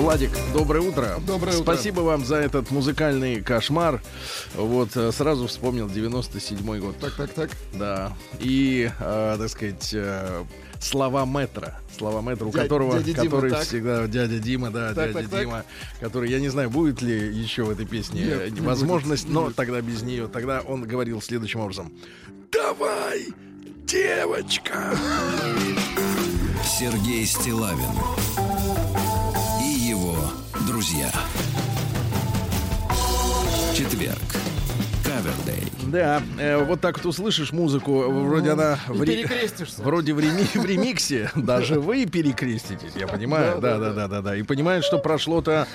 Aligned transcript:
Владик, 0.00 0.30
доброе 0.54 0.80
утро. 0.80 1.20
Доброе 1.26 1.58
утро. 1.58 1.62
Спасибо 1.62 2.00
вам 2.00 2.24
за 2.24 2.36
этот 2.36 2.70
музыкальный 2.70 3.42
кошмар. 3.42 4.00
Вот 4.54 4.96
э, 4.96 5.12
сразу 5.12 5.46
вспомнил 5.46 5.88
97-й 5.88 6.80
год. 6.80 6.96
Так, 6.98 7.12
так, 7.16 7.30
так. 7.34 7.50
Да. 7.74 8.16
И, 8.38 8.90
э, 8.98 9.36
так 9.38 9.48
сказать, 9.50 9.90
э, 9.92 10.44
слова 10.80 11.26
метра. 11.26 11.78
Слова 11.98 12.22
метра, 12.22 12.46
у 12.46 12.50
Дядя- 12.50 12.62
которого, 12.62 12.98
дядя 12.98 13.12
Дима, 13.12 13.24
который 13.24 13.50
так? 13.50 13.60
всегда 13.64 14.06
дядя 14.06 14.38
Дима, 14.38 14.70
да, 14.70 14.94
Так, 14.94 15.12
дядя 15.12 15.20
так, 15.20 15.30
так. 15.30 15.40
Дима, 15.40 15.64
который, 16.00 16.30
я 16.30 16.40
не 16.40 16.48
знаю, 16.48 16.70
будет 16.70 17.02
ли 17.02 17.14
еще 17.36 17.64
в 17.64 17.70
этой 17.70 17.84
песне 17.84 18.22
Нет, 18.24 18.52
не 18.52 18.60
возможность, 18.62 19.24
будет, 19.24 19.28
не 19.28 19.34
но 19.34 19.44
будет. 19.44 19.56
тогда 19.56 19.82
без 19.82 20.00
нее. 20.00 20.28
Тогда 20.28 20.62
он 20.62 20.84
говорил 20.84 21.20
следующим 21.20 21.60
образом: 21.60 21.92
Давай, 22.50 23.26
девочка! 23.84 24.96
Сергей 26.64 27.26
Стилавин 27.26 27.84
друзья. 30.80 31.10
Четверг. 33.74 34.16
Кавердей. 35.04 35.70
Да, 35.88 36.22
э, 36.38 36.64
вот 36.64 36.80
так 36.80 36.96
вот 36.96 37.04
услышишь 37.04 37.52
музыку, 37.52 38.10
вроде 38.10 38.52
она 38.52 38.78
в 38.88 39.02
ре- 39.02 39.16
перекрестишься. 39.24 39.82
Вроде 39.82 40.14
в, 40.14 40.20
реми- 40.20 40.58
в 40.58 40.64
ремиксе 40.64 41.30
даже 41.36 41.78
вы 41.80 42.06
перекреститесь, 42.06 42.92
я 42.96 43.06
понимаю. 43.06 43.60
Да, 43.60 43.76
да, 43.76 43.92
да, 43.92 44.08
да, 44.08 44.22
да. 44.22 44.36
И 44.36 44.42
понимают, 44.42 44.86
что 44.86 44.96
прошло-то 44.98 45.66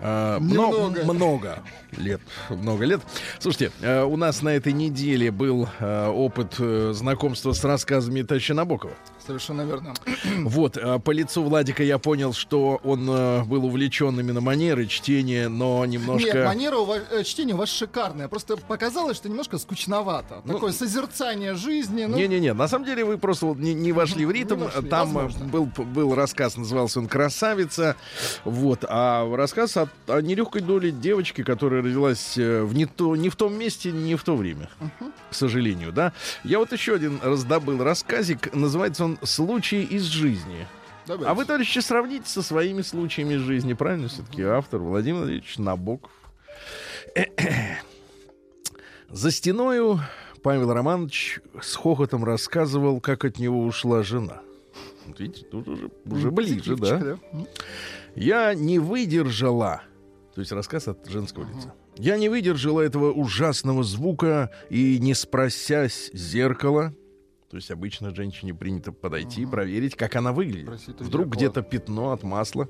э, 0.00 0.38
мно- 0.40 0.72
Немного. 0.90 1.04
много 1.04 1.58
лет. 1.96 2.20
Много 2.50 2.84
лет. 2.84 3.00
Слушайте, 3.38 3.70
э, 3.80 4.02
у 4.02 4.16
нас 4.16 4.42
на 4.42 4.48
этой 4.48 4.72
неделе 4.72 5.30
был 5.30 5.68
э, 5.78 6.08
опыт 6.08 6.56
э, 6.58 6.90
знакомства 6.96 7.52
с 7.52 7.62
рассказами 7.62 8.22
Таща 8.22 8.54
Набокова. 8.54 8.94
Совершенно 9.26 9.62
верно. 9.62 9.94
Вот, 10.42 10.76
э, 10.76 10.98
по 10.98 11.10
лицу 11.10 11.42
Владика 11.42 11.82
я 11.82 11.98
понял, 11.98 12.32
что 12.32 12.80
он 12.84 13.08
э, 13.08 13.44
был 13.44 13.64
увлечен 13.66 14.18
именно 14.18 14.40
манерой 14.40 14.86
чтения, 14.86 15.48
но 15.48 15.84
немножко... 15.84 16.32
Нет, 16.32 16.46
манера 16.46 16.76
у 16.78 16.84
вас, 16.84 17.02
э, 17.10 17.22
чтения 17.22 17.54
у 17.54 17.58
вас 17.58 17.68
шикарная. 17.68 18.28
Просто 18.28 18.56
показалось, 18.56 19.16
что 19.16 19.28
немножко 19.28 19.58
скучновато. 19.58 20.42
Ну, 20.44 20.54
Такое 20.54 20.72
созерцание 20.72 21.54
жизни. 21.54 22.04
Ну, 22.04 22.16
Не-не-не, 22.16 22.54
на 22.54 22.66
самом 22.68 22.84
деле 22.86 23.04
вы 23.04 23.18
просто 23.18 23.46
вот 23.46 23.58
не, 23.58 23.74
не 23.74 23.92
вошли 23.92 24.24
в 24.24 24.30
ритм. 24.30 24.56
Не 24.56 24.64
вошли, 24.64 24.88
Там 24.88 25.10
э, 25.10 25.22
возможно. 25.22 25.44
был, 25.46 25.64
был 25.66 26.14
рассказ, 26.14 26.56
назывался 26.56 26.98
он 26.98 27.08
«Красавица». 27.08 27.96
Вот. 28.44 28.84
А 28.88 29.28
рассказ 29.36 29.76
о, 29.76 29.88
о 30.08 30.20
нелегкой 30.20 30.62
доле 30.62 30.90
девочки, 30.90 31.42
которая 31.44 31.82
родилась 31.82 32.36
в 32.36 32.74
не, 32.74 32.86
то, 32.86 33.14
не 33.16 33.28
в 33.28 33.36
том 33.36 33.54
месте, 33.54 33.92
не 33.92 34.16
в 34.16 34.24
то 34.24 34.36
время. 34.36 34.68
К 35.30 35.34
сожалению, 35.34 35.92
да. 35.92 36.12
Я 36.44 36.58
вот 36.58 36.72
еще 36.72 36.94
один 36.94 37.20
раздобыл 37.22 37.82
рассказик. 37.82 38.52
Называется 38.54 39.04
он 39.04 39.11
«Случай 39.22 39.82
из 39.82 40.04
жизни». 40.04 40.66
давайте. 41.06 41.30
А 41.30 41.34
вы, 41.34 41.44
товарищи, 41.44 41.78
сравните 41.80 42.28
со 42.28 42.42
своими 42.42 42.82
случаями 42.82 43.34
из 43.34 43.40
жизни. 43.40 43.72
Правильно 43.74 44.08
все-таки 44.08 44.42
автор 44.42 44.80
Владимир 44.80 45.20
Владимирович 45.20 45.58
Набоков. 45.58 46.10
За 49.10 49.30
стеною 49.30 50.00
Павел 50.42 50.72
Романович 50.72 51.40
с 51.60 51.74
хохотом 51.76 52.24
рассказывал, 52.24 53.00
как 53.00 53.24
от 53.24 53.38
него 53.38 53.64
ушла 53.64 54.02
жена. 54.02 54.40
Вот 55.06 55.20
видите, 55.20 55.44
тут 55.44 55.68
уже, 55.68 55.90
уже 56.06 56.30
ближе, 56.30 56.76
да. 56.76 57.18
Я 58.14 58.54
не 58.54 58.78
выдержала. 58.78 59.82
То 60.34 60.40
есть 60.40 60.52
рассказ 60.52 60.88
от 60.88 61.06
женского 61.08 61.46
лица. 61.46 61.74
Я 61.96 62.16
не 62.16 62.28
выдержала 62.28 62.80
этого 62.80 63.12
ужасного 63.12 63.84
звука 63.84 64.50
и, 64.70 64.98
не 64.98 65.14
спросясь 65.14 66.10
зеркала, 66.14 66.94
то 67.52 67.56
есть 67.56 67.70
обычно 67.70 68.14
женщине 68.14 68.54
принято 68.54 68.92
подойти, 68.92 69.44
проверить, 69.44 69.94
как 69.94 70.16
она 70.16 70.32
выглядит. 70.32 70.64
Спросить 70.64 70.98
у 71.02 71.04
Вдруг 71.04 71.28
где-то 71.28 71.60
пятно 71.60 72.12
от 72.12 72.22
масла. 72.22 72.66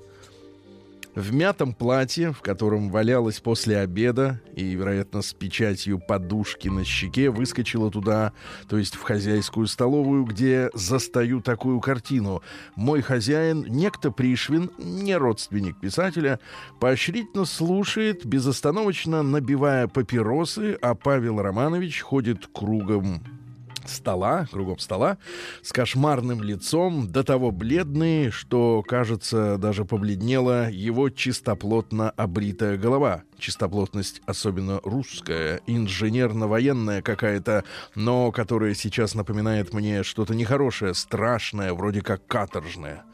В 1.14 1.32
мятом 1.32 1.72
платье, 1.72 2.32
в 2.32 2.40
котором 2.40 2.90
валялась 2.90 3.38
после 3.38 3.78
обеда 3.78 4.40
и, 4.56 4.64
вероятно, 4.74 5.22
с 5.22 5.34
печатью 5.34 6.00
подушки 6.00 6.66
на 6.66 6.84
щеке, 6.84 7.30
выскочила 7.30 7.92
туда, 7.92 8.32
то 8.68 8.76
есть 8.76 8.96
в 8.96 9.02
хозяйскую 9.02 9.68
столовую, 9.68 10.24
где 10.24 10.68
застаю 10.74 11.40
такую 11.42 11.78
картину. 11.78 12.42
Мой 12.74 13.02
хозяин, 13.02 13.64
некто 13.68 14.10
Пришвин, 14.10 14.72
не 14.78 15.16
родственник 15.16 15.78
писателя, 15.78 16.40
поощрительно 16.80 17.44
слушает, 17.44 18.26
безостановочно 18.26 19.22
набивая 19.22 19.86
папиросы, 19.86 20.76
а 20.82 20.96
Павел 20.96 21.40
Романович 21.40 22.00
ходит 22.00 22.48
кругом 22.52 23.22
стола, 23.86 24.46
кругом 24.50 24.78
стола, 24.78 25.18
с 25.62 25.72
кошмарным 25.72 26.42
лицом, 26.42 27.08
до 27.08 27.24
того 27.24 27.50
бледный, 27.50 28.30
что, 28.30 28.82
кажется, 28.86 29.56
даже 29.58 29.84
побледнела 29.84 30.70
его 30.70 31.10
чистоплотно 31.10 32.10
обритая 32.10 32.76
голова. 32.76 33.22
Чистоплотность 33.38 34.22
особенно 34.26 34.80
русская, 34.84 35.60
инженерно-военная 35.66 37.02
какая-то, 37.02 37.64
но 37.94 38.30
которая 38.32 38.74
сейчас 38.74 39.14
напоминает 39.14 39.72
мне 39.72 40.02
что-то 40.02 40.34
нехорошее, 40.34 40.94
страшное, 40.94 41.74
вроде 41.74 42.02
как 42.02 42.26
каторжное. 42.26 43.04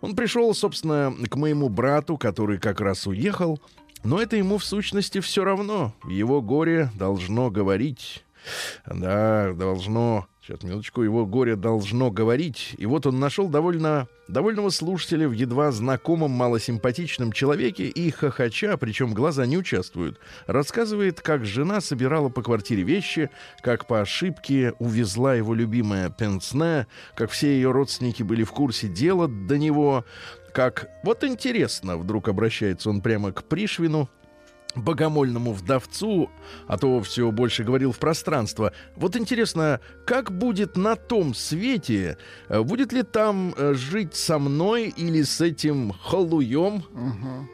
Он 0.00 0.14
пришел, 0.14 0.54
собственно, 0.54 1.14
к 1.28 1.36
моему 1.36 1.68
брату, 1.68 2.16
который 2.16 2.58
как 2.58 2.80
раз 2.80 3.06
уехал, 3.06 3.60
но 4.04 4.20
это 4.20 4.36
ему 4.36 4.58
в 4.58 4.64
сущности 4.64 5.20
все 5.20 5.42
равно. 5.44 5.94
Его 6.06 6.40
горе 6.40 6.90
должно 6.94 7.50
говорить. 7.50 8.25
Да, 8.86 9.52
должно. 9.52 10.26
Сейчас, 10.40 10.62
минуточку, 10.62 11.02
его 11.02 11.26
горе 11.26 11.56
должно 11.56 12.10
говорить. 12.10 12.74
И 12.78 12.86
вот 12.86 13.04
он 13.06 13.18
нашел 13.18 13.48
довольно, 13.48 14.06
довольного 14.28 14.70
слушателя 14.70 15.28
в 15.28 15.32
едва 15.32 15.72
знакомом 15.72 16.30
малосимпатичном 16.30 17.32
человеке 17.32 17.88
и 17.88 18.10
хохоча, 18.12 18.76
причем 18.76 19.12
глаза 19.12 19.44
не 19.44 19.58
участвуют, 19.58 20.20
рассказывает, 20.46 21.20
как 21.20 21.44
жена 21.44 21.80
собирала 21.80 22.28
по 22.28 22.42
квартире 22.42 22.84
вещи, 22.84 23.28
как 23.60 23.88
по 23.88 24.00
ошибке 24.00 24.72
увезла 24.78 25.34
его 25.34 25.52
любимая 25.52 26.10
пенсне, 26.10 26.86
как 27.16 27.30
все 27.32 27.48
ее 27.48 27.72
родственники 27.72 28.22
были 28.22 28.44
в 28.44 28.52
курсе 28.52 28.86
дела 28.86 29.26
до 29.26 29.58
него, 29.58 30.04
как... 30.52 30.88
Вот 31.02 31.24
интересно, 31.24 31.96
вдруг 31.96 32.28
обращается 32.28 32.88
он 32.88 33.00
прямо 33.00 33.32
к 33.32 33.42
Пришвину, 33.44 34.08
богомольному 34.76 35.52
вдовцу, 35.52 36.30
а 36.66 36.78
то 36.78 37.00
все 37.02 37.30
больше 37.30 37.64
говорил 37.64 37.92
в 37.92 37.98
пространство. 37.98 38.72
Вот 38.94 39.16
интересно, 39.16 39.80
как 40.06 40.30
будет 40.30 40.76
на 40.76 40.96
том 40.96 41.34
свете? 41.34 42.18
Э, 42.48 42.62
Будет 42.62 42.92
ли 42.92 43.02
там 43.02 43.54
э, 43.56 43.74
жить 43.74 44.14
со 44.14 44.38
мной 44.38 44.92
или 44.96 45.22
с 45.22 45.40
этим 45.40 45.92
халуем? 45.92 46.84
Мгм. 46.92 47.48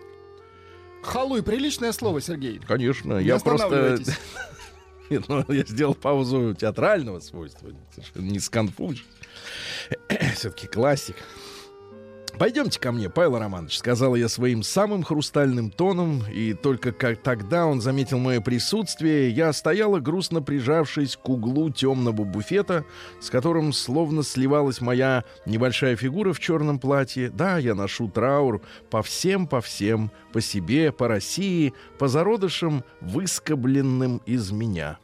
Халуй, 1.02 1.42
приличное 1.42 1.92
слово, 1.92 2.20
Сергей. 2.20 2.58
Конечно, 2.58 3.18
Не 3.18 3.26
я 3.26 3.38
просто... 3.38 3.98
Нет, 5.10 5.24
ну, 5.28 5.44
я 5.48 5.64
сделал 5.64 5.94
паузу 5.94 6.54
театрального 6.54 7.20
свойства. 7.20 7.70
Совершенно 7.94 8.30
не 8.30 8.38
сконфузишь. 8.38 9.04
Все-таки 10.34 10.66
классик. 10.68 11.16
Пойдемте 12.42 12.80
ко 12.80 12.90
мне, 12.90 13.08
Павел 13.08 13.38
Романович, 13.38 13.78
сказала 13.78 14.16
я 14.16 14.28
своим 14.28 14.64
самым 14.64 15.04
хрустальным 15.04 15.70
тоном, 15.70 16.24
и 16.28 16.54
только 16.54 16.90
как 16.90 17.22
тогда 17.22 17.66
он 17.66 17.80
заметил 17.80 18.18
мое 18.18 18.40
присутствие, 18.40 19.30
я 19.30 19.52
стояла, 19.52 20.00
грустно 20.00 20.42
прижавшись 20.42 21.16
к 21.16 21.28
углу 21.28 21.70
темного 21.70 22.24
буфета, 22.24 22.84
с 23.20 23.30
которым 23.30 23.72
словно 23.72 24.24
сливалась 24.24 24.80
моя 24.80 25.22
небольшая 25.46 25.94
фигура 25.94 26.32
в 26.32 26.40
черном 26.40 26.80
платье. 26.80 27.30
Да, 27.30 27.58
я 27.58 27.76
ношу 27.76 28.08
траур 28.08 28.60
по 28.90 29.04
всем, 29.04 29.46
по 29.46 29.60
всем, 29.60 30.10
по 30.32 30.40
себе, 30.40 30.90
по 30.90 31.06
России, 31.06 31.72
по 32.00 32.08
зародышам, 32.08 32.82
выскобленным 33.00 34.20
из 34.26 34.50
меня. 34.50 34.98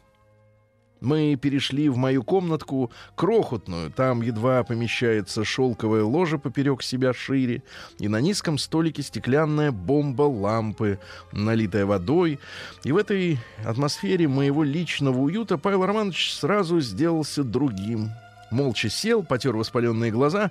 Мы 1.00 1.37
перешли 1.37 1.89
в 1.89 1.97
мою 1.97 2.23
комнатку, 2.25 2.91
крохотную, 3.15 3.91
там 3.91 4.21
едва 4.23 4.65
помещается 4.65 5.45
шелковая 5.45 6.03
ложа 6.03 6.39
поперек 6.39 6.83
себя 6.83 7.12
шире, 7.12 7.62
и 7.99 8.09
на 8.09 8.21
низком 8.21 8.59
столике 8.59 9.03
стеклянная 9.03 9.71
бомба 9.71 10.23
лампы, 10.23 10.99
налитая 11.33 11.87
водой. 11.87 12.41
И 12.85 12.91
в 12.91 12.97
этой 12.97 13.39
атмосфере 13.65 14.27
моего 14.27 14.65
личного 14.65 15.19
уюта 15.19 15.56
Павел 15.56 15.87
Романович 15.87 16.35
сразу 16.35 16.81
сделался 16.81 17.44
другим. 17.44 18.11
Молча 18.51 18.89
сел, 18.89 19.23
потер 19.23 19.56
воспаленные 19.56 20.11
глаза. 20.11 20.51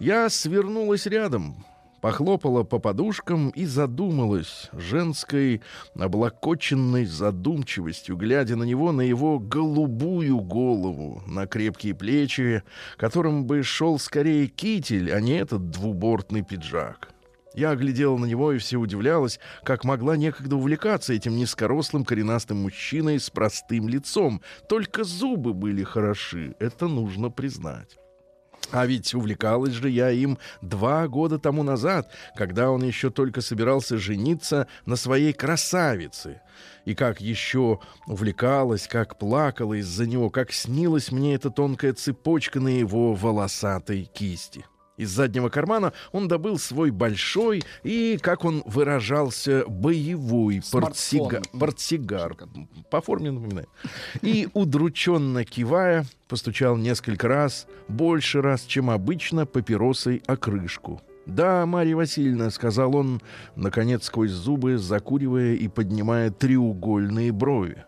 Я 0.00 0.28
свернулась 0.30 1.06
рядом, 1.06 1.54
похлопала 2.04 2.64
по 2.64 2.80
подушкам 2.80 3.48
и 3.48 3.64
задумалась 3.64 4.68
женской 4.74 5.62
облокоченной 5.98 7.06
задумчивостью, 7.06 8.18
глядя 8.18 8.56
на 8.56 8.64
него, 8.64 8.92
на 8.92 9.00
его 9.00 9.38
голубую 9.38 10.38
голову, 10.40 11.22
на 11.26 11.46
крепкие 11.46 11.94
плечи, 11.94 12.62
которым 12.98 13.46
бы 13.46 13.62
шел 13.62 13.98
скорее 13.98 14.48
китель, 14.48 15.14
а 15.14 15.20
не 15.22 15.38
этот 15.38 15.70
двубортный 15.70 16.42
пиджак. 16.42 17.08
Я 17.54 17.74
глядела 17.74 18.18
на 18.18 18.26
него 18.26 18.52
и 18.52 18.58
все 18.58 18.76
удивлялась, 18.76 19.40
как 19.62 19.84
могла 19.84 20.18
некогда 20.18 20.56
увлекаться 20.56 21.14
этим 21.14 21.36
низкорослым 21.36 22.04
коренастым 22.04 22.64
мужчиной 22.64 23.18
с 23.18 23.30
простым 23.30 23.88
лицом. 23.88 24.42
Только 24.68 25.04
зубы 25.04 25.54
были 25.54 25.82
хороши, 25.82 26.54
это 26.58 26.86
нужно 26.86 27.30
признать. 27.30 27.96
А 28.70 28.86
ведь 28.86 29.14
увлекалась 29.14 29.72
же 29.72 29.88
я 29.88 30.10
им 30.10 30.38
два 30.60 31.08
года 31.08 31.38
тому 31.38 31.62
назад, 31.62 32.10
когда 32.36 32.70
он 32.70 32.82
еще 32.82 33.10
только 33.10 33.40
собирался 33.40 33.98
жениться 33.98 34.66
на 34.86 34.96
своей 34.96 35.32
красавице. 35.32 36.40
И 36.84 36.94
как 36.94 37.20
еще 37.20 37.80
увлекалась, 38.06 38.86
как 38.86 39.18
плакала 39.18 39.74
из-за 39.74 40.06
него, 40.06 40.30
как 40.30 40.52
снилась 40.52 41.10
мне 41.10 41.34
эта 41.34 41.50
тонкая 41.50 41.94
цепочка 41.94 42.60
на 42.60 42.68
его 42.68 43.14
волосатой 43.14 44.04
кисти. 44.04 44.64
Из 44.96 45.10
заднего 45.10 45.48
кармана 45.48 45.92
он 46.12 46.28
добыл 46.28 46.58
свой 46.58 46.90
большой 46.90 47.64
и, 47.82 48.16
как 48.20 48.44
он 48.44 48.62
выражался, 48.64 49.64
боевой 49.66 50.62
портсига... 50.70 51.42
портсигар. 51.52 52.36
По 52.90 53.00
форме 53.00 53.32
напоминает. 53.32 53.68
И, 54.22 54.48
удрученно 54.54 55.44
кивая, 55.44 56.06
постучал 56.28 56.76
несколько 56.76 57.26
раз, 57.26 57.66
больше 57.88 58.40
раз, 58.40 58.62
чем 58.62 58.88
обычно, 58.88 59.46
папиросой 59.46 60.22
о 60.26 60.36
крышку. 60.36 61.02
«Да, 61.26 61.64
Марья 61.64 61.96
Васильевна»,— 61.96 62.50
сказал 62.50 62.94
он, 62.94 63.20
наконец 63.56 64.04
сквозь 64.04 64.30
зубы, 64.30 64.76
закуривая 64.76 65.54
и 65.54 65.68
поднимая 65.68 66.30
треугольные 66.30 67.32
брови. 67.32 67.84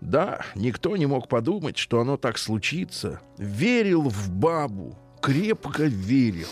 «Да, 0.00 0.40
никто 0.54 0.96
не 0.96 1.06
мог 1.06 1.28
подумать, 1.28 1.76
что 1.76 2.00
оно 2.00 2.16
так 2.16 2.38
случится. 2.38 3.20
Верил 3.36 4.08
в 4.08 4.30
бабу, 4.30 4.96
крепко 5.20 5.84
верил. 5.84 6.48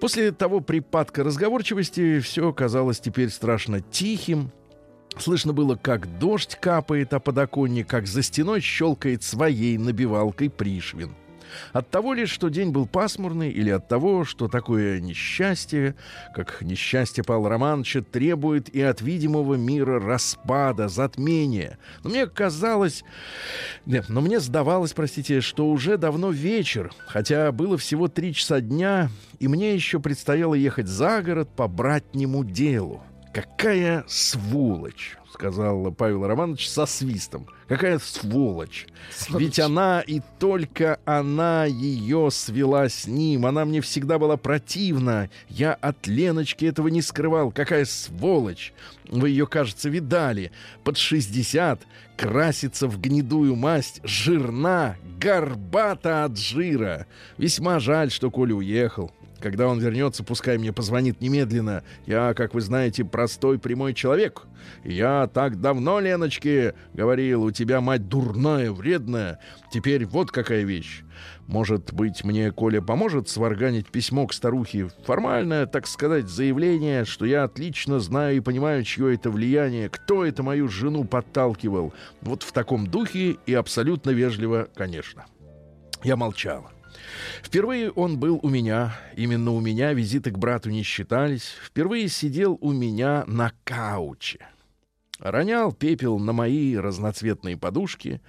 После 0.00 0.32
того 0.32 0.60
припадка 0.60 1.24
разговорчивости 1.24 2.20
все 2.20 2.52
казалось 2.52 3.00
теперь 3.00 3.30
страшно 3.30 3.80
тихим. 3.80 4.50
Слышно 5.18 5.52
было, 5.52 5.76
как 5.76 6.18
дождь 6.18 6.56
капает, 6.60 7.12
а 7.12 7.20
подоконник, 7.20 7.86
как 7.86 8.06
за 8.06 8.22
стеной 8.22 8.60
щелкает 8.60 9.22
своей 9.22 9.76
набивалкой 9.78 10.50
Пришвин. 10.50 11.14
От 11.72 11.90
того 11.90 12.14
ли, 12.14 12.26
что 12.26 12.48
день 12.48 12.70
был 12.70 12.86
пасмурный, 12.86 13.50
или 13.50 13.70
от 13.70 13.88
того, 13.88 14.24
что 14.24 14.48
такое 14.48 15.00
несчастье, 15.00 15.94
как 16.34 16.62
несчастье 16.62 17.24
Павла 17.24 17.50
Романовича, 17.50 18.02
требует 18.02 18.68
и 18.68 18.80
от 18.80 19.00
видимого 19.00 19.54
мира 19.54 20.00
распада, 20.00 20.88
затмения. 20.88 21.78
Но 22.04 22.10
мне 22.10 22.26
казалось... 22.26 23.04
Нет, 23.86 24.06
но 24.08 24.20
мне 24.20 24.40
сдавалось, 24.40 24.92
простите, 24.92 25.40
что 25.40 25.68
уже 25.68 25.96
давно 25.96 26.30
вечер, 26.30 26.92
хотя 27.06 27.52
было 27.52 27.76
всего 27.78 28.08
три 28.08 28.34
часа 28.34 28.60
дня, 28.60 29.10
и 29.38 29.48
мне 29.48 29.74
еще 29.74 30.00
предстояло 30.00 30.54
ехать 30.54 30.86
за 30.86 31.22
город 31.22 31.48
по 31.54 31.68
братнему 31.68 32.44
делу. 32.44 33.02
Какая 33.32 34.04
сволочь! 34.06 35.16
Сказал 35.32 35.90
Павел 35.92 36.26
Романович 36.26 36.68
со 36.68 36.86
свистом. 36.86 37.46
Какая 37.68 37.98
сволочь. 37.98 38.86
сволочь. 39.10 39.42
Ведь 39.42 39.58
она 39.58 40.00
и 40.00 40.20
только 40.38 41.00
она 41.04 41.64
ее 41.64 42.30
свела 42.30 42.88
с 42.88 43.06
ним. 43.06 43.46
Она 43.46 43.64
мне 43.64 43.80
всегда 43.80 44.18
была 44.18 44.36
противна. 44.36 45.30
Я 45.48 45.72
от 45.72 46.06
Леночки 46.06 46.66
этого 46.66 46.88
не 46.88 47.02
скрывал. 47.02 47.50
Какая 47.50 47.84
сволочь. 47.84 48.74
Вы 49.08 49.30
ее, 49.30 49.46
кажется, 49.46 49.88
видали. 49.88 50.52
Под 50.84 50.98
60, 50.98 51.82
красится 52.16 52.86
в 52.86 53.00
гнедую 53.00 53.56
масть, 53.56 54.00
жирна, 54.04 54.96
горбата 55.18 56.24
от 56.24 56.36
жира. 56.36 57.06
Весьма 57.38 57.78
жаль, 57.78 58.10
что 58.10 58.30
Коля 58.30 58.54
уехал. 58.54 59.10
Когда 59.42 59.66
он 59.66 59.80
вернется, 59.80 60.22
пускай 60.22 60.56
мне 60.56 60.72
позвонит 60.72 61.20
немедленно. 61.20 61.82
Я, 62.06 62.32
как 62.32 62.54
вы 62.54 62.60
знаете, 62.60 63.04
простой 63.04 63.58
прямой 63.58 63.92
человек. 63.92 64.42
Я 64.84 65.26
так 65.26 65.60
давно, 65.60 65.98
Леночке, 65.98 66.74
говорил, 66.94 67.42
у 67.42 67.50
тебя 67.50 67.80
мать 67.80 68.08
дурная, 68.08 68.70
вредная. 68.70 69.40
Теперь 69.72 70.06
вот 70.06 70.30
какая 70.30 70.62
вещь. 70.62 71.02
Может 71.48 71.92
быть, 71.92 72.22
мне 72.22 72.52
Коля 72.52 72.80
поможет 72.80 73.28
сварганить 73.28 73.88
письмо 73.88 74.28
к 74.28 74.32
старухе? 74.32 74.90
Формальное, 75.04 75.66
так 75.66 75.88
сказать, 75.88 76.28
заявление, 76.28 77.04
что 77.04 77.26
я 77.26 77.42
отлично 77.42 77.98
знаю 77.98 78.36
и 78.36 78.40
понимаю, 78.40 78.84
чье 78.84 79.12
это 79.12 79.28
влияние, 79.28 79.88
кто 79.88 80.24
это 80.24 80.44
мою 80.44 80.68
жену 80.68 81.02
подталкивал. 81.02 81.92
Вот 82.20 82.44
в 82.44 82.52
таком 82.52 82.86
духе 82.86 83.38
и 83.44 83.54
абсолютно 83.54 84.10
вежливо, 84.10 84.68
конечно. 84.76 85.26
Я 86.04 86.14
молчала. 86.14 86.70
Впервые 87.42 87.90
он 87.90 88.18
был 88.18 88.40
у 88.42 88.48
меня, 88.48 88.96
именно 89.16 89.52
у 89.52 89.60
меня 89.60 89.92
визиты 89.92 90.30
к 90.30 90.38
брату 90.38 90.70
не 90.70 90.82
считались. 90.82 91.54
Впервые 91.64 92.08
сидел 92.08 92.58
у 92.60 92.72
меня 92.72 93.24
на 93.26 93.52
кауче. 93.64 94.40
Ронял 95.18 95.72
пепел 95.72 96.18
на 96.18 96.32
мои 96.32 96.76
разноцветные 96.76 97.56
подушки, 97.56 98.20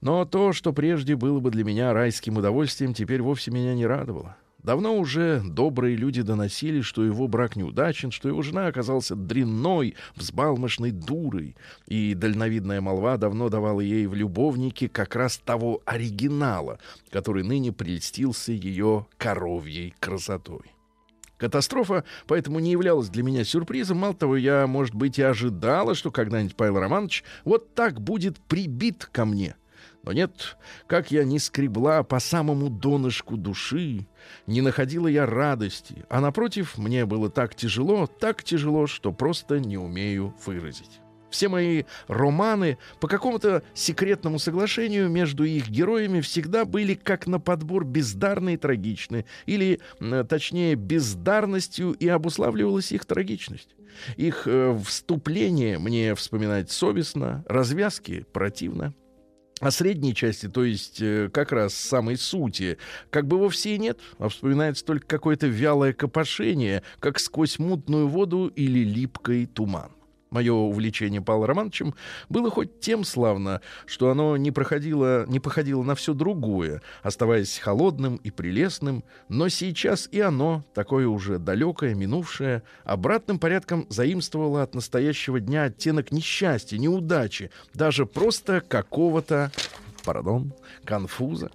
но 0.00 0.24
то, 0.24 0.54
что 0.54 0.72
прежде 0.72 1.14
было 1.14 1.40
бы 1.40 1.50
для 1.50 1.62
меня 1.62 1.92
райским 1.92 2.38
удовольствием, 2.38 2.94
теперь 2.94 3.20
вовсе 3.20 3.50
меня 3.50 3.74
не 3.74 3.86
радовало. 3.86 4.36
Давно 4.62 4.98
уже 4.98 5.40
добрые 5.44 5.94
люди 5.94 6.22
доносили, 6.22 6.80
что 6.80 7.04
его 7.04 7.28
брак 7.28 7.54
неудачен, 7.54 8.10
что 8.10 8.28
его 8.28 8.42
жена 8.42 8.66
оказалась 8.66 9.08
дрянной, 9.08 9.94
взбалмошной 10.16 10.90
дурой, 10.90 11.56
и 11.86 12.14
дальновидная 12.14 12.80
молва 12.80 13.16
давно 13.18 13.50
давала 13.50 13.80
ей 13.80 14.06
в 14.06 14.14
любовнике 14.14 14.88
как 14.88 15.14
раз 15.14 15.38
того 15.38 15.80
оригинала, 15.86 16.80
который 17.10 17.44
ныне 17.44 17.72
прельстился 17.72 18.50
ее 18.50 19.06
коровьей 19.16 19.94
красотой. 20.00 20.72
Катастрофа 21.36 22.02
поэтому 22.26 22.58
не 22.58 22.72
являлась 22.72 23.10
для 23.10 23.22
меня 23.22 23.44
сюрпризом. 23.44 23.98
Мало 23.98 24.14
того, 24.14 24.36
я, 24.36 24.66
может 24.66 24.96
быть, 24.96 25.20
и 25.20 25.22
ожидала, 25.22 25.94
что 25.94 26.10
когда-нибудь 26.10 26.56
Павел 26.56 26.80
Романович 26.80 27.22
вот 27.44 27.74
так 27.76 28.00
будет 28.00 28.40
прибит 28.40 29.08
ко 29.12 29.24
мне— 29.24 29.54
но 30.02 30.12
нет, 30.12 30.56
как 30.86 31.10
я 31.10 31.24
не 31.24 31.38
скребла 31.38 32.02
по 32.02 32.18
самому 32.18 32.70
донышку 32.70 33.36
души, 33.36 34.06
не 34.46 34.60
находила 34.60 35.08
я 35.08 35.26
радости, 35.26 36.04
а 36.08 36.20
напротив, 36.20 36.78
мне 36.78 37.06
было 37.06 37.30
так 37.30 37.54
тяжело, 37.54 38.06
так 38.06 38.42
тяжело, 38.42 38.86
что 38.86 39.12
просто 39.12 39.58
не 39.58 39.76
умею 39.76 40.34
выразить. 40.44 41.00
Все 41.30 41.48
мои 41.48 41.84
романы 42.06 42.78
по 43.00 43.08
какому-то 43.08 43.62
секретному 43.74 44.38
соглашению 44.38 45.10
между 45.10 45.44
их 45.44 45.68
героями 45.68 46.20
всегда 46.20 46.64
были 46.64 46.94
как 46.94 47.26
на 47.26 47.38
подбор 47.38 47.84
бездарны 47.84 48.54
и 48.54 48.56
трагичны, 48.56 49.26
или, 49.46 49.80
точнее, 50.28 50.74
бездарностью 50.74 51.92
и 51.92 52.08
обуславливалась 52.08 52.92
их 52.92 53.04
трагичность. 53.04 53.76
Их 54.16 54.46
э, 54.46 54.78
вступление 54.86 55.78
мне 55.78 56.14
вспоминать 56.14 56.70
совестно, 56.70 57.44
развязки 57.48 58.24
противно. 58.32 58.94
А 59.60 59.70
средней 59.70 60.14
части, 60.14 60.48
то 60.48 60.64
есть 60.64 61.00
э, 61.00 61.30
как 61.32 61.50
раз 61.52 61.74
самой 61.74 62.16
сути, 62.16 62.78
как 63.10 63.26
бы 63.26 63.38
вовсе 63.38 63.74
и 63.74 63.78
нет, 63.78 63.98
а 64.18 64.28
вспоминается 64.28 64.84
только 64.84 65.06
какое-то 65.06 65.48
вялое 65.48 65.92
копошение, 65.92 66.82
как 67.00 67.18
сквозь 67.18 67.58
мутную 67.58 68.08
воду 68.08 68.46
или 68.54 68.84
липкий 68.84 69.46
туман. 69.46 69.97
Мое 70.30 70.52
увлечение 70.52 71.22
Павлом 71.22 71.46
Романовичем 71.46 71.94
было 72.28 72.50
хоть 72.50 72.80
тем 72.80 73.04
славно, 73.04 73.62
что 73.86 74.10
оно 74.10 74.36
не 74.36 74.50
проходило, 74.50 75.24
не 75.26 75.40
походило 75.40 75.82
на 75.82 75.94
все 75.94 76.12
другое, 76.12 76.82
оставаясь 77.02 77.58
холодным 77.58 78.16
и 78.16 78.30
прелестным, 78.30 79.04
но 79.28 79.48
сейчас 79.48 80.08
и 80.12 80.20
оно, 80.20 80.64
такое 80.74 81.08
уже 81.08 81.38
далекое, 81.38 81.94
минувшее, 81.94 82.62
обратным 82.84 83.38
порядком 83.38 83.86
заимствовало 83.88 84.62
от 84.62 84.74
настоящего 84.74 85.40
дня 85.40 85.64
оттенок 85.64 86.12
несчастья, 86.12 86.76
неудачи, 86.76 87.50
даже 87.72 88.04
просто 88.04 88.60
какого-то 88.60 89.50
пардон, 90.04 90.54
конфуза, 90.84 91.50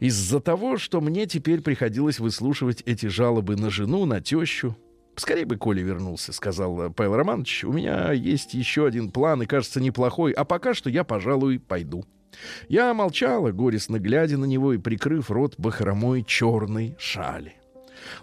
из-за 0.00 0.40
того, 0.40 0.78
что 0.78 1.00
мне 1.00 1.26
теперь 1.26 1.60
приходилось 1.60 2.18
выслушивать 2.18 2.82
эти 2.86 3.06
жалобы 3.06 3.56
на 3.56 3.70
жену, 3.70 4.04
на 4.04 4.20
тещу, 4.20 4.76
Скорее 5.16 5.44
бы 5.44 5.56
Коля 5.56 5.82
вернулся, 5.82 6.32
сказал 6.32 6.90
Павел 6.90 7.16
Романович. 7.16 7.64
У 7.64 7.72
меня 7.72 8.12
есть 8.12 8.54
еще 8.54 8.86
один 8.86 9.10
план, 9.10 9.42
и 9.42 9.46
кажется 9.46 9.80
неплохой, 9.80 10.32
а 10.32 10.44
пока 10.44 10.74
что 10.74 10.90
я, 10.90 11.04
пожалуй, 11.04 11.58
пойду. 11.60 12.04
Я 12.68 12.92
молчала, 12.94 13.52
горестно 13.52 13.98
глядя 13.98 14.36
на 14.36 14.44
него 14.44 14.72
и 14.72 14.78
прикрыв 14.78 15.30
рот 15.30 15.54
бахромой 15.56 16.24
черной 16.24 16.96
шали. 16.98 17.54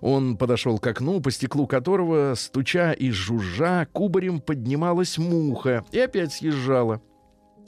Он 0.01 0.37
подошел 0.37 0.79
к 0.79 0.87
окну, 0.87 1.21
по 1.21 1.31
стеклу 1.31 1.65
которого, 1.65 2.35
стуча 2.35 2.91
и 2.91 3.09
жужжа, 3.11 3.87
кубарем 3.91 4.41
поднималась 4.41 5.17
муха 5.17 5.85
и 5.91 5.99
опять 5.99 6.33
съезжала. 6.33 7.01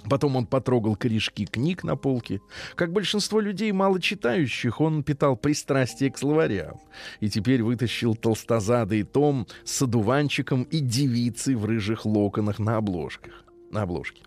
Потом 0.10 0.36
он 0.36 0.45
потрогал 0.45 0.95
корешки 0.95 1.45
книг 1.45 1.83
на 1.83 1.95
полке. 1.95 2.41
Как 2.75 2.91
большинство 2.91 3.39
людей, 3.39 3.72
мало 3.72 4.01
читающих, 4.01 4.81
он 4.81 5.03
питал 5.03 5.38
пристрастие 5.38 6.12
к 6.12 6.17
словарям. 6.17 6.79
И 7.19 7.29
теперь 7.29 7.63
вытащил 7.63 8.15
толстозадый 8.15 9.03
том 9.03 9.48
с 9.63 9.81
одуванчиком 9.81 10.63
и 10.63 10.79
девицей 10.79 11.55
в 11.55 11.65
рыжих 11.65 12.05
локонах 12.05 12.60
на 12.60 12.77
обложках. 12.77 13.33
На 13.72 13.83
обложке. 13.83 14.24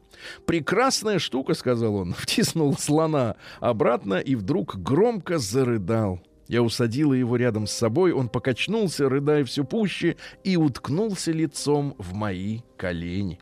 «Прекрасная 0.47 1.19
штука»,— 1.19 1.55
сказал 1.55 1.97
он, 1.97 2.15
втиснул 2.15 2.77
слона 2.77 3.37
обратно 3.61 4.15
и 4.15 4.35
вдруг 4.35 4.77
громко 4.77 5.39
зарыдал. 5.39 6.21
Я 6.49 6.63
усадила 6.63 7.13
его 7.13 7.37
рядом 7.37 7.67
с 7.67 7.73
собой, 7.73 8.13
он 8.13 8.29
покачнулся, 8.29 9.09
рыдая 9.09 9.45
все 9.45 9.65
пуще, 9.65 10.17
и 10.45 10.57
уткнулся 10.57 11.33
лицом 11.33 11.95
в 11.99 12.15
мои 12.15 12.61
колени. 12.77 13.41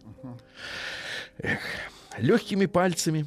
Эх, 1.39 1.61
легкими 2.19 2.67
пальцами 2.67 3.27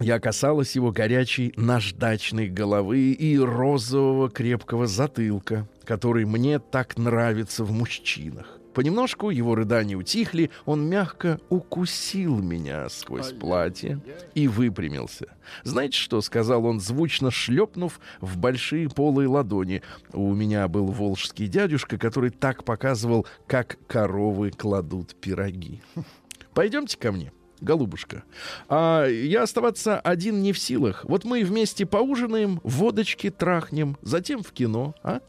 я 0.00 0.20
касалась 0.20 0.76
его 0.76 0.92
горячей 0.92 1.52
наждачной 1.56 2.48
головы 2.48 3.12
и 3.12 3.36
розового 3.36 4.30
крепкого 4.30 4.86
затылка, 4.86 5.68
который 5.84 6.24
мне 6.24 6.60
так 6.60 6.96
нравится 6.96 7.64
в 7.64 7.72
мужчинах. 7.72 8.58
Понемножку 8.74 9.30
его 9.30 9.56
рыдания 9.56 9.96
утихли, 9.96 10.50
он 10.64 10.88
мягко 10.88 11.40
укусил 11.48 12.38
меня 12.38 12.88
сквозь 12.90 13.32
платье 13.32 14.00
и 14.34 14.46
выпрямился. 14.46 15.34
Знаете 15.64 15.98
что, 15.98 16.20
сказал 16.20 16.64
он, 16.64 16.78
звучно 16.78 17.32
шлепнув 17.32 17.98
в 18.20 18.36
большие 18.36 18.88
полые 18.88 19.26
ладони. 19.26 19.82
У 20.12 20.32
меня 20.32 20.68
был 20.68 20.86
волжский 20.86 21.48
дядюшка, 21.48 21.98
который 21.98 22.30
так 22.30 22.62
показывал, 22.62 23.26
как 23.48 23.78
коровы 23.88 24.52
кладут 24.52 25.16
пироги. 25.16 25.82
Пойдемте 26.54 26.96
ко 26.96 27.10
мне 27.10 27.32
голубушка. 27.60 28.24
А 28.68 29.06
я 29.06 29.42
оставаться 29.42 29.98
один 30.00 30.42
не 30.42 30.52
в 30.52 30.58
силах. 30.58 31.04
Вот 31.04 31.24
мы 31.24 31.44
вместе 31.44 31.86
поужинаем, 31.86 32.60
водочки 32.62 33.30
трахнем, 33.30 33.96
затем 34.02 34.42
в 34.42 34.52
кино, 34.52 34.94
а? 35.02 35.20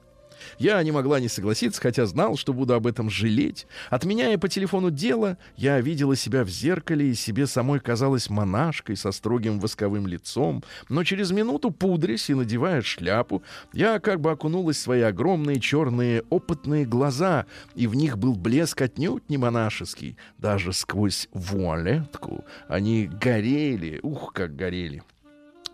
Я 0.57 0.81
не 0.83 0.91
могла 0.91 1.19
не 1.19 1.27
согласиться, 1.27 1.81
хотя 1.81 2.05
знал, 2.05 2.37
что 2.37 2.53
буду 2.53 2.73
об 2.73 2.87
этом 2.87 3.09
жалеть. 3.09 3.67
Отменяя 3.89 4.37
по 4.37 4.47
телефону 4.47 4.91
дело, 4.91 5.37
я 5.55 5.79
видела 5.81 6.15
себя 6.15 6.43
в 6.43 6.49
зеркале 6.49 7.11
и 7.11 7.15
себе 7.15 7.47
самой 7.47 7.79
казалась 7.79 8.29
монашкой 8.29 8.95
со 8.95 9.11
строгим 9.11 9.59
восковым 9.59 10.07
лицом. 10.07 10.63
Но 10.89 11.03
через 11.03 11.31
минуту, 11.31 11.71
пудрясь 11.71 12.29
и 12.29 12.33
надевая 12.33 12.81
шляпу, 12.81 13.43
я 13.73 13.99
как 13.99 14.21
бы 14.21 14.31
окунулась 14.31 14.77
в 14.77 14.81
свои 14.81 15.01
огромные 15.01 15.59
черные 15.59 16.23
опытные 16.29 16.85
глаза, 16.85 17.45
и 17.75 17.87
в 17.87 17.95
них 17.95 18.17
был 18.17 18.35
блеск 18.35 18.81
отнюдь 18.81 19.29
не 19.29 19.37
монашеский. 19.37 20.17
Даже 20.37 20.73
сквозь 20.73 21.27
вуалетку 21.33 22.43
они 22.67 23.07
горели, 23.07 23.99
ух, 24.03 24.33
как 24.33 24.55
горели. 24.55 25.03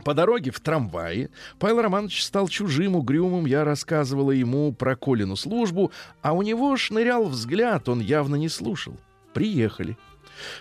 По 0.05 0.13
дороге 0.13 0.51
в 0.51 0.59
трамвае 0.59 1.31
Павел 1.57 1.81
Романович 1.81 2.23
стал 2.23 2.47
чужим, 2.47 2.95
угрюмым. 2.95 3.47
Я 3.47 3.63
рассказывала 3.63 4.29
ему 4.29 4.71
про 4.71 4.95
Колину 4.95 5.35
службу, 5.35 5.91
а 6.21 6.33
у 6.33 6.43
него 6.43 6.77
шнырял 6.77 7.25
взгляд, 7.25 7.89
он 7.89 8.01
явно 8.01 8.35
не 8.35 8.47
слушал. 8.47 8.95
Приехали. 9.33 9.97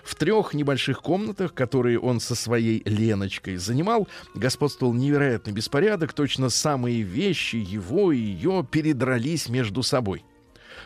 В 0.02 0.14
трех 0.14 0.54
небольших 0.54 1.02
комнатах, 1.02 1.52
которые 1.52 2.00
он 2.00 2.20
со 2.20 2.34
своей 2.34 2.82
Леночкой 2.86 3.56
занимал, 3.56 4.08
господствовал 4.34 4.94
невероятный 4.94 5.52
беспорядок. 5.52 6.14
Точно 6.14 6.48
самые 6.48 7.02
вещи 7.02 7.56
его 7.56 8.12
и 8.12 8.18
ее 8.18 8.66
передрались 8.68 9.50
между 9.50 9.82
собой. 9.82 10.24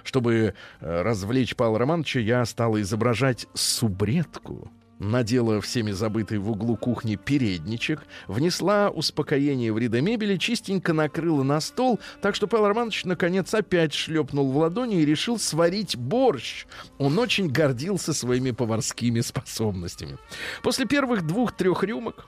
Чтобы 0.02 0.54
э, 0.80 1.02
развлечь 1.02 1.54
Павла 1.54 1.78
Романовича, 1.78 2.18
я 2.18 2.44
стала 2.44 2.80
изображать 2.80 3.46
субредку 3.54 4.68
надела 4.98 5.60
всеми 5.60 5.92
забытый 5.92 6.38
в 6.38 6.50
углу 6.50 6.76
кухни 6.76 7.16
передничек, 7.16 8.02
внесла 8.26 8.90
успокоение 8.90 9.72
в 9.72 9.78
ряды 9.78 10.00
мебели, 10.00 10.36
чистенько 10.36 10.92
накрыла 10.92 11.42
на 11.42 11.60
стол, 11.60 12.00
так 12.20 12.34
что 12.34 12.46
Павел 12.46 12.68
Романович 12.68 13.04
наконец 13.04 13.52
опять 13.54 13.94
шлепнул 13.94 14.50
в 14.50 14.56
ладони 14.56 15.00
и 15.00 15.04
решил 15.04 15.38
сварить 15.38 15.96
борщ. 15.96 16.66
Он 16.98 17.18
очень 17.18 17.48
гордился 17.48 18.12
своими 18.12 18.50
поварскими 18.50 19.20
способностями. 19.20 20.18
После 20.62 20.86
первых 20.86 21.26
двух-трех 21.26 21.82
рюмок 21.84 22.26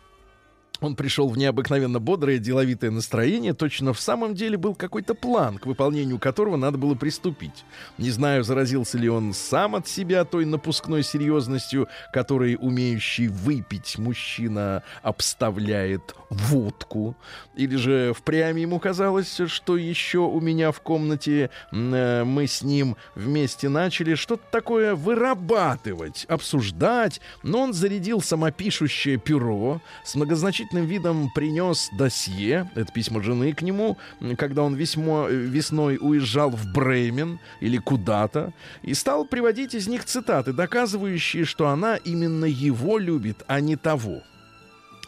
он 0.80 0.96
пришел 0.96 1.28
в 1.28 1.36
необыкновенно 1.36 2.00
бодрое, 2.00 2.38
деловитое 2.38 2.90
настроение. 2.90 3.52
Точно 3.52 3.92
в 3.92 4.00
самом 4.00 4.34
деле 4.34 4.56
был 4.56 4.74
какой-то 4.74 5.14
план, 5.14 5.58
к 5.58 5.66
выполнению 5.66 6.18
которого 6.18 6.56
надо 6.56 6.78
было 6.78 6.94
приступить. 6.94 7.64
Не 7.98 8.10
знаю, 8.10 8.44
заразился 8.44 8.98
ли 8.98 9.08
он 9.08 9.34
сам 9.34 9.74
от 9.76 9.86
себя 9.86 10.24
той 10.24 10.44
напускной 10.44 11.02
серьезностью, 11.02 11.88
которой 12.12 12.56
умеющий 12.58 13.28
выпить 13.28 13.98
мужчина 13.98 14.82
обставляет 15.02 16.14
водку. 16.30 17.14
Или 17.54 17.76
же 17.76 18.14
впрямь 18.16 18.58
ему 18.58 18.78
казалось, 18.78 19.40
что 19.46 19.76
еще 19.76 20.20
у 20.20 20.40
меня 20.40 20.72
в 20.72 20.80
комнате 20.80 21.50
э, 21.72 22.24
мы 22.24 22.46
с 22.46 22.62
ним 22.62 22.96
вместе 23.14 23.68
начали 23.68 24.14
что-то 24.14 24.44
такое 24.50 24.94
вырабатывать, 24.94 26.24
обсуждать. 26.28 27.20
Но 27.42 27.60
он 27.62 27.72
зарядил 27.72 28.20
самопишущее 28.20 29.18
перо 29.18 29.80
с 30.04 30.14
многозначительным 30.14 30.69
значительным 30.70 30.86
видом 30.86 31.30
принес 31.30 31.90
досье, 31.92 32.70
это 32.74 32.92
письмо 32.92 33.20
жены 33.20 33.52
к 33.52 33.62
нему, 33.62 33.98
когда 34.38 34.62
он 34.62 34.74
весьмо, 34.74 35.26
э, 35.28 35.34
весной 35.34 35.98
уезжал 36.00 36.50
в 36.50 36.72
Бремен 36.72 37.40
или 37.60 37.78
куда-то, 37.78 38.52
и 38.82 38.94
стал 38.94 39.24
приводить 39.24 39.74
из 39.74 39.88
них 39.88 40.04
цитаты, 40.04 40.52
доказывающие, 40.52 41.44
что 41.44 41.68
она 41.68 41.96
именно 41.96 42.44
его 42.44 42.98
любит, 42.98 43.42
а 43.48 43.60
не 43.60 43.76
того. 43.76 44.22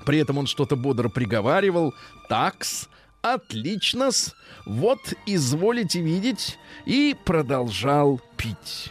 При 0.04 0.18
этом 0.18 0.38
он 0.38 0.46
что-то 0.46 0.76
бодро 0.76 1.08
приговаривал. 1.08 1.94
«Такс, 2.28 2.88
отлично-с, 3.22 4.34
вот 4.66 5.14
изволите 5.26 6.00
видеть», 6.00 6.58
и 6.86 7.14
продолжал 7.24 8.20
пить. 8.36 8.90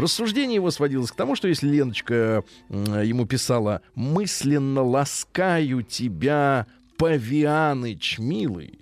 Рассуждение 0.00 0.54
его 0.54 0.70
сводилось 0.70 1.12
к 1.12 1.14
тому, 1.14 1.36
что 1.36 1.46
если 1.46 1.68
Леночка 1.68 2.42
ему 2.70 3.26
писала 3.26 3.82
«мысленно 3.94 4.82
ласкаю 4.82 5.82
тебя, 5.82 6.66
Павианыч, 6.96 8.18
милый». 8.18 8.80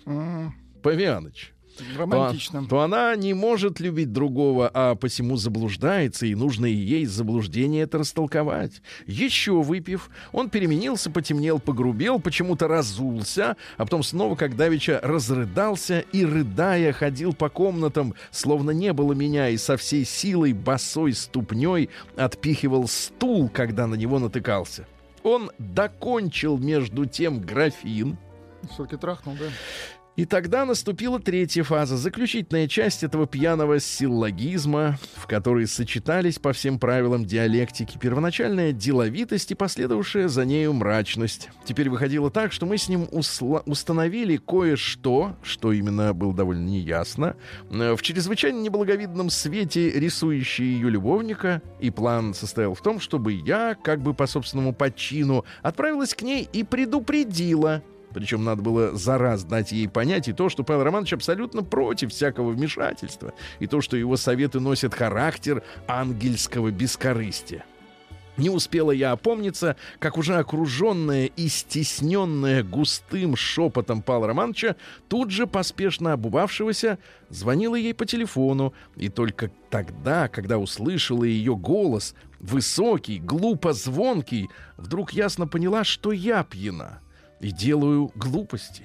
Павианыч, 0.81 1.53
Романтично. 1.97 2.63
То, 2.63 2.69
то 2.69 2.81
она 2.81 3.15
не 3.17 3.35
может 3.35 3.81
любить 3.81 4.13
другого, 4.13 4.71
а 4.73 4.95
посему 4.95 5.37
заблуждается, 5.37 6.27
и 6.27 6.35
нужно 6.35 6.67
ей 6.67 7.07
заблуждение 7.07 7.85
это 7.85 7.99
растолковать. 7.99 8.83
Еще 9.07 9.53
выпив, 9.53 10.11
он 10.33 10.51
переменился, 10.51 11.11
потемнел, 11.11 11.59
погрубел, 11.59 12.21
почему-то 12.21 12.69
разулся, 12.69 13.57
а 13.77 13.85
потом 13.85 14.03
снова, 14.03 14.35
как 14.37 14.57
давеча, 14.57 15.01
разрыдался 15.03 16.01
и, 16.13 16.25
рыдая, 16.25 16.93
ходил 16.93 17.33
по 17.33 17.49
комнатам, 17.49 18.15
словно 18.31 18.71
не 18.71 18.93
было 18.93 19.13
меня, 19.13 19.49
и 19.49 19.57
со 19.57 19.77
всей 19.77 20.05
силой 20.05 20.53
босой 20.53 21.13
ступней 21.13 21.91
отпихивал 22.17 22.89
стул, 22.89 23.49
когда 23.49 23.87
на 23.87 23.95
него 23.95 24.19
натыкался. 24.19 24.87
Он 25.23 25.51
докончил 25.59 26.59
между 26.59 27.07
тем 27.07 27.41
графин, 27.41 28.17
все-таки 28.73 28.97
трахнул, 28.97 29.37
да? 29.39 29.47
И 30.19 30.25
тогда 30.25 30.65
наступила 30.65 31.21
третья 31.21 31.63
фаза, 31.63 31.97
заключительная 31.97 32.67
часть 32.67 33.05
этого 33.05 33.29
пьяного 33.29 33.79
силлогизма, 33.79 34.99
в 35.15 35.29
которой 35.29 35.69
сочетались 35.69 36.41
по 36.41 36.53
всем 36.53 36.81
правилам 36.81 37.25
диалектики 37.25 37.99
первоначальная 37.99 38.73
деловитость 38.73 39.53
и 39.53 39.55
последовавшая 39.55 40.27
за 40.27 40.45
нею 40.45 40.73
мрачность. 40.73 41.51
Теперь 41.65 41.89
выходило 41.89 42.33
так, 42.33 42.51
что 42.51 42.67
мы 42.67 42.79
с 42.79 42.89
ним 42.89 43.07
установили 43.13 44.39
кое-что, 44.39 45.37
что 45.45 45.73
именно 45.73 46.13
было 46.15 46.35
довольно 46.35 46.67
неясно, 46.67 47.37
э, 47.71 47.95
в 47.95 48.03
чрезвычайно 48.03 48.59
неблаговидном 48.61 49.31
свете 49.31 49.89
рисующей 49.89 50.65
ее 50.65 50.91
любовника, 50.91 51.63
и 51.79 51.91
план 51.91 52.35
состоял 52.35 52.75
в 52.75 52.83
том, 52.83 52.99
чтобы 52.99 53.35
я, 53.35 53.77
как 53.81 54.03
бы 54.03 54.15
по 54.15 54.27
собственному 54.27 54.75
подчину, 54.75 55.45
отправилась 55.63 56.13
к 56.17 56.23
ней 56.23 56.49
и 56.53 56.65
предупредила 56.65 57.85
причем 58.13 58.45
надо 58.45 58.63
было 58.63 58.97
за 58.97 59.19
раз 59.19 59.45
дать 59.45 59.73
ей 59.73 59.89
понять 59.89 60.29
и 60.29 60.33
то, 60.33 60.49
что 60.49 60.65
Павел 60.65 60.85
Романович 60.85 61.15
абсолютно 61.15 61.63
против 61.63 62.13
всякого 62.13 62.51
вмешательства, 62.51 63.33
и 63.59 63.67
то, 63.67 63.81
что 63.81 63.97
его 63.97 64.17
советы 64.17 64.61
носят 64.61 64.95
характер 64.95 65.63
ангельского 65.87 66.71
бескорыстия. 66.71 67.65
Не 68.39 68.51
успела 68.51 68.93
я 68.93 69.11
опомниться, 69.11 69.75
как 69.99 70.17
уже 70.17 70.37
окруженная 70.37 71.27
и 71.27 71.49
стесненная 71.49 72.63
густым 72.63 73.35
шепотом 73.35 74.01
Павла 74.01 74.29
Романовича, 74.29 74.77
тут 75.09 75.33
же 75.33 75.49
поспешно 75.49 76.13
обувавшегося, 76.13 76.99
звонила 77.31 77.75
ей 77.75 77.95
по 77.95 78.07
телефону, 78.07 78.75
и 78.95 79.09
только 79.09 79.51
тогда, 79.71 80.29
когда 80.29 80.59
услышала 80.59 81.25
ее 81.25 81.57
голос, 81.57 82.15
высокий, 82.39 83.19
глупо 83.19 83.73
звонкий, 83.73 84.49
вдруг 84.77 85.13
ясно 85.13 85.49
поняла, 85.49 85.83
что 85.83 86.13
я 86.13 86.45
пьяна 86.45 87.01
и 87.41 87.51
делаю 87.51 88.11
глупости. 88.15 88.85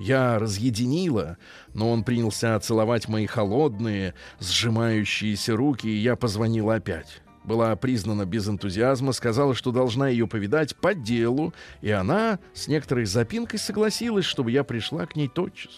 Я 0.00 0.38
разъединила, 0.38 1.38
но 1.74 1.90
он 1.90 2.02
принялся 2.02 2.58
целовать 2.58 3.08
мои 3.08 3.26
холодные, 3.26 4.14
сжимающиеся 4.40 5.54
руки, 5.54 5.86
и 5.86 5.98
я 5.98 6.16
позвонила 6.16 6.74
опять. 6.74 7.22
Была 7.44 7.74
признана 7.76 8.24
без 8.24 8.48
энтузиазма, 8.48 9.12
сказала, 9.12 9.54
что 9.54 9.72
должна 9.72 10.08
ее 10.08 10.26
повидать 10.26 10.76
по 10.76 10.94
делу, 10.94 11.52
и 11.82 11.90
она 11.90 12.38
с 12.52 12.68
некоторой 12.68 13.04
запинкой 13.04 13.58
согласилась, 13.58 14.24
чтобы 14.24 14.50
я 14.50 14.64
пришла 14.64 15.06
к 15.06 15.16
ней 15.16 15.28
тотчас. 15.28 15.72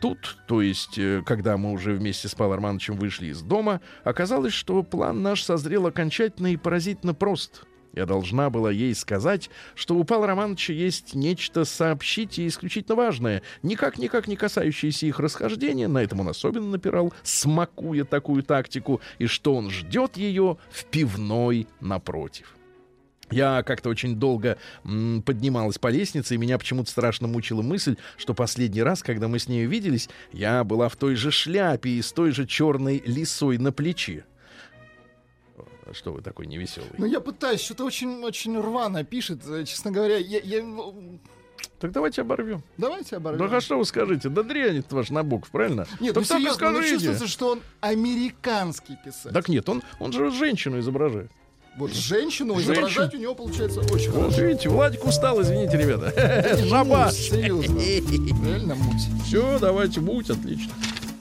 Тут, 0.00 0.38
то 0.46 0.62
есть, 0.62 0.98
э, 0.98 1.22
когда 1.26 1.56
мы 1.56 1.72
уже 1.72 1.94
вместе 1.94 2.28
с 2.28 2.34
Павлом 2.34 2.54
Армановичем 2.54 2.96
вышли 2.96 3.26
из 3.26 3.42
дома, 3.42 3.80
оказалось, 4.04 4.52
что 4.52 4.82
план 4.82 5.22
наш 5.22 5.42
созрел 5.42 5.86
окончательно 5.86 6.52
и 6.52 6.56
поразительно 6.56 7.12
прост— 7.12 7.64
Я 7.94 8.06
должна 8.06 8.50
была 8.50 8.72
ей 8.72 8.92
сказать, 8.94 9.50
что 9.76 9.94
у 9.94 10.02
Павла 10.02 10.26
Романовича 10.26 10.72
есть 10.72 11.14
нечто 11.14 11.64
сообщить 11.64 12.40
и 12.40 12.48
исключительно 12.48 12.96
важное, 12.96 13.42
никак-никак 13.62 14.26
не 14.26 14.34
касающееся 14.34 15.06
их 15.06 15.20
расхождения, 15.20 15.86
на 15.86 15.98
этом 15.98 16.20
он 16.20 16.28
особенно 16.28 16.66
напирал, 16.66 17.14
смакуя 17.22 18.04
такую 18.04 18.42
тактику, 18.42 19.00
и 19.18 19.26
что 19.26 19.54
он 19.54 19.70
ждет 19.70 20.16
ее 20.16 20.56
в 20.70 20.84
пивной 20.86 21.68
напротив. 21.80 22.56
Я 23.30 23.62
как-то 23.62 23.90
очень 23.90 24.16
долго 24.16 24.58
поднималась 24.82 25.78
по 25.78 25.88
лестнице, 25.88 26.34
и 26.34 26.38
меня 26.38 26.58
почему-то 26.58 26.90
страшно 26.90 27.28
мучила 27.28 27.62
мысль, 27.62 27.96
что 28.16 28.34
последний 28.34 28.82
раз, 28.82 29.02
когда 29.02 29.28
мы 29.28 29.38
с 29.38 29.48
ней 29.48 29.66
виделись, 29.66 30.08
я 30.32 30.64
была 30.64 30.88
в 30.88 30.96
той 30.96 31.14
же 31.14 31.30
шляпе 31.30 31.90
и 31.90 32.02
с 32.02 32.12
той 32.12 32.32
же 32.32 32.46
черной 32.46 33.02
лисой 33.06 33.58
на 33.58 33.72
плече. 33.72 34.24
Что 35.92 36.12
вы 36.12 36.22
такой 36.22 36.46
невеселый? 36.46 36.88
Ну, 36.98 37.04
я 37.06 37.20
пытаюсь, 37.20 37.60
что-то 37.60 37.84
очень-очень 37.84 38.58
рвано 38.60 39.04
пишет. 39.04 39.40
э, 39.46 39.64
Честно 39.64 39.90
говоря, 39.90 40.16
я... 40.16 40.40
я, 40.40 40.62
ну, 40.62 41.18
Так 41.80 41.92
давайте 41.92 42.22
оборвем. 42.22 42.62
Давайте 42.78 43.16
оборвем. 43.16 43.48
Да 43.48 43.56
а 43.56 43.60
что 43.60 43.76
вы 43.78 43.84
скажете? 43.84 44.28
Да 44.28 44.42
дрянь 44.42 44.78
это 44.78 44.94
ваш 44.96 45.10
Набоков, 45.10 45.50
правильно? 45.50 45.86
Нет, 46.00 46.14
так 46.14 46.24
ну 46.28 46.38
серьезно, 46.38 46.70
ну, 46.70 46.76
скажите. 46.78 46.94
чувствуется, 46.94 47.26
что 47.28 47.50
он 47.52 47.60
американский 47.80 48.96
писатель. 49.04 49.32
Так 49.34 49.48
нет, 49.48 49.68
он, 49.68 49.82
он 50.00 50.12
же 50.12 50.30
женщину 50.30 50.78
изображает. 50.80 51.30
Вот 51.76 51.92
женщину 51.92 52.54
Женщину. 52.54 52.74
изображать 52.74 53.14
у 53.14 53.18
него 53.18 53.34
получается 53.34 53.80
очень 53.80 54.12
Вот 54.12 54.26
хорошо. 54.30 54.44
видите, 54.44 54.68
Владик 54.68 55.04
устал, 55.04 55.42
извините, 55.42 55.76
ребята. 55.76 56.12
Ну, 56.62 56.68
Жаба. 56.68 57.10
Серьезно. 57.12 57.78
Реально 58.46 58.74
муть. 58.76 59.02
Все, 59.26 59.58
давайте, 59.58 60.00
будь, 60.00 60.30
отлично. 60.30 60.72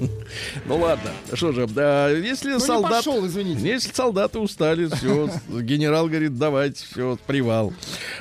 Ну 0.66 0.76
ладно, 0.78 1.10
что 1.34 1.52
же, 1.52 1.66
да, 1.66 2.10
если 2.10 2.52
Ну, 2.52 2.60
солдат... 2.60 3.04
пошел, 3.04 3.26
извините. 3.26 3.66
Если 3.66 3.92
солдаты 3.92 4.38
устали, 4.38 4.86
все, 4.86 5.30
генерал 5.48 6.08
говорит, 6.08 6.36
давайте, 6.38 6.84
все, 6.84 7.18
привал. 7.26 7.72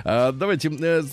А, 0.03 0.31
давайте, 0.31 0.69
э, 0.69 1.03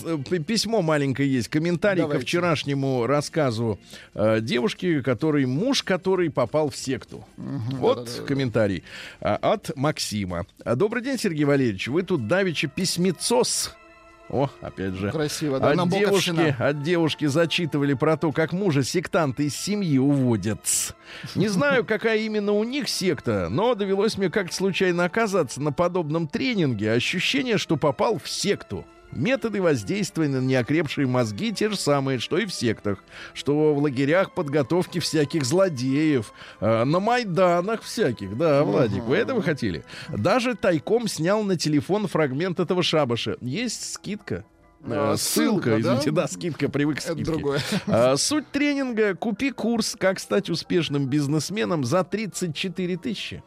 письмо 0.45 0.81
маленькое 0.81 1.31
есть, 1.31 1.47
комментарий 1.47 2.01
ко 2.03 2.07
Давайте. 2.07 2.25
вчерашнему 2.25 3.05
рассказу 3.05 3.79
э, 4.13 4.39
девушки, 4.41 5.01
который 5.01 5.45
муж, 5.45 5.83
который 5.83 6.29
попал 6.29 6.69
в 6.69 6.75
секту. 6.77 7.25
вот 7.37 8.05
да-да-да. 8.05 8.23
комментарий 8.25 8.83
а, 9.21 9.35
от 9.35 9.75
Максима. 9.75 10.45
Добрый 10.65 11.03
день, 11.03 11.17
Сергей 11.17 11.45
Валерьевич, 11.45 11.87
вы 11.87 12.03
тут 12.03 12.27
давеча 12.27 12.67
письмецос. 12.67 13.73
О, 14.29 14.49
опять 14.61 14.93
же. 14.95 15.11
Красиво, 15.11 15.59
да, 15.59 15.71
От 15.71 15.89
девушки, 15.89 16.55
от 16.59 16.81
девушки 16.83 17.25
зачитывали 17.25 17.93
про 17.93 18.17
то, 18.17 18.31
как 18.31 18.51
мужа 18.51 18.83
сектанты 18.83 19.45
из 19.45 19.55
семьи 19.55 19.97
уводят. 19.97 20.59
Не 21.35 21.47
знаю, 21.47 21.85
какая 21.85 22.17
именно 22.19 22.51
у 22.51 22.63
них 22.63 22.89
секта, 22.89 23.47
но 23.49 23.73
довелось 23.73 24.17
мне 24.17 24.29
как-то 24.29 24.53
случайно 24.53 25.05
оказаться 25.05 25.61
на 25.61 25.71
подобном 25.71 26.27
тренинге. 26.27 26.91
Ощущение, 26.91 27.57
что 27.57 27.77
попал 27.77 28.19
в 28.19 28.27
секту. 28.29 28.85
Методы 29.17 29.61
воздействия 29.61 30.27
на 30.29 30.37
неокрепшие 30.39 31.07
мозги 31.07 31.51
те 31.51 31.69
же 31.69 31.75
самые, 31.75 32.19
что 32.19 32.37
и 32.37 32.45
в 32.45 32.53
сектах. 32.53 33.03
Что 33.33 33.73
в 33.73 33.79
лагерях 33.79 34.33
подготовки 34.33 34.99
всяких 34.99 35.43
злодеев, 35.43 36.31
э, 36.61 36.83
на 36.83 36.99
Майданах 36.99 37.81
всяких. 37.81 38.37
Да, 38.37 38.63
Владик, 38.63 39.03
вы 39.03 39.17
этого 39.17 39.41
хотели? 39.41 39.83
Даже 40.15 40.53
тайком 40.55 41.07
снял 41.07 41.43
на 41.43 41.57
телефон 41.57 42.07
фрагмент 42.07 42.59
этого 42.59 42.83
шабаша. 42.83 43.37
Есть 43.41 43.93
скидка. 43.93 44.45
Э, 44.85 45.13
А, 45.13 45.17
Ссылка, 45.17 45.17
ссылка, 45.17 45.69
да? 45.71 45.79
извините, 45.79 46.11
да, 46.11 46.27
скидка, 46.27 46.69
привык 46.69 46.97
к 46.97 46.99
Это 46.99 47.13
скидке. 47.13 47.31
другое. 47.31 47.59
А, 47.87 48.15
Суть 48.17 48.47
тренинга— 48.51 49.15
купи 49.19 49.49
курс 49.49 49.95
«Как 49.99 50.19
стать 50.19 50.51
успешным 50.51 51.07
бизнесменом» 51.07 51.83
за 51.83 52.03
34 52.03 52.95
тысячи. 52.97 53.43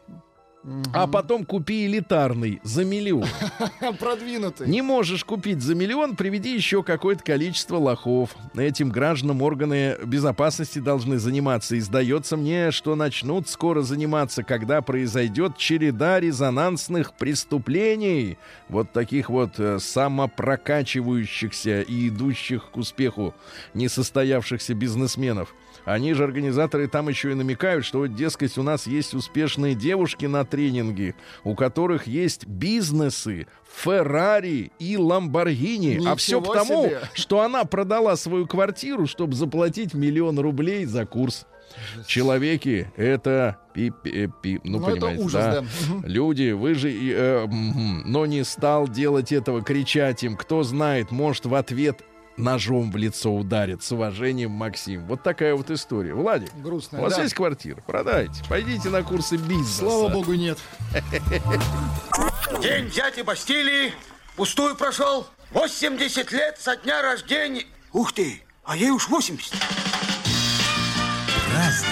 А 0.93 1.07
потом 1.07 1.43
купи 1.43 1.87
элитарный 1.87 2.59
за 2.63 2.85
миллион. 2.85 3.27
Продвинутый. 3.99 4.67
Не 4.67 4.83
можешь 4.83 5.25
купить 5.25 5.61
за 5.61 5.73
миллион, 5.73 6.15
приведи 6.15 6.53
еще 6.53 6.83
какое-то 6.83 7.23
количество 7.23 7.77
лохов. 7.77 8.35
Этим 8.53 8.89
гражданам 8.89 9.41
органы 9.41 9.97
безопасности 10.05 10.77
должны 10.77 11.17
заниматься. 11.17 11.75
И 11.75 11.79
сдается 11.79 12.37
мне, 12.37 12.71
что 12.71 12.95
начнут 12.95 13.49
скоро 13.49 13.81
заниматься, 13.81 14.43
когда 14.43 14.81
произойдет 14.81 15.57
череда 15.57 16.19
резонансных 16.19 17.13
преступлений. 17.13 18.37
Вот 18.69 18.91
таких 18.91 19.29
вот 19.29 19.59
э, 19.59 19.79
самопрокачивающихся 19.79 21.81
и 21.81 22.09
идущих 22.09 22.69
к 22.69 22.77
успеху 22.77 23.33
несостоявшихся 23.73 24.75
бизнесменов. 24.75 25.55
Они 25.85 26.13
же, 26.13 26.23
организаторы, 26.23 26.87
там 26.87 27.09
еще 27.09 27.31
и 27.31 27.35
намекают, 27.35 27.85
что, 27.85 28.05
дескать, 28.05 28.57
у 28.57 28.63
нас 28.63 28.87
есть 28.87 29.13
успешные 29.13 29.73
девушки 29.75 30.25
на 30.25 30.45
тренинге, 30.45 31.15
у 31.43 31.55
которых 31.55 32.07
есть 32.07 32.45
бизнесы, 32.45 33.47
Феррари 33.73 34.71
и 34.79 34.97
Ламборгини. 34.97 36.05
А 36.07 36.15
все 36.15 36.39
Ничего 36.39 36.53
потому, 36.53 36.83
себе. 36.85 36.99
что 37.13 37.41
она 37.41 37.63
продала 37.65 38.15
свою 38.15 38.45
квартиру, 38.47 39.07
чтобы 39.07 39.33
заплатить 39.35 39.93
миллион 39.93 40.37
рублей 40.39 40.85
за 40.85 41.05
курс. 41.05 41.45
Человеки, 42.05 42.91
это 42.97 43.57
пи, 43.73 43.91
пи- 44.03 44.29
пи- 44.41 44.59
ну, 44.63 44.79
Ну, 44.79 44.87
это 44.89 44.91
понимаете, 45.07 45.23
ужас, 45.23 45.43
да? 45.45 45.61
да. 45.61 45.67
Люди, 46.07 46.51
вы 46.51 46.73
же, 46.75 46.91
э, 46.91 47.45
мгм, 47.47 48.03
но 48.05 48.25
не 48.25 48.43
стал 48.43 48.87
делать 48.89 49.31
этого, 49.31 49.61
кричать 49.61 50.23
им. 50.23 50.35
Кто 50.35 50.63
знает, 50.63 51.11
может 51.11 51.45
в 51.45 51.55
ответ 51.55 52.01
ножом 52.41 52.91
в 52.91 52.97
лицо 52.97 53.33
ударит. 53.33 53.83
С 53.83 53.91
уважением, 53.91 54.51
Максим. 54.51 55.05
Вот 55.05 55.23
такая 55.23 55.55
вот 55.55 55.69
история. 55.69 56.13
Владик, 56.13 56.51
Грустная, 56.55 56.99
у 56.99 57.03
вас 57.03 57.15
да. 57.15 57.23
есть 57.23 57.33
квартира? 57.33 57.81
Продайте. 57.87 58.43
Пойдите 58.49 58.89
на 58.89 59.03
курсы 59.03 59.37
бизнеса. 59.37 59.79
Слава 59.79 60.09
богу, 60.09 60.33
нет. 60.33 60.57
День 62.61 62.89
дяди 62.89 63.21
Бастилии 63.21 63.93
пустую 64.35 64.75
прошел. 64.75 65.27
80 65.51 66.31
лет 66.31 66.57
со 66.59 66.75
дня 66.77 67.01
рождения. 67.01 67.65
Ух 67.93 68.13
ты, 68.13 68.41
а 68.63 68.77
ей 68.77 68.89
уж 68.89 69.09
80. 69.09 69.53
Разный, 71.53 71.89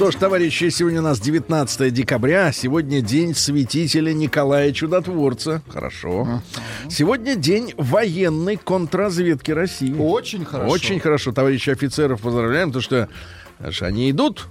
Что 0.00 0.10
ж, 0.10 0.14
товарищи, 0.14 0.70
сегодня 0.70 1.00
у 1.00 1.02
нас 1.02 1.20
19 1.20 1.92
декабря. 1.92 2.52
Сегодня 2.52 3.02
день 3.02 3.34
святителя 3.34 4.14
Николая 4.14 4.72
Чудотворца. 4.72 5.60
Хорошо. 5.68 6.40
Сегодня 6.88 7.34
день 7.34 7.74
военной 7.76 8.56
контрразведки 8.56 9.50
России. 9.50 9.94
Очень 9.94 10.46
хорошо. 10.46 10.72
Очень 10.72 11.00
хорошо. 11.00 11.32
Товарищи 11.32 11.68
офицеров 11.68 12.22
поздравляем, 12.22 12.68
потому 12.68 12.80
что 12.82 13.10
знаешь, 13.58 13.82
они 13.82 14.10
идут, 14.10 14.48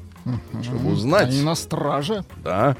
чтобы 0.63 0.91
узнать. 0.91 1.29
Они 1.29 1.41
на 1.41 1.55
страже. 1.55 2.23
Да. 2.43 2.75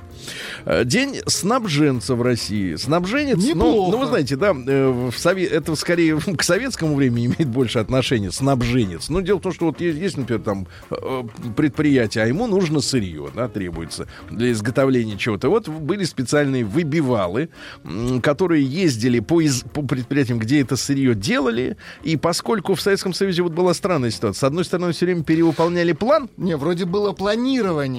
Э, 0.66 0.84
День 0.86 1.18
снабженца 1.28 2.16
в 2.16 2.22
России. 2.22 2.76
Снабженец, 2.76 3.38
ну, 3.38 3.48
Неплохо. 3.48 3.92
ну, 3.92 3.98
вы 4.00 4.06
знаете, 4.08 4.36
да, 4.36 4.50
э, 4.52 4.90
в 4.90 5.16
сове- 5.16 5.48
это 5.48 5.76
скорее 5.76 6.20
к 6.38 6.44
советскому 6.44 6.96
времени 6.96 7.28
имеет 7.28 7.48
больше 7.48 7.80
отношения, 7.80 8.32
снабженец. 8.32 9.10
Ну, 9.10 9.22
дело 9.22 9.38
в 9.40 9.42
том, 9.42 9.54
что 9.54 9.66
вот 9.68 9.80
есть, 9.82 9.98
есть, 10.00 10.18
например, 10.18 10.42
там 10.42 10.68
э, 10.92 11.24
предприятие, 11.56 12.24
а 12.24 12.28
ему 12.28 12.48
нужно 12.48 12.82
сырье, 12.82 13.30
да, 13.36 13.48
требуется 13.48 14.08
для 14.30 14.52
изготовления 14.52 15.18
чего-то. 15.18 15.50
Вот 15.50 15.68
были 15.68 16.04
специальные 16.04 16.66
выбивалы, 16.66 17.50
которые 18.22 18.64
ездили 18.66 19.20
по, 19.20 19.42
из- 19.42 19.62
по 19.64 19.82
предприятиям, 19.82 20.40
где 20.40 20.62
это 20.62 20.76
сырье 20.76 21.16
делали, 21.16 21.78
и 22.04 22.18
поскольку 22.18 22.76
в 22.76 22.82
Советском 22.82 23.14
Союзе 23.14 23.42
вот 23.44 23.54
была 23.54 23.74
странная 23.74 24.12
ситуация, 24.12 24.40
с 24.40 24.44
одной 24.44 24.66
стороны, 24.66 24.92
все 24.94 25.06
время 25.06 25.24
перевыполняли 25.24 25.94
план, 25.94 26.30
Не, 26.38 26.58
вроде 26.58 26.86
было 26.86 27.12
планирование. 27.12 27.39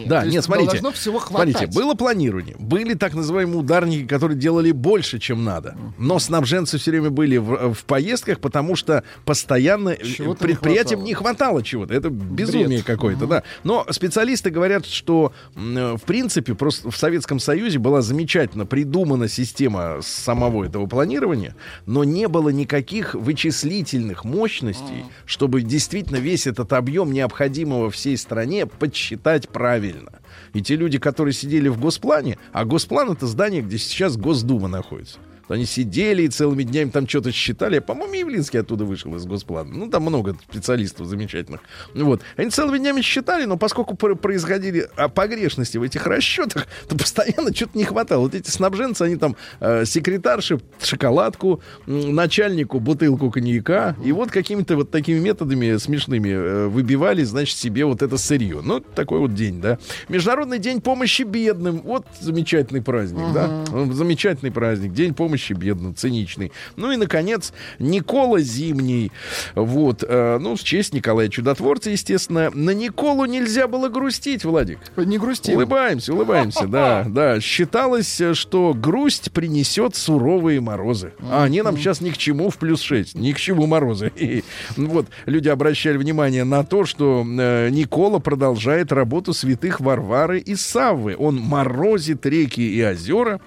Да, 0.06 0.22
То 0.22 0.28
нет, 0.28 0.44
смотрите. 0.44 0.70
Должно 0.72 0.92
всего 0.92 1.18
хватать. 1.18 1.56
Смотрите, 1.56 1.78
было 1.78 1.94
планирование. 1.94 2.56
Были 2.58 2.94
так 2.94 3.14
называемые 3.14 3.58
ударники, 3.58 4.06
которые 4.06 4.38
делали 4.38 4.72
больше, 4.72 5.18
чем 5.18 5.44
надо. 5.44 5.76
Но 5.98 6.18
снабженцы 6.18 6.78
все 6.78 6.90
время 6.90 7.10
были 7.10 7.36
в, 7.38 7.74
в 7.74 7.84
поездках, 7.84 8.40
потому 8.40 8.76
что 8.76 9.04
постоянно 9.24 9.90
э, 9.90 10.04
Чего-то 10.04 10.46
не 10.46 10.52
предприятиям 10.52 11.00
хватало. 11.00 11.06
не 11.06 11.14
хватало 11.14 11.62
чего-то. 11.62 11.94
Это 11.94 12.10
безумие 12.10 12.82
какое-то, 12.82 13.26
да. 13.26 13.42
Но 13.64 13.86
специалисты 13.90 14.50
говорят, 14.50 14.86
что 14.86 15.32
э, 15.54 15.96
в 15.96 16.02
принципе 16.02 16.54
просто 16.54 16.90
в 16.90 16.96
Советском 16.96 17.38
Союзе 17.38 17.78
была 17.78 18.02
замечательно 18.02 18.66
придумана 18.66 19.28
система 19.28 19.98
самого 20.02 20.64
этого 20.64 20.86
планирования, 20.86 21.54
но 21.86 22.04
не 22.04 22.28
было 22.28 22.50
никаких 22.50 23.14
вычислительных 23.14 24.24
мощностей, 24.24 25.04
чтобы 25.26 25.62
действительно 25.62 26.18
весь 26.18 26.46
этот 26.46 26.72
объем 26.72 27.12
необходимого 27.12 27.90
всей 27.90 28.16
стране 28.16 28.66
подсчитать 28.66 29.29
правильно. 29.48 30.20
И 30.52 30.62
те 30.62 30.76
люди, 30.76 30.98
которые 30.98 31.32
сидели 31.32 31.68
в 31.68 31.78
Госплане, 31.78 32.38
а 32.52 32.64
Госплан 32.64 33.12
это 33.12 33.26
здание, 33.26 33.62
где 33.62 33.78
сейчас 33.78 34.16
Госдума 34.16 34.68
находится. 34.68 35.18
Они 35.50 35.64
сидели 35.66 36.22
и 36.22 36.28
целыми 36.28 36.62
днями 36.62 36.90
там 36.90 37.08
что-то 37.08 37.32
считали. 37.32 37.80
По-моему, 37.80 38.14
Явлинский 38.14 38.58
оттуда 38.58 38.84
вышел 38.84 39.14
из 39.16 39.24
Госплана. 39.24 39.74
Ну, 39.74 39.90
там 39.90 40.02
много 40.02 40.36
специалистов 40.50 41.06
замечательных. 41.06 41.60
Вот. 41.94 42.22
Они 42.36 42.50
целыми 42.50 42.78
днями 42.78 43.00
считали, 43.02 43.44
но 43.44 43.56
поскольку 43.56 43.96
пр- 43.96 44.16
происходили 44.16 44.88
а, 44.96 45.08
погрешности 45.08 45.76
в 45.78 45.82
этих 45.82 46.06
расчетах, 46.06 46.66
то 46.88 46.96
постоянно 46.96 47.54
что-то 47.54 47.76
не 47.76 47.84
хватало. 47.84 48.20
Вот 48.22 48.34
эти 48.34 48.48
снабженцы, 48.48 49.02
они 49.02 49.16
там 49.16 49.36
э, 49.60 49.84
секретарши 49.84 50.60
шоколадку, 50.80 51.60
начальнику 51.86 52.78
бутылку 52.80 53.30
коньяка, 53.30 53.96
и 54.04 54.12
вот 54.12 54.30
какими-то 54.30 54.76
вот 54.76 54.90
такими 54.90 55.18
методами 55.18 55.76
смешными 55.78 56.30
э, 56.30 56.66
выбивали, 56.68 57.24
значит, 57.24 57.56
себе 57.56 57.84
вот 57.84 58.02
это 58.02 58.16
сырье. 58.16 58.60
Ну, 58.62 58.80
такой 58.80 59.18
вот 59.18 59.34
день, 59.34 59.60
да. 59.60 59.78
Международный 60.08 60.58
день 60.58 60.80
помощи 60.80 61.22
бедным. 61.22 61.80
Вот 61.82 62.06
замечательный 62.20 62.82
праздник, 62.82 63.32
да. 63.34 63.64
Ну, 63.72 63.92
Замечательный 63.92 64.52
праздник. 64.52 64.92
День 64.92 65.14
помощи 65.14 65.39
бедным, 65.48 65.94
циничный. 65.94 66.52
Ну 66.76 66.92
и, 66.92 66.96
наконец, 66.96 67.52
Никола 67.78 68.40
Зимний. 68.40 69.12
Вот. 69.54 70.04
э, 70.06 70.38
ну, 70.40 70.56
в 70.56 70.62
честь 70.62 70.94
Николая 70.94 71.28
Чудотворца, 71.28 71.90
естественно. 71.90 72.50
На 72.50 72.70
Николу 72.70 73.24
нельзя 73.24 73.66
было 73.66 73.88
грустить, 73.88 74.44
Владик. 74.44 74.78
Не 74.96 75.18
грусти. 75.18 75.52
Улыбаемся, 75.54 76.14
улыбаемся, 76.14 76.66
да, 76.66 77.04
да. 77.08 77.40
Считалось, 77.40 78.20
что 78.34 78.74
грусть 78.74 79.32
принесет 79.32 79.96
суровые 79.96 80.60
морозы. 80.60 81.12
А 81.30 81.44
они 81.44 81.62
нам 81.62 81.76
сейчас 81.76 82.00
ни 82.00 82.10
к 82.10 82.18
чему 82.18 82.50
в 82.50 82.58
плюс 82.58 82.80
6, 82.82 83.14
ни 83.14 83.32
к 83.32 83.38
чему 83.38 83.66
морозы. 83.66 84.12
И, 84.16 84.44
вот, 84.76 85.06
люди 85.26 85.48
обращали 85.48 85.96
внимание 85.96 86.44
на 86.44 86.64
то, 86.64 86.84
что 86.84 87.24
э, 87.26 87.68
Никола 87.70 88.18
продолжает 88.18 88.92
работу 88.92 89.32
святых 89.32 89.80
Варвары 89.80 90.38
и 90.38 90.54
Саввы. 90.54 91.16
Он 91.18 91.36
морозит 91.36 92.26
реки 92.26 92.60
и 92.60 92.82
озера, 92.84 93.40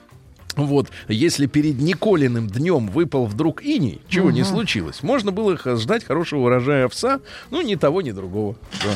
вот, 0.56 0.90
если 1.08 1.46
перед 1.46 1.80
Николиным 1.80 2.48
днем 2.48 2.88
выпал 2.88 3.26
вдруг 3.26 3.64
иней, 3.64 4.02
чего 4.08 4.32
не 4.32 4.44
случилось, 4.44 5.04
можно 5.04 5.32
было 5.32 5.58
ждать 5.78 6.04
хорошего 6.04 6.42
урожая 6.42 6.86
овса, 6.86 7.22
ну, 7.50 7.62
ни 7.62 7.76
того, 7.76 8.02
ни 8.02 8.12
другого. 8.12 8.56
Да. 8.84 8.92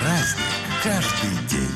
Праздник 0.00 0.48
каждый 0.82 1.48
день. 1.48 1.68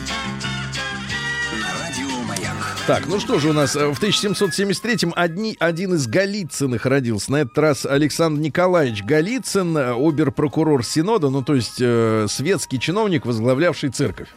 На 1.61 1.73
радио 1.81 2.23
Маяк. 2.27 2.57
Так, 2.87 3.07
ну 3.07 3.21
что 3.21 3.39
же 3.39 3.51
у 3.51 3.53
нас, 3.53 3.77
э, 3.77 3.93
в 3.93 4.01
1773-м 4.01 5.13
одни, 5.17 5.57
один 5.59 5.95
из 5.95 6.07
Голицыных 6.07 6.87
родился. 6.87 7.33
На 7.33 7.37
этот 7.37 7.59
раз 7.59 7.87
Александр 7.87 8.41
Николаевич 8.41 9.03
Голицын, 9.03 9.77
э, 9.77 9.93
обер-прокурор 9.95 10.85
Синода, 10.85 11.31
ну 11.31 11.43
то 11.43 11.55
есть 11.55 11.81
э, 11.81 12.27
светский 12.29 12.79
чиновник, 12.79 13.27
возглавлявший 13.27 13.91
церковь. 13.91 14.29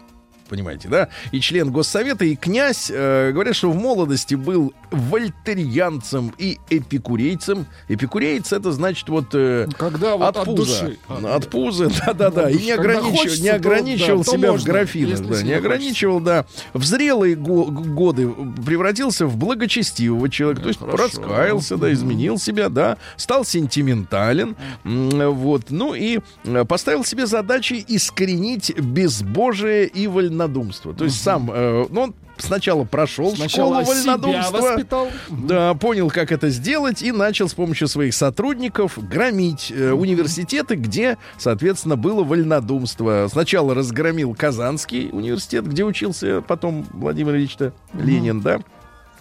Понимаете, 0.50 0.88
да? 0.90 1.10
И 1.32 1.40
член 1.40 1.72
Госсовета, 1.72 2.24
и 2.26 2.36
князь, 2.36 2.92
э, 2.94 3.32
говорят, 3.32 3.56
что 3.56 3.72
в 3.72 3.76
молодости 3.76 4.36
был 4.36 4.74
вольтерианцем 4.92 6.34
и 6.38 6.60
эпикурейцем. 6.70 7.66
Эпикурейц 7.88 8.54
это 8.54 8.72
значит 8.72 9.10
вот 9.10 9.30
э, 9.34 9.68
Когда 9.78 10.16
вот 10.18 10.38
от 10.38 10.46
пуза. 10.46 10.58
души. 10.58 10.98
От 11.08 11.50
пуза, 11.50 11.90
да-да-да. 12.06 12.50
И 12.50 12.58
не 12.58 12.76
Когда 12.76 13.00
ограничивал, 13.00 13.18
хочется, 13.18 13.44
не 13.44 13.50
то, 13.50 13.56
ограничивал 13.56 14.24
то 14.24 14.32
себя 14.32 14.50
в 14.50 14.52
можно, 14.54 14.72
графинах, 14.72 15.20
если 15.20 15.34
да, 15.34 15.42
не 15.44 15.54
ограничивал, 15.54 16.20
да. 16.20 16.46
В 16.74 16.84
зрелые 16.84 17.36
го- 17.36 17.66
годы 17.66 18.30
превратился 18.66 19.26
в 19.26 19.38
благочестивого 19.38 20.30
человека, 20.30 20.62
то 20.62 20.68
есть 20.70 20.80
хорошо. 20.80 21.04
раскаялся, 21.04 21.78
да, 21.78 21.92
изменил 21.92 22.38
себя, 22.38 22.70
да, 22.70 22.98
стал 23.18 23.46
сентиментален, 23.46 24.56
вот, 24.84 25.70
ну 25.70 25.94
и 25.94 26.20
э, 26.44 26.66
поставил 26.66 27.04
себе 27.04 27.26
задачи 27.26 27.84
искоренить 27.88 28.78
безбожие 28.78 29.88
и 29.88 30.08
вольнодумство. 30.36 30.94
То 30.94 31.06
есть 31.06 31.22
сам, 31.22 31.50
э, 31.52 31.86
ну, 31.90 32.02
он 32.02 32.16
сначала 32.38 32.84
прошел 32.84 33.36
Сначала 33.36 33.84
школу 33.84 33.98
вольнодумства. 33.98 34.58
воспитал. 34.58 35.08
Да, 35.30 35.74
понял, 35.76 36.10
как 36.10 36.32
это 36.32 36.50
сделать, 36.50 37.02
и 37.02 37.12
начал 37.12 37.48
с 37.48 37.54
помощью 37.54 37.88
своих 37.88 38.14
сотрудников 38.14 38.98
громить 39.08 39.72
э, 39.76 39.92
университеты, 39.92 40.76
где, 40.76 41.18
соответственно, 41.38 41.96
было 41.96 42.24
вольнодумство. 42.24 43.28
Сначала 43.32 43.74
разгромил 43.74 44.36
Казанский 44.36 45.10
университет, 45.12 45.68
где 45.68 45.84
учился 45.84 46.42
потом 46.42 46.86
Владимир 46.92 47.36
Ильич 47.36 47.58
Ленин, 47.94 48.42
да. 48.42 48.60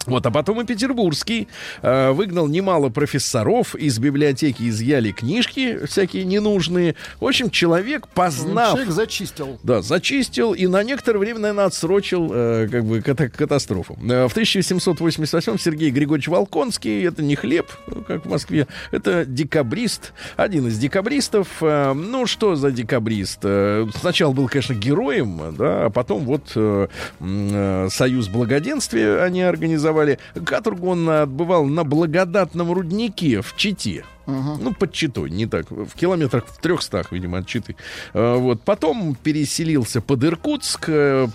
Вот, 0.05 0.25
а 0.25 0.31
потом 0.31 0.61
и 0.61 0.65
Петербургский 0.65 1.47
э, 1.81 2.11
выгнал 2.11 2.47
немало 2.47 2.89
профессоров 2.89 3.75
из 3.75 3.97
библиотеки, 3.99 4.69
изъяли 4.69 5.11
книжки 5.11 5.85
всякие 5.85 6.23
ненужные. 6.25 6.95
В 7.19 7.25
общем, 7.25 7.49
человек, 7.49 8.07
познав 8.07 8.73
Человек 8.73 8.89
зачистил. 8.91 9.59
да, 9.63 9.81
зачистил 9.81 10.53
и 10.53 10.67
на 10.67 10.83
некоторое 10.83 11.19
время, 11.19 11.39
наверное, 11.39 11.65
отсрочил 11.65 12.29
э, 12.33 12.67
как 12.71 12.85
бы 12.85 12.99
ката- 12.99 13.29
катастрофу. 13.29 13.97
Э, 14.03 14.27
в 14.27 14.31
1788 14.31 15.57
Сергей 15.57 15.89
Григорьевич 15.91 16.27
Волконский, 16.27 17.03
это 17.07 17.23
не 17.23 17.35
хлеб, 17.35 17.67
ну, 17.87 18.03
как 18.03 18.25
в 18.25 18.29
Москве, 18.29 18.67
это 18.91 19.25
декабрист, 19.25 20.13
один 20.37 20.67
из 20.67 20.77
декабристов. 20.77 21.47
Э, 21.61 21.93
ну, 21.93 22.25
что 22.27 22.55
за 22.55 22.71
декабрист? 22.71 23.39
Э, 23.43 23.85
сначала 23.99 24.33
был, 24.33 24.47
конечно, 24.47 24.73
героем, 24.73 25.55
да, 25.57 25.85
а 25.85 25.89
потом 25.89 26.25
вот 26.25 26.51
э, 26.55 26.87
э, 27.19 27.87
Союз 27.91 28.27
Благоденствия 28.27 29.23
они 29.23 29.41
организовали. 29.41 29.94
Каторгу 30.45 30.89
он 30.89 31.09
отбывал 31.09 31.65
на 31.65 31.83
благодатном 31.83 32.71
руднике 32.71 33.41
в 33.41 33.55
Чите. 33.55 34.03
Ну, 34.27 34.73
под 34.73 34.91
Читой, 34.91 35.29
не 35.29 35.45
так. 35.45 35.69
В 35.69 35.93
километрах 35.93 36.47
в 36.47 36.59
трехстах, 36.59 37.11
видимо, 37.11 37.39
от 37.39 37.47
Читы. 37.47 37.75
Э, 38.13 38.35
Вот. 38.35 38.61
Потом 38.63 39.15
переселился 39.15 40.01
под 40.01 40.23
Иркутск, 40.23 40.85
э, 40.87 41.27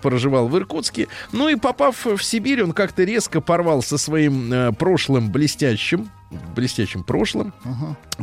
проживал 0.00 0.48
в 0.48 0.56
Иркутске. 0.56 1.08
Ну 1.32 1.48
и 1.48 1.56
попав 1.56 2.06
в 2.06 2.22
Сибирь, 2.22 2.62
он 2.62 2.72
как-то 2.72 3.04
резко 3.04 3.40
порвал 3.40 3.82
со 3.82 3.98
своим 3.98 4.52
э, 4.52 4.72
прошлым 4.72 5.30
блестящим 5.30 6.10
блестящим 6.54 7.02
прошлым, 7.02 7.52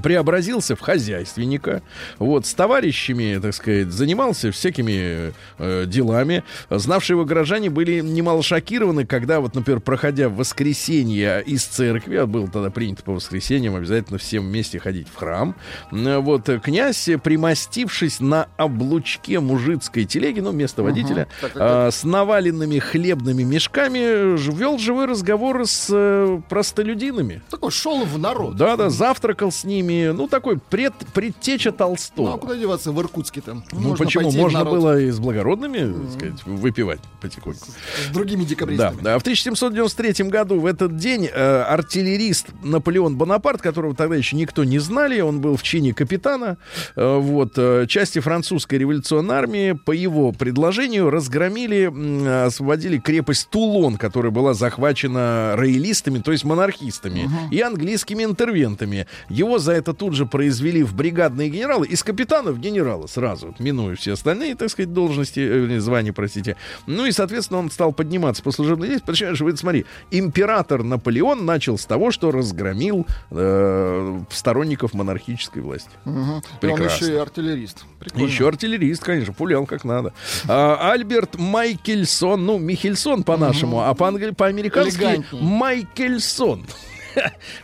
преобразился 0.02 0.76
в 0.76 0.80
хозяйственника, 0.80 1.82
вот, 2.20 2.46
с 2.46 2.54
товарищами, 2.54 3.40
так 3.42 3.54
сказать, 3.54 3.92
занимался 3.92 4.52
всякими 4.52 5.34
э, 5.58 5.86
делами. 5.86 6.44
Знавшие 6.70 7.16
его 7.16 7.26
горожане 7.26 7.70
были 7.70 8.00
немало 8.00 8.44
шокированы, 8.44 9.06
когда, 9.06 9.40
вот, 9.40 9.56
например, 9.56 9.80
проходя 9.80 10.30
в 10.30 10.36
воскресенье 10.36 11.44
из 11.46 11.64
церкви, 11.64 12.16
а 12.18 12.26
было 12.26 12.48
тогда 12.48 12.70
принято 12.70 13.04
по 13.04 13.14
воскресеньям 13.14 13.76
обязательно 13.76 14.18
всем 14.20 14.46
вместе 14.46 14.80
ходить 14.80 15.08
в 15.10 15.16
храм, 15.16 15.56
э, 15.92 16.18
вот, 16.18 16.48
э, 16.50 16.60
князь, 16.60 17.08
э, 17.08 17.18
примостившись 17.18 18.20
на 18.20 18.48
облучке 18.58 19.40
мужицкой 19.40 20.06
телеги, 20.06 20.40
ну, 20.40 20.52
место 20.52 20.84
водителя, 20.84 21.28
так, 21.42 21.52
а, 21.56 21.92
с 21.92 22.04
наваленными 22.04 22.80
хлебными 22.80 23.44
мешками, 23.44 24.38
вел 24.58 24.78
живой 24.78 25.06
разговор 25.06 25.66
с 25.66 25.88
э, 25.90 26.42
простолюдинами. 26.50 27.42
Такой 27.50 27.72
шел 27.72 27.97
в 28.06 28.18
народ. 28.18 28.56
Да-да, 28.56 28.90
завтракал 28.90 29.52
с 29.52 29.64
ними. 29.64 30.12
Ну, 30.14 30.28
такой 30.28 30.58
пред, 30.60 30.94
предтеча 31.14 31.70
Ну, 31.70 31.76
а 31.76 31.78
Толстого. 31.78 32.38
куда 32.38 32.56
деваться 32.56 32.92
в 32.92 33.00
Иркутске-то? 33.02 33.64
Ну, 33.72 33.96
почему? 33.96 34.24
пойти 34.26 34.38
в 34.38 34.42
Можно 34.42 34.66
было 34.66 35.00
и 35.00 35.10
с 35.10 35.20
благородными, 35.20 35.94
так 36.04 36.12
сказать, 36.14 36.44
выпивать 36.46 37.00
потихоньку. 37.22 37.68
С 38.10 38.14
другими 38.14 38.44
Да, 38.44 38.50
декабристами. 38.50 39.02
да. 39.02 39.18
В 39.20 39.22
1793 39.22 40.30
году 40.30 40.60
в 40.60 40.66
этот 40.66 40.98
день 40.98 41.26
э, 41.32 41.62
артиллерист 41.62 42.48
Наполеон 42.64 43.16
Бонапарт, 43.18 43.62
которого 43.62 43.96
тогда 43.96 44.16
еще 44.16 44.36
никто 44.36 44.64
не 44.64 44.80
знали, 44.80 45.20
он 45.22 45.42
был 45.42 45.58
в 45.58 45.64
чине 45.64 45.94
капитана, 45.94 46.58
э, 46.96 47.18
вот, 47.18 47.54
э, 47.58 47.86
части 47.88 48.20
французской 48.20 48.76
революционной 48.80 49.36
армии 49.36 49.72
по 49.74 49.92
его 49.92 50.32
предложению 50.32 51.10
разгромили, 51.10 51.86
м, 51.88 52.46
освободили 52.48 52.98
крепость 52.98 53.50
Тулон, 53.50 53.98
которая 53.98 54.32
была 54.32 54.54
захвачена 54.54 55.54
роялистами, 55.56 56.20
то 56.20 56.32
есть 56.32 56.44
монархистами, 56.44 57.30
и 57.52 57.62
английскими 57.62 57.87
интервентами. 57.96 59.08
Его 59.30 59.60
за 59.60 59.74
это 59.74 59.94
тут 59.94 60.14
же 60.14 60.26
произвели 60.26 60.84
в 60.84 60.96
бригадные 60.96 61.50
генералы, 61.50 61.88
из 61.88 62.04
капитана 62.04 62.52
в 62.52 62.60
генерала 62.60 63.08
сразу, 63.08 63.56
минуя 63.60 63.96
все 63.96 64.14
остальные, 64.14 64.56
так 64.56 64.70
сказать, 64.70 64.94
должности, 64.94 65.40
э, 65.40 65.80
звания, 65.80 66.14
простите. 66.14 66.56
Ну 66.86 67.06
и, 67.06 67.12
соответственно, 67.12 67.60
он 67.60 67.72
стал 67.72 67.94
подниматься 67.94 68.44
по 68.44 68.52
служебной 68.52 68.88
лестнице. 68.90 69.06
Причем, 69.08 69.46
вы 69.46 69.56
смотри, 69.58 69.86
император 70.12 70.84
Наполеон 70.84 71.46
начал 71.46 71.78
с 71.78 71.86
того, 71.86 72.12
что 72.12 72.32
разгромил 72.32 73.06
э, 73.32 74.20
сторонников 74.30 74.94
монархической 74.94 75.62
власти. 75.62 75.90
Мгм. 76.06 76.18
И 76.22 76.36
он 76.36 76.42
Прекрасно. 76.60 77.06
еще 77.06 77.14
и 77.14 77.18
артиллерист. 77.18 77.86
Прикольно. 78.00 78.26
Еще 78.26 78.48
артиллерист, 78.48 79.04
конечно, 79.04 79.34
пулял 79.34 79.66
как 79.66 79.84
надо. 79.84 80.14
А, 80.48 80.92
Альберт 80.92 81.38
Майкельсон, 81.38 82.46
ну, 82.46 82.58
Михельсон 82.58 83.24
по-нашему, 83.24 83.82
а 83.82 83.94
по-англи- 83.94 84.32
по-американски 84.32 84.98
Элегантней. 85.00 85.42
Майкельсон. 85.42 86.66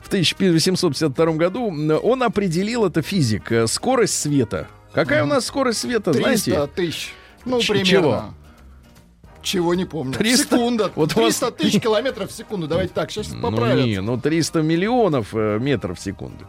В 0.01 0.08
1852 0.08 1.25
году 1.34 1.65
он 2.01 2.23
определил, 2.23 2.86
это 2.86 3.01
физик, 3.01 3.51
э, 3.51 3.67
скорость 3.67 4.19
света. 4.19 4.67
Какая 4.93 5.23
у 5.23 5.27
нас 5.27 5.45
скорость 5.45 5.79
света, 5.79 6.12
300 6.13 6.21
знаете? 6.51 6.71
тысяч. 6.75 7.13
Ну, 7.45 7.60
Ч- 7.60 7.73
примерно. 7.73 7.89
чего? 7.89 8.23
Чего 9.41 9.73
не 9.73 9.86
помню. 9.86 10.13
300? 10.13 10.56
Секунда. 10.56 10.91
Вот 10.95 11.12
у 11.17 11.21
вас- 11.21 11.38
300 11.39 11.51
тысяч 11.51 11.82
километров 11.84 12.29
в 12.32 12.34
секунду. 12.34 12.67
Давайте 12.67 12.93
так, 12.93 13.12
сейчас 13.12 13.29
Ну 13.32 13.41
поправят. 13.41 13.86
не, 13.86 13.99
ну 14.01 14.17
300 14.19 14.62
миллионов 14.62 15.29
э, 15.34 15.58
метров 15.60 15.99
в 15.99 16.01
секунду. 16.01 16.45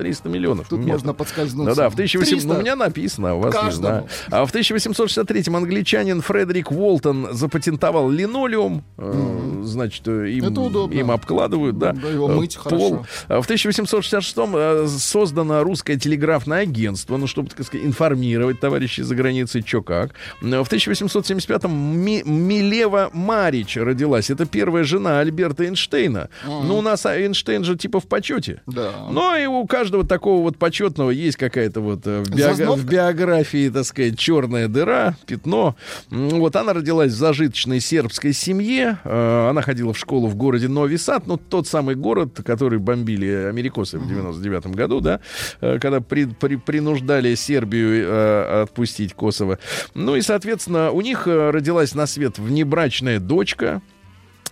300 0.00 0.28
миллионов. 0.28 0.68
Тут 0.68 0.78
метров. 0.80 0.94
можно 0.94 1.14
подскользнуться. 1.14 1.74
Да-да, 1.76 1.90
в 1.90 1.92
1800... 1.94 2.28
300. 2.30 2.48
Ну, 2.48 2.54
у 2.54 2.60
меня 2.62 2.74
написано, 2.76 3.30
а 3.32 3.34
у 3.34 3.40
вас 3.40 3.54
не 3.54 3.60
Каждому. 3.60 3.86
знаю. 3.88 4.08
А 4.30 4.46
в 4.46 4.54
1863-м 4.54 5.56
англичанин 5.56 6.20
Фредерик 6.22 6.70
Уолтон 6.72 7.28
запатентовал 7.32 8.08
линолеум. 8.10 8.82
Э, 8.98 9.60
Значит, 9.62 10.08
э, 10.08 10.30
им, 10.30 10.44
Это 10.46 10.60
удобно. 10.60 10.94
им 10.94 11.10
обкладывают, 11.10 11.76
да. 11.78 11.92
Да, 11.92 12.08
его 12.08 12.30
э, 12.30 12.34
мыть 12.34 12.56
хорошо. 12.56 13.04
А 13.28 13.42
В 13.42 13.48
1866-м 13.48 14.56
э, 14.56 14.86
создано 14.88 15.62
русское 15.62 15.98
телеграфное 15.98 16.62
агентство, 16.62 17.16
ну, 17.18 17.26
чтобы, 17.26 17.50
так 17.50 17.66
сказать, 17.66 17.86
информировать 17.86 18.58
товарищей 18.60 19.02
за 19.02 19.14
границей, 19.14 19.62
чё 19.62 19.82
как. 19.82 20.14
В 20.40 20.46
1875-м 20.46 21.70
Ми- 21.98 22.22
Милева 22.24 23.10
Марич 23.12 23.76
родилась. 23.76 24.30
Это 24.30 24.46
первая 24.46 24.84
жена 24.84 25.20
Альберта 25.20 25.64
Эйнштейна. 25.64 26.28
Ну, 26.46 26.78
у 26.78 26.82
нас 26.82 27.04
Эйнштейн 27.06 27.64
же 27.64 27.76
типа 27.76 28.00
в 28.00 28.06
почете. 28.06 28.62
Да. 28.66 28.92
Но 29.10 29.36
и 29.36 29.46
у 29.46 29.66
каждого 29.66 29.89
такого 30.08 30.42
вот 30.42 30.56
почетного 30.58 31.10
есть 31.10 31.36
какая-то 31.36 31.80
вот 31.80 32.06
э, 32.06 32.22
в, 32.22 32.30
биога- 32.30 32.56
в 32.76 32.84
биографии, 32.86 33.68
так 33.70 33.84
сказать, 33.84 34.18
черная 34.18 34.68
дыра, 34.68 35.16
пятно. 35.26 35.76
Вот 36.10 36.56
она 36.56 36.72
родилась 36.72 37.12
в 37.12 37.16
зажиточной 37.16 37.80
сербской 37.80 38.32
семье. 38.32 38.98
Э, 39.04 39.48
Она 39.50 39.62
ходила 39.62 39.92
в 39.92 39.98
школу 39.98 40.26
в 40.28 40.36
городе 40.36 40.68
Нови 40.68 40.96
Сад, 40.96 41.26
ну, 41.26 41.36
тот 41.36 41.66
самый 41.66 41.94
город, 41.94 42.40
который 42.44 42.78
бомбили 42.78 43.26
америкосы 43.48 43.98
в 43.98 44.06
99 44.08 44.66
году, 44.68 45.00
да, 45.00 45.20
э, 45.60 45.78
когда 45.78 46.00
при- 46.00 46.26
при- 46.26 46.56
принуждали 46.56 47.34
Сербию 47.34 48.04
э, 48.06 48.62
отпустить 48.62 49.14
Косово. 49.14 49.58
Ну 49.94 50.16
и, 50.16 50.22
соответственно, 50.22 50.90
у 50.90 51.00
них 51.00 51.26
родилась 51.26 51.94
на 51.94 52.06
свет 52.06 52.38
внебрачная 52.38 53.18
дочка, 53.20 53.82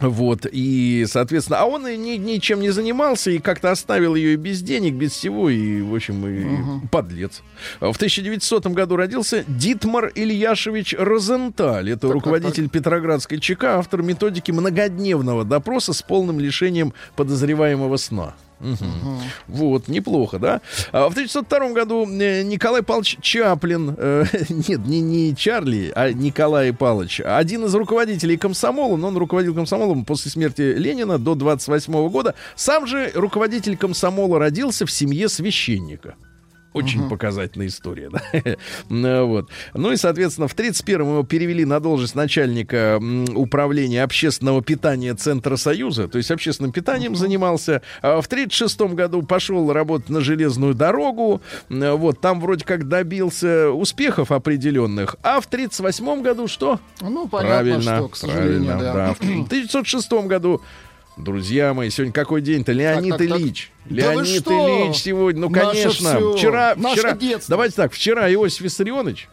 вот, 0.01 0.47
и, 0.51 1.05
соответственно, 1.09 1.61
а 1.61 1.65
он 1.65 1.87
и 1.87 1.97
ни- 1.97 2.17
ничем 2.17 2.61
не 2.61 2.71
занимался, 2.71 3.31
и 3.31 3.39
как-то 3.39 3.71
оставил 3.71 4.15
ее 4.15 4.35
и 4.35 4.37
без 4.37 4.63
денег, 4.63 4.95
без 4.95 5.13
всего, 5.13 5.51
и, 5.51 5.81
в 5.83 5.95
общем, 5.95 6.27
и 6.27 6.87
подлец. 6.89 7.43
А 7.81 7.93
В 7.93 7.97
1900 7.97 8.67
году 8.69 8.97
родился 8.97 9.45
Дитмар 9.49 10.13
Ильяшевич 10.15 10.95
Розенталь. 10.99 11.91
Это 11.91 12.09
руководитель 12.13 12.69
Петроградской 12.69 13.39
ЧК, 13.41 13.79
автор 13.79 14.03
методики 14.03 14.51
многодневного 14.53 15.45
допроса 15.45 15.93
с 15.93 16.03
полным 16.03 16.39
лишением 16.39 16.93
подозреваемого 17.17 17.97
сна. 17.97 18.35
Мгм. 18.61 19.21
Вот, 19.47 19.89
неплохо, 19.89 20.39
да? 20.39 20.61
А 20.93 21.09
в 21.09 21.13
1902 21.13 21.73
году 21.73 22.07
э, 22.09 22.43
Николай 22.43 22.83
Павлович 22.83 23.19
Чаплин, 23.21 23.95
э, 23.97 24.25
нет, 24.49 24.87
не, 24.87 25.01
не 25.01 25.37
Чарли, 25.37 25.93
а 25.95 26.13
Николай 26.13 26.73
Павлович, 26.73 27.21
один 27.21 27.65
из 27.65 27.75
руководителей 27.75 28.37
комсомола, 28.37 28.97
но 28.97 29.09
он 29.09 29.17
руководил 29.17 29.55
комсомолом 29.55 30.05
после 30.05 30.31
смерти 30.31 30.63
Ленина 30.63 31.19
до 31.19 31.35
28 31.35 32.09
года. 32.09 32.35
Сам 32.57 32.87
же 32.87 33.11
руководитель 33.15 33.77
комсомола 33.77 34.39
родился 34.39 34.87
в 34.87 34.91
семье 34.91 35.29
священника. 35.29 36.17
Очень 36.73 37.09
показательная 37.09 37.67
история, 37.69 38.11
да? 38.13 38.21
Ну, 38.89 39.27
вот. 39.27 39.51
ну 39.75 39.91
и, 39.93 39.97
соответственно, 39.97 40.49
в 40.49 40.55
31-м 40.55 41.09
его 41.09 41.23
перевели 41.23 41.65
на 41.65 41.81
должность 41.81 42.15
начальника 42.15 43.01
управления 43.35 44.03
общественного 44.03 44.63
питания 44.63 45.15
Центра 45.15 45.57
Союза, 45.57 46.09
то 46.09 46.19
есть 46.19 46.31
общественным 46.31 46.73
питанием 46.73 47.17
занимался. 47.17 47.83
А 48.03 48.21
в 48.21 48.29
36-м 48.29 48.95
году 48.95 49.23
пошел 49.23 49.73
работать 49.73 50.11
на 50.11 50.21
железную 50.21 50.75
дорогу, 50.75 51.41
вот, 51.69 52.21
там 52.21 52.41
вроде 52.41 52.65
как 52.65 52.89
добился 52.89 53.71
успехов 53.71 54.31
определенных. 54.31 55.17
А 55.23 55.41
в 55.41 55.49
38-м 55.49 56.23
году 56.23 56.49
что? 56.49 56.81
Ну, 57.01 57.29
понятно, 57.29 57.49
Правильно, 57.49 57.97
что, 57.97 58.09
к 58.09 58.17
сожалению, 58.17 58.79
правильно, 58.79 58.93
да. 58.93 59.15
В 59.15 59.21
1906 59.21 60.13
году, 60.27 60.63
друзья 61.19 61.75
мои, 61.75 61.91
сегодня 61.91 62.13
какой 62.13 62.41
день-то? 62.41 62.73
Леонид 62.73 63.17
так, 63.17 63.29
так. 63.29 63.39
Ильич. 63.41 63.71
Да 63.85 64.09
вы 64.09 64.23
Леонид 64.23 64.41
что? 64.43 64.85
Ильич 64.85 64.97
сегодня, 64.97 65.41
ну, 65.43 65.49
Наше 65.51 65.83
конечно. 65.83 66.17
всё, 66.17 66.37
Вчера, 66.37 66.75
наше 66.77 67.01
вчера, 67.01 67.13
детство. 67.17 67.51
давайте 67.51 67.77
так, 67.77 67.93
вчера 67.93 68.33
Иосиф 68.33 68.61
Виссарионович, 68.61 69.29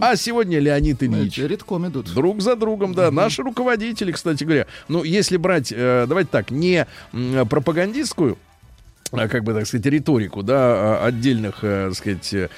а 0.00 0.16
сегодня 0.16 0.58
Леонид 0.58 1.02
Ильич. 1.02 1.34
Знаете, 1.36 1.48
редком 1.48 1.88
идут. 1.88 2.12
Друг 2.12 2.42
за 2.42 2.56
другом, 2.56 2.94
да. 2.94 3.10
Наши 3.10 3.42
руководители, 3.42 4.12
кстати 4.12 4.44
говоря. 4.44 4.66
Ну, 4.88 5.02
если 5.04 5.36
брать, 5.36 5.72
э, 5.74 6.06
давайте 6.08 6.30
так, 6.30 6.50
не 6.50 6.86
пропагандистскую, 7.48 8.38
а, 9.12 9.26
как 9.28 9.42
бы 9.44 9.54
так 9.54 9.66
сказать, 9.66 9.86
риторику, 9.86 10.42
да, 10.42 10.56
а, 10.58 11.06
отдельных, 11.06 11.58
э, 11.62 11.88
так 11.88 11.96
сказать, 11.96 12.32
э, 12.32 12.48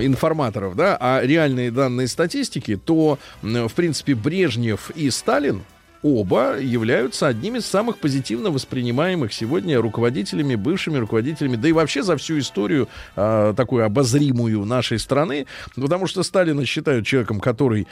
информаторов, 0.00 0.74
да, 0.74 0.96
а 0.98 1.20
реальные 1.22 1.70
данные 1.70 2.08
статистики, 2.08 2.76
то, 2.82 3.18
в 3.42 3.72
принципе, 3.74 4.14
Брежнев 4.14 4.90
и 4.94 5.10
Сталин 5.10 5.62
оба 6.02 6.58
являются 6.58 7.28
одними 7.28 7.58
из 7.58 7.66
самых 7.66 7.98
позитивно 7.98 8.50
воспринимаемых 8.50 9.32
сегодня 9.32 9.80
руководителями, 9.80 10.56
бывшими 10.56 10.98
руководителями, 10.98 11.56
да 11.56 11.68
и 11.68 11.72
вообще 11.72 12.02
за 12.02 12.16
всю 12.16 12.38
историю 12.38 12.88
а, 13.16 13.54
такую 13.54 13.84
обозримую 13.84 14.64
нашей 14.64 14.98
страны, 14.98 15.46
потому 15.76 16.06
что 16.06 16.22
Сталина 16.22 16.64
считают 16.66 17.06
человеком, 17.06 17.40
который 17.40 17.86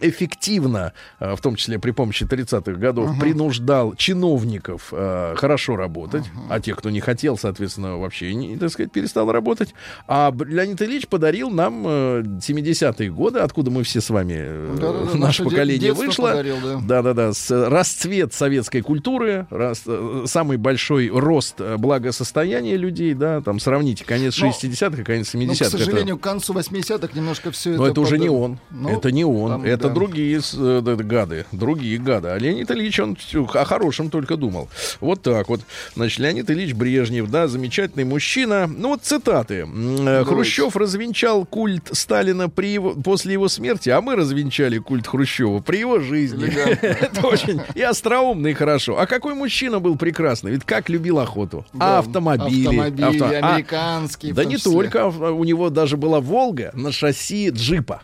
эффективно, 0.00 0.92
а, 1.20 1.36
в 1.36 1.40
том 1.40 1.54
числе 1.56 1.78
при 1.78 1.92
помощи 1.92 2.24
30-х 2.24 2.72
годов, 2.72 3.18
принуждал 3.20 3.94
чиновников 3.94 4.88
а, 4.92 5.34
хорошо 5.36 5.76
работать, 5.76 6.24
а 6.50 6.60
тех, 6.60 6.78
кто 6.78 6.90
не 6.90 7.00
хотел, 7.00 7.38
соответственно, 7.38 7.96
вообще, 7.96 8.34
не, 8.34 8.56
так 8.56 8.70
сказать, 8.70 8.90
перестал 8.90 9.30
работать. 9.30 9.74
А 10.08 10.34
Леонид 10.46 10.82
Ильич 10.82 11.06
подарил 11.06 11.50
нам 11.50 11.84
э, 11.86 12.22
70-е 12.22 13.10
годы, 13.10 13.38
откуда 13.38 13.70
мы 13.70 13.84
все 13.84 14.00
с 14.00 14.10
вами, 14.10 14.34
э, 14.36 15.14
наше 15.14 15.44
поколение 15.44 15.92
вышло. 15.92 16.30
подарил, 16.30 16.56
да. 16.62 16.80
Да-да-да, 16.82 17.32
с 17.32 17.51
расцвет 17.68 18.34
советской 18.34 18.80
культуры, 18.80 19.46
рас- 19.50 19.82
э, 19.86 20.24
самый 20.26 20.56
большой 20.56 21.08
рост 21.08 21.56
э, 21.60 21.76
благосостояния 21.76 22.76
людей, 22.76 23.14
да, 23.14 23.40
там 23.40 23.60
сравните 23.60 24.04
конец 24.04 24.38
Но- 24.38 24.48
60-х 24.48 25.00
и 25.02 25.04
конец 25.04 25.34
70-х. 25.34 25.46
Но, 25.46 25.52
к 25.54 25.60
это- 25.60 25.78
сожалению, 25.78 26.18
к 26.18 26.20
концу 26.22 26.52
80-х 26.54 27.08
немножко 27.14 27.50
все 27.50 27.70
но 27.70 27.84
это... 27.84 27.92
это 27.92 28.00
уже 28.00 28.12
под- 28.16 28.20
не 28.20 28.28
он. 28.28 28.58
Ну, 28.70 28.88
это 28.88 29.10
не 29.12 29.24
он. 29.24 29.50
там, 29.50 29.64
это 29.64 29.88
да. 29.88 29.94
другие 29.94 30.40
э, 30.54 30.80
да, 30.82 30.94
гады. 30.96 31.46
Другие 31.52 31.98
гады. 31.98 32.28
А 32.28 32.38
Леонид 32.38 32.70
Ильич, 32.70 32.98
он 33.00 33.16
о 33.54 33.64
хорошем 33.64 34.10
только 34.10 34.36
думал. 34.36 34.68
Вот 35.00 35.22
так 35.22 35.48
вот. 35.48 35.60
Значит, 35.94 36.18
Леонид 36.18 36.50
Ильич 36.50 36.74
Брежнев, 36.74 37.30
да, 37.30 37.48
замечательный 37.48 38.04
мужчина. 38.04 38.66
Ну 38.66 38.88
вот 38.88 39.02
цитаты. 39.02 39.66
Э, 39.66 40.24
Хрущев 40.24 40.76
развенчал 40.76 41.44
культ 41.44 41.88
Сталина 41.92 42.48
при 42.48 42.68
его, 42.72 42.92
после 42.94 43.34
его 43.34 43.48
смерти, 43.48 43.90
а 43.90 44.00
мы 44.00 44.16
развенчали 44.16 44.78
культ 44.78 45.06
Хрущева 45.06 45.60
при 45.60 45.78
его 45.78 46.00
жизни. 46.00 46.46
Это 46.82 47.20
очень 47.42 47.60
и 47.74 47.82
остроумно, 47.82 48.48
и 48.48 48.52
хорошо. 48.54 48.98
А 48.98 49.06
какой 49.06 49.34
мужчина 49.34 49.78
был 49.80 49.96
прекрасный? 49.96 50.52
Ведь 50.52 50.64
как 50.64 50.88
любил 50.88 51.18
охоту. 51.18 51.64
Да, 51.72 51.96
А 51.96 51.98
автомобили. 51.98 52.66
автомобили, 52.66 53.04
авто- 53.22 53.24
а- 53.42 53.48
американские 53.52 54.32
в 54.32 54.36
Да 54.36 54.44
не 54.44 54.56
только. 54.56 55.02
а 55.04 55.08
У 55.32 55.44
него 55.44 55.70
даже 55.70 55.96
была 55.96 56.20
Волга 56.20 56.70
на 56.74 56.92
шасси 56.92 57.50
джипа. 57.50 58.02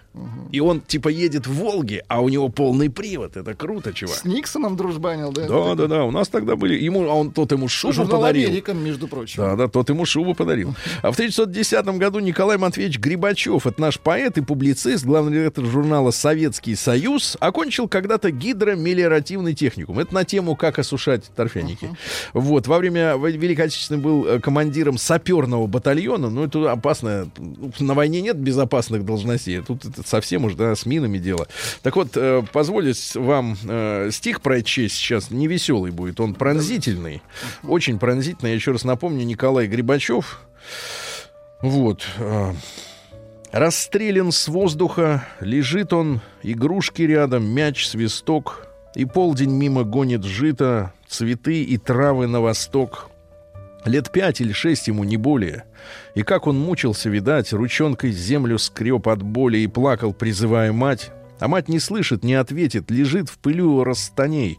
И 0.50 0.60
он 0.60 0.80
типа 0.80 1.08
едет 1.08 1.46
в 1.46 1.54
Волге, 1.54 2.04
а 2.08 2.20
у 2.20 2.28
него 2.28 2.48
полный 2.48 2.88
привод. 2.90 3.36
Это 3.36 3.54
круто, 3.54 3.92
чувак. 3.92 4.16
С 4.16 4.24
Никсоном 4.24 4.76
дружбанил, 4.76 5.32
да? 5.32 5.46
Да, 5.46 5.74
да, 5.74 5.86
да. 5.86 6.04
У 6.04 6.10
нас 6.10 6.28
тогда 6.28 6.56
были. 6.56 6.74
Ему, 6.74 7.08
а 7.08 7.14
он 7.14 7.32
тот 7.32 7.52
ему 7.52 7.68
шубу 7.68 7.92
Журнал 7.92 8.20
подарил. 8.20 8.48
Америка, 8.48 8.72
между 8.72 9.08
прочим. 9.08 9.42
Да, 9.42 9.56
да, 9.56 9.68
тот 9.68 9.88
ему 9.90 10.04
шубу 10.04 10.34
подарил. 10.34 10.74
А 11.02 11.12
в 11.12 11.14
1910 11.14 11.84
году 11.98 12.18
Николай 12.18 12.56
Матвеевич 12.56 12.98
Грибачев, 12.98 13.66
это 13.66 13.80
наш 13.80 14.00
поэт 14.00 14.36
и 14.36 14.40
публицист, 14.40 15.04
главный 15.04 15.38
редактор 15.38 15.64
журнала 15.64 16.10
«Советский 16.10 16.74
Союз», 16.74 17.36
окончил 17.40 17.88
когда-то 17.88 18.30
гидромелиоративный 18.30 19.54
техникум. 19.54 19.98
Это 19.98 20.14
на 20.14 20.24
тему 20.24 20.56
«Как 20.56 20.78
осушать 20.78 21.24
торфяники». 21.36 21.90
Вот, 22.32 22.66
во 22.66 22.78
время 22.78 23.16
Великой 23.16 23.66
Отечественной 23.66 24.00
был 24.00 24.26
э, 24.26 24.40
командиром 24.40 24.98
саперного 24.98 25.66
батальона. 25.66 26.30
Ну, 26.30 26.44
это 26.44 26.72
опасно. 26.72 27.30
На 27.78 27.94
войне 27.94 28.20
нет 28.20 28.36
безопасных 28.36 29.04
должностей. 29.04 29.60
Тут 29.62 29.84
это 29.84 30.02
совсем 30.08 30.44
уж, 30.44 30.54
да, 30.54 30.74
с 30.74 30.86
минами 30.86 31.18
дело. 31.18 31.46
Так 31.82 31.96
вот, 31.96 32.16
э, 32.16 32.42
позволю 32.52 32.92
вам 33.14 33.56
э, 33.64 34.10
стих 34.12 34.40
прочесть 34.40 34.96
сейчас. 34.96 35.30
Невеселый 35.30 35.90
будет, 35.90 36.20
он 36.20 36.34
пронзительный. 36.34 37.22
Очень 37.62 37.98
пронзительный. 37.98 38.50
Я 38.50 38.56
еще 38.56 38.72
раз 38.72 38.84
напомню, 38.84 39.24
Николай 39.24 39.66
Грибачев. 39.66 40.40
Вот. 41.60 42.06
э, 42.18 42.52
Расстрелян 43.52 44.30
с 44.30 44.46
воздуха, 44.48 45.26
лежит 45.40 45.92
он, 45.92 46.20
игрушки 46.42 47.02
рядом, 47.02 47.46
мяч, 47.46 47.86
свисток, 47.86 48.66
и 48.94 49.06
полдень 49.06 49.52
мимо 49.52 49.84
гонит 49.84 50.22
жито, 50.22 50.92
цветы 51.06 51.62
и 51.62 51.78
травы 51.78 52.26
на 52.26 52.40
восток. 52.40 53.07
Лет 53.88 54.12
пять 54.12 54.40
или 54.42 54.52
шесть 54.52 54.86
ему 54.86 55.02
не 55.02 55.16
более. 55.16 55.64
И 56.14 56.22
как 56.22 56.46
он 56.46 56.58
мучился, 56.58 57.08
видать, 57.08 57.52
ручонкой 57.52 58.12
землю 58.12 58.58
скреб 58.58 59.08
от 59.08 59.22
боли 59.22 59.58
и 59.58 59.66
плакал, 59.66 60.12
призывая 60.12 60.72
мать. 60.72 61.10
А 61.40 61.48
мать 61.48 61.68
не 61.68 61.78
слышит, 61.78 62.22
не 62.22 62.34
ответит, 62.34 62.90
лежит 62.90 63.30
в 63.30 63.38
пылю 63.38 63.84
расстаней. 63.84 64.58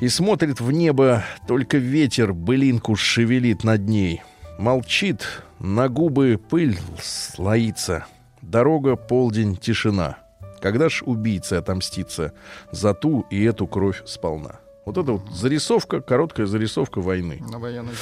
И 0.00 0.08
смотрит 0.08 0.60
в 0.60 0.72
небо, 0.72 1.24
только 1.46 1.76
ветер 1.76 2.32
былинку 2.32 2.96
шевелит 2.96 3.62
над 3.62 3.88
ней. 3.88 4.22
Молчит, 4.58 5.42
на 5.60 5.88
губы 5.88 6.40
пыль 6.50 6.78
слоится. 7.00 8.06
Дорога, 8.40 8.96
полдень, 8.96 9.56
тишина. 9.56 10.18
Когда 10.60 10.88
ж 10.88 11.02
убийца 11.04 11.58
отомстится 11.58 12.32
за 12.72 12.94
ту 12.94 13.24
и 13.30 13.42
эту 13.44 13.68
кровь 13.68 14.02
сполна? 14.04 14.61
Вот 14.84 14.98
это 14.98 15.12
вот 15.12 15.22
зарисовка, 15.32 16.00
короткая 16.00 16.46
зарисовка 16.46 17.00
войны. 17.00 17.40
На 17.48 17.60
военной 17.60 17.92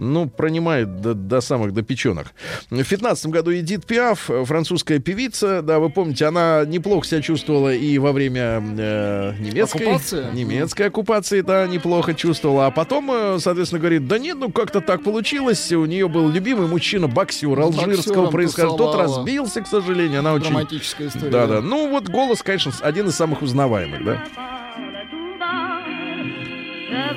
Ну, 0.00 0.28
пронимает 0.28 1.00
до, 1.00 1.14
до 1.14 1.40
самых, 1.40 1.72
до 1.72 1.82
печенок. 1.82 2.32
В 2.70 2.82
15 2.82 3.26
году 3.26 3.54
Эдит 3.54 3.86
Пиаф, 3.86 4.30
французская 4.44 4.98
певица, 4.98 5.62
да, 5.62 5.78
вы 5.78 5.90
помните, 5.90 6.26
она 6.26 6.64
неплохо 6.66 7.06
себя 7.06 7.22
чувствовала 7.22 7.72
и 7.72 7.98
во 7.98 8.10
время 8.10 8.60
э, 8.76 9.34
немецкой... 9.38 9.82
Оккупации? 9.82 10.26
Немецкой 10.34 10.88
оккупации, 10.88 11.40
да, 11.42 11.68
неплохо 11.68 12.14
чувствовала. 12.14 12.66
А 12.66 12.72
потом, 12.72 13.12
э, 13.12 13.38
соответственно, 13.38 13.78
говорит, 13.78 14.08
да 14.08 14.18
нет, 14.18 14.36
ну 14.36 14.50
как-то 14.50 14.80
так 14.80 15.04
получилось. 15.04 15.70
У 15.70 15.84
нее 15.84 16.08
был 16.08 16.28
любимый 16.28 16.66
мужчина, 16.66 17.06
боксер, 17.06 17.60
алжирского 17.60 18.32
происхождения. 18.32 18.76
Тот 18.76 18.96
разбился, 18.96 19.60
к 19.60 19.68
сожалению. 19.68 20.18
Она 20.18 20.32
очень... 20.32 20.46
Драматическая 20.46 21.08
история. 21.08 21.30
Да, 21.30 21.46
да. 21.46 21.60
Ну, 21.60 21.88
вот 21.90 22.08
голос, 22.08 22.42
конечно, 22.42 22.72
один 22.80 23.06
из 23.06 23.14
самых 23.14 23.40
узнаваемых, 23.40 24.04
да. 24.04 24.53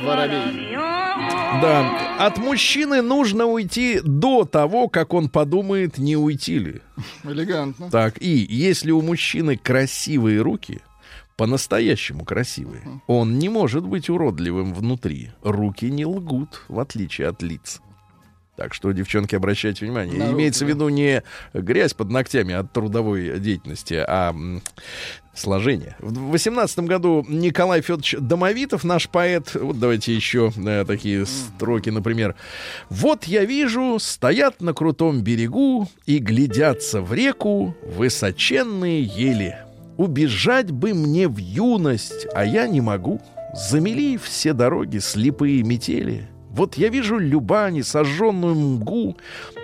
Воробей. 0.07 0.77
Да. 1.61 2.17
От 2.19 2.37
мужчины 2.37 3.01
нужно 3.01 3.45
уйти 3.45 3.99
до 4.03 4.43
того, 4.45 4.87
как 4.89 5.13
он 5.13 5.29
подумает, 5.29 5.97
не 5.97 6.15
уйти 6.15 6.59
ли. 6.59 6.81
Элегантно. 7.23 7.89
Так, 7.89 8.21
и 8.21 8.45
если 8.49 8.91
у 8.91 9.01
мужчины 9.01 9.57
красивые 9.57 10.41
руки, 10.41 10.81
по-настоящему 11.35 12.25
красивые, 12.25 12.81
он 13.07 13.39
не 13.39 13.49
может 13.49 13.83
быть 13.85 14.09
уродливым 14.09 14.73
внутри. 14.73 15.31
Руки 15.43 15.89
не 15.89 16.05
лгут, 16.05 16.63
в 16.67 16.79
отличие 16.79 17.27
от 17.27 17.41
лиц. 17.41 17.81
Так 18.55 18.73
что, 18.73 18.91
девчонки, 18.91 19.35
обращайте 19.35 19.85
внимание. 19.85 20.17
На 20.17 20.25
руки, 20.25 20.35
Имеется 20.35 20.65
в 20.65 20.67
да. 20.67 20.73
виду 20.73 20.89
не 20.89 21.21
грязь 21.53 21.93
под 21.93 22.09
ногтями 22.09 22.55
от 22.55 22.73
трудовой 22.73 23.39
деятельности, 23.39 23.93
а 23.93 24.35
сложение. 25.37 25.95
В 25.99 26.31
18 26.31 26.79
году 26.79 27.25
Николай 27.27 27.81
Федорович 27.81 28.15
Домовитов, 28.19 28.83
наш 28.83 29.09
поэт, 29.09 29.53
вот 29.55 29.79
давайте 29.79 30.13
еще 30.13 30.51
э, 30.55 30.85
такие 30.85 31.25
строки, 31.25 31.89
например. 31.89 32.35
«Вот 32.89 33.25
я 33.25 33.45
вижу, 33.45 33.97
стоят 33.99 34.61
на 34.61 34.73
крутом 34.73 35.21
берегу 35.21 35.87
и 36.05 36.19
глядятся 36.19 37.01
в 37.01 37.13
реку 37.13 37.75
высоченные 37.83 39.03
ели. 39.03 39.57
Убежать 39.97 40.71
бы 40.71 40.93
мне 40.93 41.27
в 41.27 41.37
юность, 41.37 42.27
а 42.33 42.45
я 42.45 42.67
не 42.67 42.81
могу. 42.81 43.21
Замели 43.53 44.17
все 44.17 44.53
дороги 44.53 44.99
слепые 44.99 45.63
метели». 45.63 46.29
Вот 46.57 46.73
я 46.73 46.89
вижу 46.89 47.19
Любани, 47.19 47.81
сожженную 47.81 48.55
мгу, 48.55 49.15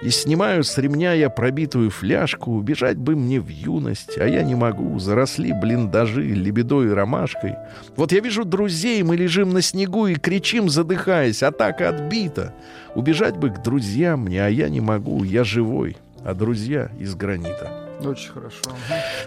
и 0.03 0.11
снимаю 0.11 0.63
с 0.63 0.77
ремня 0.77 1.13
я 1.13 1.31
пробитую 1.31 1.89
фляжку. 1.89 2.51
Убежать 2.51 2.97
бы 2.97 3.15
мне 3.15 3.39
в 3.39 3.47
юность, 3.47 4.19
а 4.19 4.27
я 4.27 4.43
не 4.43 4.53
могу. 4.53 4.99
Заросли 4.99 5.53
блиндажи 5.53 6.21
лебедой 6.21 6.87
и 6.87 6.91
ромашкой. 6.91 7.55
Вот 7.95 8.11
я 8.11 8.19
вижу 8.19 8.45
друзей, 8.45 9.01
мы 9.01 9.15
лежим 9.15 9.53
на 9.53 9.63
снегу 9.63 10.05
и 10.05 10.13
кричим, 10.13 10.69
задыхаясь. 10.69 11.41
Атака 11.41 11.89
отбита. 11.89 12.53
Убежать 12.93 13.37
бы 13.37 13.49
к 13.49 13.63
друзьям 13.63 14.25
мне, 14.25 14.45
а 14.45 14.49
я 14.49 14.69
не 14.69 14.79
могу. 14.79 15.23
Я 15.23 15.43
живой, 15.43 15.97
а 16.23 16.35
друзья 16.35 16.91
из 16.99 17.15
гранита. 17.15 17.71
Очень 18.09 18.31
хорошо. 18.31 18.61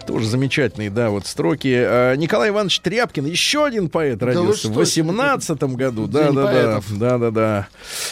Тоже 0.05 0.27
замечательные, 0.27 0.89
да, 0.89 1.09
вот 1.09 1.25
строки. 1.25 1.73
А, 1.75 2.15
Николай 2.15 2.49
Иванович 2.49 2.79
Тряпкин, 2.81 3.25
еще 3.25 3.65
один 3.65 3.89
поэт 3.89 4.21
вы 4.21 4.27
родился 4.27 4.69
в 4.69 4.73
18 4.73 5.63
году. 5.75 6.07
Да, 6.07 6.31
да, 6.31 6.51
да, 6.51 6.81
да, 6.89 7.17
да, 7.17 7.31
да. 7.31 7.67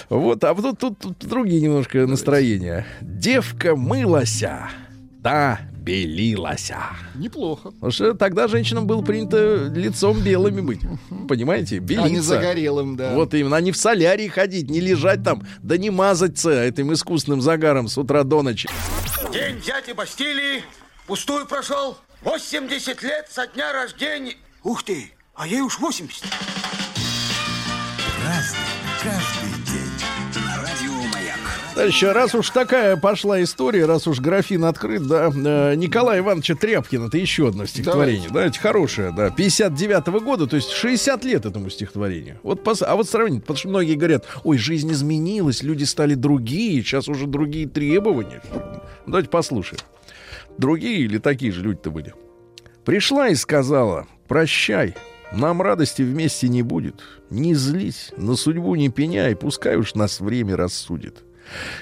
Вот, 0.10 0.44
а 0.44 0.54
вот 0.54 0.80
тут, 0.80 1.00
тут, 1.00 1.18
тут 1.18 1.30
другие 1.30 1.62
немножко 1.62 2.06
настроения. 2.08 2.86
Девка 3.02 3.76
мылася, 3.76 4.70
да, 5.20 5.60
белилася. 5.86 6.78
Неплохо. 7.16 7.72
Потому 7.72 7.92
что 7.92 8.14
тогда 8.16 8.48
женщинам 8.48 8.88
было 8.88 9.02
принято 9.02 9.72
лицом 9.74 10.20
белыми 10.22 10.62
быть. 10.62 10.82
Понимаете? 11.30 11.78
А 11.78 11.80
не 11.80 11.86
Белиться. 11.86 12.22
загорелым, 12.22 12.96
да. 12.96 13.14
Вот 13.14 13.34
именно, 13.34 13.58
а 13.58 13.62
не 13.62 13.72
в 13.72 13.78
солярии 13.78 14.28
ходить, 14.28 14.70
не 14.70 14.82
лежать 14.82 15.24
там, 15.24 15.44
да 15.62 15.78
не 15.78 15.90
мазаться 15.92 16.52
этим 16.64 16.92
искусственным 16.94 17.42
загаром 17.42 17.88
с 17.88 17.98
утра 17.98 18.24
до 18.24 18.42
ночи. 18.42 18.70
День 19.32 19.62
дяди 19.62 19.94
Бастилии 19.94 20.64
пустую 21.08 21.46
прошел. 21.46 21.98
80 22.24 23.04
лет 23.04 23.28
со 23.30 23.46
дня 23.48 23.72
рождения. 23.72 24.36
Ух 24.64 24.84
ты, 24.84 25.12
а 25.36 25.48
ей 25.48 25.62
уж 25.62 25.80
80. 25.80 26.24
Разный, 28.26 28.60
Товарищи, 31.76 32.06
раз 32.06 32.34
уж 32.34 32.52
такая 32.52 32.96
пошла 32.96 33.44
история, 33.44 33.86
раз 33.86 34.08
уж 34.08 34.22
графин 34.22 34.64
открыт, 34.64 35.06
да, 35.08 35.28
э, 35.28 35.76
Николая 35.76 36.20
Ивановича 36.20 36.56
Тряпкина, 36.56 37.08
это 37.08 37.18
еще 37.18 37.50
одно 37.50 37.66
стихотворение, 37.66 38.30
да, 38.30 38.46
это 38.46 38.58
хорошее, 38.58 39.14
да, 39.16 39.30
59 39.30 40.08
года, 40.24 40.48
то 40.48 40.56
есть 40.56 40.70
60 40.72 41.26
лет 41.26 41.46
этому 41.46 41.70
стихотворению. 41.70 42.40
Вот, 42.44 42.66
пос- 42.66 42.84
а 42.86 42.96
вот 42.96 43.10
сравнить, 43.10 43.42
потому 43.42 43.58
что 43.58 43.68
многие 43.68 43.96
говорят, 43.96 44.26
ой, 44.46 44.58
жизнь 44.58 44.90
изменилась, 44.90 45.64
люди 45.64 45.84
стали 45.84 46.14
другие, 46.14 46.82
сейчас 46.82 47.10
уже 47.10 47.28
другие 47.28 47.68
требования. 47.68 48.42
Давайте 49.06 49.30
послушаем. 49.30 49.82
Другие 50.58 51.00
или 51.00 51.18
такие 51.18 51.52
же 51.52 51.62
люди-то 51.62 51.92
были? 51.92 52.14
Пришла 52.86 53.28
и 53.28 53.36
сказала, 53.36 54.08
прощай, 54.30 54.96
нам 55.34 55.62
радости 55.62 56.04
вместе 56.04 56.48
не 56.48 56.62
будет. 56.62 57.02
Не 57.30 57.54
злись, 57.54 58.14
на 58.16 58.38
судьбу 58.38 58.76
не 58.76 58.88
пеняй, 58.88 59.36
пускай 59.36 59.76
уж 59.76 59.94
нас 59.94 60.22
время 60.22 60.56
рассудит. 60.56 61.24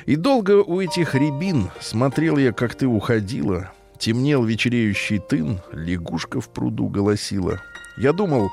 И 0.06 0.16
долго 0.16 0.62
у 0.64 0.82
этих 0.82 1.16
рябин 1.16 1.72
смотрел 1.80 2.38
я, 2.38 2.52
как 2.52 2.76
ты 2.76 2.88
уходила. 2.88 3.72
Темнел 3.98 4.44
вечереющий 4.44 5.20
тын, 5.20 5.62
лягушка 5.72 6.42
в 6.42 6.50
пруду 6.50 6.88
голосила. 6.88 7.62
Я 7.98 8.12
думал, 8.12 8.52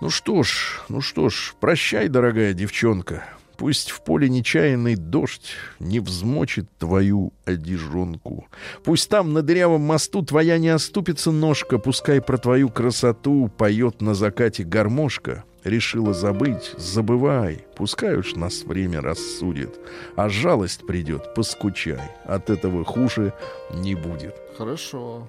ну 0.00 0.10
что 0.10 0.42
ж, 0.42 0.80
ну 0.88 1.00
что 1.00 1.28
ж, 1.28 1.54
прощай, 1.60 2.08
дорогая 2.08 2.52
девчонка. 2.52 3.24
Пусть 3.56 3.90
в 3.90 4.02
поле 4.02 4.28
нечаянный 4.28 4.96
дождь 4.96 5.52
не 5.78 6.00
взмочит 6.00 6.66
твою 6.78 7.32
одежонку. 7.44 8.48
Пусть 8.82 9.08
там 9.08 9.32
на 9.32 9.42
дырявом 9.42 9.82
мосту 9.82 10.22
твоя 10.22 10.58
не 10.58 10.68
оступится 10.68 11.30
ножка, 11.30 11.78
пускай 11.78 12.20
про 12.20 12.38
твою 12.38 12.70
красоту 12.70 13.48
поет 13.56 14.00
на 14.00 14.14
закате 14.14 14.64
гармошка. 14.64 15.44
Решила 15.64 16.12
забыть, 16.12 16.74
забывай, 16.76 17.64
пускай 17.76 18.16
уж 18.16 18.34
нас 18.34 18.64
время 18.64 19.00
рассудит. 19.00 19.78
А 20.16 20.28
жалость 20.28 20.86
придет, 20.86 21.34
поскучай, 21.34 22.10
от 22.24 22.50
этого 22.50 22.84
хуже 22.84 23.32
не 23.72 23.94
будет. 23.94 24.34
Хорошо. 24.58 25.28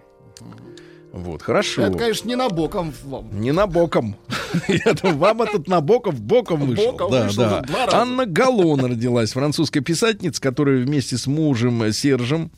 Вот, 1.13 1.43
хорошо. 1.43 1.83
Это, 1.83 1.95
конечно, 1.95 2.27
не 2.27 2.35
на 2.35 2.49
боком 2.49 2.91
вам. 3.03 3.27
Не 3.39 3.51
на 3.51 3.67
боком. 3.67 4.15
Вам 5.03 5.43
этот 5.43 5.67
на 5.67 5.79
боком 5.79 6.15
боком 6.15 6.61
вышел. 6.61 6.91
Боком 6.91 7.11
да, 7.11 7.25
вышел, 7.25 7.43
да. 7.43 7.63
Анна 7.91 8.25
Галлон 8.25 8.83
родилась, 8.83 9.33
французская 9.33 9.81
писательница, 9.81 10.41
которая 10.41 10.83
вместе 10.83 11.19
с 11.19 11.27
мужем 11.27 11.83
э, 11.83 11.91
Сержем, 11.91 12.49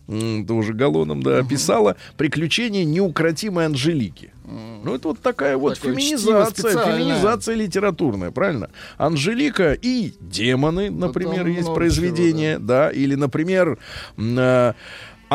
тоже 0.47 0.73
Галлоном, 0.73 1.21
да, 1.21 1.43
писала 1.43 1.97
«Приключения 2.15 2.85
неукротимой 2.85 3.65
Анжелики». 3.65 4.31
Ну, 4.45 4.95
это 4.95 5.09
вот 5.09 5.19
такая 5.19 5.57
вот 5.57 5.75
Такое 5.75 5.95
феминизация, 5.95 6.71
феминизация 6.71 7.55
литературная, 7.55 8.31
правильно? 8.31 8.69
Анжелика 8.97 9.73
и 9.73 10.13
демоны, 10.21 10.91
например, 10.91 11.47
есть 11.47 11.73
произведение, 11.73 12.59
да, 12.59 12.89
или, 12.89 13.15
например, 13.15 13.79
э, 14.17 14.73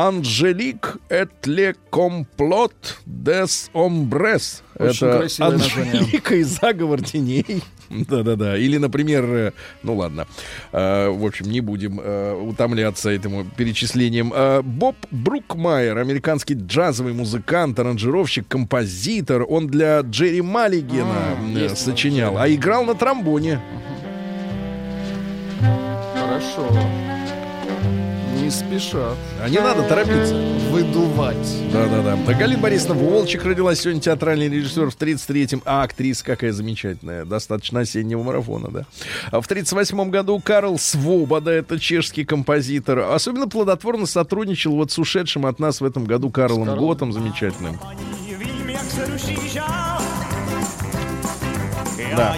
Анжелик 0.00 0.96
complot 1.90 2.98
des 3.06 3.70
hombres. 3.74 4.62
Очень 4.78 5.06
Это. 5.06 5.44
Анжелика 5.44 6.34
и 6.36 6.42
заговор 6.42 7.02
теней. 7.02 7.62
Да-да-да. 7.90 8.56
Или, 8.56 8.78
например, 8.78 9.24
э, 9.24 9.52
ну 9.82 9.96
ладно, 9.96 10.26
Э, 10.72 11.08
в 11.10 11.26
общем, 11.26 11.50
не 11.50 11.60
будем 11.60 12.00
э, 12.02 12.32
утомляться 12.34 13.10
этим 13.10 13.50
перечислением. 13.50 14.32
Э, 14.34 14.62
Боб 14.62 14.96
Брукмайер, 15.10 15.98
американский 15.98 16.54
джазовый 16.54 17.12
музыкант, 17.12 17.78
аранжировщик, 17.78 18.48
композитор. 18.48 19.44
Он 19.48 19.66
для 19.66 20.00
Джерри 20.00 20.40
Маллигена 20.40 21.36
А, 21.56 21.74
сочинял, 21.74 22.38
а 22.38 22.48
играл 22.48 22.84
на 22.84 22.94
тромбоне. 22.94 23.60
Хорошо. 26.14 26.70
Не 28.50 28.56
спешат 28.56 29.16
А 29.40 29.48
не 29.48 29.60
надо 29.60 29.84
торопиться. 29.84 30.34
выдувать. 30.70 31.36
Да-да-да. 31.72 32.18
А 32.26 32.34
Галина 32.34 32.60
Борисовна 32.60 32.94
Волчек 32.94 33.44
родилась 33.44 33.80
сегодня 33.80 34.00
театральный 34.00 34.48
режиссер 34.48 34.90
в 34.90 34.96
33-м. 34.96 35.62
А 35.64 35.84
актриса 35.84 36.24
какая 36.24 36.50
замечательная. 36.52 37.24
Достаточно 37.24 37.80
осеннего 37.80 38.24
марафона, 38.24 38.68
да. 38.68 38.86
А 39.30 39.40
в 39.40 39.48
38-м 39.48 40.10
году 40.10 40.40
Карл 40.40 40.80
Свобода, 40.80 41.52
это 41.52 41.78
чешский 41.78 42.24
композитор. 42.24 42.98
Особенно 43.12 43.46
плодотворно 43.46 44.06
сотрудничал 44.06 44.74
вот 44.74 44.90
с 44.90 44.98
ушедшим 44.98 45.46
от 45.46 45.60
нас 45.60 45.80
в 45.80 45.84
этом 45.84 46.04
году 46.04 46.30
Карлом 46.30 46.64
Карлом? 46.64 46.80
Готом 46.88 47.12
замечательным. 47.12 47.78
Да. 52.16 52.36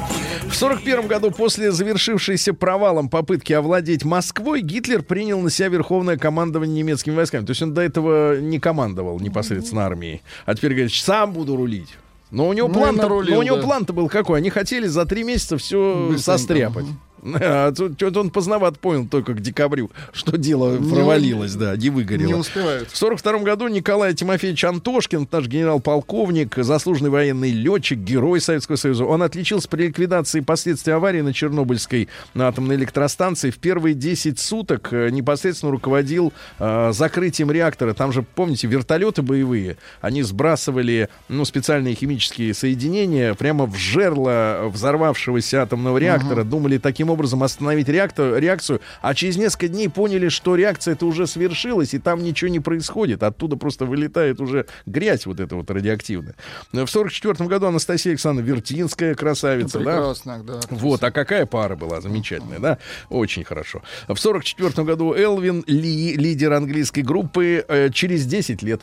В 0.52 0.54
41 0.54 1.08
году, 1.08 1.30
после 1.30 1.72
завершившейся 1.72 2.52
провалом 2.52 3.08
попытки 3.08 3.54
овладеть 3.54 4.04
Москвой, 4.04 4.60
Гитлер 4.60 5.02
принял 5.02 5.40
на 5.40 5.48
себя 5.48 5.68
верховное 5.68 6.18
командование 6.18 6.76
немецкими 6.76 7.14
войсками. 7.14 7.46
То 7.46 7.52
есть 7.52 7.62
он 7.62 7.72
до 7.72 7.80
этого 7.80 8.38
не 8.38 8.58
командовал 8.58 9.18
непосредственно 9.18 9.86
армией. 9.86 10.20
А 10.44 10.54
теперь 10.54 10.72
говорит, 10.72 10.92
сам 10.92 11.32
буду 11.32 11.56
рулить. 11.56 11.88
Но 12.30 12.48
у 12.48 12.52
него 12.52 12.68
Ну, 12.68 12.74
план-то, 12.74 13.02
нарулил, 13.02 13.32
но 13.34 13.40
у 13.40 13.42
него 13.42 13.56
да. 13.56 13.62
план-то 13.62 13.92
был 13.94 14.08
какой? 14.10 14.38
Они 14.38 14.50
хотели 14.50 14.86
за 14.86 15.06
три 15.06 15.24
месяца 15.24 15.56
все 15.56 16.08
Быстренько, 16.10 16.22
состряпать. 16.22 16.86
А 17.24 17.72
что-то 17.72 18.20
он 18.20 18.30
поздновато 18.30 18.78
понял 18.78 19.06
только 19.06 19.34
к 19.34 19.40
декабрю, 19.40 19.90
что 20.12 20.36
дело 20.36 20.76
Не- 20.76 20.92
провалилось, 20.92 21.54
да, 21.54 21.76
не 21.76 21.88
выгорело. 21.90 22.26
Не 22.26 22.34
успевают. 22.34 22.90
В 22.90 22.96
42 22.96 23.38
году 23.40 23.68
Николай 23.68 24.12
Тимофеевич 24.14 24.64
Антошкин, 24.64 25.28
наш 25.30 25.46
генерал-полковник, 25.46 26.56
заслуженный 26.56 27.10
военный 27.10 27.50
летчик, 27.50 27.98
герой 27.98 28.40
Советского 28.40 28.76
Союза, 28.76 29.04
он 29.04 29.22
отличился 29.22 29.68
при 29.68 29.86
ликвидации 29.88 30.40
последствий 30.40 30.92
аварии 30.92 31.20
на 31.20 31.32
Чернобыльской 31.32 32.08
атомной 32.34 32.74
электростанции. 32.74 33.50
В 33.50 33.58
первые 33.58 33.94
10 33.94 34.38
суток 34.40 34.88
э, 34.92 35.10
непосредственно 35.10 35.70
руководил 35.70 36.32
э, 36.58 36.90
закрытием 36.92 37.50
реактора. 37.52 37.94
Там 37.94 38.12
же, 38.12 38.22
помните, 38.22 38.66
вертолеты 38.66 39.22
боевые, 39.22 39.76
они 40.00 40.22
сбрасывали 40.22 41.08
ну, 41.28 41.44
специальные 41.44 41.94
химические 41.94 42.52
соединения 42.54 43.34
прямо 43.34 43.66
в 43.66 43.76
жерло 43.76 44.68
взорвавшегося 44.72 45.62
атомного 45.62 45.98
реактора. 45.98 46.42
Думали 46.42 46.78
таким 46.78 47.11
образом 47.12 47.42
остановить 47.42 47.88
реактор, 47.88 48.36
реакцию, 48.38 48.80
а 49.00 49.14
через 49.14 49.36
несколько 49.36 49.68
дней 49.68 49.88
поняли, 49.88 50.28
что 50.28 50.56
реакция 50.56 50.94
это 50.94 51.06
уже 51.06 51.26
свершилась, 51.26 51.94
и 51.94 51.98
там 51.98 52.22
ничего 52.22 52.50
не 52.50 52.60
происходит. 52.60 53.22
Оттуда 53.22 53.56
просто 53.56 53.84
вылетает 53.84 54.40
уже 54.40 54.66
грязь 54.86 55.26
вот 55.26 55.40
эта 55.40 55.54
вот 55.56 55.70
радиоактивная. 55.70 56.34
В 56.72 56.86
44 56.86 57.48
году 57.48 57.66
Анастасия 57.66 58.12
Александровна 58.12 58.48
Вертинская, 58.48 59.14
красавица, 59.14 59.78
да? 59.78 59.84
Прекрасно, 59.84 60.42
да. 60.42 60.60
Вот, 60.70 61.02
а 61.04 61.10
какая 61.10 61.46
пара 61.46 61.76
была 61.76 62.00
замечательная, 62.00 62.58
да? 62.58 62.78
Очень 63.08 63.44
хорошо. 63.44 63.82
В 64.08 64.16
44 64.16 64.84
году 64.84 65.14
Элвин 65.14 65.64
Ли, 65.66 66.16
лидер 66.16 66.52
английской 66.52 67.00
группы, 67.00 67.64
э, 67.68 67.90
через 67.90 68.26
10 68.26 68.62
лет. 68.62 68.82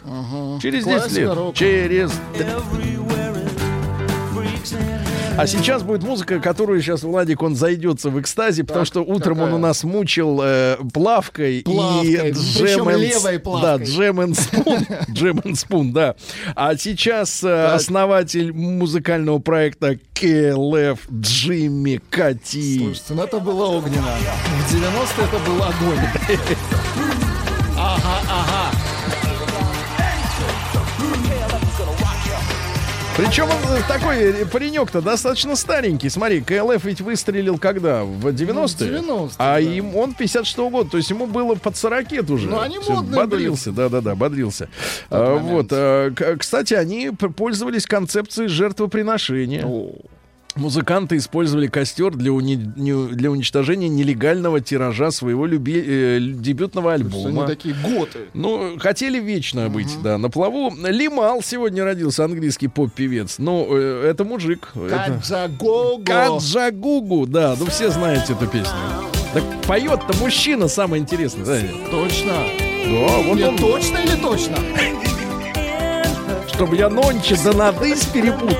Через 0.61 0.85
10 0.85 0.99
Классика 0.99 1.19
лет. 1.21 1.35
рока. 1.35 1.57
Через... 1.57 2.11
А 5.39 5.47
сейчас 5.47 5.83
будет 5.83 6.03
музыка, 6.03 6.41
которую 6.41 6.81
сейчас 6.81 7.01
Владик, 7.03 7.41
он 7.41 7.55
зайдется 7.55 8.09
в 8.09 8.19
экстазе, 8.19 8.65
потому 8.65 8.81
Так, 8.81 8.87
что 8.87 9.01
утром 9.03 9.37
он 9.39 9.45
какая? 9.45 9.55
у 9.55 9.57
нас 9.57 9.85
мучил 9.85 10.41
э, 10.43 10.75
плавкой, 10.93 11.61
Плавкой, 11.63 12.29
и 12.29 12.31
джем 12.33 12.89
левой 12.89 13.41
Да, 13.61 13.77
джем 13.77 14.19
and 14.19 14.33
спун. 14.35 14.85
Джем 15.09 15.39
and 15.39 15.55
спун, 15.59 15.93
да. 15.93 16.15
А 16.55 16.75
сейчас 16.75 17.41
э, 17.41 17.67
основатель 17.67 18.51
музыкального 18.51 19.39
проекта 19.39 19.97
КЛФ 20.13 20.99
Джимми 21.09 22.01
Кати. 22.09 22.79
Слушайте, 22.79 23.13
ну 23.13 23.23
это 23.23 23.39
было 23.39 23.65
огненно. 23.67 24.17
В 24.67 24.73
90-е 24.73 25.25
это 25.25 25.49
был 25.49 25.63
огонь. 25.63 25.99
Ага, 27.81 28.19
ага. 28.27 28.48
Причем 33.19 33.49
он 33.49 33.57
э, 33.75 33.81
такой 33.85 34.17
э, 34.17 34.45
паренек-то 34.45 35.01
достаточно 35.01 35.57
старенький. 35.57 36.07
Смотри, 36.07 36.39
КЛФ 36.39 36.81
ведь 36.85 37.01
выстрелил 37.01 37.57
когда? 37.57 38.05
В 38.05 38.27
90-е? 38.27 39.01
Ну, 39.01 39.25
в 39.27 39.31
90-е, 39.31 39.35
А 39.37 39.55
да. 39.55 39.59
им, 39.59 39.93
он 39.93 40.13
56 40.13 40.57
года, 40.57 40.89
то 40.91 40.95
есть 40.95 41.09
ему 41.09 41.27
было 41.27 41.55
под 41.55 41.75
40 41.75 42.29
уже. 42.29 42.47
Ну, 42.47 42.61
они 42.61 42.79
Всё, 42.79 42.93
модные 42.93 43.19
Бодрился, 43.19 43.73
да-да-да, 43.73 44.15
бодрился. 44.15 44.69
А, 45.09 45.35
вот, 45.35 45.67
а, 45.71 46.13
кстати, 46.37 46.73
они 46.73 47.09
пользовались 47.09 47.85
концепцией 47.85 48.47
жертвоприношения. 48.47 49.67
Музыканты 50.59 51.15
использовали 51.17 51.67
костер 51.67 52.11
для, 52.15 52.31
уни- 52.31 52.55
для 52.55 53.31
уничтожения 53.31 53.87
нелегального 53.87 54.59
тиража 54.59 55.09
своего 55.11 55.45
люби- 55.45 55.81
э, 55.85 56.19
дебютного 56.19 56.95
Что 56.97 57.05
они 57.05 57.15
альбома. 57.25 57.47
такие 57.47 57.73
готы. 57.75 58.19
Ну, 58.33 58.77
хотели 58.77 59.19
вечно 59.19 59.69
быть, 59.69 59.87
да, 60.03 60.17
на 60.17 60.29
плаву. 60.29 60.73
Лимал 60.85 61.41
сегодня 61.41 61.85
родился, 61.85 62.25
английский 62.25 62.67
поп-певец. 62.67 63.35
Ну, 63.37 63.67
э, 63.71 64.09
это 64.11 64.25
мужик. 64.25 64.71
Это... 64.75 65.13
Каджагого. 65.21 66.03
Каджагугу, 66.03 67.25
да, 67.25 67.55
ну 67.57 67.65
все 67.67 67.89
знаете 67.89 68.33
эту 68.33 68.45
песню. 68.47 68.75
Так 69.33 69.43
поет-то 69.65 70.13
мужчина 70.19 70.67
самое 70.67 71.01
интересное, 71.01 71.45
знаете. 71.45 71.69
Точно. 71.89 72.33
Да, 72.85 73.17
вот 73.27 73.37
Или 73.37 73.43
он, 73.43 73.57
точно 73.57 73.97
или 73.97 74.15
точно? 74.21 74.57
чтобы 76.53 76.75
я 76.75 76.89
нонче 76.89 77.37
да 77.45 77.53
надысь 77.53 78.03
перепутал. 78.07 78.57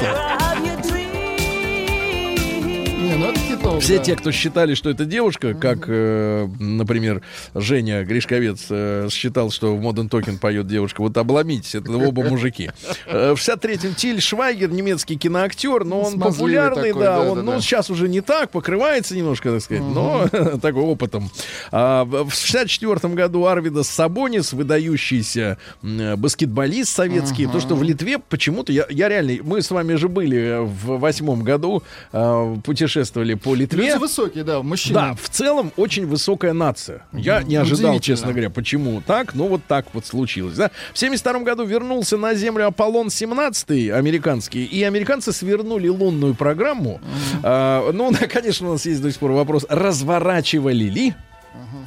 Хитов, 3.60 3.84
Все 3.84 3.98
да. 3.98 4.04
те, 4.04 4.16
кто 4.16 4.32
считали, 4.32 4.74
что 4.74 4.90
это 4.90 5.06
девушка, 5.06 5.54
как, 5.54 5.86
э, 5.88 6.48
например, 6.60 7.22
Женя 7.54 8.04
Гришковец 8.04 8.68
э, 8.70 9.08
считал, 9.12 9.52
что 9.52 9.76
в 9.76 9.82
Modern 9.86 10.10
Token 10.10 10.38
поет 10.38 10.68
девушка, 10.68 11.02
вот 11.02 11.18
обломитесь, 11.18 11.76
это 11.76 11.92
оба 11.92 12.24
мужики. 12.24 12.72
Э, 13.06 13.34
В 13.36 13.40
63-м 13.40 13.96
Тиль 13.96 14.22
Швайгер, 14.22 14.72
немецкий 14.72 15.18
киноактер, 15.18 15.84
но 15.84 16.02
он 16.02 16.14
Смазливый 16.14 16.32
популярный, 16.34 16.90
такой, 16.90 17.04
да, 17.04 17.16
да, 17.24 17.30
он, 17.32 17.38
да, 17.38 17.44
ну, 17.44 17.52
да. 17.54 17.62
сейчас 17.62 17.90
уже 17.90 18.08
не 18.08 18.22
так, 18.22 18.50
покрывается 18.52 19.16
немножко, 19.16 19.52
так 19.52 19.62
сказать, 19.62 19.84
но 19.84 20.28
такой 20.62 20.84
опытом. 20.84 21.30
А, 21.72 22.06
в 22.06 22.32
64 22.32 23.14
году 23.14 23.46
Арвидас 23.46 23.90
Сабонис, 23.90 24.54
выдающийся 24.54 25.58
м, 25.84 26.18
баскетболист 26.20 26.96
советский, 26.96 27.48
то, 27.48 27.60
что 27.60 27.76
в 27.76 27.84
Литве 27.84 28.20
почему-то, 28.20 28.72
я, 28.72 28.86
я 28.90 29.10
реально, 29.10 29.44
мы 29.44 29.62
с 29.62 29.70
вами 29.70 29.96
же 29.96 30.08
были 30.08 30.60
в 30.62 30.98
восьмом 31.00 31.44
году, 31.44 31.84
а, 32.14 32.56
путешествовали 32.64 33.34
по 33.34 33.49
Литве. 33.56 33.86
Люди 33.88 33.98
высокие, 33.98 34.44
да, 34.44 34.62
мужчины. 34.62 34.96
Да, 34.96 35.14
в 35.14 35.30
целом 35.30 35.72
очень 35.78 36.06
высокая 36.06 36.54
нация. 36.54 37.06
Я 37.14 37.44
не 37.44 37.56
ожидал, 37.56 38.00
честно 38.00 38.32
говоря, 38.32 38.50
почему 38.50 39.02
так, 39.06 39.36
но 39.36 39.48
вот 39.48 39.62
так 39.68 39.88
вот 39.94 40.06
случилось. 40.06 40.56
Да? 40.56 40.72
В 40.94 41.00
72 41.00 41.40
году 41.40 41.66
вернулся 41.66 42.18
на 42.18 42.34
Землю 42.34 42.68
Аполлон-17 42.68 43.92
американский, 43.92 44.66
и 44.66 44.84
американцы 44.84 45.32
свернули 45.32 45.88
лунную 45.88 46.36
программу. 46.36 47.02
А, 47.44 47.92
ну, 47.92 48.12
да, 48.20 48.28
конечно, 48.28 48.70
у 48.70 48.74
нас 48.74 48.86
есть 48.86 49.02
до 49.02 49.12
сих 49.12 49.20
пор 49.20 49.32
вопрос, 49.32 49.66
разворачивали 49.70 50.86
ли 50.86 51.14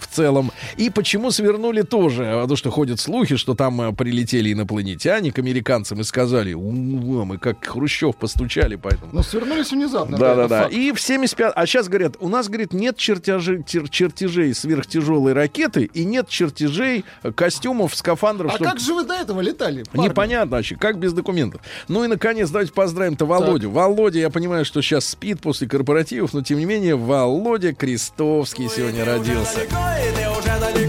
в 0.00 0.06
целом. 0.06 0.50
И 0.76 0.90
почему 0.90 1.30
свернули 1.30 1.82
тоже? 1.82 2.38
Потому 2.42 2.56
что 2.56 2.70
ходят 2.70 3.00
слухи, 3.00 3.36
что 3.36 3.54
там 3.54 3.80
э, 3.80 3.92
прилетели 3.92 4.52
инопланетяне 4.52 5.32
к 5.32 5.38
американцам 5.38 6.00
и 6.00 6.04
сказали, 6.04 6.52
«У, 6.52 6.70
мы 6.72 7.38
как 7.38 7.64
Хрущев 7.64 8.16
постучали, 8.16 8.76
поэтому... 8.76 9.12
Но 9.12 9.22
свернулись 9.22 9.70
внезапно. 9.70 10.18
Да, 10.18 10.34
да, 10.34 10.40
это 10.42 10.48
да. 10.48 10.62
факт. 10.62 10.74
И 10.74 10.92
в 10.92 11.00
75... 11.00 11.52
А 11.54 11.66
сейчас 11.66 11.88
говорят, 11.88 12.16
у 12.20 12.28
нас, 12.28 12.48
говорит, 12.48 12.72
нет 12.72 12.96
чертежей, 12.96 13.58
тер- 13.58 13.88
чертежей 13.88 14.54
сверхтяжелой 14.54 15.32
ракеты 15.32 15.84
и 15.84 16.04
нет 16.04 16.28
чертежей 16.28 17.04
э, 17.22 17.32
костюмов, 17.32 17.94
скафандров. 17.94 18.52
А 18.52 18.54
чтоб- 18.56 18.66
как 18.66 18.80
же 18.80 18.94
вы 18.94 19.04
до 19.04 19.14
этого 19.14 19.40
летали? 19.40 19.84
парни? 19.84 20.08
Непонятно 20.08 20.56
вообще, 20.56 20.76
как 20.76 20.98
без 20.98 21.12
документов. 21.12 21.60
Ну 21.88 22.04
и, 22.04 22.08
наконец, 22.08 22.50
давайте 22.50 22.72
поздравим-то 22.72 23.26
Володю. 23.26 23.70
Володя, 23.70 24.18
я 24.18 24.30
понимаю, 24.30 24.64
что 24.64 24.82
сейчас 24.82 25.06
спит 25.06 25.40
после 25.40 25.68
корпоративов, 25.68 26.32
но, 26.34 26.42
тем 26.42 26.58
не 26.58 26.64
менее, 26.64 26.96
Володя 26.96 27.74
Крестовский 27.74 28.68
сегодня 28.68 29.04
родился. 29.04 29.61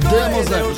Демо-запись. 0.10 0.78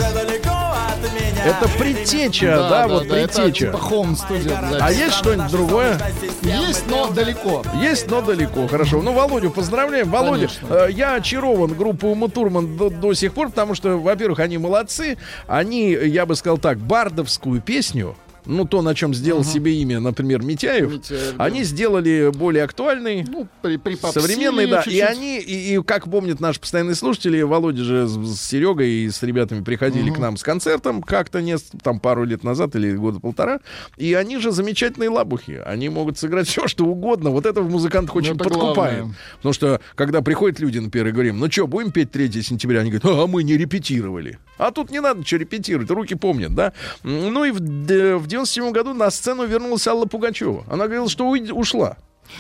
Это 1.46 1.70
предтеча, 1.78 2.56
да, 2.70 2.88
вот 2.88 3.06
Это 3.06 3.14
предтеча. 3.14 3.68
типа 3.68 3.76
home 3.78 4.16
studio 4.16 4.78
А 4.82 4.92
есть 4.92 5.14
что-нибудь 5.14 5.52
другое? 5.52 6.00
Есть, 6.42 6.88
но 6.90 7.08
далеко. 7.12 7.62
Есть, 7.80 8.10
но 8.10 8.22
далеко. 8.22 8.68
Хорошо. 8.68 9.04
Ну, 9.04 9.14
Володю 9.14 9.52
поздравляем. 9.52 10.10
Володя, 10.10 10.48
Конечно. 10.48 10.68
э, 10.88 10.92
я 10.92 11.14
очарован 11.16 11.76
группой 11.76 12.12
Ума 12.12 12.30
Турман 12.30 12.76
до, 12.78 12.90
до 12.90 13.14
сих 13.14 13.34
пор, 13.34 13.50
потому 13.50 13.76
что, 13.76 13.98
во-первых, 13.98 14.40
они 14.40 14.58
молодцы. 14.58 15.18
Они, 15.46 15.92
я 15.92 16.26
бы 16.26 16.36
сказал 16.36 16.58
так, 16.58 16.80
бардовскую 16.80 17.62
песню, 17.62 18.16
ну, 18.46 18.66
то, 18.66 18.82
на 18.82 18.96
чем 18.96 19.14
сделал 19.14 19.44
себе 19.44 19.76
имя, 19.82 20.00
например, 20.00 20.42
Митяев, 20.44 20.92
Митяев, 20.92 21.36
да. 21.38 21.44
они 21.44 21.64
сделали 21.64 22.32
более 22.34 22.64
актуальный, 22.64 23.24
Ну, 23.28 23.48
при, 23.62 23.78
припопсили 23.78 24.22
современный, 24.22 24.68
да. 24.68 24.82
И 24.82 24.84
чуть-чуть. 24.84 25.02
они, 25.02 25.40
и, 25.40 25.76
и 25.76 25.84
как 25.84 26.10
помнят 26.10 26.40
наши 26.40 26.60
постоянные 26.60 26.96
слушатели, 26.96 27.42
Володя 27.42 27.84
же 27.84 28.08
с, 28.08 28.12
с 28.12 28.42
Серегой 28.42 28.90
и 28.90 29.10
с 29.10 29.22
ребятами 29.24 29.64
приходили 29.64 30.10
к 30.10 30.18
нам 30.20 30.38
с 30.38 30.44
концертом 30.44 31.02
как-то 31.02 31.42
не, 31.42 31.58
там 31.82 32.00
пару 32.00 32.24
лет 32.24 32.44
назад 32.44 32.76
или 32.76 32.96
года 32.96 33.20
полтора. 33.20 33.60
И 33.98 34.14
они 34.14 34.38
же 34.38 34.52
замечательные 34.52 35.10
лабухи. 35.10 35.62
Они 35.66 35.90
могут 35.90 36.18
сыграть 36.18 36.48
все, 36.48 36.68
что 36.68 36.86
угодно. 36.86 37.30
Вот 37.30 37.46
это 37.46 37.62
в 37.62 37.70
музыкантах 37.70 38.16
очень 38.16 38.36
это 38.36 38.44
подкупает. 38.44 38.98
главное. 39.00 39.16
Потому 39.38 39.54
что, 39.54 39.82
когда 39.96 40.22
приходят 40.22 40.60
люди, 40.60 40.80
например, 40.80 41.08
и 41.08 41.12
говорим, 41.12 41.40
ну 41.40 41.50
что, 41.52 41.68
будем 41.68 41.92
петь 41.92 42.12
3 42.12 42.42
сентября? 42.42 42.82
Они 42.82 42.92
говорят, 42.92 43.20
а 43.24 43.28
мы 43.28 43.44
не 43.44 43.58
репетировали. 43.58 44.38
А 44.58 44.72
тут 44.72 44.92
не 44.92 45.02
надо 45.02 45.20
ничего 45.20 45.42
репетировать, 45.42 45.90
руки 45.90 46.16
помнят, 46.16 46.54
да? 46.54 46.74
Ну 47.04 47.44
и 47.44 47.52
в, 47.52 47.60
в 47.60 48.28
97 48.36 48.72
году 48.72 48.94
на 48.94 49.10
сцену 49.10 49.46
вернулась 49.46 49.88
Алла 49.88 50.06
Пугачева. 50.06 50.64
Она 50.70 50.86
говорила, 50.86 51.10
что 51.10 51.28
ушла. 51.28 51.98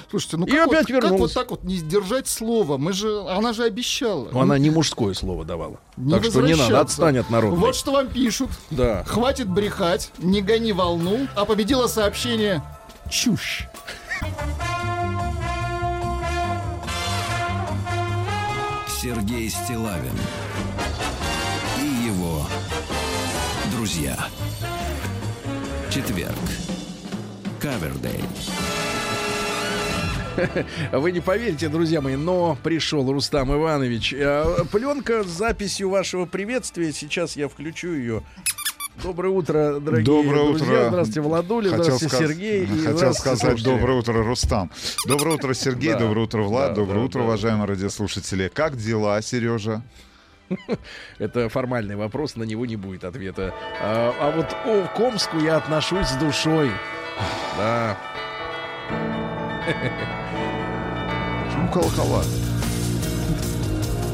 Слушайте, 0.09 0.37
ну 0.37 0.45
И 0.47 0.51
как, 0.51 0.67
опять 0.67 0.79
вот, 0.79 0.87
как 0.87 1.03
вернулась. 1.03 1.21
вот 1.21 1.33
так 1.33 1.51
вот 1.51 1.63
не 1.63 1.77
сдержать 1.77 2.27
слово? 2.27 2.77
Мы 2.77 2.91
же, 2.91 3.23
она 3.29 3.53
же 3.53 3.63
обещала. 3.63 4.29
Но 4.31 4.41
она 4.41 4.57
не 4.57 4.71
мужское 4.71 5.13
слово 5.13 5.45
давала. 5.45 5.79
Не 5.95 6.11
так 6.11 6.23
что 6.25 6.41
не 6.41 6.53
надо, 6.53 6.63
возвращаться. 6.63 6.81
отстань 6.81 7.17
от 7.19 7.29
народа. 7.29 7.55
Вот 7.55 7.75
что 7.75 7.91
вам 7.91 8.07
пишут. 8.07 8.49
Да. 8.71 9.03
Хватит 9.05 9.47
брехать, 9.47 10.11
не 10.17 10.41
гони 10.41 10.73
волну, 10.73 11.27
а 11.35 11.45
победило 11.45 11.87
сообщение 11.87 12.63
«Чушь». 13.11 13.67
Сергей 19.01 19.49
Стилавин 19.49 20.17
и 21.79 22.07
его 22.07 22.41
друзья. 23.71 24.17
Четверг. 25.95 26.35
Кавердей. 27.61 28.19
Вы 30.91 31.13
не 31.13 31.21
поверите, 31.21 31.69
друзья 31.69 32.01
мои, 32.01 32.17
но 32.17 32.57
пришел 32.61 33.09
Рустам 33.09 33.53
Иванович. 33.53 34.13
Э, 34.13 34.65
Пленка 34.69 35.23
с 35.23 35.27
записью 35.27 35.89
вашего 35.89 36.25
приветствия. 36.25 36.91
Сейчас 36.91 37.37
я 37.37 37.47
включу 37.47 37.93
ее. 37.93 38.23
Доброе 39.01 39.29
утро, 39.29 39.79
дорогие 39.79 40.03
Доброе 40.03 40.47
друзья. 40.49 40.67
утро. 40.67 40.89
Здравствуйте, 40.89 41.21
Владуля. 41.21 41.69
Хотел 41.69 41.83
Здравствуйте, 41.85 42.15
сказ- 42.17 42.27
Сергей. 42.27 42.65
Хотел 42.65 42.81
здравствуйте, 42.97 43.19
сказать 43.19 43.39
слушатели. 43.39 43.69
доброе 43.69 43.97
утро, 43.99 44.13
Рустам. 44.21 44.71
Доброе 45.07 45.35
утро, 45.35 45.53
Сергей. 45.53 45.93
Да. 45.93 45.99
Доброе 45.99 46.25
утро, 46.25 46.41
Влад. 46.41 46.69
Да, 46.71 46.75
доброе 46.75 46.99
да, 46.99 47.05
утро, 47.05 47.19
да. 47.19 47.25
уважаемые 47.25 47.67
радиослушатели. 47.67 48.51
Как 48.53 48.75
дела, 48.75 49.21
Сережа? 49.21 49.81
Это 51.19 51.49
формальный 51.49 51.95
вопрос, 51.95 52.35
на 52.35 52.43
него 52.43 52.65
не 52.65 52.75
будет 52.75 53.03
ответа. 53.03 53.53
А, 53.81 54.13
а 54.19 54.31
вот 54.31 54.55
о, 54.65 54.87
к 54.87 54.99
Омску 54.99 55.39
я 55.39 55.57
отношусь 55.57 56.07
с 56.07 56.15
душой. 56.15 56.71
Да. 57.57 57.97
Почему 61.45 61.71
колокола? 61.71 62.23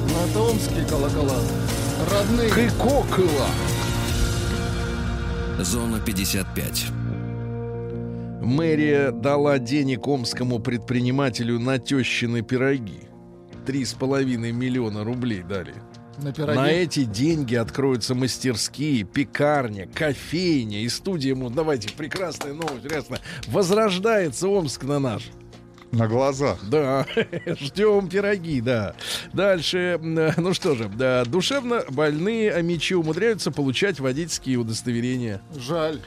Ну, 0.07 0.29
это 0.29 0.39
омские 0.39 0.85
колокола. 0.85 1.39
Родные. 2.11 2.49
Кыкокыла. 2.49 3.47
Зона 5.59 5.99
55. 5.99 6.85
Мэрия 8.41 9.11
дала 9.11 9.59
денег 9.59 10.07
омскому 10.07 10.59
предпринимателю 10.59 11.59
на 11.59 11.77
тещины 11.77 12.41
пироги. 12.41 13.01
Три 13.65 13.85
с 13.85 13.93
половиной 13.93 14.51
миллиона 14.51 15.03
рублей 15.03 15.43
дали. 15.43 15.75
На. 16.21 16.31
На 16.53 16.69
эти 16.71 17.03
деньги 17.03 17.55
откроются 17.55 18.13
мастерские, 18.15 19.03
пекарня, 19.03 19.87
кофейня 19.87 20.81
и 20.81 20.89
студия. 20.89 21.33
му- 21.35 21.49
Давайте, 21.49 21.89
прекрасная 21.93 22.53
новость, 22.53 22.83
прекрасно. 22.83 23.19
Возрождается 23.47 24.47
Омск 24.47 24.83
на 24.83 24.99
наш. 24.99 25.23
На 25.91 26.07
глазах. 26.07 26.59
Да, 26.69 27.05
ждем 27.59 28.07
пироги, 28.07 28.61
да. 28.61 28.95
Дальше, 29.33 29.99
э, 30.01 30.31
ну 30.37 30.53
что 30.53 30.75
же, 30.75 30.87
да, 30.87 31.25
душевно 31.25 31.83
больные 31.89 32.53
амичи 32.53 32.93
умудряются 32.93 33.51
получать 33.51 33.99
водительские 33.99 34.57
удостоверения. 34.57 35.41
Жаль. 35.57 35.99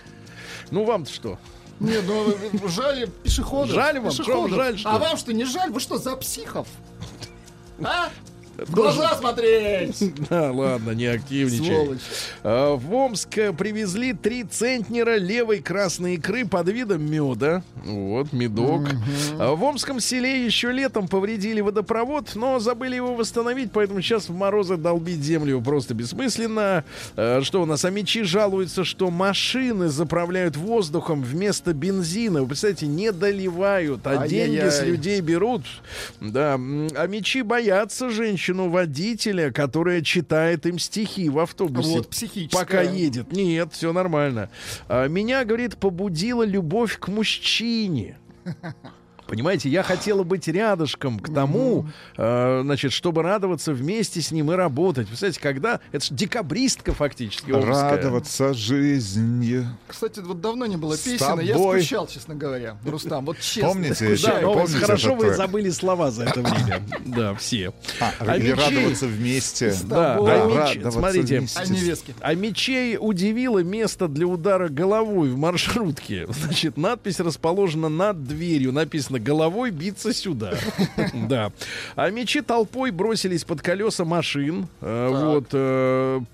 Ну 0.71 0.85
вам-то 0.85 1.13
что? 1.13 1.39
Не, 1.81 2.01
ну 2.01 2.35
жаль 2.69 3.09
пешеходов. 3.25 3.75
Жаль 3.75 3.99
вам? 4.01 4.11
Что 4.13 4.23
вам 4.23 4.45
Пешеходов. 4.47 4.57
жаль, 4.57 4.79
что 4.79 4.91
А 4.91 4.99
вам 4.99 5.17
что, 5.19 5.33
не 5.35 5.45
жаль? 5.45 5.71
Вы 5.71 5.81
что, 5.81 5.99
за 5.99 6.17
психов? 6.17 6.67
А? 7.83 8.09
В 8.57 8.71
глаза 8.73 9.17
смотреть! 9.17 10.13
Да, 10.31 10.53
ладно, 10.53 10.93
не 10.93 11.07
активничай. 11.07 11.75
Сволочь. 11.75 12.01
А, 12.43 12.75
В 12.77 12.95
Омск 12.95 13.29
привезли 13.59 14.13
три 14.13 14.45
центнера 14.45 15.17
левой 15.17 15.61
красной 15.61 16.15
икры 16.15 16.47
под 16.47 16.69
видом 16.69 17.05
меда. 17.11 17.63
Вот, 17.85 18.33
медок. 18.33 18.89
А 19.39 19.55
В 19.55 19.63
Омском 19.65 20.01
селе 20.01 20.45
еще 20.45 20.73
летом 20.73 21.09
повредили 21.09 21.61
водопровод, 21.61 22.33
но 22.37 22.59
забыли 22.59 22.97
его 22.97 23.15
восстановить, 23.15 23.71
поэтому 23.73 24.01
сейчас 24.01 24.29
в 24.29 24.35
морозы 24.35 24.77
долбить 24.77 25.21
землю 25.21 25.61
просто 25.61 25.95
бессмысленно. 25.95 26.85
А, 27.17 27.41
Что 27.43 27.63
у 27.63 27.67
нас? 27.67 27.85
Амичи 27.85 28.23
жалуются, 28.23 28.85
что 28.85 29.11
машины 29.11 29.89
заправляют 29.89 30.57
воздухом 30.57 31.23
вместо 31.23 31.73
бензина. 31.75 32.43
Вы 32.43 32.49
представляете, 32.49 32.87
не 32.87 33.13
доливают, 33.13 34.07
а 34.07 34.27
деньги 34.27 34.69
с 34.69 34.83
людей 34.83 35.21
берут. 35.21 35.63
Да, 36.21 36.55
а 36.55 37.07
мечи 37.07 37.43
боятся 37.43 38.11
женщину-водителя, 38.45 39.51
которая 39.51 40.03
читает 40.03 40.67
им 40.67 40.79
стихи 40.79 41.29
в 41.29 41.39
автобусе. 41.39 41.89
Вот, 41.97 42.11
психическая. 42.11 42.65
Пока 42.65 42.83
едет. 42.83 43.33
Нет, 43.33 43.73
все 43.73 43.93
нормально. 43.93 44.51
А, 44.89 45.09
меня, 45.09 45.45
говорит, 45.45 45.77
побудила 45.77 46.45
любовь 46.45 46.99
к 46.99 47.09
мужчине. 47.09 48.19
Понимаете, 49.27 49.69
я 49.69 49.83
хотела 49.83 50.23
быть 50.23 50.47
рядышком 50.49 51.19
к 51.19 51.33
тому, 51.33 51.87
э, 52.17 52.61
значит, 52.63 52.93
чтобы 52.93 53.23
радоваться 53.23 53.73
вместе 53.73 54.21
с 54.21 54.31
ним 54.31 54.53
и 54.53 54.55
работать. 54.55 55.07
Представляете, 55.09 55.41
когда... 55.41 55.81
Это 55.93 56.05
ж 56.05 56.09
декабристка 56.11 56.93
фактически 56.93 57.51
омская. 57.51 57.97
Радоваться 57.97 58.53
жизни. 58.55 59.67
Кстати, 59.87 60.21
вот 60.21 60.41
давно 60.41 60.67
не 60.67 60.77
было 60.77 60.97
песен, 60.97 61.41
и 61.41 61.45
я 61.47 61.57
скучал, 61.57 62.07
честно 62.07 62.35
говоря. 62.35 62.77
Рустам, 62.85 63.25
вот 63.25 63.39
честно. 63.41 63.69
Помните, 63.71 64.17
Да, 64.23 64.41
но 64.43 64.53
помните 64.55 64.79
хорошо 64.79 65.15
вы 65.15 65.27
трек? 65.27 65.37
забыли 65.37 65.71
слова 65.71 66.11
за 66.11 66.25
это 66.25 66.41
время. 66.41 66.83
Да, 67.05 67.35
все. 67.35 67.73
А, 68.01 68.37
или 68.37 68.53
мечи- 68.53 68.57
радоваться 68.57 69.07
вместе. 69.07 69.75
Да, 69.85 70.17
а 70.17 70.23
Да, 70.23 70.47
радоваться 70.47 70.91
смотрите, 70.91 71.39
вместе. 71.41 72.15
А. 72.21 72.29
А 72.29 72.35
мечей 72.35 72.97
удивило 73.01 73.61
место 73.61 74.09
для 74.09 74.27
удара 74.27 74.69
головой 74.69 75.31
в 75.31 75.37
маршрутке. 75.37 76.27
Значит, 76.29 76.77
надпись 76.77 77.21
расположена 77.21 77.89
над 77.89 78.25
дверью. 78.25 78.73
Написано 78.73 79.14
«Головой 79.19 79.71
биться 79.71 80.13
сюда». 80.13 80.55
Да. 81.29 81.53
А 81.97 82.11
мечи 82.11 82.41
толпой 82.41 82.91
бросились 82.91 83.45
под 83.45 83.63
колеса 83.63 84.05
машин. 84.05 84.69
Э. 84.81 85.09
Вот. 85.11 86.25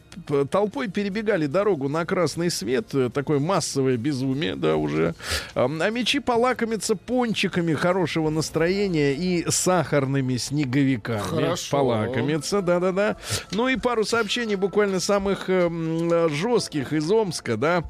Толпой 0.50 0.88
перебегали 0.88 1.46
дорогу 1.46 1.88
на 1.88 2.04
красный 2.04 2.50
свет. 2.50 2.94
Э, 2.94 3.10
Такое 3.12 3.38
массовое 3.38 3.96
безумие, 3.96 4.56
да, 4.56 4.76
уже. 4.76 5.14
А 5.54 5.66
мечи 5.68 6.20
полакомятся 6.20 6.96
пончиками 6.96 7.74
хорошего 7.74 8.30
настроения 8.30 9.12
и 9.14 9.44
сахарными 9.50 10.36
снеговиками. 10.36 11.18
Хорошо. 11.18 11.76
Полакомятся, 11.76 12.62
да-да-да. 12.62 13.16
Ну 13.52 13.68
и 13.68 13.76
пару 13.76 14.04
сообщений 14.04 14.54
буквально 14.54 15.00
самых 15.00 15.48
эм, 15.48 16.12
э, 16.12 16.28
жестких 16.30 16.92
из 16.92 17.10
Омска, 17.10 17.56
да. 17.56 17.84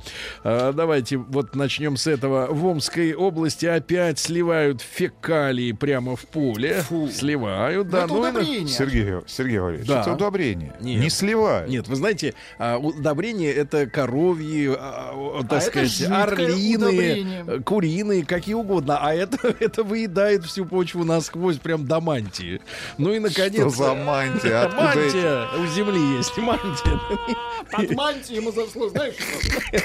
А, 0.44 0.72
давайте 0.72 1.16
вот 1.18 1.54
начнем 1.54 1.96
с 1.96 2.06
этого. 2.06 2.46
В 2.50 2.64
Омской 2.66 3.14
области 3.14 3.66
опять 3.66 4.18
сливают 4.18 4.80
фекалии 4.80 5.72
прямо 5.72 6.16
в 6.16 6.22
поле. 6.26 6.82
Сливают, 7.12 7.88
да. 7.88 8.04
Это 8.04 8.14
ну 8.14 8.20
удобрение. 8.20 8.68
Сергей, 8.68 9.06
Сергей 9.26 9.58
Валерьевич, 9.58 9.88
Да. 9.88 10.00
это 10.02 10.12
удобрение. 10.12 10.74
Нет. 10.80 11.02
Не 11.02 11.10
сливай. 11.10 11.68
Нет, 11.68 11.88
вы 11.88 11.96
знаете, 11.96 12.09
а, 12.58 12.78
удобрения 12.78 13.52
это 13.52 13.86
коровьи, 13.86 14.68
а, 14.68 15.10
а, 15.12 15.42
так 15.42 15.58
А 15.58 15.60
сказать, 15.60 16.02
орлиные, 16.10 16.76
удобрение. 16.76 17.60
куриные, 17.62 18.24
какие 18.24 18.54
угодно. 18.54 18.98
А 19.00 19.12
это, 19.14 19.38
это 19.60 19.82
выедает 19.82 20.44
всю 20.44 20.64
почву 20.66 21.04
насквозь, 21.04 21.58
прям 21.58 21.86
до 21.86 22.00
мантии. 22.00 22.60
Ну 22.98 23.12
и 23.12 23.18
наконец. 23.18 23.60
Что 23.60 23.70
за 23.70 23.94
мантия? 23.94 24.62
Откуда 24.64 24.92
эти- 25.00 25.14
Мантия 25.16 25.48
у 25.62 25.66
земли 25.74 26.16
есть, 26.16 26.36
мантия. 26.38 27.00
Под 27.72 27.90
мантию 27.92 28.40
ему 28.40 28.52
зашло, 28.52 28.88
знаешь? 28.88 29.14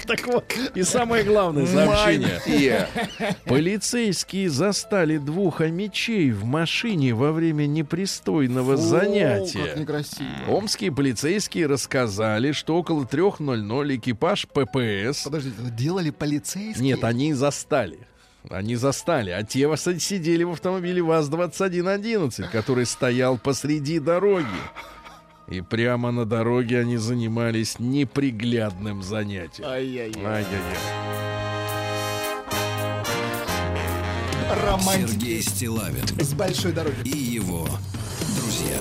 Так 0.08 0.26
вот, 0.28 0.46
и 0.74 0.84
самое 0.84 1.24
главное 1.24 1.66
сообщение. 1.66 2.40
Мантия. 2.46 2.90
Полицейские 3.46 4.50
застали 4.50 5.18
двух 5.18 5.62
амичей 5.62 6.32
в 6.32 6.46
машине 6.46 7.14
во 7.14 7.32
время 7.32 7.66
непристойного 7.66 8.76
Фу, 8.76 8.82
занятия. 8.82 9.66
Как 9.66 9.78
некрасиво. 9.78 10.28
Омские 10.50 10.92
полицейские 10.92 11.68
рассказали, 11.68 12.15
что 12.52 12.78
около 12.78 13.04
3.00 13.04 13.96
экипаж 13.96 14.48
ППС... 14.48 15.24
Подождите, 15.24 15.56
это 15.62 15.72
делали 15.72 16.10
полицейские? 16.10 16.84
Нет, 16.84 17.04
они 17.04 17.34
застали. 17.34 18.00
Они 18.50 18.76
застали. 18.76 19.32
А 19.32 19.44
те 19.44 19.68
вас 19.68 19.84
сидели 19.84 20.44
в 20.44 20.52
автомобиле 20.52 21.02
ВАЗ-2111, 21.02 22.50
который 22.52 22.86
стоял 22.86 23.38
посреди 23.38 24.00
дороги. 24.00 24.46
И 25.48 25.62
прямо 25.62 26.12
на 26.12 26.26
дороге 26.26 26.80
они 26.80 26.98
занимались 26.98 27.80
неприглядным 27.80 29.04
занятием. 29.04 29.68
Ай-яй-яй. 29.68 30.26
Ай-яй-яй. 30.26 31.16
Романтики 34.64 35.12
Сергей 35.12 35.42
Стилавин 35.42 36.08
с 36.20 36.34
большой 36.34 36.72
дороги. 36.72 37.10
и 37.10 37.18
его 37.18 37.68
друзья. 38.36 38.80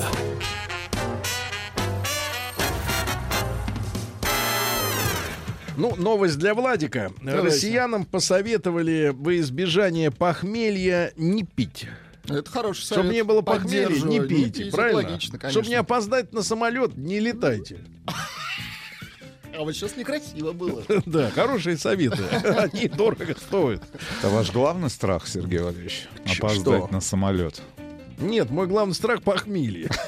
Ну, 5.77 5.95
новость 5.97 6.39
для 6.39 6.55
Владика. 6.55 7.13
Давайте. 7.21 7.47
Россиянам 7.49 8.05
посоветовали 8.05 9.13
во 9.15 9.37
избежание 9.37 10.11
похмелья 10.11 11.13
не 11.17 11.45
пить. 11.45 11.87
Это 12.29 12.51
хороший 12.51 12.85
совет. 12.85 13.03
Чтобы 13.05 13.15
не 13.15 13.25
было 13.25 13.43
похмелья, 13.43 13.89
не 13.89 13.95
Поддерживаю. 13.95 14.29
пейте, 14.29 14.69
это 14.69 14.77
правильно? 14.77 15.11
логично, 15.11 15.39
конечно. 15.39 15.51
Чтобы 15.61 15.69
не 15.69 15.75
опоздать 15.75 16.33
на 16.33 16.43
самолет, 16.43 16.97
не 16.97 17.21
летайте. 17.21 17.81
А 19.57 19.61
вот 19.63 19.73
сейчас 19.75 19.97
некрасиво 19.97 20.53
было. 20.53 20.83
Да, 21.07 21.31
хорошие 21.31 21.77
советы. 21.77 22.25
Они 22.33 22.89
дорого 22.89 23.35
стоят. 23.39 23.83
Это 24.19 24.29
ваш 24.31 24.53
главный 24.53 24.91
страх, 24.91 25.29
Сергей 25.29 25.59
Валерьевич? 25.61 26.09
Опоздать 26.25 26.91
на 26.91 27.01
самолет. 27.01 27.61
Нет, 28.19 28.51
мой 28.51 28.67
главный 28.67 28.95
страх 28.95 29.23
похмелье. 29.23 29.91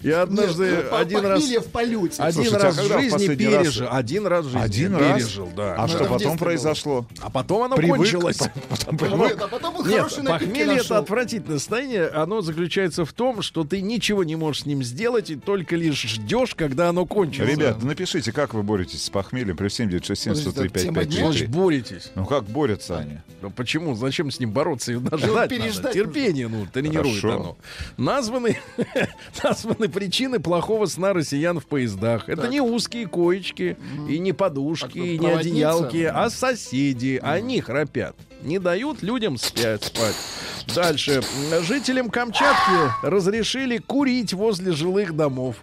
Я 0.00 0.22
однажды 0.22 0.70
Нет, 0.70 0.90
по- 0.90 0.98
один 1.00 1.20
раз... 1.26 1.40
похмелье 1.40 1.60
в 1.60 1.66
полете. 1.66 2.22
Один 2.22 2.44
Слушайте, 2.44 2.58
раз 2.66 2.78
а 2.78 2.82
в 2.82 3.00
жизни 3.00 3.26
раз- 3.26 3.36
пережил. 3.36 3.88
Один 3.90 4.26
раз 4.26 4.44
в 4.46 4.48
жизни 4.50 4.60
Один 4.64 4.96
раз? 4.96 5.16
пережил, 5.22 5.48
да. 5.56 5.74
А 5.76 5.82
Ну, 5.82 5.88
что 5.88 6.04
потом 6.04 6.38
произошло? 6.38 7.06
А 7.20 7.30
потом 7.30 7.62
оно 7.64 7.76
Привык, 7.76 7.96
кончилось. 7.96 8.38
Нет, 8.40 9.42
а 9.42 9.48
потом 9.48 9.86
Нет, 9.88 10.06
похмелье 10.24 10.76
это 10.78 10.98
отвратительное 10.98 11.58
состояние. 11.58 12.06
Оно 12.08 12.40
заключается 12.42 13.04
в 13.04 13.12
том, 13.12 13.42
что 13.42 13.64
ты 13.64 13.80
ничего 13.80 14.22
не 14.22 14.36
можешь 14.36 14.62
с 14.62 14.66
ним 14.66 14.82
сделать 14.84 15.30
и 15.30 15.36
только 15.36 15.74
лишь 15.74 16.00
ждешь, 16.02 16.54
когда 16.54 16.88
оно 16.90 17.04
кончится. 17.04 17.44
Ребят, 17.50 17.82
напишите, 17.82 18.30
как 18.32 18.54
вы 18.54 18.62
боретесь 18.62 19.02
с 19.02 19.10
похмельем 19.10 19.56
при 19.56 19.68
7967 19.68 20.54
Подожди, 20.54 20.80
тема 20.86 21.04
дня? 21.04 21.26
Значит, 21.26 21.48
103 21.48 21.60
боретесь. 21.60 22.10
Ну 22.14 22.24
как 22.24 22.44
борются 22.44 22.98
они? 22.98 23.18
Ну 23.42 23.50
почему? 23.50 23.94
Зачем 23.96 24.30
с 24.30 24.38
ним 24.38 24.52
бороться? 24.52 24.92
Его 24.92 25.02
надо 25.02 25.18
ждать 25.18 25.50
надо. 25.50 25.92
Терпение, 25.92 26.48
ну, 26.48 26.66
тренирует 26.72 27.24
оно. 27.24 27.56
Названы, 27.96 28.58
названы 29.42 29.87
причины 29.88 30.40
плохого 30.40 30.86
сна 30.86 31.12
россиян 31.12 31.58
в 31.60 31.66
поездах. 31.66 32.28
Это 32.28 32.48
не 32.48 32.60
узкие 32.60 33.06
коечки, 33.06 33.76
и 34.08 34.18
не 34.18 34.32
подушки, 34.32 34.86
Так, 34.86 34.96
и 34.96 35.18
не 35.18 35.26
одеялки, 35.30 36.02
а 36.04 36.30
соседи. 36.30 37.20
Они 37.22 37.60
храпят. 37.60 38.16
Не 38.42 38.58
дают 38.58 39.02
людям 39.02 39.36
спять, 39.36 39.84
спать. 39.84 40.14
Дальше. 40.74 41.22
Жителям 41.62 42.10
Камчатки 42.10 42.92
разрешили 43.02 43.78
курить 43.78 44.32
возле 44.32 44.72
жилых 44.72 45.16
домов. 45.16 45.56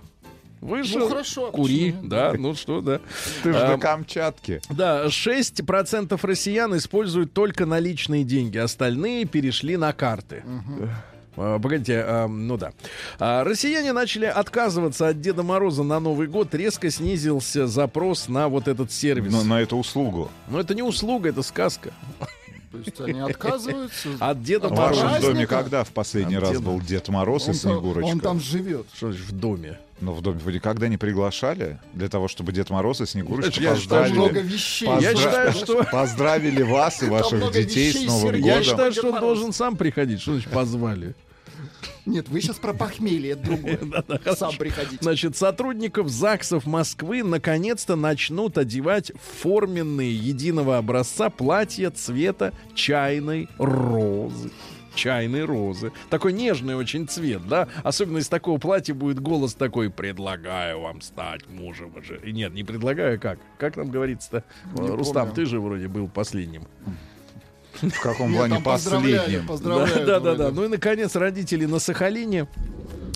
Вышел, 0.62 1.02
Ну, 1.02 1.08
хорошо, 1.10 1.50
а 1.50 1.52
кури, 1.52 1.92
почему 1.92 2.10
да, 2.10 2.34
ну 2.36 2.56
что, 2.56 2.82
да. 2.82 3.00
Ты 3.44 3.54
же 3.54 3.60
А, 3.60 3.72
на 3.74 3.78
Камчатке. 3.78 4.62
да, 4.70 5.06
6% 5.10 6.20
россиян 6.24 6.76
используют 6.76 7.34
только 7.34 7.68
наличные 7.68 8.24
деньги, 8.24 8.58
остальные 8.58 9.26
перешли 9.26 9.78
на 9.78 9.94
карты. 9.94 10.44
А, 10.44 10.90
Погодите, 11.36 12.04
а, 12.08 12.28
ну 12.28 12.58
да. 12.58 12.72
А, 13.20 13.44
Россияне 13.44 13.92
начали 13.94 14.26
отказываться 14.26 15.10
от 15.10 15.20
Деда 15.22 15.44
Мороза 15.44 15.84
на 15.84 16.00
Новый 16.00 16.28
год. 16.28 16.54
Резко 16.56 16.90
снизился 16.90 17.68
запрос 17.68 18.28
на 18.30 18.48
вот 18.48 18.68
этот 18.68 18.92
сервис. 18.92 19.32
На, 19.34 19.44
на 19.44 19.62
эту 19.62 19.78
услугу. 19.78 20.32
Но 20.48 20.60
это 20.60 20.74
не 20.74 20.82
услуга, 20.84 21.30
это 21.30 21.42
сказка. 21.44 21.92
То 22.72 22.78
есть 22.80 23.00
они 23.00 23.20
отказываются. 23.22 24.10
От 24.20 24.44
Деда 24.44 24.68
В 24.68 24.72
Мороза. 24.72 24.88
вашем 24.90 25.10
праздника? 25.10 25.34
доме 25.34 25.48
когда 25.48 25.84
в 25.86 25.90
последний 25.92 26.36
А 26.36 26.40
раз 26.42 26.50
где 26.52 26.60
был 26.60 26.82
Дед 26.82 27.08
Мороз 27.10 27.48
и 27.48 27.52
Он, 27.52 27.56
там, 27.58 27.72
Снегурочка? 27.72 28.10
он 28.12 28.20
там 28.20 28.40
живет. 28.42 28.86
Что 28.94 29.12
значит 29.12 29.28
в 29.28 29.32
доме? 29.40 29.80
Но 30.02 30.14
в 30.14 30.22
доме 30.22 30.40
вы 30.44 30.52
никогда 30.52 30.90
не 30.90 30.98
приглашали 30.98 31.80
для 31.94 32.10
того, 32.10 32.28
чтобы 32.28 32.52
Дед 32.52 32.70
Мороз 32.70 33.00
и 33.00 33.06
Снегурочка 33.06 33.62
Я 33.62 33.78
что 33.78 33.96
много 33.96 34.12
поздравили, 34.28 34.48
вещей. 34.54 34.90
Я 35.00 35.14
Поздра- 35.14 35.18
считаю, 35.18 35.52
что- 35.54 35.84
поздравили 35.90 36.64
вас 36.64 37.02
и 37.02 37.06
ваших 37.06 37.52
детей 37.54 37.94
с 37.94 38.04
Новым 38.06 38.22
Сергей. 38.34 38.46
Я 38.46 38.52
годом. 38.58 38.64
считаю, 38.66 38.92
что 38.92 39.12
он 39.14 39.20
должен 39.22 39.54
сам 39.54 39.78
приходить. 39.78 40.20
Что 40.22 40.34
значит 40.34 40.52
позвали? 40.52 41.16
Нет, 42.06 42.30
вы 42.30 42.42
сейчас 42.42 42.58
про 42.58 42.74
похмелье, 42.74 43.32
это 43.32 43.44
другое. 43.44 43.80
Сам 44.36 44.56
приходите. 44.58 45.00
Значит, 45.02 45.36
сотрудников 45.36 46.10
ЗАГСов 46.10 46.66
Москвы 46.66 47.24
наконец-то 47.24 47.96
начнут 47.96 48.58
одевать 48.58 49.12
форменные 49.42 50.14
единого 50.14 50.78
образца 50.78 51.30
платья 51.30 51.90
цвета 51.92 52.54
чайной 52.74 53.50
розы. 53.58 54.52
Чайной 54.96 55.44
розы. 55.44 55.92
Такой 56.10 56.32
нежный 56.32 56.76
очень 56.76 57.08
цвет, 57.08 57.48
да? 57.48 57.68
Особенно 57.84 58.20
из 58.20 58.30
такого 58.30 58.58
платья 58.58 58.94
будет 58.94 59.20
голос 59.20 59.54
такой 59.54 59.90
«Предлагаю 59.90 60.80
вам 60.80 61.02
стать 61.02 61.48
мужем». 61.50 61.92
же». 62.02 62.22
Нет, 62.24 62.54
не 62.54 62.64
предлагаю, 62.64 63.16
а 63.16 63.18
как? 63.18 63.40
Как 63.58 63.76
там 63.76 63.90
говорится-то? 63.90 64.44
Рустам, 64.76 65.28
помню. 65.28 65.36
ты 65.36 65.46
же 65.46 65.60
вроде 65.60 65.90
был 65.90 66.08
последним. 66.08 66.64
В 67.82 68.02
каком 68.02 68.34
плане 68.34 68.60
поздравляли, 68.62 69.42
Да, 70.06 70.06
да, 70.06 70.20
да, 70.20 70.36
да. 70.36 70.52
Ну 70.52 70.66
и 70.66 70.68
наконец 70.68 71.16
родители 71.16 71.66
на 71.66 71.80
Сахалине 71.80 72.48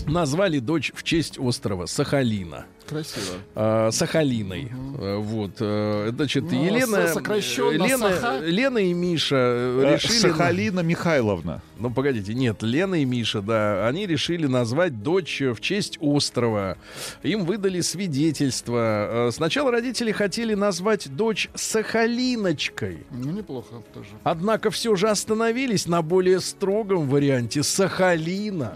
назвали 0.06 0.58
дочь 0.58 0.92
в 0.94 1.02
честь 1.02 1.38
острова 1.38 1.86
Сахалина. 1.86 2.66
Красиво. 2.90 3.36
э, 3.54 3.90
Сахалиной. 3.92 4.70
Э, 4.98 5.16
Вот, 5.16 5.52
э, 5.60 6.10
значит, 6.14 6.44
Ну, 6.50 6.64
Елена, 6.64 7.06
сокращенно 7.08 7.84
Лена, 7.84 8.10
Саха. 8.10 8.38
Лена 8.44 8.78
и 8.78 8.92
Миша 8.92 9.36
э, 9.36 9.82
Э, 9.86 9.94
решили... 9.94 10.18
Сахалина 10.18 10.80
Михайловна. 10.80 11.62
Ну, 11.78 11.90
погодите, 11.90 12.34
нет, 12.34 12.62
Лена 12.62 12.96
и 12.96 13.04
Миша, 13.06 13.40
да, 13.40 13.86
они 13.88 14.06
решили 14.06 14.46
назвать 14.46 15.02
дочь 15.02 15.40
в 15.40 15.60
честь 15.60 15.96
острова. 16.00 16.76
Им 17.22 17.44
выдали 17.46 17.80
свидетельство. 17.80 19.28
Э, 19.28 19.30
Сначала 19.32 19.70
родители 19.70 20.12
хотели 20.12 20.54
назвать 20.54 21.08
дочь 21.16 21.48
Сахалиночкой. 21.54 22.98
Ну, 23.10 23.30
неплохо 23.30 23.82
тоже. 23.94 24.08
Однако 24.24 24.70
все 24.70 24.94
же 24.96 25.08
остановились 25.08 25.86
на 25.86 26.02
более 26.02 26.40
строгом 26.40 27.08
варианте 27.08 27.62
Сахалина. 27.62 28.74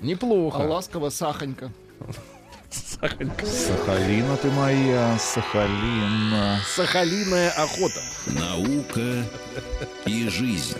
Неплохо. 0.00 0.62
А 0.62 0.66
ласково 0.66 1.10
Сахонька. 1.10 1.70
Сахаль- 2.70 3.30
Сахалина 3.46 4.36
ты 4.36 4.50
моя, 4.50 5.16
Сахалина. 5.18 6.60
Сахалиная 6.76 7.50
охота. 7.52 8.00
Наука 8.26 9.24
и 10.04 10.28
жизнь. 10.28 10.76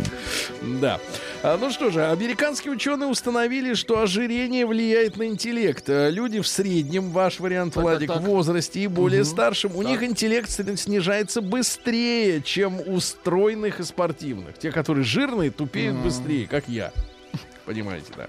Да. 0.81 1.01
А, 1.43 1.57
ну 1.57 1.71
что 1.71 1.91
же, 1.91 2.05
американские 2.11 2.73
ученые 2.75 3.09
установили, 3.09 3.73
что 3.75 4.03
ожирение 4.03 4.67
влияет 4.67 5.17
на 5.17 5.29
интеллект. 5.29 5.85
А 5.89 6.11
Люди 6.11 6.41
в 6.41 6.49
среднем, 6.49 7.11
ваш 7.11 7.41
вариант, 7.41 7.75
Так, 7.75 7.83
Владик, 7.85 8.09
так, 8.09 8.21
в 8.21 8.25
возрасте 8.25 8.81
и 8.81 8.87
более 8.87 9.23
Мгм. 9.23 9.31
старшим, 9.31 9.77
у 9.77 9.83
них 9.83 10.03
интеллект 10.03 10.51
снижается 10.51 11.41
быстрее, 11.41 12.43
чем 12.43 12.81
у 12.87 13.01
стройных 13.01 13.81
и 13.81 13.85
спортивных. 13.85 14.59
Те, 14.59 14.73
которые 14.73 15.05
жирные, 15.05 15.51
тупеют 15.51 15.97
быстрее, 15.97 16.47
как 16.47 16.65
я. 16.69 16.93
Понимаете, 17.69 18.07
да. 18.17 18.29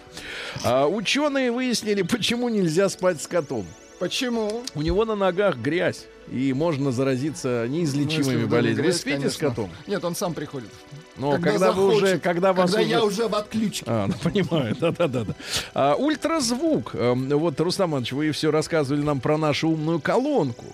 А, 0.65 0.85
ученые 0.85 1.49
выяснили, 1.49 2.01
почему 2.01 2.49
нельзя 2.49 2.89
спать 2.89 3.21
с 3.21 3.27
котом. 3.27 3.65
Почему? 3.97 4.63
У 4.75 4.81
него 4.81 5.05
на 5.05 5.15
ногах 5.15 5.55
грязь, 5.55 6.07
и 6.29 6.51
можно 6.51 6.91
заразиться 6.91 7.63
Ну, 7.65 7.75
неизлечимыми 7.75 8.33
доме 8.33 8.45
болезнями. 8.47 8.87
Вы 8.87 8.91
спите 8.91 9.29
с 9.29 9.37
конечно. 9.37 9.49
котом? 9.49 9.69
Нет, 9.87 10.03
он 10.03 10.13
сам 10.15 10.33
приходит. 10.33 10.67
Но 11.15 11.31
когда, 11.39 11.51
вы 11.51 11.57
захочет, 11.59 12.03
уже, 12.03 12.19
когда 12.19 12.51
вас 12.51 12.69
когда 12.69 12.81
уже... 12.83 12.89
я 12.89 13.01
уже 13.01 13.27
в 13.29 13.35
отключке. 13.35 13.85
А, 13.87 14.07
ну 14.07 14.13
понимаю, 14.21 14.75
да-да-да. 14.79 15.23
да. 15.23 15.33
А, 15.73 15.95
ультразвук. 15.95 16.95
Эм, 16.95 17.29
Вот, 17.29 17.57
Рустам 17.61 17.91
Иванович, 17.91 18.11
вы 18.11 18.31
все 18.31 18.51
рассказывали 18.51 19.01
нам 19.03 19.21
про 19.21 19.37
нашу 19.37 19.69
умную 19.69 20.01
колонку. 20.01 20.65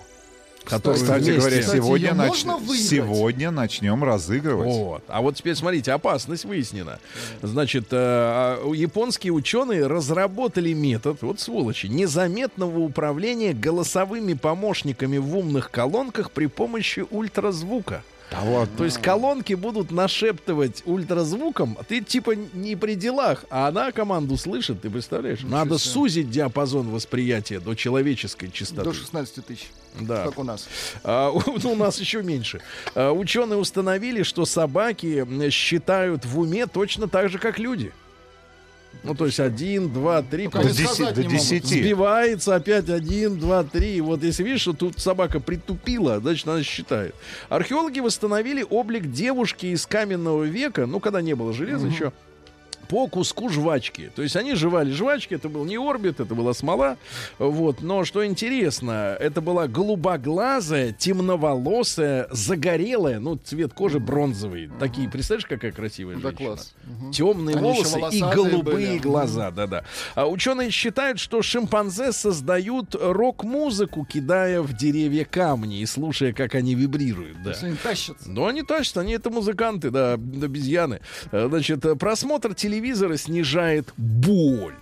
Которую 0.66 1.02
Кстати 1.02 1.32
говоря, 1.38 1.62
сегодня, 1.62 2.12
нач- 2.12 2.78
сегодня 2.78 3.52
начнем 3.52 4.04
разыгрывать. 4.04 4.68
Вот. 4.68 5.04
А 5.08 5.22
вот 5.22 5.36
теперь 5.36 5.56
смотрите, 5.56 5.92
опасность 5.92 6.46
выяснена. 6.46 7.00
Значит, 7.42 7.86
э, 7.92 7.98
а, 7.98 8.74
японские 8.74 9.34
ученые 9.34 9.86
разработали 9.86 10.74
метод, 10.74 11.22
вот 11.22 11.40
сволочи, 11.40 11.86
незаметного 11.86 12.80
управления 12.80 13.54
голосовыми 13.54 14.34
помощниками 14.34 15.18
в 15.18 15.38
умных 15.38 15.70
колонках 15.70 16.32
при 16.32 16.48
помощи 16.48 17.06
ультразвука. 17.10 18.04
Да 18.32 18.42
вот. 18.42 18.70
То 18.78 18.86
есть 18.86 19.02
колонки 19.02 19.54
будут 19.54 19.92
нашептывать 19.92 20.84
ультразвуком, 20.86 21.78
а 21.80 21.84
ты 21.84 22.02
типа 22.02 22.36
не 22.36 22.76
при 22.76 22.96
делах, 22.96 23.46
а 23.50 23.68
она 23.68 23.92
команду 23.92 24.38
слышит, 24.38 24.82
ты 24.82 24.90
представляешь? 24.90 25.42
Надо 25.44 25.78
сузить 25.78 26.30
диапазон 26.30 26.90
восприятия 26.90 27.60
до 27.60 27.76
человеческой 27.76 28.50
частоты. 28.52 28.84
До 28.84 28.94
16 28.94 29.46
тысяч. 29.46 29.70
Да. 30.00 30.26
Как 30.26 30.40
у 30.40 30.44
нас. 30.44 30.68
А, 31.04 31.30
у, 31.30 31.42
ну, 31.64 31.74
у 31.74 31.76
нас 31.76 32.00
еще 32.00 32.22
меньше. 32.22 32.62
А, 32.96 33.12
ученые 33.12 33.58
установили, 33.58 34.24
что 34.24 34.46
собаки 34.46 35.26
считают 35.50 36.26
в 36.26 36.40
уме 36.40 36.68
точно 36.68 37.08
так 37.08 37.30
же, 37.30 37.40
как 37.40 37.60
люди. 37.60 37.94
Ну, 39.04 39.16
то 39.16 39.26
есть 39.26 39.40
один, 39.40 39.92
два, 39.92 40.22
три. 40.22 40.48
Сказать 40.48 40.98
до 40.98 41.22
не 41.22 41.28
могут. 41.28 41.28
десяти. 41.28 41.82
Сбивается 41.82 42.56
опять 42.56 42.90
один, 42.90 43.40
два, 43.40 43.64
три. 43.64 44.02
Вот 44.02 44.24
если 44.24 44.44
видишь, 44.44 44.62
что 44.62 44.74
тут 44.74 45.00
собака 45.00 45.40
притупила, 45.40 46.20
значит, 46.20 46.48
она 46.48 46.64
считает. 46.64 47.16
Археологи 47.50 48.00
восстановили 48.00 48.66
облик 48.70 49.12
девушки 49.12 49.68
из 49.68 49.86
каменного 49.86 50.44
века, 50.44 50.86
ну, 50.86 51.00
когда 51.00 51.22
не 51.22 51.34
было 51.36 51.54
железа 51.54 51.88
еще, 51.88 52.14
по 52.88 53.08
куску 53.08 53.50
жвачки. 53.50 54.12
То 54.16 54.22
есть 54.22 54.36
они 54.36 54.56
жевали 54.56 54.92
жвачки, 54.92 55.34
это 55.36 55.50
был 55.50 55.66
не 55.66 55.78
орбит, 55.78 56.20
это 56.20 56.36
была 56.36 56.54
смола. 56.54 56.98
Вот. 57.40 57.82
Но 57.82 58.04
что 58.06 58.26
интересно, 58.26 59.16
это 59.20 59.42
была 59.42 59.68
голубоглазая, 59.68 60.92
темноволосая, 60.92 62.28
загорелая, 62.32 63.20
ну, 63.20 63.36
цвет 63.38 63.74
кожи 63.74 64.00
бронзовый. 64.00 64.70
Такие, 64.80 65.10
представляешь, 65.10 65.46
какая 65.48 65.72
красивая 65.72 66.16
Да, 66.16 66.30
женщина? 66.30 66.48
класс. 66.56 66.74
Мгм. 66.86 67.12
Темные 67.12 67.56
Они 67.56 67.64
волосы 67.72 68.00
и 68.12 68.22
голубые 68.22 68.64
были. 68.94 68.98
глаза, 69.00 69.52
да-да. 69.52 69.84
А 70.16 70.28
ученые 70.28 70.70
считают, 70.72 71.20
что 71.20 71.42
шимпанзе 71.42 72.12
создают 72.12 72.96
рок-музыку, 73.00 74.06
кидая 74.06 74.62
в 74.62 74.74
деревья 74.74 75.26
камни 75.26 75.80
и 75.80 75.86
слушая, 75.86 76.34
как 76.34 76.56
они 76.56 76.76
вибрируют. 76.76 77.42
Да. 77.44 77.54
Они 77.62 77.76
тащатся. 77.76 78.30
Ну, 78.30 78.46
они 78.46 78.62
тащат, 78.64 78.98
они 78.98 79.14
это 79.14 79.30
музыканты, 79.30 79.90
да, 79.92 80.14
обезьяны. 80.14 81.02
Значит, 81.32 81.84
э, 81.86 81.96
просмотр 81.96 82.54
телевизора 82.54 82.75
телевизора 82.76 83.16
снижает 83.18 83.94
боль. 83.96 84.76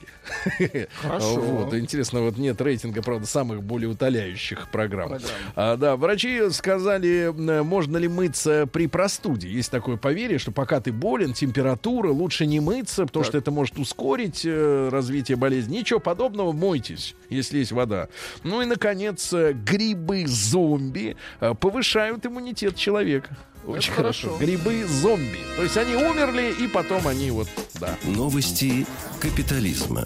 Хорошо. 1.01 1.35
Вот, 1.35 1.73
интересно, 1.73 2.21
вот 2.21 2.37
нет 2.37 2.59
рейтинга, 2.61 3.01
правда, 3.01 3.27
самых 3.27 3.61
более 3.61 3.89
утоляющих 3.89 4.69
программ. 4.71 5.17
А, 5.55 5.75
да, 5.75 5.95
врачи 5.95 6.49
сказали, 6.51 7.29
м, 7.29 7.65
можно 7.65 7.97
ли 7.97 8.07
мыться 8.07 8.67
при 8.71 8.87
простуде. 8.87 9.49
Есть 9.49 9.69
такое 9.69 9.97
поверье, 9.97 10.39
что 10.39 10.51
пока 10.51 10.79
ты 10.79 10.91
болен, 10.91 11.33
температура, 11.33 12.09
лучше 12.09 12.45
не 12.45 12.61
мыться, 12.61 13.05
потому 13.05 13.25
что 13.25 13.37
это 13.37 13.51
может 13.51 13.77
ускорить 13.77 14.43
э, 14.45 14.89
развитие 14.89 15.35
болезни. 15.35 15.77
Ничего 15.79 15.99
подобного, 15.99 16.51
мойтесь, 16.51 17.15
если 17.29 17.59
есть 17.59 17.73
вода. 17.73 18.07
Ну 18.43 18.61
и, 18.61 18.65
наконец, 18.65 19.31
э, 19.33 19.53
грибы-зомби 19.53 21.15
э, 21.41 21.53
повышают 21.59 22.25
иммунитет 22.25 22.75
человека. 22.75 23.35
Очень 23.66 23.93
хорошо. 23.93 24.28
хорошо. 24.30 24.45
Грибы-зомби. 24.45 25.39
То 25.55 25.64
есть 25.64 25.78
они 25.78 25.95
умерли, 25.95 26.53
и 26.59 26.68
потом 26.68 27.07
они 27.07 27.32
вот, 27.32 27.47
да. 27.80 27.95
Новости 28.03 28.86
капитализма. 29.22 30.05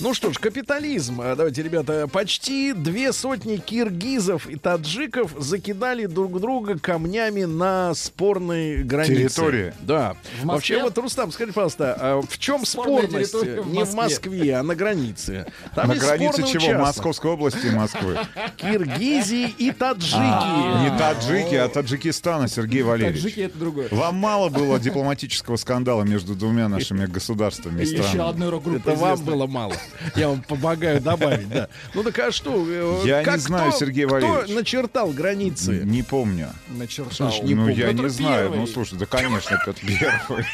Ну 0.00 0.12
что 0.12 0.32
ж, 0.32 0.38
капитализм. 0.38 1.20
А, 1.22 1.34
Давайте, 1.36 1.62
ребята, 1.62 2.06
почти 2.06 2.72
две 2.74 3.12
сотни 3.12 3.56
киргизов 3.56 4.46
и 4.48 4.56
таджиков 4.56 5.32
закидали 5.38 6.06
друг 6.06 6.38
друга 6.40 6.78
камнями 6.78 7.44
на 7.44 7.94
спорной 7.94 8.82
границе. 8.82 9.14
Территории. 9.14 9.74
Да. 9.80 10.16
Вообще, 10.42 10.82
вот, 10.82 10.98
Рустам, 10.98 11.32
скажи, 11.32 11.52
пожалуйста, 11.52 11.96
а 11.98 12.20
в 12.20 12.38
чем 12.38 12.66
Спорная 12.66 13.06
спорность? 13.06 13.32
территория 13.32 13.60
в 13.62 13.68
Не 13.72 13.84
в 13.84 13.94
Москве. 13.94 14.56
А 14.56 14.62
на 14.62 14.74
границе. 14.74 15.46
Там 15.74 15.88
На 15.88 15.94
границе 15.96 16.42
чего? 16.42 16.58
участок. 16.64 16.78
Московской 16.80 17.30
области 17.30 17.66
и 17.66 17.70
Москвы. 17.70 18.18
Киргизии 18.56 19.48
и 19.58 19.70
таджики. 19.72 20.16
А, 20.18 20.82
Не 20.82 20.98
таджики, 20.98 21.54
а 21.54 21.68
Таджикистана, 21.68 22.48
Сергей 22.48 22.81
Валерьевич. 22.82 23.22
Таджики 23.22 23.40
это 23.40 23.58
другое. 23.58 23.88
Вам 23.90 24.16
мало 24.16 24.48
было 24.48 24.78
дипломатического 24.78 25.56
скандала 25.56 26.02
между 26.02 26.34
двумя 26.34 26.68
нашими 26.68 27.06
государствами 27.06 27.82
и 27.82 27.86
Еще 27.86 28.02
странами? 28.02 28.30
одной 28.30 28.48
рок-группы 28.50 28.90
Это 28.90 28.98
вам 28.98 29.20
было 29.24 29.46
мало. 29.46 29.74
Я 30.16 30.28
вам 30.28 30.42
помогаю 30.42 31.00
добавить, 31.00 31.48
да. 31.48 31.68
Ну 31.94 32.02
так 32.02 32.18
а 32.18 32.32
что? 32.32 32.64
э, 32.68 33.02
Я 33.04 33.22
не 33.24 33.38
знаю, 33.38 33.70
кто- 33.70 33.78
Сергей 33.78 34.04
Кто 34.06 34.14
Валерьевич. 34.14 34.54
начертал 34.54 35.10
границы? 35.10 35.82
Не 35.84 36.02
помню. 36.02 36.48
Начертал. 36.68 37.32
не 37.42 37.54
ну, 37.54 37.68
я 37.68 37.92
не 37.92 38.08
знаю. 38.08 38.52
Ну, 38.54 38.66
слушай, 38.66 38.98
да, 38.98 39.06
конечно, 39.06 39.58
Петр 39.64 39.80
Первый. 39.86 40.44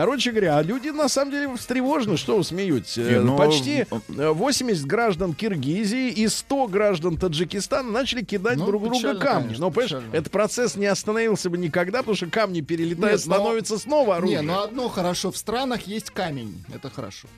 Короче 0.00 0.30
говоря, 0.30 0.58
а 0.58 0.62
люди 0.62 0.88
на 0.90 1.08
самом 1.08 1.32
деле 1.32 1.56
встревожены, 1.56 2.16
что 2.16 2.36
вы 2.36 2.44
смеетесь. 2.44 2.98
Э, 2.98 3.10
Не, 3.14 3.20
ну, 3.20 3.36
Почти 3.36 3.84
э, 4.16 4.28
80 4.30 4.84
граждан 4.86 5.34
Киргизии 5.34 6.08
и 6.10 6.28
100 6.28 6.66
граждан 6.68 7.16
Таджикистана 7.16 7.90
начали 7.90 8.22
кидать 8.22 8.56
Ну, 8.58 8.66
друг 8.66 8.82
друга 8.84 8.96
печально, 8.98 9.20
камни. 9.20 9.42
конечно, 9.46 9.64
Но, 9.64 9.70
понимаешь, 9.70 9.90
печально. 9.90 10.14
этот 10.16 10.32
процесс 10.32 10.76
не 10.76 10.86
остановился 10.86 11.50
бы 11.50 11.58
никогда, 11.58 11.98
потому 11.98 12.16
что 12.16 12.26
камни 12.26 12.60
перелетают, 12.60 13.18
Нет, 13.18 13.26
но- 13.26 13.34
становятся 13.34 13.78
снова 13.78 14.12
Не, 14.12 14.18
оружием. 14.18 14.46
ну 14.46 14.60
одно 14.60 14.88
хорошо, 14.88 15.32
в 15.32 15.36
странах 15.36 15.82
есть 15.88 16.10
камень. 16.10 16.64
Это 16.72 16.90
хорошо. 16.90 17.28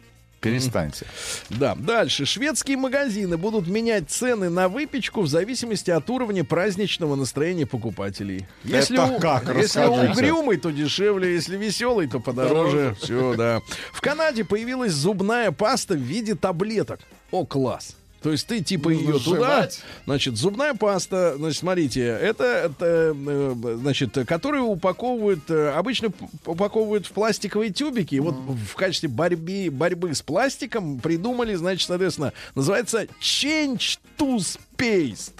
Перестаньте. 0.40 1.04
Да, 1.50 1.74
дальше. 1.74 2.24
Шведские 2.24 2.76
магазины 2.78 3.36
будут 3.36 3.66
менять 3.68 4.10
цены 4.10 4.48
на 4.48 4.68
выпечку 4.68 5.20
в 5.20 5.26
зависимости 5.28 5.90
от 5.90 6.08
уровня 6.08 6.44
праздничного 6.44 7.14
настроения 7.14 7.66
покупателей. 7.66 8.46
Если, 8.64 8.96
Это 8.96 9.12
у- 9.12 9.20
как? 9.20 9.54
если 9.54 9.84
угрюмый, 9.84 10.56
то 10.56 10.70
дешевле, 10.70 11.34
если 11.34 11.56
веселый, 11.58 12.08
то 12.08 12.20
подороже. 12.20 12.96
Все, 13.00 13.34
да. 13.36 13.60
В 13.92 14.00
Канаде 14.00 14.44
появилась 14.44 14.92
зубная 14.92 15.52
паста 15.52 15.94
в 15.94 15.98
виде 15.98 16.34
таблеток. 16.34 17.00
О, 17.30 17.44
класс. 17.44 17.96
То 18.22 18.30
есть 18.30 18.46
ты 18.46 18.62
типа 18.62 18.90
ее 18.90 19.18
туда, 19.18 19.68
значит, 20.04 20.36
зубная 20.36 20.74
паста, 20.74 21.34
значит, 21.36 21.58
смотрите, 21.58 22.02
это, 22.02 22.44
это 22.44 23.14
э, 23.16 23.54
значит, 23.76 24.18
которую 24.26 24.64
упаковывают, 24.64 25.50
э, 25.50 25.70
обычно 25.70 26.12
упаковывают 26.44 27.06
в 27.06 27.12
пластиковые 27.12 27.70
тюбики. 27.70 28.14
И 28.16 28.20
вот 28.20 28.34
в 28.34 28.74
качестве 28.74 29.08
борьбы, 29.08 29.68
борьбы 29.70 30.14
с 30.14 30.20
пластиком 30.20 30.98
придумали, 31.00 31.54
значит, 31.54 31.86
соответственно, 31.86 32.32
называется 32.54 33.06
Change 33.20 33.98
Toothpaste. 34.18 35.32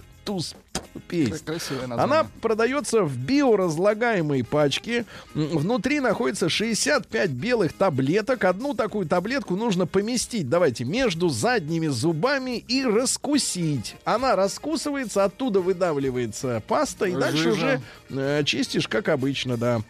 Toothpaste. 0.94 1.44
Красивое 1.44 1.86
название. 1.86 2.20
Она 2.20 2.30
продается 2.40 3.02
в 3.02 3.16
биоразлагаемой 3.16 4.44
пачке. 4.44 5.04
Внутри 5.34 6.00
находится 6.00 6.48
65 6.48 7.30
белых 7.30 7.72
таблеток. 7.72 8.44
Одну 8.44 8.74
такую 8.74 9.06
таблетку 9.06 9.56
нужно 9.56 9.86
поместить, 9.86 10.48
давайте, 10.48 10.84
между 10.84 11.28
задними 11.28 11.88
зубами 11.88 12.58
и 12.58 12.84
раскусить. 12.84 13.96
Она 14.04 14.36
раскусывается, 14.36 15.24
оттуда 15.24 15.60
выдавливается 15.60 16.62
паста, 16.66 17.06
и 17.06 17.14
дальше 17.14 17.52
Жижа. 17.52 17.52
уже 17.52 17.80
э, 18.10 18.44
чистишь, 18.44 18.88
как 18.88 19.08
обычно, 19.08 19.56
да. 19.56 19.82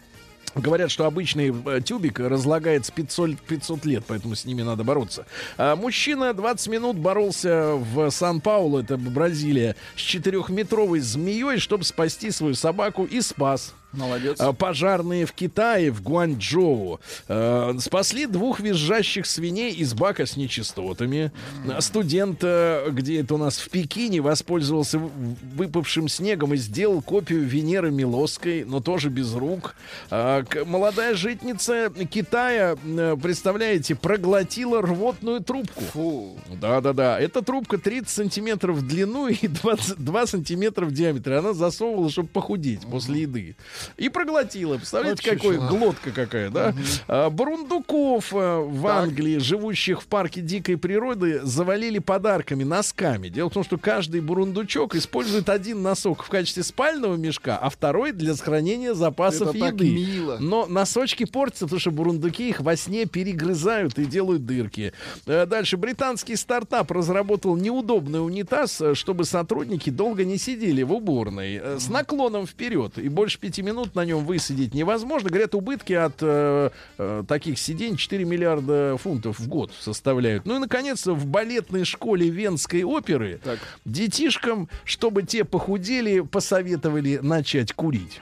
Говорят, 0.55 0.91
что 0.91 1.05
обычный 1.05 1.55
э, 1.67 1.81
тюбик 1.81 2.19
разлагается 2.19 2.93
500, 2.93 3.39
500 3.41 3.85
лет, 3.85 4.05
поэтому 4.07 4.35
с 4.35 4.45
ними 4.45 4.63
надо 4.63 4.83
бороться. 4.83 5.27
А, 5.57 5.77
мужчина 5.77 6.35
20 6.35 6.69
минут 6.69 6.97
боролся 6.97 7.75
в 7.75 8.11
Сан-Паулу, 8.11 8.79
это 8.79 8.97
Бразилия, 8.97 9.77
с 9.97 10.01
четырехметровой 10.01 11.01
змеей, 11.01 11.59
чтобы 11.59 11.85
спасти 11.85 12.31
свою 12.31 12.55
собаку 12.55 13.05
и 13.05 13.21
спас. 13.21 13.75
Молодец. 13.93 14.37
А, 14.41 14.53
Пожарные 14.53 15.27
в 15.27 15.33
Китае, 15.33 15.91
в 15.91 16.03
Гуанчжоу, 16.03 17.01
э, 17.29 17.73
спасли 17.81 18.27
двух 18.27 18.61
визжащих 18.61 19.27
свиней 19.27 19.73
из 19.73 19.95
бака 19.95 20.27
с 20.27 20.37
нечистотами. 20.37 21.33
А 21.69 21.81
Студент, 21.81 22.39
э, 22.43 22.89
где 22.91 23.21
это 23.21 23.35
у 23.35 23.39
нас 23.39 23.59
в 23.59 23.69
Пекине, 23.71 24.21
воспользовался 24.21 24.99
выпавшим 24.99 26.09
снегом 26.09 26.55
и 26.55 26.57
сделал 26.57 27.03
копию 27.03 27.43
Венеры 27.45 27.91
Милосской, 27.91 28.65
но 28.65 28.81
тоже 28.81 29.09
без 29.09 29.35
рук. 29.35 29.75
К- 30.09 30.65
Молодая 30.67 31.15
житница 31.15 31.91
Китая, 32.11 32.77
э, 32.85 33.17
представляете, 33.21 33.95
проглотила 33.97 34.83
рвотную 34.83 35.41
трубку. 35.41 36.39
Да-да-да. 36.61 37.19
Эта 37.21 37.43
трубка 37.43 37.79
30 37.79 38.09
сантиметров 38.09 38.77
в 38.77 38.87
длину 38.87 39.27
и 39.29 39.49
22 39.49 40.27
сантиметра 40.27 40.85
в 40.87 40.93
диаметре. 40.93 41.39
Она 41.39 41.53
засовывала, 41.55 42.11
чтобы 42.11 42.29
похудеть 42.29 42.83
после 42.83 43.23
еды. 43.23 43.57
И 43.97 44.09
проглотила. 44.09 44.77
Представляете, 44.77 45.23
Вот 45.31 45.37
какой 45.41 45.57
глотка 45.59 46.11
какая, 46.11 46.51
да? 46.51 46.75
А, 47.09 47.31
Бурундуков 47.31 48.31
а, 48.33 48.61
в 48.61 48.83
Так. 48.83 49.05
Англии, 49.05 49.39
живущих 49.39 50.03
в 50.03 50.07
парке 50.07 50.41
дикой 50.41 50.77
природы, 50.77 51.41
завалили 51.43 51.99
подарками, 51.99 52.65
носками. 52.65 53.29
Дело 53.29 53.51
в 53.51 53.53
том, 53.53 53.65
что 53.65 53.79
каждый 53.79 54.21
бурундучок 54.21 54.95
использует 54.95 55.49
один 55.49 55.83
носок 55.83 56.23
в 56.25 56.29
качестве 56.29 56.63
спального 56.63 57.17
мешка, 57.17 57.59
а 57.59 57.71
второй 57.71 58.13
для 58.13 58.35
сохранения 58.35 58.95
запасов 58.95 59.55
Это 59.55 59.67
еды. 59.67 59.91
мило. 59.91 60.39
Но 60.41 60.67
носочки 60.67 61.25
портятся, 61.25 61.65
потому 61.67 61.81
что 61.81 61.91
бурундуки 61.91 62.49
их 62.49 62.61
во 62.61 62.77
сне 62.77 63.07
перегрызают 63.07 63.99
и 63.99 64.05
делают 64.05 64.47
дырки. 64.47 64.93
Э, 65.27 65.47
Дальше. 65.47 65.77
Британский 65.77 66.37
стартап 66.37 66.91
разработал 66.91 67.57
неудобный 67.57 68.25
унитаз, 68.25 68.81
э, 68.81 68.95
чтобы 68.95 69.25
сотрудники 69.25 69.91
долго 69.91 70.25
не 70.25 70.39
сидели 70.39 70.83
в 70.83 70.93
уборной. 70.93 71.55
э, 71.63 71.79
С 71.79 71.89
наклоном 71.89 72.47
вперед. 72.47 72.99
И 72.99 73.09
больше 73.09 73.39
пяти 73.39 73.63
минут 73.63 73.70
на 73.73 74.05
нем 74.05 74.25
высидеть 74.25 74.75
невозможно. 74.75 75.29
Говорят, 75.29 75.55
убытки 75.55 75.93
от 75.93 76.15
э, 76.21 76.71
э, 76.99 77.25
таких 77.27 77.59
сидений 77.59 77.97
4 77.97 78.25
миллиарда 78.25 78.97
фунтов 79.03 79.39
в 79.39 79.49
год 79.49 79.73
составляют. 79.79 80.47
Ну 80.47 80.57
и, 80.57 80.59
наконец, 80.59 81.07
в 81.07 81.27
балетной 81.27 81.85
школе 81.85 82.29
Венской 82.29 82.83
оперы 82.83 83.41
Так. 83.43 83.59
детишкам, 83.85 84.69
чтобы 84.85 85.23
те 85.23 85.45
похудели, 85.45 86.21
посоветовали 86.21 87.19
начать 87.23 87.73
курить. 87.73 88.21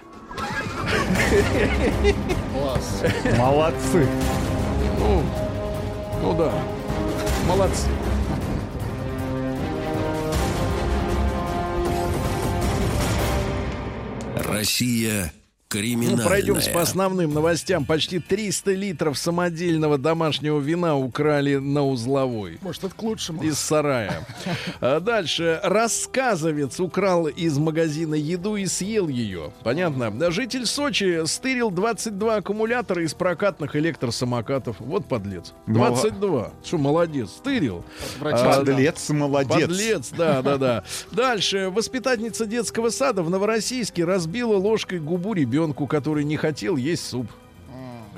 Класс. 2.52 3.02
Молодцы. 3.38 4.06
Ну, 4.98 5.22
ну 6.22 6.36
да. 6.36 6.52
Молодцы. 7.46 7.88
Россия 14.36 15.32
Ну, 15.70 15.80
криминальная. 15.80 16.24
пройдемся 16.26 16.70
по 16.70 16.80
основным 16.80 17.34
новостям. 17.34 17.84
Почти 17.84 18.20
300 18.20 18.72
литров 18.72 19.18
самодельного 19.18 19.98
домашнего 19.98 20.58
вина 20.60 20.96
украли 20.96 21.56
на 21.56 21.84
узловой. 21.84 22.56
Может, 22.62 22.84
это 22.84 22.94
к 22.94 23.02
лучшему. 23.02 23.42
Из 23.42 23.58
сарая. 23.58 24.26
А 24.80 24.98
дальше. 25.00 25.60
Рассказовец 25.62 26.80
украл 26.80 27.26
из 27.26 27.58
магазина 27.58 28.14
еду 28.14 28.56
и 28.56 28.64
съел 28.64 29.08
ее. 29.08 29.52
Понятно. 29.62 30.10
Да, 30.10 30.30
Житель 30.30 30.64
Сочи 30.64 31.26
стырил 31.26 31.70
22 31.70 32.36
аккумулятора 32.36 33.04
из 33.04 33.12
прокатных 33.12 33.76
электросамокатов. 33.76 34.76
Вот 34.78 35.06
подлец. 35.06 35.52
22. 35.66 36.50
Что, 36.64 36.78
молодец. 36.78 37.28
Стырил. 37.28 37.84
Врачи. 38.20 38.42
А, 38.42 38.58
Подлец, 38.64 39.10
молодец. 39.10 39.68
Подлец, 39.68 40.10
да, 40.16 40.40
да, 40.40 40.56
да. 40.56 40.84
Дальше. 41.12 41.68
Воспитательница 41.70 42.46
детского 42.46 42.88
сада 42.88 43.22
в 43.22 43.28
Новороссийске 43.28 44.06
разбила 44.06 44.56
ложкой 44.56 45.00
губу 45.00 45.34
ребенку, 45.58 45.88
который 45.88 46.22
не 46.22 46.36
хотел 46.36 46.76
есть 46.76 47.04
суп. 47.04 47.26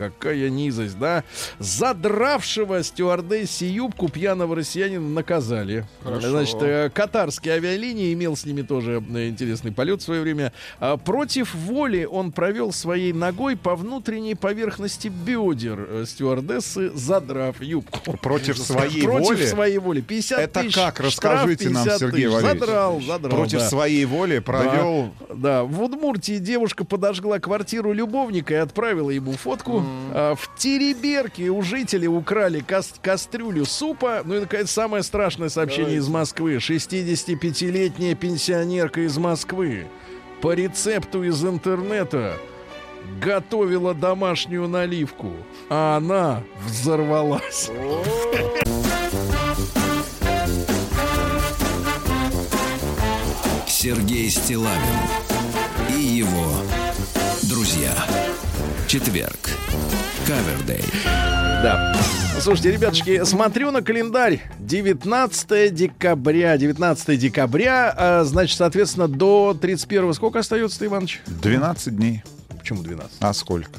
Какая 0.01 0.49
низость, 0.49 0.99
да? 0.99 1.25
Задравшего 1.59 2.83
стюардессе 2.83 3.69
юбку 3.69 4.09
пьяного 4.09 4.57
россиянина 4.57 5.07
наказали. 5.07 5.87
Хорошо. 6.03 6.31
Значит, 6.31 6.57
э, 6.63 6.91
катарские 6.93 7.55
авиалинии 7.55 8.15
имел 8.15 8.35
с 8.35 8.47
ними 8.47 8.63
тоже 8.63 8.97
интересный 8.97 9.73
полет 9.73 10.01
в 10.01 10.05
свое 10.05 10.23
время. 10.23 10.53
А, 10.79 10.97
Против 10.97 11.55
воли 11.55 12.05
он 12.05 12.33
провел 12.33 12.73
своей 12.73 13.13
ногой 13.13 13.57
по 13.57 13.77
внутренней 13.77 14.35
поверхности 14.35 15.09
бедер 15.09 15.87
э, 15.89 16.05
стюардессы, 16.07 16.91
задрав 16.95 17.61
юбку. 17.61 18.17
Против 18.17 18.57
своей 18.59 19.03
Против 19.03 19.29
воли? 19.29 19.47
своей 19.47 19.79
воли. 19.79 20.01
50 20.01 20.39
Это 20.39 20.63
тысяч, 20.63 20.75
как? 20.75 20.95
штраф 20.95 21.45
Расскажите 21.45 21.69
нам, 21.69 21.85
50 21.85 22.01
Сергей 22.01 22.25
тысяч. 22.25 22.33
Валерьевич. 22.33 22.61
Задрал, 22.61 23.01
задрал. 23.03 23.37
Против 23.37 23.59
да. 23.59 23.69
своей 23.69 24.05
воли 24.07 24.39
провел... 24.39 25.11
Да, 25.29 25.35
да. 25.35 25.65
в 25.65 25.83
Удмуртии 25.83 26.39
девушка 26.39 26.85
подожгла 26.85 27.39
квартиру 27.39 27.93
любовника 27.93 28.55
и 28.55 28.57
отправила 28.57 29.11
ему 29.11 29.33
фотку. 29.33 29.85
А, 30.13 30.35
в 30.35 30.51
Тереберке 30.57 31.49
у 31.51 31.63
жителей 31.63 32.09
украли 32.09 32.61
кас- 32.61 32.95
кастрюлю 33.03 33.65
супа. 33.65 34.23
Ну 34.25 34.37
и, 34.37 34.41
наконец, 34.41 34.71
самое 34.71 35.03
страшное 35.03 35.49
сообщение 35.49 35.97
из 35.97 36.09
Москвы. 36.09 36.57
65-летняя 36.57 38.15
пенсионерка 38.15 39.03
из 39.03 39.17
Москвы 39.19 39.87
по 40.43 40.53
рецепту 40.53 41.23
из 41.23 41.45
интернета 41.45 42.37
готовила 43.21 43.95
домашнюю 43.95 44.69
наливку, 44.69 45.33
а 45.69 45.97
она 45.97 46.43
взорвалась. 46.67 47.71
Сергей 53.67 54.29
Стилавин 54.29 54.77
и 55.89 56.01
его 56.01 56.53
друзья. 57.45 57.95
Четверг. 58.91 59.39
Кавердей. 60.27 60.83
Да. 61.05 61.97
Слушайте, 62.41 62.73
ребятушки, 62.73 63.23
смотрю 63.23 63.71
на 63.71 63.83
календарь. 63.83 64.43
19 64.59 65.73
декабря. 65.73 66.57
19 66.57 67.17
декабря, 67.17 67.95
а, 67.97 68.25
значит, 68.25 68.59
соответственно, 68.59 69.07
до 69.07 69.55
31 69.55 70.13
сколько 70.13 70.41
остается, 70.41 70.85
Иванович? 70.85 71.21
12 71.29 71.95
дней. 71.95 72.25
Почему 72.59 72.83
12? 72.83 73.13
А 73.21 73.33
сколько? 73.33 73.79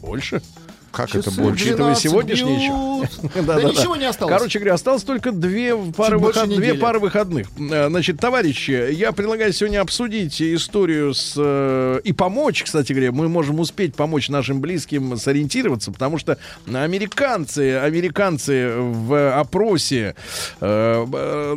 Больше? 0.00 0.42
Как 0.90 1.08
Часы 1.10 1.20
это 1.28 1.30
больше? 1.40 1.52
Учитывая 1.64 1.94
12 1.94 2.02
сегодняшний 2.02 2.56
бьют. 2.58 3.10
Да, 3.22 3.30
Да 3.42 3.56
да, 3.56 3.62
да. 3.62 3.68
ничего 3.70 3.96
не 3.96 4.04
осталось. 4.06 4.34
Короче 4.34 4.58
говоря, 4.58 4.74
осталось 4.74 5.02
только 5.02 5.32
две 5.32 5.76
пары, 5.76 6.18
выход- 6.18 6.48
две 6.48 6.74
пары 6.74 6.98
выходных. 6.98 7.48
Э, 7.70 7.88
Значит, 7.88 8.18
товарищи, 8.20 8.92
я 8.92 9.12
предлагаю 9.12 9.52
сегодня 9.52 9.80
обсудить 9.80 10.40
историю 10.40 11.14
с... 11.14 11.34
э, 11.36 12.00
и 12.04 12.12
помочь, 12.12 12.62
кстати 12.64 12.92
говоря, 12.92 13.12
мы 13.12 13.28
можем 13.28 13.60
успеть 13.60 13.94
помочь 13.94 14.28
нашим 14.28 14.60
близким 14.60 15.16
сориентироваться, 15.16 15.92
потому 15.92 16.18
что 16.18 16.38
американцы, 16.66 17.76
американцы 17.78 18.72
в 18.78 19.38
опросе, 19.38 20.14
э, 20.60 21.56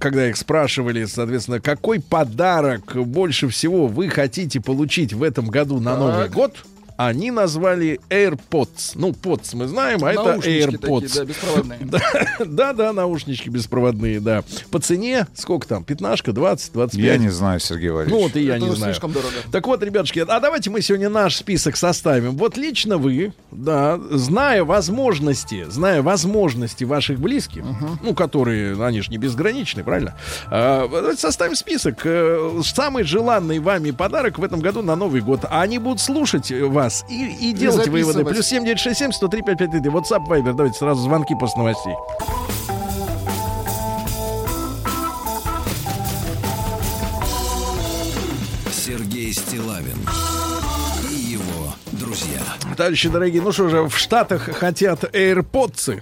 когда 0.00 0.28
их 0.28 0.36
спрашивали, 0.36 1.04
соответственно, 1.04 1.60
какой 1.60 2.00
подарок 2.00 2.96
больше 3.06 3.48
всего 3.48 3.86
вы 3.86 4.08
хотите 4.08 4.60
получить 4.60 5.12
в 5.12 5.22
этом 5.22 5.46
году 5.48 5.80
на 5.80 5.96
Новый 5.96 6.28
год, 6.28 6.56
они 6.98 7.30
назвали 7.30 8.00
AirPods. 8.10 8.92
Ну, 8.96 9.10
Pods 9.10 9.50
мы 9.54 9.68
знаем, 9.68 10.04
а 10.04 10.10
это 10.12 10.24
Наушнички 10.24 10.76
AirPods. 10.76 11.00
такие, 11.00 11.14
да, 11.14 11.24
беспроводные. 11.24 11.78
Да, 12.44 12.72
да, 12.72 12.92
наушнички 12.92 13.48
беспроводные, 13.48 14.20
да. 14.20 14.42
По 14.72 14.80
цене, 14.80 15.26
сколько 15.34 15.66
там, 15.68 15.84
пятнашка, 15.84 16.32
20, 16.32 16.72
25? 16.72 17.04
Я 17.04 17.16
не 17.16 17.28
знаю, 17.28 17.60
Сергей 17.60 17.90
Ну 17.90 17.94
Валерьевич. 17.94 18.22
вот 18.24 18.36
и 18.36 18.42
я 18.44 18.56
Это 18.56 18.64
не 18.66 18.74
знаю. 18.74 18.92
слишком 18.92 19.12
дорого. 19.12 19.32
Так 19.52 19.66
вот, 19.68 19.80
ребятушки, 19.82 20.24
а 20.26 20.40
давайте 20.40 20.70
мы 20.70 20.82
сегодня 20.82 21.08
наш 21.08 21.36
список 21.36 21.76
составим. 21.76 22.36
Вот 22.36 22.56
лично 22.56 22.98
вы, 22.98 23.32
да, 23.52 23.98
зная 24.10 24.64
возможности, 24.64 25.66
зная 25.70 26.02
возможности 26.02 26.82
ваших 26.82 27.20
близких, 27.20 27.62
ну, 28.02 28.12
которые, 28.14 28.74
они 28.84 29.02
же 29.02 29.10
не 29.10 29.18
безграничны, 29.18 29.84
правильно? 29.84 30.16
А, 30.46 30.88
давайте 30.88 31.20
составим 31.20 31.54
список. 31.54 32.00
э, 32.04 32.60
Самый 32.64 33.04
желанный 33.04 33.60
вами 33.60 33.92
подарок 33.92 34.38
в 34.40 34.44
этом 34.44 34.60
году 34.60 34.82
на 34.82 34.96
Новый 34.96 35.20
год. 35.20 35.40
А 35.48 35.62
они 35.62 35.78
будут 35.78 36.00
слушать 36.00 36.50
вас 36.50 36.87
и, 37.08 37.50
и 37.50 37.52
делать 37.52 37.88
выводы. 37.88 38.24
Плюс 38.24 38.46
7967 38.46 39.12
103 39.12 39.42
5533. 39.42 39.90
WhatsApp, 39.92 40.26
Viber. 40.28 40.52
Давайте 40.54 40.78
сразу 40.78 41.02
звонки 41.02 41.34
после 41.38 41.58
новостей. 41.58 41.94
Сергей 48.72 49.32
Стилавин 49.32 49.98
и 51.10 51.14
его 51.14 51.74
друзья. 51.92 52.40
Товарищи 52.76 53.08
дорогие, 53.08 53.42
ну 53.42 53.52
что 53.52 53.68
же, 53.68 53.82
в 53.88 53.96
Штатах 53.98 54.42
хотят 54.56 55.04
AirPods. 55.14 56.00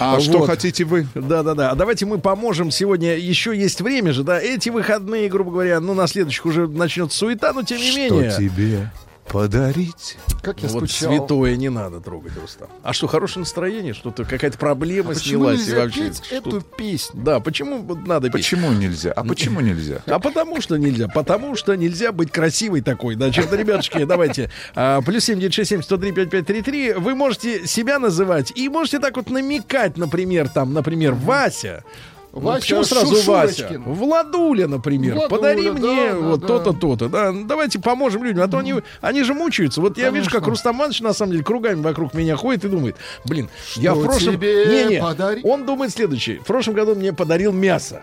А 0.00 0.20
что 0.20 0.38
Вот. 0.38 0.46
хотите 0.46 0.84
вы? 0.84 1.06
Да-да-да. 1.14 1.70
А 1.70 1.74
давайте 1.74 2.06
мы 2.06 2.18
поможем 2.18 2.70
сегодня. 2.70 3.16
Еще 3.16 3.56
есть 3.56 3.80
время 3.80 4.12
же, 4.12 4.24
да? 4.24 4.40
Эти 4.40 4.70
выходные, 4.70 5.28
грубо 5.28 5.52
говоря, 5.52 5.80
ну, 5.80 5.94
на 5.94 6.06
следующих 6.06 6.46
уже 6.46 6.66
начнется 6.66 7.16
суета, 7.18 7.52
но 7.52 7.62
тем 7.62 7.78
не 7.78 7.94
менее. 7.94 8.34
тебе 8.36 8.90
подарить? 9.30 10.16
Как 10.42 10.60
я 10.62 10.68
Вот 10.68 10.88
скучал. 10.90 11.12
святое 11.12 11.56
не 11.56 11.68
надо 11.68 12.00
трогать, 12.00 12.32
Рустам. 12.40 12.68
А 12.82 12.92
что, 12.92 13.06
хорошее 13.06 13.40
настроение? 13.40 13.94
Что-то 13.94 14.24
какая-то 14.24 14.58
проблема 14.58 15.10
А 15.12 15.14
Почему 15.14 15.44
снялась 15.44 15.60
и 15.60 15.62
нельзя 15.64 15.76
вообще. 15.82 16.00
петь 16.08 16.24
что- 16.24 16.34
эту 16.36 16.60
песню? 16.60 17.20
Да, 17.22 17.40
почему 17.40 17.78
вот 17.82 18.06
надо 18.06 18.28
петь? 18.28 18.32
Почему 18.42 18.72
нельзя? 18.72 19.12
А 19.12 19.24
почему 19.24 19.60
нельзя? 19.60 20.02
А 20.06 20.18
потому 20.18 20.60
что 20.60 20.76
нельзя. 20.76 21.08
Потому 21.08 21.54
что 21.56 21.74
нельзя 21.74 22.12
быть 22.12 22.30
красивой 22.30 22.80
такой. 22.80 23.14
Значит, 23.14 23.52
ребятушки, 23.52 24.04
давайте. 24.04 24.50
а, 24.74 25.00
Плюс 25.02 25.24
семь 25.24 25.38
девять 25.38 25.54
шесть 25.54 25.70
семь 25.70 25.82
сто 25.82 25.96
три 25.96 26.12
пять 26.12 26.30
пять 26.30 26.46
три 26.46 26.62
три. 26.62 26.92
Вы 26.92 27.14
можете 27.14 27.66
себя 27.66 27.98
называть 27.98 28.52
и 28.54 28.68
можете 28.68 28.98
так 28.98 29.16
вот 29.16 29.30
намекать, 29.30 29.96
например, 29.96 30.48
там, 30.48 30.72
например, 30.74 31.14
Вася. 31.14 31.84
Ну, 32.32 32.40
Вася 32.40 32.60
почему 32.60 32.84
сразу 32.84 33.14
Вася? 33.22 33.52
Шушурочкин. 33.52 33.82
Владуля, 33.82 34.68
например. 34.68 35.14
Владуля, 35.14 35.28
Подари 35.28 35.64
да, 35.64 35.72
мне 35.72 36.10
да, 36.10 36.16
вот 36.16 36.40
да. 36.40 36.46
то-то, 36.46 36.72
то-то. 36.72 37.08
Да, 37.08 37.32
давайте 37.32 37.80
поможем 37.80 38.22
людям. 38.22 38.42
А 38.44 38.48
то 38.48 38.58
они, 38.58 38.74
они 39.00 39.24
же 39.24 39.34
мучаются. 39.34 39.80
Вот 39.80 39.98
я 39.98 40.10
вижу, 40.10 40.26
как 40.26 40.44
Конечно. 40.44 40.50
Рустам 40.50 40.76
Иванович, 40.78 41.00
на 41.00 41.12
самом 41.12 41.32
деле, 41.32 41.44
кругами 41.44 41.80
вокруг 41.82 42.14
меня 42.14 42.36
ходит 42.36 42.64
и 42.64 42.68
думает, 42.68 42.96
блин, 43.24 43.48
я 43.76 43.94
в 43.94 43.98
Что 43.98 44.04
прошлом... 44.06 44.34
тебе 44.34 44.66
Не-не, 44.66 45.00
подарить? 45.00 45.44
он 45.44 45.66
думает 45.66 45.92
следующее. 45.92 46.38
В 46.40 46.44
прошлом 46.44 46.74
году 46.74 46.92
он 46.92 46.98
мне 46.98 47.12
подарил 47.12 47.52
мясо. 47.52 48.02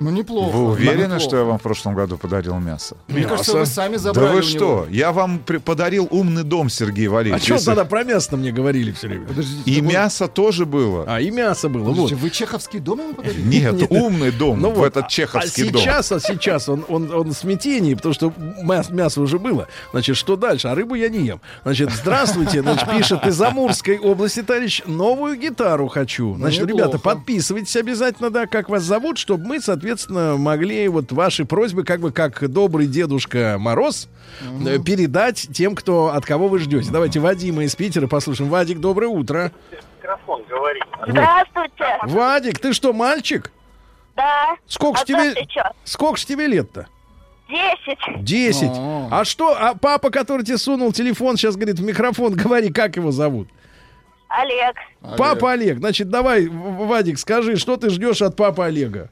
Ну, 0.00 0.10
неплохо. 0.10 0.56
Вы 0.56 0.64
уверены, 0.72 1.02
неплохо. 1.04 1.20
что 1.20 1.36
я 1.36 1.44
вам 1.44 1.58
в 1.58 1.62
прошлом 1.62 1.94
году 1.94 2.16
подарил 2.18 2.58
мясо? 2.58 2.96
Мне 3.06 3.22
кажется, 3.24 3.56
вы 3.56 3.64
сами 3.64 3.92
Да 3.92 3.98
забрали 4.00 4.32
вы 4.32 4.38
у 4.40 4.42
что? 4.42 4.58
него. 4.58 4.86
Я 4.90 5.12
вам 5.12 5.38
при- 5.38 5.58
подарил 5.58 6.08
умный 6.10 6.42
дом, 6.42 6.68
Сергей 6.68 7.06
А 7.06 7.10
Валерьевич. 7.12 7.44
что 7.44 7.54
Если- 7.54 7.66
тогда 7.66 7.84
про 7.84 8.02
мясо 8.02 8.36
мне 8.36 8.50
говорили 8.50 8.90
все 8.90 9.06
время? 9.06 9.26
Подождите, 9.26 9.70
И 9.70 9.80
вы- 9.80 9.86
мясо 9.86 10.26
тоже 10.26 10.66
было. 10.66 11.04
А, 11.06 11.20
и 11.20 11.30
мясо 11.30 11.68
было. 11.68 11.84
Вот. 11.84 11.90
Подождите, 11.92 12.16
вы 12.16 12.30
чеховский 12.30 12.80
дом 12.80 12.98
ему 12.98 13.14
подарили? 13.14 13.40
Нет, 13.46 13.72
Нет. 13.74 13.90
умный 13.92 14.32
дом 14.32 14.60
Ну 14.60 14.70
в 14.70 14.74
вот, 14.74 14.86
этот 14.86 15.04
а- 15.04 15.08
чеховский 15.08 15.68
а 15.68 15.72
дом. 15.72 15.80
сейчас, 15.82 16.10
а 16.10 16.18
сейчас 16.18 16.68
он, 16.68 16.84
он, 16.88 17.12
он 17.14 17.28
в 17.28 17.34
смятении, 17.34 17.94
потому 17.94 18.14
что 18.14 18.32
мяс- 18.64 18.90
мясо 18.90 19.20
уже 19.20 19.38
было. 19.38 19.68
Значит, 19.92 20.16
что 20.16 20.34
дальше? 20.36 20.66
А 20.68 20.74
рыбу 20.74 20.96
я 20.96 21.08
не 21.08 21.20
ем. 21.24 21.40
Значит, 21.62 21.90
здравствуйте, 21.92 22.62
значит, 22.62 22.90
пишет 22.90 23.24
из 23.26 23.40
Амурской 23.40 23.98
области, 23.98 24.42
товарищ, 24.42 24.82
новую 24.86 25.36
гитару 25.38 25.86
хочу. 25.86 26.34
Значит, 26.34 26.62
неплохо. 26.62 26.82
ребята, 26.82 26.98
подписывайтесь 26.98 27.76
обязательно, 27.76 28.30
да, 28.30 28.46
как 28.46 28.68
вас 28.68 28.82
зовут, 28.82 29.18
чтобы 29.18 29.46
мы, 29.46 29.60
соответственно, 29.60 29.83
могли 30.08 30.88
вот 30.88 31.12
ваши 31.12 31.44
просьбы, 31.44 31.84
как 31.84 32.00
бы 32.00 32.12
как 32.12 32.48
добрый 32.48 32.86
дедушка 32.86 33.56
Мороз, 33.58 34.08
э, 34.66 34.78
передать 34.84 35.48
тем, 35.52 35.74
кто 35.74 36.08
от 36.08 36.24
кого 36.24 36.48
вы 36.48 36.58
ждете. 36.58 36.90
Давайте 36.90 37.20
Вадима 37.20 37.64
из 37.64 37.74
Питера 37.74 38.06
послушаем. 38.06 38.50
Вадик, 38.50 38.78
доброе 38.78 39.08
утро. 39.08 39.52
Здравствуйте. 41.06 41.98
Вадик, 42.02 42.58
ты 42.58 42.72
что, 42.72 42.92
мальчик? 42.92 43.50
Да. 44.16 44.56
Сколько 44.66 44.98
ж 44.98 45.02
а 45.02 45.04
тебе, 45.06 45.34
ты 45.34 45.46
чё? 45.46 45.62
сколько 45.84 46.16
ж 46.16 46.24
тебе 46.24 46.46
лет-то? 46.46 46.86
Десять. 47.48 48.24
Десять. 48.24 48.70
О. 48.70 49.08
А 49.10 49.24
что, 49.24 49.56
а 49.58 49.74
папа, 49.74 50.10
который 50.10 50.44
тебе 50.44 50.56
сунул 50.56 50.92
телефон, 50.92 51.36
сейчас 51.36 51.56
говорит 51.56 51.78
в 51.78 51.84
микрофон, 51.84 52.32
говори, 52.36 52.72
как 52.72 52.96
его 52.96 53.10
зовут? 53.10 53.48
Олег. 54.40 54.76
Олег. 55.02 55.18
Папа 55.18 55.52
Олег. 55.52 55.78
Значит, 55.78 56.08
давай, 56.08 56.48
Вадик, 56.48 57.18
скажи, 57.18 57.56
что 57.56 57.76
ты 57.76 57.90
ждешь 57.90 58.22
от 58.22 58.36
папы 58.36 58.64
Олега? 58.64 59.10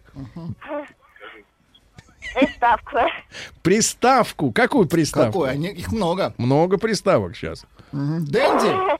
Приставку. 2.34 2.98
Приставку. 3.62 4.52
Какую 4.52 4.86
приставку? 4.86 5.40
Какой? 5.40 5.50
Они, 5.50 5.68
их 5.68 5.92
много. 5.92 6.32
Много 6.38 6.78
приставок 6.78 7.36
сейчас. 7.36 7.64
Дэнди. 7.92 8.98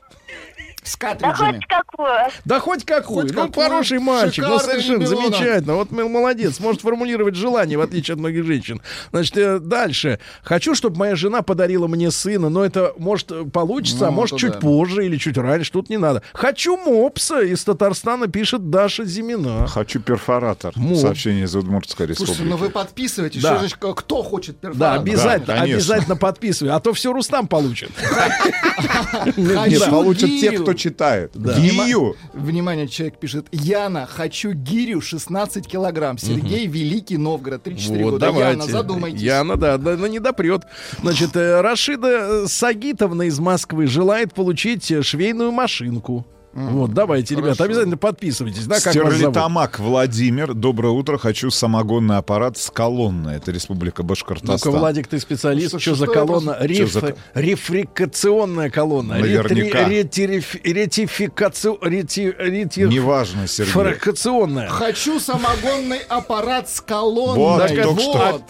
С 0.85 0.97
Да 0.99 1.09
картриджами. 1.15 1.53
хоть 1.55 1.67
какую. 1.67 2.09
Да 2.45 2.61
хоть 2.61 2.85
какую. 2.85 3.23
Хоть 3.27 3.33
ну, 3.35 3.43
какую. 3.47 3.67
хороший 3.69 3.99
мальчик. 4.01 4.45
Ну, 4.45 4.59
Шикарный 4.59 4.83
совершенно 4.83 5.03
ребенок. 5.05 5.35
замечательно. 5.37 5.75
Вот 5.77 5.91
молодец. 5.93 6.59
Может 6.61 6.81
формулировать 6.81 7.35
желание, 7.37 7.79
в 7.79 7.83
отличие 7.83 8.15
от 8.15 8.19
многих 8.21 8.45
женщин. 8.45 8.83
Значит, 9.13 9.37
э, 9.37 9.59
дальше. 9.61 10.19
Хочу, 10.43 10.75
чтобы 10.75 10.97
моя 10.99 11.15
жена 11.15 11.43
подарила 11.43 11.87
мне 11.87 12.11
сына, 12.11 12.49
но 12.49 12.65
это 12.65 12.95
может 12.99 13.31
получится, 13.53 14.09
а 14.09 14.11
Ну, 14.11 14.17
может 14.17 14.33
это 14.35 14.41
чуть 14.41 14.53
да. 14.55 14.59
позже 14.59 15.07
или 15.07 15.17
чуть 15.19 15.39
раньше. 15.39 15.71
Тут 15.71 15.89
не 15.89 15.99
надо. 15.99 16.23
Хочу 16.33 16.77
мопса. 16.77 17.41
Из 17.43 17.63
Татарстана 17.63 18.27
пишет 18.27 18.71
Даша 18.71 19.05
Зимина. 19.05 19.69
Хочу 19.69 20.01
перфоратор. 20.01 20.73
Му. 20.77 20.97
Сообщение 20.97 21.45
из 21.45 21.55
Удмуртской 21.55 22.07
Слушайте, 22.09 22.33
республики. 22.33 22.51
ну 22.51 22.57
вы 22.57 22.71
подписываетесь. 22.71 23.43
Да. 23.43 23.67
Что 23.69 23.77
к- 23.95 23.99
кто 24.01 24.23
хочет 24.23 24.57
Да, 24.61 24.69
перфоратор? 24.71 25.01
обязательно, 25.01 25.47
Да, 25.47 25.55
конечно. 25.61 25.77
обязательно 25.77 26.17
подписывай, 26.17 26.73
а 26.73 26.81
то 26.81 26.93
все 26.93 27.13
Рустам 27.13 27.47
получит. 27.47 27.91
Получат 29.91 30.29
те, 30.29 30.51
гирю. 30.51 30.65
Кто 30.73 30.79
читает. 30.79 31.31
Да. 31.35 31.59
Гию. 31.59 32.17
Внимание, 32.33 32.89
человек 32.89 33.19
пишет. 33.19 33.47
Яна, 33.53 34.07
хочу 34.07 34.53
гирю 34.53 35.01
16 35.01 35.67
килограмм. 35.67 36.19
Сергей, 36.19 36.67
Великий 36.67 37.17
Новгород, 37.19 37.63
34 37.63 38.05
Вот, 38.05 38.11
года. 38.13 38.27
давайте. 38.27 38.51
Яна, 38.61 38.67
задумайтесь. 38.67 39.21
Яна, 39.21 39.57
да, 39.57 39.79
да, 39.79 39.97
но 39.97 40.07
не 40.07 40.19
допрет. 40.19 40.63
Значит, 41.01 41.37
э, 41.37 41.61
Рашида 41.61 42.49
Сагитовна 42.49 43.23
из 43.23 43.39
Москвы 43.39 43.87
желает 43.87 44.35
получить 44.35 44.91
э, 44.91 45.03
швейную 45.03 45.53
машинку. 45.53 46.27
Вот, 46.55 46.93
давайте, 46.93 47.35
ребята, 47.35 47.55
Хорошо. 47.55 47.65
обязательно 47.65 47.97
подписывайтесь, 47.97 48.67
да, 48.67 48.79
как? 48.81 48.93
Стерлитамак 48.93 49.79
Владимир. 49.79 50.53
Доброе 50.53 50.91
утро. 50.93 51.17
Хочу 51.17 51.51
самогонный 51.51 52.19
аппарат 52.19 52.59
с 52.59 52.71
колонной. 52.71 53.37
Это 53.37 53.51
Республика 53.53 54.03
Ну-ка, 54.03 54.09
Башкортостан. 54.09 54.73
Владик, 54.73 55.07
ты 55.07 55.19
специалист. 55.19 55.69
Что- 55.71 55.79
Что, 55.79 55.95
за 55.95 56.07
колонна? 56.09 56.57
Реф- 56.61 56.93
за- 56.93 57.17
Рефрикационная 57.35 58.71
колонна. 58.71 59.15
Наверняка. 59.19 59.89
Ретри- 59.89 60.03
ретириф- 60.43 60.61
Ретификацию... 60.63 61.79
рети- 61.81 62.35
рети- 62.39 62.87
Неважно, 62.87 63.47
Сергей. 63.47 63.73
Фракационная. 63.73 64.69
Хочу 64.69 65.19
самогонный 65.21 66.01
аппарат 66.09 66.69
с 66.69 66.81
колонной. 66.83 67.39
Вот, 67.39 67.59
Так 67.63 67.71
это 67.73 67.83
только 67.89 68.01
что. 68.03 68.43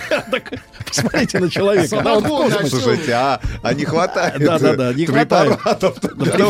Так, 0.30 0.52
Посмотрите 0.86 1.38
на 1.40 1.50
человека. 1.50 2.00
да, 2.02 2.14
он. 2.18 2.50
Слушайте, 2.68 3.12
а, 3.12 3.40
а 3.62 3.74
не 3.74 3.84
хватает 3.84 4.38
Да, 4.44 4.58
да, 4.58 4.74
да, 4.74 4.92
не 4.92 5.06
хватает. 5.06 5.58
того, 5.62 5.94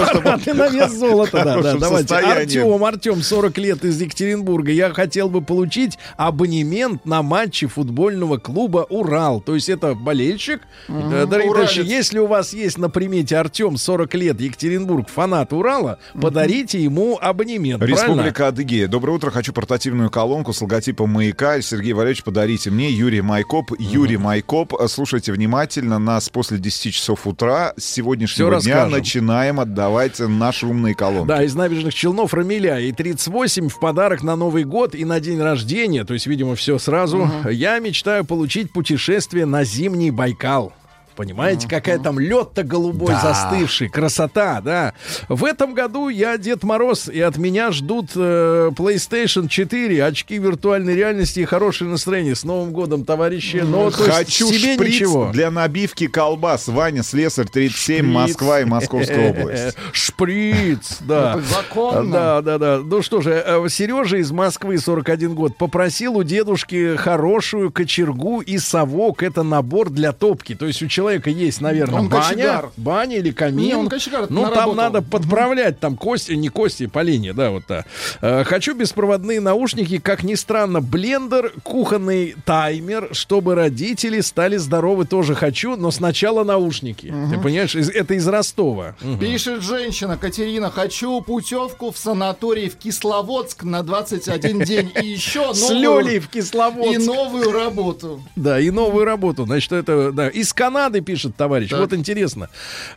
чтобы 0.07 0.23
Препараты 0.25 0.55
на 0.55 0.69
вес 0.69 0.93
золота, 0.93 1.45
да, 1.45 1.61
да. 1.61 1.75
Давайте. 1.77 2.09
состоянии. 2.09 2.59
Артем, 2.59 2.85
Артем, 2.85 3.23
40 3.23 3.59
лет 3.59 3.85
из 3.85 4.01
Екатеринбурга. 4.01 4.73
Я 4.73 4.93
хотел 4.93 5.29
бы 5.29 5.41
получить 5.43 5.99
абонемент 6.17 7.05
на 7.07 7.23
матчи 7.23 7.67
футбольного 7.67 8.39
клуба 8.39 8.87
«Урал». 8.89 9.41
То 9.41 9.55
есть 9.55 9.69
это 9.69 9.95
болельщик. 9.95 10.63
Э, 10.89 11.27
Дорогие 11.29 11.53
товарищи, 11.53 11.81
если 11.81 12.19
у 12.19 12.27
вас 12.27 12.53
есть 12.53 12.79
на 12.79 12.91
примете 12.91 13.37
Артем, 13.37 13.77
40 13.77 14.15
лет, 14.15 14.41
Екатеринбург, 14.41 15.09
фанат 15.09 15.53
«Урала», 15.53 15.99
подарите 16.21 16.83
ему 16.83 17.19
абонемент. 17.21 17.79
правильно? 17.81 18.01
Республика 18.01 18.49
Адыгея. 18.49 18.89
Доброе 18.89 19.13
утро. 19.13 19.31
Хочу 19.31 19.53
портативную 19.53 20.11
колонку 20.11 20.53
с 20.53 20.61
логотипом 20.61 21.11
маяка. 21.11 21.61
Сергей 21.61 21.93
Валерьевич, 21.93 22.25
подарите 22.25 22.71
мне. 22.71 22.91
Юрий 22.91 23.21
Майкоп. 23.35 23.73
Юрий 23.81 24.17
Майкоп. 24.17 24.75
Слушайте 24.87 25.33
внимательно. 25.33 25.99
Нас 25.99 26.29
после 26.29 26.59
10 26.59 26.95
часов 26.95 27.27
утра 27.27 27.75
с 27.77 27.85
сегодняшнего 27.85 28.61
Всё 28.61 28.65
дня 28.65 28.75
расскажем. 28.77 28.99
начинаем 28.99 29.59
отдавать 29.59 30.21
наши 30.21 30.67
умные 30.67 30.95
колонки. 30.95 31.27
Да, 31.27 31.43
из 31.43 31.53
набережных 31.57 31.95
Челнов 31.95 32.33
Рамиля. 32.33 32.79
И 32.79 32.93
38 32.93 33.69
в 33.71 33.81
подарок 33.81 34.23
на 34.23 34.37
Новый 34.37 34.63
год 34.63 34.95
и 34.95 35.05
на 35.05 35.19
день 35.19 35.41
рождения. 35.41 36.05
То 36.05 36.15
есть, 36.15 36.29
видимо, 36.29 36.55
все 36.55 36.79
сразу. 36.79 37.29
Я 37.51 37.81
мечтаю 37.81 38.25
получить 38.25 38.73
путешествие 38.73 39.47
на 39.47 39.65
зимний 39.65 40.13
Байкал. 40.13 40.73
Понимаете, 41.17 41.69
какая 41.69 41.99
там 41.99 42.19
лед-то 42.19 42.65
голубой 42.65 43.15
застывший, 43.15 43.89
красота, 43.89 44.61
да. 44.61 44.95
В 45.29 45.45
этом 45.45 45.75
году 45.75 46.09
я 46.09 46.37
Дед 46.39 46.65
Мороз, 46.65 47.09
и 47.09 47.21
от 47.21 47.37
меня 47.37 47.71
ждут 47.71 48.11
э, 48.17 48.71
PlayStation 48.77 49.49
4, 49.49 50.05
очки 50.05 50.39
виртуальной 50.39 50.95
реальности 50.97 51.41
и 51.41 51.45
хорошее 51.45 51.91
настроение. 51.91 52.35
С 52.35 52.45
Новым 52.45 52.73
годом, 52.73 53.05
товарищи. 53.05 53.63
Но 53.65 53.91
то 53.91 54.05
есть 54.05 54.17
Хочу 54.17 54.49
себе 54.53 54.75
шприц 54.75 54.95
ничего. 54.95 55.31
для 55.33 55.51
набивки 55.51 56.09
колбас. 56.09 56.67
Ваня 56.69 57.03
Слесарь 57.03 57.47
37, 57.47 58.05
Москва 58.05 58.61
и 58.61 58.65
Московская 58.65 59.31
область. 59.31 59.77
Шприц, 59.93 60.99
да. 61.01 61.37
Это 61.39 61.43
законно. 61.43 62.13
Да, 62.13 62.43
да, 62.43 62.59
да. 62.59 62.81
Ну 62.85 63.03
что 63.03 63.21
же, 63.21 63.31
э, 63.33 63.69
Сережа 63.69 64.17
из 64.17 64.33
Москвы, 64.33 64.79
41 64.79 65.35
год, 65.35 65.57
попросил 65.57 66.17
у 66.17 66.25
дедушки 66.25 66.97
хорошую 66.97 67.71
кочергу 67.71 68.41
и 68.41 68.59
совок. 68.59 69.23
Это 69.23 69.43
набор 69.45 69.91
для 69.91 70.13
топки. 70.13 70.55
То 70.55 70.67
есть 70.67 70.83
у 70.83 70.89
человека 70.89 71.04
есть, 71.13 71.61
наверное, 71.61 72.01
Он 72.01 72.09
баня, 72.09 72.23
кочегар. 72.25 72.71
баня 72.77 73.17
или 73.17 73.31
камин. 73.31 73.57
Не, 73.67 73.75
он 73.75 73.89
кочегар, 73.89 74.27
Ну, 74.29 74.49
там 74.51 74.75
надо 74.77 75.03
подправлять, 75.03 75.81
там 75.81 75.97
кости, 75.97 76.33
не 76.33 76.49
кости, 76.49 76.87
поленья, 76.87 77.33
да, 77.33 77.51
вот 77.51 77.67
так. 77.67 77.87
Э, 78.21 78.45
Хочу 78.45 78.75
беспроводные 78.75 79.41
наушники, 79.41 79.99
как 79.99 80.23
ни 80.23 80.35
странно, 80.35 80.81
блендер, 80.81 81.53
кухонный 81.63 82.35
таймер, 82.45 83.09
чтобы 83.13 83.55
родители 83.55 84.21
стали 84.21 84.57
здоровы, 84.57 85.05
тоже 85.05 85.35
хочу, 85.35 85.77
но 85.77 85.91
сначала 85.91 86.45
наушники. 86.45 87.13
Ты 87.31 87.39
понимаешь, 87.39 87.75
из- 87.75 87.91
это 87.91 88.15
из 88.15 88.27
Ростова. 88.29 88.95
Мгм. 89.01 89.19
Пишет 89.19 89.63
женщина 89.63 90.17
Катерина, 90.17 90.71
хочу 90.71 91.21
путевку 91.21 91.91
в 91.91 91.99
санаторий 91.99 92.69
в 92.69 92.77
Кисловодск 92.77 93.63
на 93.65 93.83
21 93.83 94.61
день 94.61 94.93
и 95.03 95.07
еще 95.07 95.53
С 95.55 95.69
новую, 95.71 96.21
в 96.21 96.25
и 96.27 96.29
Кисловодск. 96.39 97.01
новую 97.07 97.53
работу. 97.53 98.23
Да, 98.37 98.59
и 98.61 98.71
новую 98.71 99.05
работу. 99.05 99.45
Значит, 99.45 99.73
это, 99.73 100.13
да, 100.13 100.29
из 100.29 100.53
Канады 100.53 100.94
пишет 101.01 101.37
товарищ. 101.37 101.71
Так. 101.71 101.81
Вот 101.81 101.93
интересно. 101.93 102.49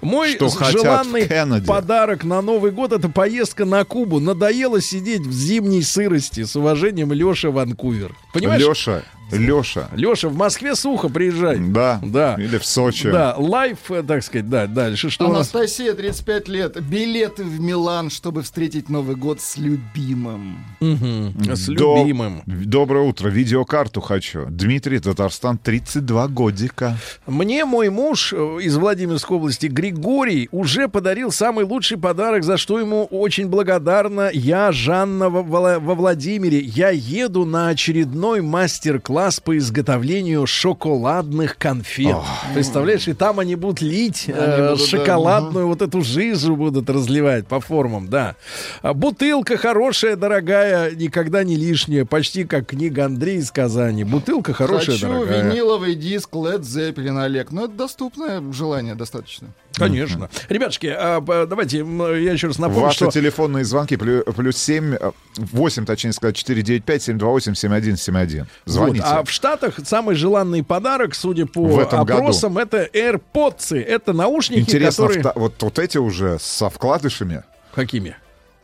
Мой 0.01 0.35
Что 0.35 0.49
желанный 0.49 1.27
подарок 1.65 2.23
на 2.23 2.41
Новый 2.41 2.71
год 2.71 2.93
это 2.93 3.09
поездка 3.09 3.65
на 3.65 3.83
Кубу. 3.83 4.19
Надоело 4.19 4.81
сидеть 4.81 5.21
в 5.21 5.31
зимней 5.31 5.83
сырости. 5.83 6.43
С 6.43 6.55
уважением, 6.55 7.11
Леша 7.13 7.51
Ванкувер. 7.51 8.15
Понимаешь? 8.33 8.61
Леша, 8.61 9.03
Леша. 9.31 9.89
Леша, 9.93 10.29
в 10.29 10.35
Москве 10.35 10.75
сухо, 10.75 11.09
приезжай. 11.09 11.57
Да, 11.59 11.99
Да. 12.03 12.35
или 12.39 12.57
в 12.57 12.65
Сочи. 12.65 13.11
Да, 13.11 13.35
лайф, 13.37 13.89
э, 13.91 14.01
так 14.07 14.23
сказать, 14.23 14.49
да, 14.49 14.67
дальше. 14.67 15.09
Что 15.09 15.25
у 15.25 15.27
нас? 15.29 15.53
Анастасия, 15.53 15.93
35 15.93 16.47
лет. 16.47 16.81
Билеты 16.81 17.43
в 17.43 17.59
Милан, 17.59 18.09
чтобы 18.09 18.41
встретить 18.43 18.89
Новый 18.89 19.15
год 19.15 19.41
с 19.41 19.57
любимым. 19.57 20.57
Мгм, 20.79 21.33
С 21.55 21.65
До- 21.67 21.97
любимым. 21.97 22.41
Доброе 22.45 23.03
утро. 23.03 23.27
Видеокарту 23.29 23.99
хочу. 24.01 24.45
Дмитрий, 24.49 24.99
Татарстан, 24.99 25.57
32 25.57 26.27
годика. 26.29 26.97
Мне 27.25 27.65
мой 27.65 27.89
муж 27.89 28.33
э, 28.33 28.37
из 28.61 28.77
Владимирской 28.77 29.35
области, 29.37 29.65
Григорий, 29.67 30.47
уже 30.51 30.87
подарил 30.87 31.31
самый 31.31 31.65
лучший 31.65 31.97
подарок, 31.97 32.43
за 32.43 32.55
что 32.57 32.79
ему 32.79 33.05
очень 33.05 33.47
благодарна 33.47 34.29
я, 34.33 34.71
Жанна, 34.71 35.29
во, 35.29 35.41
во 35.79 35.95
Владимире. 35.95 36.59
Я 36.59 36.89
еду 36.91 37.43
на 37.45 37.67
очередной 37.69 38.41
мастер-класс 38.41 39.16
по 39.43 39.57
изготовлению 39.57 40.45
шоколадных 40.45 41.57
конфет. 41.57 42.17
Представляешь, 42.53 43.07
и 43.07 43.13
там 43.13 43.39
они 43.39 43.55
будут 43.55 43.81
лить 43.81 44.25
э, 44.27 44.71
будут, 44.71 44.79
да, 44.79 44.85
шоколадную 44.85 45.67
вот 45.67 45.81
эту 45.81 46.01
жижу 46.01 46.55
будут 46.55 46.89
разливать 46.89 47.47
по 47.47 47.59
формам, 47.59 48.07
да. 48.07 48.35
А 48.81 48.93
Бутылка 48.93 49.57
хорошая, 49.57 50.15
дорогая, 50.15 50.91
никогда 50.91 51.43
не 51.43 51.55
лишняя, 51.55 52.05
почти 52.05 52.43
как 52.43 52.67
книга 52.67 53.05
Андрея 53.05 53.39
из 53.39 53.51
Казани. 53.51 54.03
Бутылка 54.03 54.53
хорошая, 54.53 54.95
Хочу 54.95 55.07
дорогая. 55.07 55.49
виниловый 55.51 55.95
диск 55.95 56.33
Led 56.33 56.61
Zeppelin, 56.61 57.23
Олег. 57.23 57.51
Ну, 57.51 57.65
это 57.65 57.73
доступное 57.73 58.41
желание 58.53 58.95
достаточно. 58.95 59.47
Конечно. 59.77 60.29
Ребятушки, 60.49 60.87
а, 60.87 61.21
давайте 61.45 61.77
я 61.79 62.31
еще 62.33 62.47
раз 62.47 62.59
напомню, 62.59 62.83
Ваши 62.83 62.95
что... 62.97 63.11
телефонные 63.11 63.63
звонки 63.65 63.95
плю- 63.95 64.23
плюс 64.33 64.57
7, 64.57 64.95
8, 65.37 65.85
точнее 65.85 66.13
сказать, 66.13 66.35
495 66.35 67.03
728 67.03 67.53
7171. 67.55 68.47
Звоните. 68.65 69.01
Вот, 69.05 69.11
а 69.11 69.23
в 69.23 69.29
Штатах 69.31 69.75
самый 69.85 70.15
желанный 70.15 70.63
подарок, 70.63 71.15
судя 71.15 71.45
по 71.45 71.63
В 71.65 71.79
этом 71.79 72.03
году. 72.05 72.19
опросам, 72.21 72.57
это 72.57 72.87
AirPods. 72.93 73.75
Это 73.79 74.13
наушники, 74.13 74.59
Интересно, 74.59 75.05
которые... 75.07 75.23
вта- 75.23 75.33
вот, 75.35 75.53
вот 75.61 75.79
эти 75.79 75.97
уже 75.97 76.37
со 76.39 76.69
вкладышами. 76.69 77.43
Какими? 77.73 78.15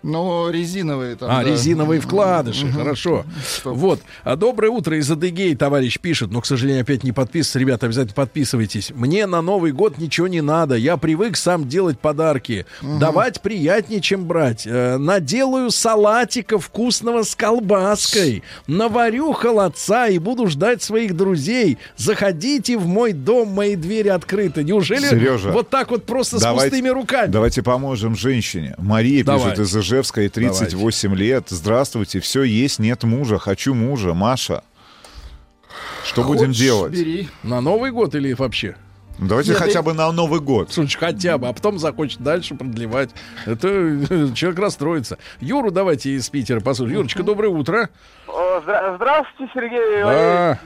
Но 0.04 0.50
резиновые 0.50 1.16
там. 1.16 1.30
А, 1.32 1.44
да. 1.44 1.50
резиновые 1.50 2.02
вкладыши, 2.02 2.70
хорошо. 2.72 3.26
Вот. 3.64 4.02
А 4.24 4.36
доброе 4.36 4.70
утро 4.70 4.98
из 4.98 5.10
Адыгей, 5.10 5.56
товарищ 5.56 5.98
пишет, 6.00 6.30
но, 6.30 6.42
к 6.42 6.46
сожалению, 6.46 6.82
опять 6.84 7.04
не 7.04 7.14
подписывается. 7.14 7.60
Ребята, 7.60 7.86
обязательно 7.86 8.14
подписывайтесь. 8.16 8.92
Мне 8.94 9.26
на 9.26 9.42
Новый 9.42 9.72
год 9.72 9.98
ничего 9.98 10.28
не 10.28 10.42
надо. 10.42 10.76
Я 10.76 10.98
привык 10.98 11.38
сам 11.38 11.68
делать 11.70 12.00
подарки. 12.00 12.66
Давать 12.82 13.42
приятнее, 13.42 14.02
чем 14.02 14.26
брать. 14.26 14.68
Э, 14.68 14.98
наделаю 14.98 15.72
салатика 15.72 16.60
вкусного 16.60 17.24
с 17.24 17.34
колбаской. 17.36 18.44
Наварю 18.68 19.32
холодца 19.34 20.08
и 20.08 20.20
буду 20.20 20.48
ждать 20.48 20.84
своих 20.84 21.16
друзей. 21.16 21.78
Заходите 21.96 22.78
в 22.78 22.86
мой 22.88 23.14
дом, 23.14 23.50
мои 23.50 23.76
двери 23.76 24.10
открыты. 24.10 24.64
Неужели 24.64 25.08
Сережа, 25.08 25.52
вот 25.52 25.70
так 25.70 25.92
вот 25.92 26.06
просто 26.06 26.40
с 26.40 26.42
давайте- 26.42 26.70
пустыми 26.72 26.90
руками? 26.90 27.32
Давайте 27.32 27.64
поможем 27.64 28.16
женщине. 28.16 28.76
Мария 28.78 29.24
Давай. 29.24 29.52
пишет 29.52 29.60
из 29.66 29.76
Ижевска, 29.94 30.22
ей 30.22 30.30
38 30.30 31.16
лет. 31.16 31.46
Здравствуйте, 31.50 32.20
все 32.20 32.42
есть, 32.44 32.80
нет 32.80 33.04
мужа, 33.04 33.38
хочу 33.38 33.76
мужа. 33.76 34.16
Маша, 34.16 34.64
что 36.04 36.24
будем 36.24 36.48
Хочешь, 36.48 36.58
делать? 36.58 36.94
Бери. 36.94 37.30
На 37.44 37.62
Новый 37.62 37.92
год 37.92 38.16
или 38.16 38.34
вообще? 38.34 38.76
Давайте 39.20 39.52
Нет, 39.52 39.60
хотя 39.60 39.84
бы 39.84 39.94
на 39.94 40.12
Новый 40.12 40.40
год. 40.40 40.74
Слушай, 40.74 40.98
хотя 40.98 41.38
бы, 41.38 41.48
а 41.48 41.54
потом 41.54 41.78
захочет 41.78 42.22
дальше 42.22 42.56
продлевать. 42.56 43.12
Это 43.46 43.68
э, 43.68 44.30
человек 44.34 44.60
расстроится. 44.60 45.20
Юру 45.40 45.70
давайте 45.70 46.10
из 46.12 46.28
Питера 46.30 46.60
послушаем. 46.60 46.98
Юрочка, 46.98 47.22
доброе 47.22 47.50
утро. 47.50 47.90
Здравствуйте, 48.96 49.52
Сергей 49.54 49.80
Да. 50.02 50.06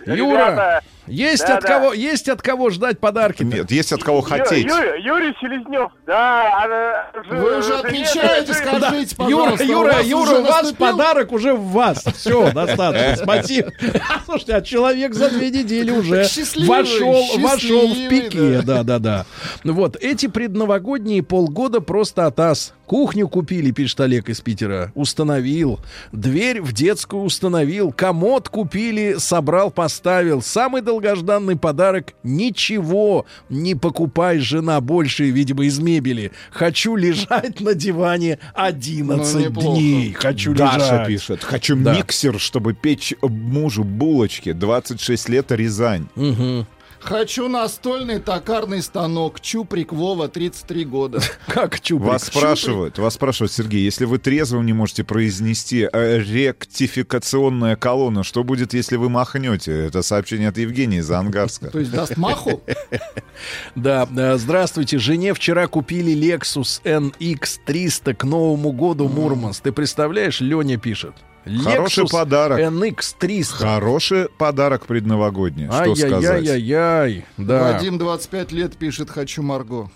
Валерьевич. 0.05 0.17
Юра, 0.19 0.81
есть 1.07 1.47
Да, 1.47 1.55
от 1.57 1.63
да. 1.63 1.67
кого, 1.67 1.93
есть 1.93 2.27
от 2.29 2.41
кого 2.41 2.69
ждать 2.69 2.99
подарки? 2.99 3.43
Нет, 3.43 3.71
есть 3.71 3.93
от 3.93 4.03
кого 4.03 4.17
Ю- 4.17 4.23
хотеть. 4.23 4.65
Ю- 4.65 4.95
Юрий 4.99 5.33
Селезнев. 5.39 5.91
Да, 6.05 6.63
она... 6.63 7.05
Вы 7.29 7.59
уже 7.59 7.75
отмечаете, 7.75 8.53
скажите, 8.53 9.15
Юра, 9.19 9.51
пожалуйста. 9.51 9.63
Юра, 9.63 10.01
Юра, 10.03 10.21
уже 10.21 10.35
у 10.39 10.43
вас 10.43 10.63
наступил? 10.63 10.87
подарок 10.87 11.31
уже 11.31 11.53
в 11.53 11.63
вас. 11.71 12.03
Все, 12.15 12.51
достаточно. 12.51 13.15
Спасибо. 13.23 13.71
Слушайте, 14.25 14.55
а 14.55 14.61
человек 14.61 15.13
за 15.13 15.29
две 15.29 15.49
недели 15.49 15.91
уже 15.91 16.25
Счастливый, 16.25 16.67
вошел, 16.67 17.23
вошел 17.39 17.87
в 17.87 18.09
пике. 18.09 18.61
Да, 18.63 18.83
да, 18.83 18.99
да. 18.99 19.25
Вот, 19.63 19.95
эти 20.01 20.27
предновогодние 20.27 21.23
полгода 21.23 21.79
просто 21.81 22.25
атас. 22.25 22.73
Кухню 22.85 23.27
купили, 23.27 23.71
пишет 23.71 23.99
Олег 23.99 24.29
из 24.29 24.39
Питера. 24.39 24.91
Установил. 24.95 25.79
Дверь 26.13 26.61
в 26.61 26.71
детскую 26.73 27.23
установил. 27.23 27.56
Комод 27.91 28.49
купили, 28.49 29.15
собрал, 29.17 29.71
поставил. 29.71 30.41
Самый 30.41 30.81
долгожданный 30.81 31.55
подарок. 31.55 32.13
Ничего 32.23 33.25
не 33.49 33.75
покупай, 33.75 34.39
жена, 34.39 34.79
больше, 34.81 35.25
видимо, 35.25 35.65
из 35.65 35.79
мебели. 35.79 36.31
Хочу 36.51 36.95
лежать 36.95 37.59
на 37.59 37.73
диване 37.73 38.39
11 38.53 39.49
Ну, 39.49 39.61
дней. 39.61 40.13
Хочу 40.13 40.53
Даша 40.53 40.77
лежать. 40.77 41.07
пишет. 41.07 41.43
Хочу 41.43 41.75
Да. 41.75 41.95
миксер, 41.95 42.39
чтобы 42.39 42.73
печь 42.73 43.13
мужу 43.21 43.83
булочки. 43.83 44.51
26 44.53 45.29
лет 45.29 45.51
Рязань. 45.51 46.07
Мгм. 46.15 46.65
Хочу 47.07 47.47
настольный 47.47 48.19
токарный 48.19 48.81
станок. 48.81 49.39
Чуприк 49.39 49.93
Вова, 49.93 50.27
33 50.27 50.83
года. 50.83 51.21
Как 51.47 51.79
чуприк? 51.79 52.09
Вас 52.09 52.25
спрашивают, 52.25 52.97
вас 52.97 53.13
спрашивают, 53.13 53.53
Сергей, 53.53 53.81
если 53.81 54.03
вы 54.03 54.17
трезвым 54.17 54.65
не 54.65 54.73
можете 54.73 55.05
произнести 55.05 55.87
э, 55.89 56.19
ректификационная 56.19 57.77
колонна, 57.77 58.23
что 58.23 58.43
будет, 58.43 58.73
если 58.73 58.97
вы 58.97 59.07
махнете? 59.07 59.85
Это 59.85 60.01
сообщение 60.01 60.49
от 60.49 60.57
Евгении 60.57 60.99
из 60.99 61.09
Ангарска. 61.09 61.67
То 61.71 61.79
есть 61.79 61.91
даст 61.91 62.17
маху? 62.17 62.61
Да, 63.75 64.05
э, 64.17 64.37
здравствуйте. 64.37 64.97
Жене 64.97 65.33
вчера 65.33 65.67
купили 65.67 66.13
Lexus 66.13 66.81
NX 66.83 67.59
300 67.65 68.15
к 68.15 68.23
Новому 68.25 68.73
году 68.73 69.07
Мурманск. 69.07 69.63
Ты 69.63 69.71
представляешь, 69.71 70.41
Леня 70.41 70.77
пишет. 70.77 71.13
Хороший 71.63 72.03
Lexus 72.03 72.11
подарок. 72.11 72.59
NX 72.59 73.15
300. 73.19 73.55
Хороший 73.55 74.29
подарок 74.29 74.85
предновогодний. 74.85 75.67
Что 75.67 75.95
сказать? 75.95 76.25
Ай-яй-яй-яй. 76.25 77.25
Да. 77.37 77.73
Вадим, 77.73 77.97
25 77.97 78.51
лет, 78.51 78.77
пишет 78.77 79.09
«Хочу 79.09 79.41
Марго». 79.43 79.89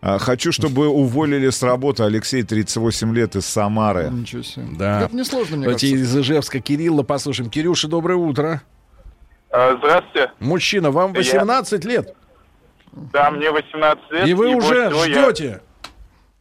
А, 0.00 0.18
Хочу, 0.18 0.52
чтобы 0.52 0.86
уволили 0.88 1.50
с 1.50 1.62
работы 1.62 2.04
Алексей, 2.04 2.42
38 2.42 3.14
лет, 3.14 3.34
из 3.34 3.46
Самары. 3.46 4.08
Ничего 4.10 4.42
себе. 4.42 4.66
Да. 4.78 5.02
Это 5.02 5.16
несложно, 5.16 5.56
мне 5.56 5.64
Давайте 5.64 5.90
кажется. 5.90 6.18
из 6.18 6.24
Ижевска 6.24 6.60
Кирилла 6.60 7.02
послушаем. 7.02 7.50
Кирюша, 7.50 7.88
доброе 7.88 8.14
утро. 8.14 8.62
А, 9.50 9.76
Здравствуйте. 9.76 10.30
Мужчина, 10.38 10.90
вам 10.90 11.12
Я. 11.14 11.18
18 11.18 11.84
лет. 11.84 12.14
Да, 12.92 13.30
мне 13.30 13.50
18 13.50 14.10
лет. 14.12 14.28
И 14.28 14.34
вы 14.34 14.54
уже 14.54 14.88
всего 14.88 15.04
я 15.04 15.30
ждете. 15.30 15.60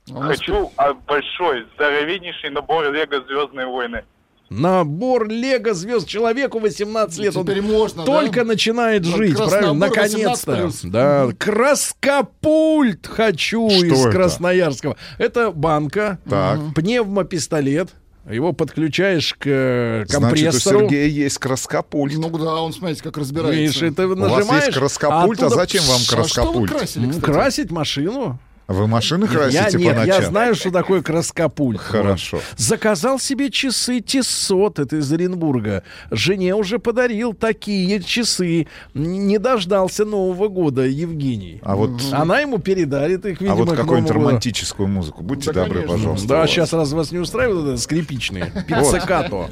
Нас 0.07 0.37
Хочу 0.37 0.71
а, 0.77 0.93
большой, 0.93 1.65
здоровеннейший 1.75 2.51
набор 2.51 2.91
Лего 2.91 3.25
Звездные 3.27 3.65
войны. 3.65 4.03
Набор 4.49 5.27
Лего 5.27 5.73
звезд 5.73 6.07
человеку 6.07 6.59
18 6.59 7.19
лет. 7.19 7.35
Он 7.35 7.43
Теперь 7.45 7.61
можно, 7.61 8.03
только 8.03 8.41
да? 8.41 8.45
начинает 8.45 9.03
Ну, 9.05 9.17
жить, 9.17 9.35
правильно? 9.37 9.73
Наконец-то. 9.73 10.51
18+. 10.53 10.89
Да, 10.89 11.27
краскопульт 11.37 13.07
хочу 13.07 13.69
Что 13.69 13.85
из 13.85 14.01
это? 14.01 14.11
Красноярского. 14.11 14.97
Это 15.17 15.51
банка, 15.51 16.19
Так. 16.29 16.59
пневмопистолет. 16.75 17.89
Его 18.29 18.51
подключаешь 18.51 19.33
к 19.35 19.45
э, 19.45 20.03
Значит, 20.05 20.17
у 20.17 20.21
компрессору. 20.21 20.79
Сергея 20.81 21.07
есть 21.07 21.37
краскопульт. 21.37 22.17
Ну 22.17 22.29
да, 22.37 22.55
он, 22.55 22.73
смотрите, 22.73 23.01
как 23.01 23.17
разбирается. 23.17 23.55
Видишь, 23.57 23.81
У 23.81 24.15
нажимаешь. 24.15 24.45
вас 24.47 24.65
есть 24.65 24.77
краскопульт, 24.77 25.41
а 25.43 25.45
оттуда- 25.45 25.61
зачем 25.61 25.83
вам 25.85 25.95
А 25.95 25.99
что 25.99 26.15
вы 26.17 26.21
краскопульт? 26.23 26.71
красили, 26.71 27.05
Ну, 27.05 27.09
кстати? 27.11 27.25
красить 27.25 27.71
машину. 27.71 28.39
Вы 28.68 28.86
машины 28.88 29.26
я, 29.26 29.30
красите 29.32 29.78
нет, 29.78 29.95
по 29.95 29.99
я 30.01 30.05
ночам? 30.15 30.26
знаю, 30.26 30.55
что 30.55 30.72
такое 30.72 31.01
краскопульт. 31.01 31.80
Хорошо. 31.80 32.39
Заказал 32.57 33.18
себе 33.18 33.49
часы 33.49 34.01
Тиссот, 34.01 34.80
это 34.80 34.97
из 34.97 35.11
Оренбурга. 35.11 35.84
Жене 36.11 36.53
уже 36.53 36.78
подарил 36.78 37.34
такие 37.34 38.03
часы. 38.03 38.68
Не 38.93 39.38
дождался 39.38 40.03
Нового 40.03 40.49
года 40.49 40.82
Евгений. 40.82 41.61
А 41.63 41.78
вот, 41.78 41.91
Она 42.11 42.39
ему 42.39 42.57
передарит 42.57 43.26
их, 43.26 43.39
а 43.39 43.43
видимо, 43.43 43.55
вот 43.55 43.72
к 43.72 43.76
какую-нибудь 43.78 44.11
романтическую 44.11 44.88
музыку. 44.89 45.24
Будьте 45.24 45.53
Да, 45.53 45.63
добры, 45.63 45.82
конечно. 45.84 45.97
пожалуйста. 45.97 46.28
Да, 46.28 46.47
сейчас 46.47 46.74
раз 46.74 46.91
вас 46.91 47.11
не 47.11 47.20
устраивает 47.20 47.65
это 47.68 47.78
скрипичные. 47.78 48.51
Пиццекато. 48.68 49.49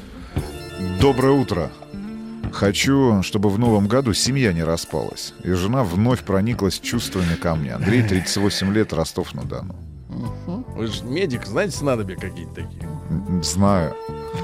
Доброе 1.00 1.32
утро. 1.32 1.70
Хочу, 2.56 3.22
чтобы 3.22 3.50
в 3.50 3.58
новом 3.58 3.86
году 3.86 4.14
семья 4.14 4.52
не 4.52 4.64
распалась. 4.64 5.34
И 5.44 5.50
жена 5.52 5.84
вновь 5.84 6.22
прониклась 6.24 6.78
чувствами 6.80 7.34
ко 7.34 7.54
мне. 7.54 7.74
Андрей, 7.74 8.02
38 8.08 8.72
лет, 8.72 8.92
Ростов-на-Дону. 8.92 9.76
Вы 10.76 10.86
же 10.86 11.04
медик, 11.04 11.46
знаете, 11.46 11.76
снадобья 11.76 12.16
какие-то 12.16 12.54
такие. 12.54 12.88
Знаю. 13.42 13.94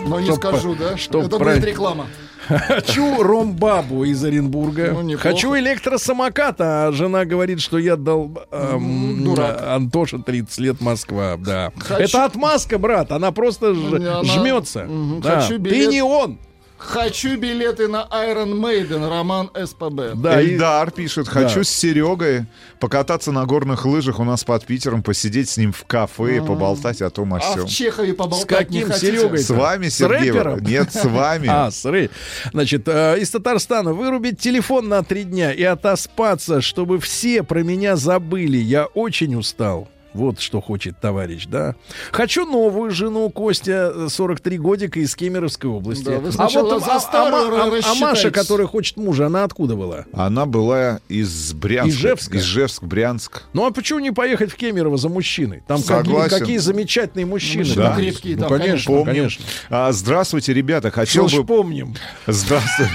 Но 0.07 0.21
не 0.21 0.33
скажу, 0.35 0.75
да? 0.75 0.97
чтоб 0.97 1.25
Это 1.25 1.39
будет 1.39 1.65
реклама. 1.65 2.07
Хочу 2.49 3.23
ромбабу 3.23 4.05
из 4.05 4.23
Оренбурга. 4.25 4.97
Ну. 5.01 5.17
Хочу 5.17 5.57
электросамокат, 5.57 6.57
а 6.61 6.91
жена 6.93 7.25
говорит, 7.25 7.61
что 7.61 7.79
я 7.79 7.97
дал... 7.97 8.37
эм, 8.51 9.25
дурак. 9.25 9.63
Антоша, 9.63 10.19
30 10.19 10.59
лет, 10.59 10.81
Москва, 10.81 11.37
да. 11.39 11.71
Хочу- 11.79 12.03
Это 12.03 12.25
отмазка, 12.25 12.79
брат, 12.79 13.13
она 13.13 13.31
просто 13.31 13.75
ж- 13.75 13.95
она- 13.95 14.25
жмется. 14.25 14.89
Да. 15.23 15.41
Хочу 15.41 15.55
Ты 15.55 15.59
билет. 15.71 15.91
не 15.93 16.03
он. 16.03 16.39
Хочу 16.85 17.37
билеты 17.39 17.87
на 17.89 18.07
Iron 18.11 18.55
Maiden, 18.61 19.09
роман 19.09 19.51
СПБ. 19.55 20.15
Да, 20.17 20.41
и- 20.41 20.55
Эльдар 20.55 20.91
пишет, 20.91 21.29
хочу 21.29 21.61
Да. 21.61 21.65
с 21.65 21.69
Серегой 21.71 22.47
покататься 22.81 23.31
на 23.33 23.47
горных 23.47 23.87
лыжах 23.87 24.19
у 24.19 24.25
нас 24.25 24.43
под 24.45 24.67
Питером, 24.67 25.03
посидеть 25.03 25.49
с 25.49 25.57
ним 25.57 25.73
в 25.73 25.85
кафе 25.85 26.39
и 26.39 26.41
поболтать 26.41 27.01
о 27.01 27.09
том 27.11 27.35
о 27.35 27.37
А 27.39 27.41
сём. 27.41 27.67
в 27.67 27.71
Чехове 27.71 28.13
С 28.13 28.17
поболтать 28.17 28.71
не 28.71 28.81
каким 28.81 28.89
хотите? 28.93 29.07
Серегой? 29.19 29.39
С 29.39 29.51
вами, 29.51 29.89
С 29.89 29.97
Сергей? 29.97 30.31
рэпером? 30.33 30.59
Нет, 30.61 30.93
с 30.93 31.05
вами. 31.05 31.47
А, 31.53 31.71
сры. 31.71 32.11
Значит, 32.53 32.83
э, 32.87 33.19
из 33.21 33.31
Татарстана 33.31 33.93
вырубить 33.95 34.41
телефон 34.41 34.89
на 34.89 35.03
три 35.05 35.23
дня 35.25 35.53
и 35.53 35.63
отоспаться, 35.63 36.61
чтобы 36.61 36.99
все 36.99 37.43
про 37.45 37.63
меня 37.63 37.97
забыли. 37.97 38.59
Я 38.59 38.87
очень 38.87 39.37
устал. 39.37 39.89
Вот 40.15 40.41
что 40.41 40.61
хочет 40.61 41.01
товарищ, 41.01 41.47
да. 41.47 41.75
Хочу 42.11 42.45
новую 42.45 42.91
жену 42.91 43.31
Костя, 43.31 43.93
э, 43.95 44.07
43 44.11 44.59
годика 44.59 45.01
из 45.01 45.15
Кемеровской 45.17 45.71
области. 45.71 46.05
Да, 46.05 46.19
вы 46.19 46.31
а 46.37 46.49
вот 46.49 46.83
за 46.85 46.93
а- 46.93 46.97
а, 46.97 47.01
старую 47.01 47.51
Ма- 47.51 47.57
а- 47.63 47.67
а 47.67 47.71
рассчитайтесь. 47.71 48.01
Маша, 48.01 48.31
которая 48.31 48.67
хочет 48.67 48.97
мужа, 48.97 49.27
она 49.27 49.45
откуда 49.45 49.75
была? 49.77 50.05
Она 50.13 50.47
была 50.47 51.01
из 51.09 51.53
Брянска. 51.55 51.89
Ижевска? 51.91 52.39
Ижевск, 52.39 52.83
Брянск. 52.83 53.43
Ну 53.53 53.65
а 53.67 53.71
почему 53.71 54.01
не 54.01 54.11
поехать 54.11 54.53
в 54.53 54.57
Кемерово 54.57 54.97
за 54.99 55.09
мужчиной? 55.09 55.63
Там 55.67 55.79
какие, 55.83 55.97
Согласен. 55.97 56.39
какие 56.39 56.57
замечательные 56.59 57.27
мужчины. 57.27 57.65
Мужчины 57.65 57.83
там 57.85 57.97
крепкие 57.97 58.31
есть. 58.33 58.41
там, 58.43 58.53
ну, 58.53 58.59
конечно, 58.59 58.95
Помним. 58.95 59.07
конечно. 59.15 59.45
А, 59.71 59.93
здравствуйте, 59.93 60.53
ребята. 60.53 60.91
Все 60.91 60.97
Хотел 61.01 61.29
ж 61.29 61.37
бы... 61.39 61.45
помним. 61.47 61.95
Здравствуйте. 62.27 62.91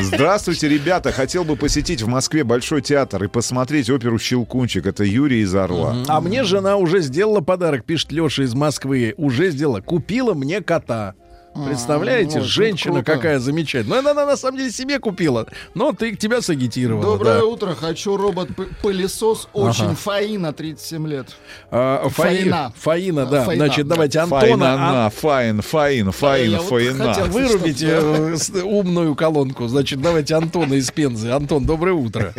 Здравствуйте, 0.00 0.68
ребята. 0.68 1.12
Хотел 1.12 1.44
бы 1.44 1.56
посетить 1.56 2.02
в 2.02 2.08
Москве 2.08 2.44
Большой 2.44 2.82
театр 2.82 3.24
и 3.24 3.28
посмотреть 3.28 3.90
оперу 3.90 4.18
«Щелкунчик». 4.18 4.86
Это 4.86 5.04
Юрий 5.04 5.40
из 5.40 5.54
Орла. 5.54 5.96
А 6.08 6.20
мне 6.20 6.44
жена 6.44 6.76
уже 6.76 7.00
сделала 7.00 7.40
подарок, 7.40 7.84
пишет 7.84 8.12
Леша 8.12 8.44
из 8.44 8.54
Москвы. 8.54 9.14
Уже 9.16 9.50
сделала. 9.50 9.80
Купила 9.80 10.34
мне 10.34 10.60
кота. 10.60 11.14
Представляете, 11.52 12.38
очень 12.38 12.48
женщина 12.48 13.02
круто. 13.02 13.12
какая 13.12 13.38
замечательная. 13.40 14.02
Ну, 14.02 14.10
она 14.10 14.24
на 14.24 14.36
самом 14.36 14.58
деле 14.58 14.70
себе 14.70 14.98
купила, 15.00 15.46
но 15.74 15.92
ты 15.92 16.14
тебя 16.14 16.40
сагитировала. 16.42 17.02
Доброе 17.02 17.38
да. 17.40 17.44
утро. 17.44 17.74
Хочу 17.74 18.16
робот-пылесос. 18.16 19.48
Очень 19.52 19.94
Фаина, 19.96 20.52
37 20.52 21.06
лет. 21.08 21.26
А, 21.70 22.08
Фаи- 22.08 22.10
Фаина. 22.38 22.72
Фаина, 22.76 23.26
да. 23.26 23.44
Фаина, 23.44 23.66
Значит, 23.66 23.88
да. 23.88 23.94
давайте 23.96 24.18
Антона. 24.20 24.40
Фаина, 24.40 24.74
а- 24.74 24.92
на, 25.04 25.10
фаин, 25.10 25.60
фаин, 25.60 26.12
фаин, 26.12 26.50
я 26.52 26.58
вот 26.60 26.68
фаина. 26.68 27.12
хотел- 27.14 27.26
Вырубите 27.32 27.88
э, 27.90 28.36
с- 28.36 28.50
умную 28.62 29.14
колонку. 29.16 29.66
Значит, 29.66 30.00
давайте 30.00 30.34
Антона 30.36 30.74
из 30.74 30.90
Пензы. 30.92 31.30
Антон, 31.30 31.66
доброе 31.66 31.94
утро. 31.94 32.32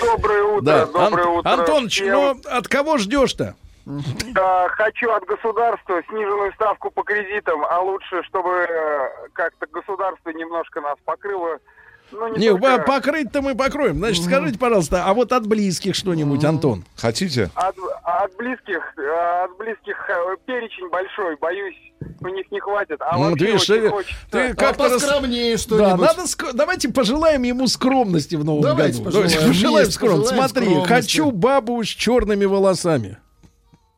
Доброе 0.00 0.42
утро, 0.44 0.62
Да. 0.62 0.86
доброе 0.86 1.26
Ан- 1.26 1.38
утро. 1.38 1.50
Антоныч, 1.52 1.92
всем. 1.92 2.12
ну 2.12 2.40
от 2.50 2.68
кого 2.68 2.96
ждешь-то? 2.98 3.54
Да, 3.86 4.68
хочу 4.70 5.10
от 5.10 5.24
государства 5.24 6.00
сниженную 6.08 6.52
ставку 6.54 6.90
по 6.90 7.02
кредитам, 7.02 7.64
а 7.68 7.80
лучше, 7.80 8.22
чтобы 8.28 8.50
э, 8.50 9.08
как-то 9.32 9.66
государство 9.72 10.30
немножко 10.30 10.80
нас 10.80 10.96
покрыло. 11.04 11.58
Ну, 12.12 12.26
не, 12.34 12.38
Не, 12.40 12.50
только 12.58 12.78
покрыть-то 12.82 13.40
мы 13.40 13.54
покроем. 13.54 13.98
Значит, 13.98 14.24
скажите, 14.24 14.58
пожалуйста, 14.58 15.04
а 15.06 15.14
вот 15.14 15.30
от 15.32 15.46
близких 15.46 15.94
что-нибудь, 15.94 16.44
Антон? 16.44 16.84
Хотите? 16.96 17.50
от, 17.54 17.76
от 18.02 18.36
близких, 18.36 18.82
э, 18.98 19.44
от 19.44 19.56
близких 19.56 19.96
э, 20.10 20.36
перечень 20.44 20.88
большой, 20.90 21.36
боюсь, 21.36 21.76
у 22.20 22.26
них 22.28 22.50
не 22.50 22.58
хватит. 22.58 22.96
А 23.00 23.16
Ну, 23.16 23.30
вообще 23.30 23.46
видишь, 23.46 23.70
очень 23.70 23.82
ты- 23.82 23.90
хочется. 23.90 24.14
ты 24.32 24.48
А 24.50 24.54
как-то 24.54 24.84
рас- 24.84 24.92
поскромнее 24.94 25.52
Да, 25.52 25.58
что-нибудь. 25.62 26.00
надо 26.00 26.22
ск- 26.22 26.50
давайте 26.52 26.88
пожелаем 26.88 27.44
ему 27.44 27.68
скромности 27.68 28.34
в 28.34 28.44
новом 28.44 28.62
Давайте 28.62 28.98
году. 28.98 29.04
пожелаем. 29.04 29.30
Давайте 29.30 29.52
пожелаем 29.60 29.90
скромности. 29.92 30.34
Смотри, 30.34 30.64
скромности. 30.66 30.88
хочу 30.88 31.30
бабу 31.30 31.84
с 31.84 31.86
черными 31.86 32.44
волосами. 32.44 33.18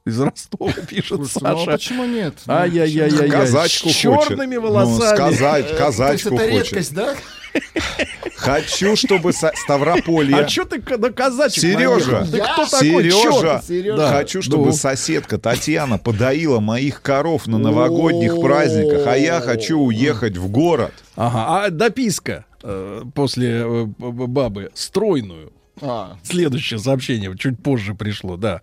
Из 0.04 0.20
Ростова 0.20 0.72
пишет 0.88 1.08
Слушайте, 1.08 1.38
ну, 1.42 1.48
а 1.48 1.56
Саша. 1.58 1.70
почему 1.70 2.04
нет? 2.04 2.34
Ну, 2.46 2.54
Ай-яй-яй-яй. 2.54 3.30
Казачку 3.30 3.88
С 3.88 3.92
черными 3.94 4.56
хочет. 4.56 4.62
волосами. 4.70 4.98
Ну, 5.08 5.14
сказать, 5.16 5.64
э, 5.64 5.68
То 5.68 5.68
есть 5.74 5.78
казачку 5.78 6.34
это 6.34 6.44
хочет. 6.50 6.52
редкость, 6.72 6.94
да? 6.94 7.14
Хочу, 8.36 8.96
чтобы 8.96 9.32
со- 9.32 9.52
Ставрополье... 9.54 10.36
А 10.36 10.48
что 10.48 10.64
ты 10.64 10.80
к- 10.80 10.96
на 10.98 11.10
казачек 11.12 11.62
Сережа? 11.62 12.26
Ты 12.30 12.38
Я? 12.38 12.44
кто 12.54 12.64
такой? 12.64 12.80
Сережа? 12.88 13.62
Сережа. 13.66 14.08
хочу, 14.08 14.42
чтобы 14.42 14.66
Ну. 14.66 14.72
соседка 14.72 15.38
Татьяна 15.38 15.98
подоила 15.98 16.60
моих 16.60 17.02
коров 17.02 17.46
на 17.46 17.58
новогодних 17.58 18.40
праздниках, 18.40 19.06
а 19.06 19.16
я 19.16 19.40
хочу 19.40 19.78
уехать 19.78 20.36
в 20.36 20.48
город. 20.48 20.92
Ага, 21.14 21.66
а 21.66 21.70
дописка 21.70 22.44
э, 22.62 23.02
после 23.14 23.60
э, 23.64 23.84
бабы 23.98 24.70
стройную. 24.74 25.52
А, 25.80 26.16
Следующее 26.22 26.78
сообщение 26.78 27.34
чуть 27.38 27.58
позже 27.62 27.94
пришло, 27.94 28.36
да. 28.36 28.60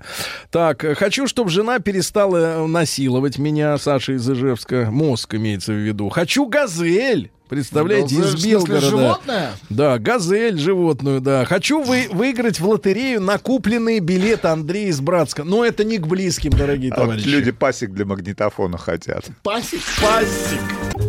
Так, 0.51 0.85
хочу, 0.97 1.27
чтобы 1.27 1.49
жена 1.49 1.79
перестала 1.79 2.65
насиловать 2.67 3.37
меня, 3.39 3.77
Саша 3.77 4.13
из 4.13 4.29
Ижевска. 4.29 4.89
Мозг 4.91 5.33
имеется 5.35 5.73
в 5.73 5.77
виду. 5.77 6.09
Хочу 6.09 6.45
газель. 6.45 7.31
Представляете, 7.49 8.15
газель, 8.15 8.35
из 8.37 8.45
Белгорода. 8.45 8.79
животное? 8.89 9.51
Да, 9.71 9.97
газель 9.97 10.59
животную, 10.59 11.19
да. 11.19 11.45
Хочу 11.45 11.81
вы, 11.81 12.07
выиграть 12.11 12.59
в 12.59 12.67
лотерею 12.69 13.21
накупленные 13.21 14.01
билеты 14.01 14.47
Андрея 14.49 14.89
из 14.89 15.01
Братска. 15.01 15.43
Но 15.43 15.65
это 15.65 15.83
не 15.83 15.97
к 15.97 16.05
близким, 16.05 16.51
дорогие 16.51 16.91
А 16.91 16.97
вот 16.99 17.05
товарищи. 17.05 17.27
люди 17.27 17.49
пасек 17.51 17.89
для 17.91 18.05
магнитофона 18.05 18.77
хотят. 18.77 19.25
Пасек. 19.41 19.81
Пасик. 19.99 21.08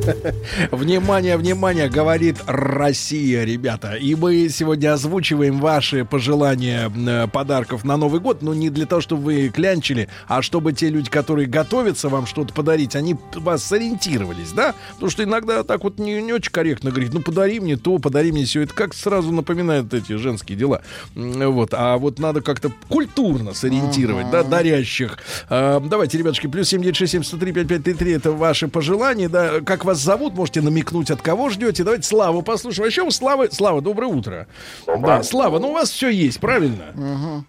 Внимание, 0.70 1.36
внимание, 1.36 1.88
говорит 1.88 2.38
Россия, 2.46 3.44
ребята. 3.44 3.94
И 3.94 4.14
мы 4.14 4.48
сегодня 4.48 4.92
озвучиваем 4.92 5.60
ваши 5.60 6.04
пожелания 6.04 6.90
э, 6.94 7.26
подарков 7.28 7.84
на 7.84 7.96
Новый 7.96 8.20
год. 8.20 8.42
Но 8.42 8.54
не 8.54 8.70
для 8.70 8.86
того, 8.86 9.00
чтобы 9.00 9.22
вы 9.22 9.48
клянчили, 9.48 10.08
а 10.26 10.42
чтобы 10.42 10.72
те 10.72 10.88
люди, 10.88 11.10
которые 11.10 11.46
готовятся 11.46 12.08
вам 12.08 12.26
что-то 12.26 12.54
подарить, 12.54 12.96
они 12.96 13.16
вас 13.34 13.64
сориентировались, 13.64 14.52
да? 14.52 14.74
Потому 14.94 15.10
что 15.10 15.24
иногда 15.24 15.62
так 15.64 15.84
вот 15.84 15.98
не, 15.98 16.20
не 16.22 16.32
очень 16.32 16.52
корректно 16.52 16.90
говорить, 16.90 17.12
ну 17.12 17.20
подари 17.20 17.60
мне 17.60 17.76
то, 17.76 17.98
подари 17.98 18.32
мне 18.32 18.44
все. 18.44 18.62
Это 18.62 18.74
как 18.74 18.94
сразу 18.94 19.32
напоминает 19.32 19.92
эти 19.92 20.16
женские 20.16 20.56
дела. 20.56 20.82
Вот. 21.14 21.70
А 21.72 21.98
вот 21.98 22.18
надо 22.18 22.40
как-то 22.40 22.72
культурно 22.88 23.54
сориентировать, 23.54 24.30
да, 24.30 24.42
дарящих. 24.42 25.18
А, 25.48 25.80
давайте, 25.80 26.18
ребятушки, 26.18 26.46
плюс 26.46 26.68
7967 26.68 28.10
это 28.10 28.32
ваши 28.32 28.68
пожелания, 28.68 29.28
да. 29.28 29.60
Как 29.60 29.84
вас 29.90 29.98
зовут, 29.98 30.34
можете 30.34 30.60
намекнуть, 30.62 31.10
от 31.10 31.20
кого 31.20 31.48
ждете. 31.50 31.82
Давайте 31.84 32.04
Славу 32.06 32.42
послушаем. 32.42 32.84
Вообще 32.86 33.02
у 33.02 33.10
Славы... 33.10 33.50
Слава, 33.50 33.80
доброе 33.80 34.06
утро. 34.06 34.46
Да, 34.86 35.22
Слава, 35.22 35.58
ну 35.58 35.70
у 35.70 35.72
вас 35.72 35.90
все 35.90 36.08
есть, 36.08 36.40
правильно? 36.40 37.44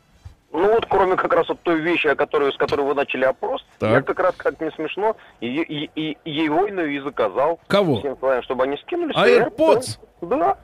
Ну 0.53 0.67
вот, 0.73 0.85
кроме 0.89 1.15
как 1.15 1.31
раз 1.33 1.47
вот 1.47 1.61
той 1.61 1.79
вещи, 1.79 2.07
о 2.07 2.15
которой, 2.15 2.51
с 2.51 2.57
которой 2.57 2.81
вы 2.85 2.93
начали 2.93 3.23
опрос, 3.23 3.63
Так. 3.79 3.89
я 3.91 4.01
как 4.01 4.19
раз, 4.19 4.33
как 4.35 4.59
не 4.59 4.69
смешно, 4.71 5.15
и, 5.39 5.47
и, 5.47 5.89
и, 5.95 6.17
и 6.25 6.29
Ейвойную 6.31 6.93
и 6.93 6.99
заказал. 6.99 7.59
Кого? 7.67 7.99
Всем 7.99 8.17
своим, 8.17 8.43
чтобы 8.43 8.63
они 8.65 8.75
скинулись. 8.77 9.15
А 9.15 9.29
AirPods? 9.29 9.97
Да. 10.21 10.57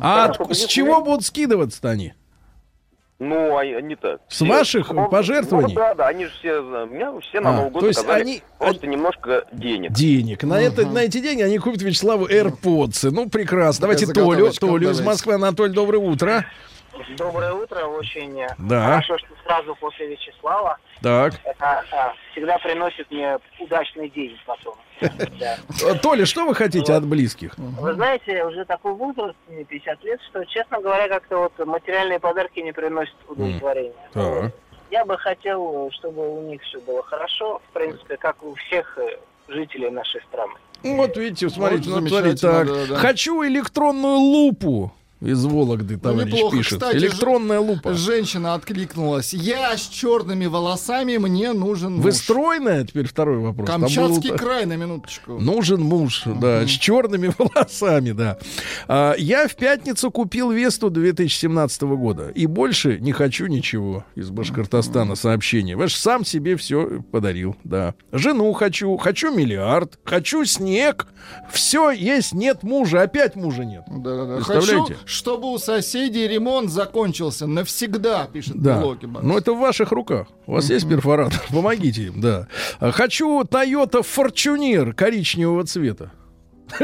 Да, 0.00 0.24
от- 0.24 0.34
чтобы 0.34 0.54
с 0.54 0.64
чего 0.66 1.00
будут 1.00 1.24
скидываться-то 1.24 1.90
они? 1.90 2.14
Ну, 3.20 3.56
а 3.58 3.60
они 3.60 3.96
так. 3.96 4.20
С 4.28 4.40
ваших 4.40 4.90
Ну, 4.90 5.08
пожертвований? 5.10 5.74
Ну, 5.74 5.80
да, 5.80 5.94
да, 5.94 6.08
они 6.08 6.24
же 6.24 6.32
все, 6.40 6.62
меня 6.86 7.12
все 7.20 7.40
на 7.40 7.50
А, 7.50 7.52
Новый 7.56 7.70
год 7.70 7.80
то 7.82 7.88
есть 7.88 8.08
они- 8.08 8.42
просто 8.58 8.86
немножко 8.86 9.44
денег. 9.52 9.92
Денег. 9.92 10.42
На, 10.42 10.58
это, 10.60 10.86
на 10.86 11.00
эти 11.00 11.20
деньги 11.20 11.42
они 11.42 11.58
купят 11.58 11.82
Вячеславу 11.82 12.26
AirPods. 12.26 13.10
Ну, 13.12 13.28
прекрасно. 13.28 13.82
Давайте 13.82 14.06
Толю, 14.10 14.50
Толю 14.52 14.90
из. 14.90 15.00
Москвы. 15.02 15.34
Анатолий, 15.34 15.74
доброе 15.74 15.98
утро. 15.98 16.46
Доброе 17.18 17.52
утро, 17.52 17.84
очень 17.84 18.40
Да. 18.58 18.86
хорошо, 18.86 19.18
что 19.18 19.28
сразу 19.44 19.76
после 19.78 20.08
Вячеслава. 20.08 20.78
Так. 21.02 21.34
Это 21.44 21.82
а, 21.92 22.14
всегда 22.32 22.58
приносит 22.58 23.10
мне 23.10 23.38
удачный 23.58 24.10
день 24.10 24.36
потом. 24.46 24.74
Э, 25.00 25.94
Толя, 26.02 26.26
что 26.26 26.44
вы 26.44 26.54
хотите 26.54 26.92
от 26.92 27.06
близких? 27.06 27.54
Вы 27.56 27.94
знаете, 27.94 28.44
уже 28.44 28.64
такой 28.66 28.92
возраст, 28.92 29.36
мне 29.48 29.64
50 29.64 30.04
лет, 30.04 30.20
что, 30.28 30.44
честно 30.44 30.80
говоря, 30.80 31.08
как-то 31.08 31.38
вот 31.38 31.66
материальные 31.66 32.20
подарки 32.20 32.60
не 32.60 32.72
приносят 32.72 33.14
удовлетворения. 33.28 34.52
Я 34.90 35.04
бы 35.04 35.16
хотел, 35.16 35.88
чтобы 35.92 36.28
у 36.36 36.42
них 36.42 36.60
все 36.62 36.80
было 36.80 37.02
хорошо, 37.04 37.62
в 37.70 37.72
принципе, 37.72 38.16
как 38.16 38.42
у 38.42 38.54
всех 38.56 38.98
э, 38.98 39.18
жителей 39.46 39.88
нашей 39.88 40.20
страны. 40.22 40.54
Вот 40.82 41.16
видите, 41.16 41.48
смотрите, 41.48 41.90
Вот 41.90 42.00
ну, 42.00 42.08
смотрите, 42.08 42.40
так. 42.40 42.66
да, 42.66 42.86
да. 42.88 42.96
Хочу 42.96 43.46
электронную 43.46 44.16
лупу. 44.16 44.92
Из 45.20 45.44
Вологды, 45.44 45.98
товарищ 45.98 46.32
неплохо, 46.32 46.56
пишет. 46.56 46.78
кстати, 46.80 46.96
Электронная 46.96 47.60
лупа. 47.60 47.92
Женщина 47.92 48.54
откликнулась. 48.54 49.34
Я 49.34 49.76
с 49.76 49.82
черными 49.86 50.46
волосами, 50.46 51.18
мне 51.18 51.52
нужен 51.52 51.96
Вы 52.00 52.06
муж. 52.06 52.14
стройная? 52.14 52.84
Теперь 52.86 53.06
второй 53.06 53.38
вопрос. 53.38 53.68
Камчатский 53.68 54.30
был- 54.30 54.38
край, 54.38 54.64
на 54.64 54.76
минуточку. 54.76 55.38
Нужен 55.38 55.82
муж, 55.82 56.22
да, 56.24 56.66
с 56.66 56.70
черными 56.70 57.32
волосами, 57.38 58.12
да. 58.12 58.38
А, 58.88 59.14
я 59.18 59.46
в 59.46 59.56
пятницу 59.56 60.10
купил 60.10 60.52
Весту 60.52 60.88
2017 60.88 61.82
года. 61.82 62.30
И 62.34 62.46
больше 62.46 62.98
не 62.98 63.12
хочу 63.12 63.44
ничего 63.46 64.04
из 64.14 64.30
Башкортостана 64.30 65.16
сообщение. 65.16 65.76
Ваш 65.76 65.96
сам 65.96 66.24
себе 66.24 66.56
все 66.56 67.02
подарил, 67.12 67.56
да. 67.64 67.94
Жену 68.10 68.50
хочу, 68.54 68.96
хочу 68.96 69.34
миллиард, 69.34 69.98
хочу 70.04 70.46
снег. 70.46 71.08
Все 71.52 71.90
есть, 71.90 72.32
нет 72.32 72.62
мужа, 72.62 73.02
опять 73.02 73.36
мужа 73.36 73.66
нет. 73.66 73.82
Да-да-да. 73.86 74.36
Представляете? 74.36 74.94
Хочу, 74.94 75.09
чтобы 75.10 75.52
у 75.52 75.58
соседей 75.58 76.28
ремонт 76.28 76.70
закончился 76.70 77.46
навсегда, 77.46 78.28
пишет 78.32 78.60
Да. 78.62 78.80
Блоки 78.80 79.06
Бакс. 79.06 79.26
Но 79.26 79.36
это 79.38 79.52
в 79.52 79.58
ваших 79.58 79.92
руках. 79.92 80.28
У 80.46 80.52
вас 80.52 80.70
есть 80.70 80.88
перфоратор. 80.88 81.40
Помогите 81.50 82.04
им, 82.04 82.20
да. 82.20 82.46
А, 82.78 82.92
Хочу 82.92 83.42
Toyota 83.42 84.02
Fortuner 84.04 84.92
коричневого 84.92 85.64
цвета. 85.64 86.12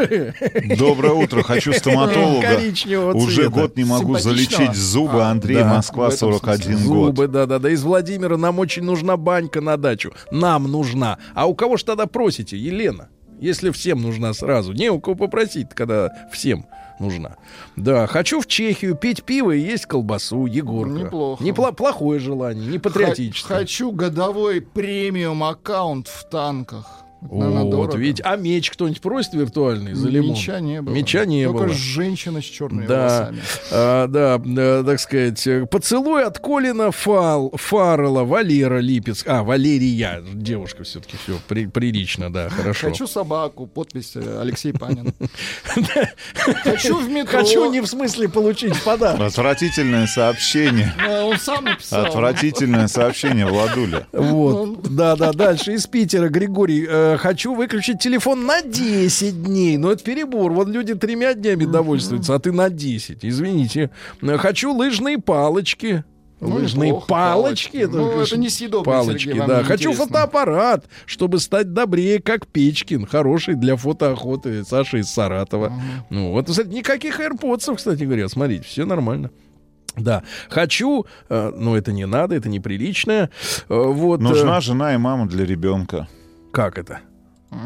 Доброе 0.79 1.13
утро, 1.13 1.43
хочу 1.45 1.73
стоматолога. 1.73 2.43
Коричневого 2.43 3.15
Уже 3.15 3.43
цвета. 3.43 3.51
год 3.51 3.77
не 3.77 3.85
могу 3.85 4.19
залечить 4.19 4.75
зубы. 4.75 5.23
А, 5.23 5.31
Андрей, 5.31 5.59
да, 5.59 5.75
Москва, 5.75 6.11
в 6.11 6.15
этом 6.15 6.33
41 6.33 6.63
смысле. 6.79 6.89
год. 6.89 7.07
Зубы, 7.07 7.29
да-да-да. 7.29 7.71
Из 7.71 7.83
Владимира 7.85 8.37
нам 8.37 8.59
очень 8.59 8.83
нужна 8.83 9.17
банька 9.17 9.61
на 9.61 9.77
дачу. 9.77 10.13
Нам 10.33 10.65
нужна. 10.71 11.19
А 11.35 11.47
у 11.47 11.55
кого 11.55 11.77
ж 11.77 11.85
тогда 11.85 12.07
просите, 12.07 12.57
Елена? 12.59 13.09
Если 13.41 13.71
всем 13.71 14.01
нужна 14.03 14.33
сразу. 14.33 14.73
Не 14.73 14.91
у 14.91 14.99
кого 14.99 15.15
попросить, 15.15 15.69
когда 15.75 16.11
всем 16.33 16.67
нужна. 16.99 17.37
Да, 17.77 18.07
хочу 18.07 18.41
в 18.41 18.47
Чехию 18.47 18.95
пить 18.95 19.25
пиво 19.25 19.53
и 19.53 19.61
есть 19.61 19.87
колбасу, 19.87 20.47
Егорка. 20.47 20.93
Неплохо. 20.93 21.45
Непло- 21.45 21.73
плохое 21.73 22.19
желание, 22.21 22.67
не 22.67 22.79
патриотическое. 22.79 23.59
Хочу 23.59 23.93
годовой 23.93 24.61
премиум 24.61 25.45
аккаунт 25.45 26.09
в 26.09 26.29
танках. 26.29 26.87
Наверное, 27.23 27.65
Вот, 27.65 27.71
дорого. 27.71 27.97
видите, 27.99 28.23
а 28.25 28.37
меч 28.37 28.71
кто-нибудь 28.71 29.01
просит 29.01 29.33
виртуальный 29.35 29.95
за 29.95 30.09
лимон? 30.09 30.31
Меча 30.31 30.61
не 30.61 30.83
было. 30.83 30.95
Меча 30.95 31.25
не 31.25 31.45
Только 31.47 31.65
было. 31.65 31.73
женщина 31.75 32.41
с 32.41 32.45
черными 32.45 32.87
Да, 32.87 33.09
волосами. 33.33 33.43
а, 33.73 34.07
да, 34.07 34.39
да, 34.39 34.83
так 34.85 35.01
сказать, 35.01 35.47
э, 35.47 35.67
поцелуй 35.67 36.25
от 36.25 36.39
Колина 36.39 36.93
Фал, 36.93 37.53
Фаррелла, 37.57 38.25
Валера 38.25 38.79
Липец, 38.79 39.25
а, 39.27 39.43
Валерия, 39.43 40.23
девушка 40.35 40.85
все-таки 40.85 41.17
все 41.17 41.39
прилично, 41.49 42.33
да, 42.33 42.49
хорошо. 42.51 42.89
Хочу 42.91 43.07
собаку, 43.07 43.67
подпись 43.67 44.13
э, 44.15 44.39
Алексей 44.41 44.73
Панин. 44.73 45.13
Хочу 46.65 46.99
в 46.99 47.09
метро. 47.09 47.39
Хочу 47.41 47.71
не 47.71 47.81
в 47.81 47.87
смысле 47.87 48.29
получить 48.29 48.81
подарок. 48.83 49.21
Отвратительное 49.21 50.07
сообщение. 50.07 50.93
Он 51.25 51.39
сам 51.39 51.65
написал. 51.65 52.05
Отвратительное 52.07 52.89
сообщение, 52.89 53.47
Владуля. 53.47 54.07
Вот, 54.13 54.83
да, 54.95 55.17
да, 55.17 55.33
дальше 55.33 55.73
из 55.73 55.87
Питера, 55.87 56.29
Григорий, 56.29 56.87
э, 57.15 57.17
хочу 57.19 57.55
выключить 57.55 57.99
телефон 58.01 58.47
на 58.47 58.63
10 58.63 59.43
дней, 59.43 59.77
но 59.77 59.93
это 59.93 60.03
перебор, 60.05 60.53
вот 60.53 60.69
люди 60.69 60.95
тремя 60.95 61.35
днями 61.35 61.65
довольствуются, 61.65 62.35
а 62.35 62.39
ты 62.39 62.53
на 62.53 62.71
10, 62.71 63.25
извините. 63.25 63.91
Э, 64.23 64.37
Хочу 64.39 64.73
лыжные 64.73 65.19
палочки, 65.19 66.05
Ну, 66.41 66.57
Лыжные 66.57 66.89
неплохо, 66.91 67.07
палочки. 67.07 67.79
палочки. 67.79 67.97
Ну, 67.97 68.11
конечно, 68.11 68.35
это 68.35 68.39
несъедобно, 68.43 68.93
Палочки, 68.93 69.25
Сергей, 69.29 69.47
да. 69.47 69.63
Хочу 69.65 69.91
интересно. 69.91 70.05
фотоаппарат, 70.07 70.85
чтобы 71.07 71.39
стать 71.39 71.73
добрее, 71.73 72.21
как 72.21 72.47
Печкин. 72.47 73.07
Хороший 73.07 73.55
для 73.55 73.77
фотоохоты. 73.77 74.63
Саша 74.65 74.99
из 74.99 75.09
Саратова. 75.09 75.73
Ну, 76.11 76.33
вот, 76.33 76.49
кстати, 76.51 76.69
никаких 76.69 77.21
AirPods, 77.21 77.75
кстати 77.77 78.05
говоря. 78.05 78.29
Смотрите, 78.29 78.65
все 78.65 78.85
нормально. 78.85 79.31
Да, 79.97 80.25
хочу, 80.51 81.07
э, 81.31 81.53
но 81.57 81.75
это 81.75 81.91
не 81.91 82.05
надо, 82.07 82.35
это 82.35 82.51
неприлично. 82.51 83.31
Э, 83.71 83.75
вот, 83.75 84.21
э, 84.21 84.23
Нужна 84.23 84.61
жена 84.61 84.93
и 84.95 84.99
мама 84.99 85.27
для 85.27 85.47
ребенка. 85.47 86.07
Как 86.57 86.79
это? 86.79 87.01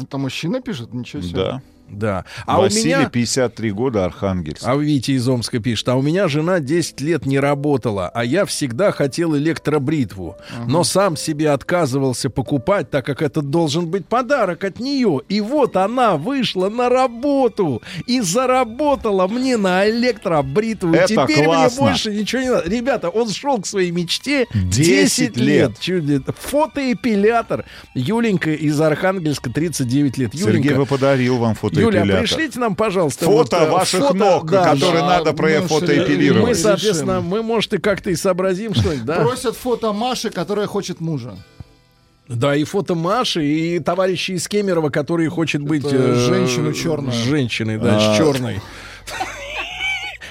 Это 0.01 0.17
мужчина 0.17 0.59
пишет? 0.59 0.93
Ничего 0.93 1.21
себе. 1.21 1.35
Да. 1.35 1.61
Да. 1.91 2.25
А 2.45 2.59
Василий, 2.59 2.95
у 2.95 2.97
меня... 2.99 3.09
53 3.09 3.71
года, 3.71 4.05
Архангельск. 4.05 4.63
А 4.65 4.75
Витя 4.75 5.11
из 5.11 5.27
Омска 5.27 5.59
пишет, 5.59 5.89
а 5.89 5.95
у 5.95 6.01
меня 6.01 6.27
жена 6.27 6.59
10 6.59 7.01
лет 7.01 7.25
не 7.25 7.39
работала, 7.39 8.09
а 8.13 8.23
я 8.23 8.45
всегда 8.45 8.91
хотел 8.91 9.35
электробритву, 9.37 10.37
но 10.67 10.83
сам 10.83 11.17
себе 11.17 11.51
отказывался 11.51 12.29
покупать, 12.29 12.89
так 12.89 13.05
как 13.05 13.21
это 13.21 13.41
должен 13.41 13.87
быть 13.87 14.05
подарок 14.07 14.63
от 14.63 14.79
нее. 14.79 15.21
И 15.29 15.41
вот 15.41 15.75
она 15.75 16.17
вышла 16.17 16.69
на 16.69 16.89
работу 16.89 17.81
и 18.07 18.21
заработала 18.21 19.27
мне 19.27 19.57
на 19.57 19.89
электробритву. 19.89 20.93
Это 20.93 21.07
Теперь 21.07 21.45
классно. 21.45 21.81
мне 21.81 21.91
больше 21.91 22.11
ничего 22.13 22.41
не 22.41 22.49
надо. 22.49 22.69
Ребята, 22.69 23.09
он 23.09 23.29
шел 23.29 23.59
к 23.59 23.65
своей 23.65 23.91
мечте 23.91 24.47
10 24.53 25.31
10 25.33 25.37
лет. 25.37 25.79
Чудо. 25.79 26.21
Фотоэпилятор. 26.37 27.65
Юленька 27.93 28.51
из 28.51 28.79
Архангельска, 28.79 29.49
39 29.49 30.17
лет. 30.17 30.31
Сергей 30.33 30.47
Юленька, 30.47 30.75
бы 30.75 30.85
подарил 30.85 31.37
вам 31.37 31.55
фотоэпилятор. 31.55 31.80
Юля, 31.81 32.17
пришлите 32.19 32.59
нам, 32.59 32.75
пожалуйста, 32.75 33.25
Фото 33.25 33.57
вот, 33.57 33.67
э, 33.67 33.69
ваших 33.71 33.99
фото, 34.01 34.13
ног, 34.13 34.51
да, 34.51 34.63
которые 34.63 35.01
да, 35.01 35.07
надо 35.07 35.31
мы 35.31 35.37
профотоэпилировать. 35.37 36.43
мы, 36.43 36.49
Решим. 36.49 36.63
соответственно, 36.63 37.21
мы, 37.21 37.43
может, 37.43 37.73
и 37.73 37.77
как-то 37.77 38.09
и 38.09 38.15
сообразим 38.15 38.73
что-нибудь, 38.73 39.05
да? 39.05 39.15
Просят 39.21 39.55
фото 39.55 39.91
Маши, 39.93 40.29
которая 40.29 40.67
хочет 40.67 40.99
мужа. 40.99 41.35
Да, 42.27 42.55
и 42.55 42.63
фото 42.63 42.95
Маши, 42.95 43.43
и 43.45 43.79
товарищи 43.79 44.31
из 44.31 44.47
Кемерово, 44.47 44.89
который 44.89 45.27
хочет 45.27 45.61
быть... 45.61 45.83
Это 45.85 46.15
женщину 46.15 46.71
черную. 46.73 47.11
Женщиной, 47.11 47.77
да, 47.77 47.97
А. 47.97 47.99
с 48.13 48.17
черной. 48.17 48.61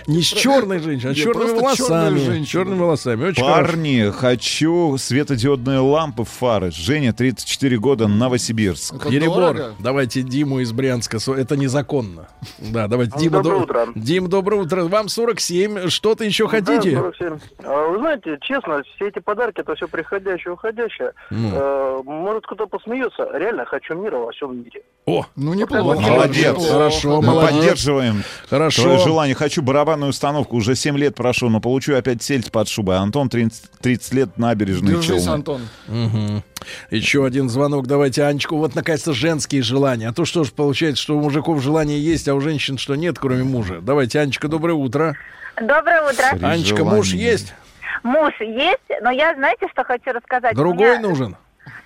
Не 0.07 0.23
с 0.23 0.27
черной 0.27 0.79
женщиной, 0.79 1.13
а 1.13 1.15
с 1.15 1.19
черными 1.19 1.59
волосами. 1.61 2.19
женщина. 2.19 2.47
Черными 2.47 2.79
волосами. 2.81 3.25
Очень 3.29 3.43
хорошо. 3.45 3.63
Парни, 3.67 4.11
хочу 4.11 4.97
светодиодные 4.99 5.79
лампы, 5.79 6.25
фары. 6.25 6.71
Женя, 6.71 7.13
34 7.13 7.79
года, 7.79 8.09
Новосибирск. 8.09 8.95
Дорого? 9.11 9.75
Давайте 9.79 10.23
Диму 10.23 10.61
из 10.61 10.73
Брянска. 10.73 11.19
Это 11.37 11.57
незаконно. 11.57 12.29
Да, 12.59 12.89
давайте. 12.89 13.19
Дима, 13.19 13.43
Доброе 13.43 13.59
до- 13.59 13.63
утро. 13.65 13.87
Дим, 13.95 14.29
доброе 14.29 14.63
утро. 14.63 14.85
Вам 14.85 15.09
47. 15.09 15.89
Что-то 15.89 16.25
еще 16.25 16.49
хотите? 16.49 16.91
Да, 16.93 17.01
47. 17.03 17.39
А, 17.65 17.89
Вы 17.91 17.99
знаете, 17.99 18.39
честно, 18.43 18.83
все 18.97 19.09
эти 19.09 19.19
подарки, 19.19 19.61
это 19.61 19.75
все 19.75 19.89
приходящее, 19.89 20.53
уходящее. 20.55 21.13
Ну. 21.31 21.51
Э, 21.53 22.01
Может, 22.05 22.45
кто-то 22.47 22.67
посмеется. 22.67 23.29
Реально 23.35 23.65
хочу 23.67 23.95
мира 23.95 24.17
во 24.19 24.33
всем 24.33 24.57
мире. 24.57 24.83
О, 25.07 25.27
Ну, 25.37 25.55
неплохо. 25.55 26.01
Молодец. 26.01 26.57
Хорошо, 26.71 27.21
Мы 27.21 27.27
молодец. 27.29 27.51
поддерживаем 27.57 28.23
Хорошо. 28.49 28.83
твое 28.83 28.99
желание. 28.99 29.35
Хочу 29.35 29.63
барабанную 30.01 30.11
установку. 30.11 30.57
Уже 30.57 30.75
7 30.75 30.97
лет 30.99 31.15
прошу, 31.15 31.49
но 31.49 31.61
получу 31.61 31.95
опять 31.95 32.23
сельдь 32.23 32.51
под 32.51 32.69
шубой. 32.69 32.97
Антон, 32.97 33.29
30, 33.29 33.71
30 33.81 34.15
лет, 34.15 34.39
набережные 34.39 34.97
Держись, 34.97 35.25
Челны. 35.25 35.35
Антон. 35.35 35.69
Мгм. 35.89 36.43
Еще 36.91 37.25
один 37.25 37.49
звонок. 37.49 37.87
Давайте, 37.87 38.25
Анечку. 38.25 38.57
Вот, 38.57 38.75
наконец-то, 38.75 39.13
женские 39.13 39.63
желания. 39.63 40.09
А 40.09 40.13
то 40.13 40.25
что 40.25 40.45
ж 40.45 40.53
получается, 40.53 41.03
что 41.03 41.17
у 41.17 41.21
мужиков 41.21 41.63
желания 41.63 41.99
есть, 41.99 42.29
а 42.29 42.35
у 42.35 42.41
женщин 42.41 42.79
что 42.79 42.95
нет, 42.97 43.19
кроме 43.19 43.45
мужа. 43.45 43.81
Давайте, 43.81 44.21
Анечка, 44.21 44.49
доброе 44.49 44.75
утро. 44.75 45.17
Доброе 45.57 46.03
утро. 46.11 46.25
При 46.33 46.45
Анечка, 46.45 46.85
муж 46.85 47.07
желании. 47.07 47.31
есть? 47.31 47.55
Муж 48.03 48.33
есть, 48.41 49.03
но 49.03 49.11
я, 49.11 49.35
знаете, 49.35 49.67
что 49.71 49.85
хочу 49.85 50.13
рассказать? 50.13 50.55
Другой 50.57 50.99
Меня- 50.99 51.09
нужен? 51.09 51.37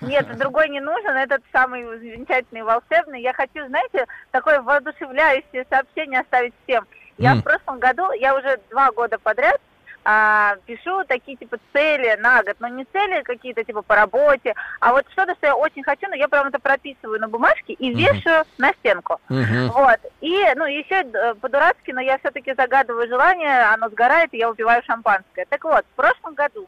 Нет, 0.01 0.27
другой 0.37 0.69
не 0.69 0.79
нужен, 0.81 1.11
этот 1.15 1.41
самый 1.51 1.83
замечательный, 1.99 2.63
волшебный. 2.63 3.21
Я 3.21 3.33
хочу, 3.33 3.65
знаете, 3.67 4.05
такое 4.31 4.61
воодушевляющее 4.61 5.65
сообщение 5.69 6.19
оставить 6.21 6.53
всем. 6.63 6.85
Я 7.17 7.33
М. 7.33 7.39
в 7.39 7.43
прошлом 7.43 7.79
году, 7.79 8.11
я 8.13 8.35
уже 8.35 8.59
два 8.69 8.91
года 8.91 9.17
подряд 9.17 9.59
а, 10.07 10.55
пишу 10.67 11.03
такие 11.07 11.35
типа 11.35 11.57
цели 11.73 12.15
на 12.21 12.43
год, 12.43 12.55
но 12.59 12.67
не 12.67 12.85
цели 12.93 13.23
какие-то 13.23 13.63
типа 13.63 13.81
по 13.81 13.95
работе, 13.95 14.53
а 14.79 14.91
вот 14.91 15.03
что-то, 15.11 15.33
что 15.33 15.47
я 15.47 15.55
очень 15.55 15.83
хочу, 15.83 16.07
но 16.07 16.15
я 16.15 16.27
прям 16.27 16.47
это 16.47 16.59
прописываю 16.59 17.19
на 17.19 17.27
бумажке 17.27 17.73
и 17.73 17.91
вешаю 17.91 18.45
на 18.59 18.71
стенку. 18.73 19.19
Мгм. 19.29 19.69
Вот. 19.69 19.99
И, 20.21 20.45
ну, 20.55 20.65
еще 20.65 21.01
э, 21.01 21.33
по-дурацки, 21.33 21.89
но 21.91 22.01
я 22.01 22.19
все-таки 22.19 22.53
загадываю 22.53 23.07
желание, 23.07 23.63
оно 23.73 23.89
сгорает, 23.89 24.31
и 24.33 24.37
я 24.37 24.47
выпиваю 24.47 24.83
шампанское. 24.83 25.47
Так 25.49 25.63
вот, 25.63 25.83
в 25.83 25.95
прошлом 25.95 26.35
году, 26.35 26.67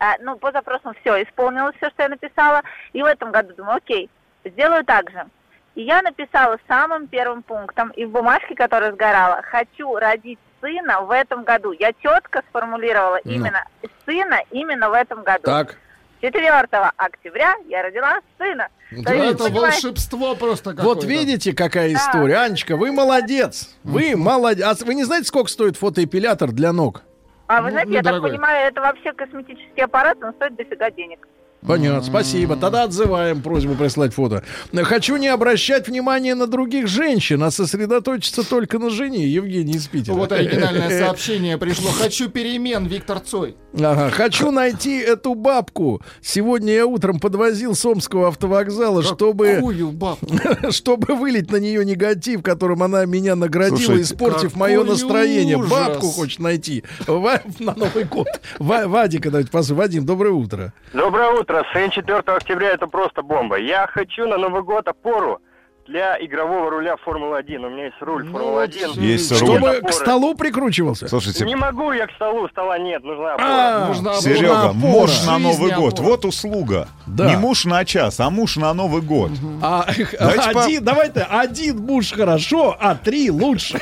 а, 0.00 0.16
ну, 0.20 0.36
позапрошлом 0.36 0.94
все, 1.00 1.22
исполнилось 1.22 1.76
все, 1.76 1.88
что 1.90 2.02
я 2.02 2.08
написала, 2.08 2.62
и 2.92 3.00
в 3.00 3.06
этом 3.06 3.30
году 3.30 3.54
думаю, 3.54 3.76
окей, 3.76 4.10
сделаю 4.44 4.84
так 4.84 5.08
же. 5.08 5.24
И 5.74 5.82
я 5.82 6.02
написала 6.02 6.58
самым 6.68 7.06
первым 7.06 7.42
пунктом, 7.42 7.90
и 7.90 8.04
в 8.04 8.10
бумажке, 8.10 8.54
которая 8.54 8.92
сгорала, 8.92 9.40
хочу 9.42 9.94
родить 9.96 10.38
сына 10.60 11.00
в 11.02 11.10
этом 11.10 11.44
году. 11.44 11.72
Я 11.72 11.92
четко 11.94 12.42
сформулировала 12.50 13.18
Ну. 13.24 13.32
именно 13.32 13.64
сына 14.04 14.40
именно 14.50 14.90
в 14.90 14.92
этом 14.92 15.22
году. 15.22 15.44
Так. 15.44 15.76
4 16.20 16.50
октября 16.96 17.54
я 17.68 17.82
родила 17.82 18.20
сына. 18.38 18.68
То 18.90 19.02
Да, 19.02 19.12
есть, 19.14 19.34
Это 19.34 19.44
понимаете, 19.44 19.60
волшебство 19.88 20.34
просто 20.36 20.70
какое-то. 20.70 20.82
Вот 20.94 21.04
видите, 21.04 21.52
какая 21.52 21.92
история. 21.94 22.36
Анечка, 22.36 22.76
вы 22.76 22.92
молодец. 22.92 23.74
Вы 23.82 24.14
молодец. 24.14 24.64
А 24.82 24.84
вы 24.84 24.94
не 24.94 25.02
знаете, 25.04 25.26
сколько 25.26 25.50
стоит 25.50 25.76
фотоэпилятор 25.76 26.52
для 26.52 26.72
ног? 26.72 27.02
А 27.48 27.60
вы 27.60 27.68
Ну, 27.68 27.70
знаете, 27.72 27.92
я 27.92 28.02
так 28.02 28.12
недорогой. 28.12 28.30
понимаю, 28.30 28.68
это 28.68 28.80
вообще 28.82 29.12
косметический 29.14 29.82
аппарат, 29.82 30.16
он 30.22 30.32
стоит 30.34 30.54
дофига 30.54 30.90
денег. 30.92 31.26
Понятно, 31.66 32.02
спасибо. 32.02 32.56
Тогда 32.56 32.84
отзываем 32.84 33.40
просьбу 33.40 33.74
прислать 33.74 34.12
фото. 34.14 34.42
Хочу 34.74 35.16
не 35.16 35.28
обращать 35.28 35.88
внимания 35.88 36.34
на 36.34 36.46
других 36.46 36.88
женщин, 36.88 37.42
а 37.42 37.50
сосредоточиться 37.50 38.48
только 38.48 38.78
на 38.78 38.90
жене. 38.90 39.26
Евгений 39.28 39.74
из 39.74 39.86
Питера. 39.86 40.14
Вот 40.14 40.32
оригинальное 40.32 40.98
сообщение 41.06 41.58
пришло. 41.58 41.90
Хочу 41.90 42.28
перемен, 42.28 42.86
Виктор 42.86 43.20
Цой. 43.20 43.56
Ага, 43.74 44.10
хочу 44.10 44.50
найти 44.50 44.98
эту 44.98 45.34
бабку. 45.34 46.02
Сегодня 46.20 46.74
я 46.74 46.86
утром 46.86 47.18
подвозил 47.20 47.74
с 47.74 47.84
Омского 47.86 48.28
автовокзала, 48.28 49.02
чтобы, 49.02 49.54
Какую 49.54 49.92
бабку? 49.92 50.26
чтобы 50.70 51.14
вылить 51.14 51.50
на 51.50 51.56
нее 51.56 51.84
негатив, 51.84 52.42
которым 52.42 52.82
она 52.82 53.06
меня 53.06 53.34
наградила, 53.34 53.76
Слушайте, 53.78 54.02
испортив 54.02 54.56
мое 54.56 54.84
настроение. 54.84 55.56
ужас. 55.56 55.70
Бабку 55.70 56.06
хочет 56.08 56.40
найти 56.40 56.84
на 57.06 57.74
Новый 57.74 58.04
год. 58.04 58.26
Ва- 58.58 58.88
Вадика, 58.88 59.30
давайте 59.30 59.50
послушаем. 59.50 59.78
Вадим, 59.78 60.04
доброе 60.06 60.32
утро. 60.32 60.72
Доброе 60.92 61.30
утро. 61.30 61.51
Сын 61.72 61.90
4 61.90 62.18
октября 62.18 62.70
это 62.70 62.86
просто 62.86 63.22
бомба. 63.22 63.56
Я 63.58 63.86
хочу 63.86 64.26
на 64.26 64.36
Новый 64.38 64.62
год 64.62 64.88
опору 64.88 65.40
для 65.86 66.16
игрового 66.24 66.70
руля 66.70 66.94
Формулы-1. 67.04 67.56
У 67.66 67.68
меня 67.70 67.86
есть 67.86 67.96
руль 68.00 68.24
Ну, 68.24 68.32
Формулы-1. 68.32 68.86
вот 68.88 68.96
Есть 68.98 69.30
руль. 69.40 69.58
Чтобы 69.58 69.80
к 69.82 69.92
столу 69.92 70.34
прикручивался. 70.36 71.08
Слушайте, 71.08 71.44
Не 71.44 71.56
могу 71.56 71.90
я 71.92 72.06
к 72.06 72.12
столу, 72.12 72.48
стола 72.48 72.78
нет, 72.78 73.02
нужна 73.02 73.34
опора. 73.34 73.48
А, 73.48 73.88
Нужна 73.88 74.14
Серега, 74.14 74.60
опора. 74.60 74.72
муж 74.74 75.10
на 75.26 75.38
Жизнь 75.38 75.42
Новый 75.60 75.72
год. 75.74 75.94
опора. 75.94 76.06
Вот 76.08 76.24
услуга. 76.24 76.88
Да. 77.06 77.28
Не 77.30 77.36
муж 77.36 77.64
на 77.64 77.84
час, 77.84 78.20
а 78.20 78.30
муж 78.30 78.56
на 78.56 78.72
Новый 78.74 79.02
год. 79.02 79.32
А, 79.60 79.84
Давайте 80.20 80.50
по- 80.52 80.64
один, 80.64 80.84
давай-то, 80.84 81.24
один 81.28 81.78
муж 81.84 82.12
хорошо, 82.12 82.76
а 82.80 82.94
три 82.94 83.30
лучше. 83.32 83.80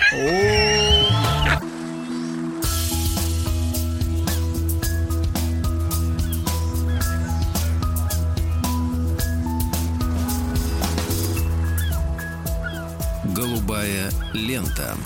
Голубая 13.71 14.11
лента. 14.35 14.97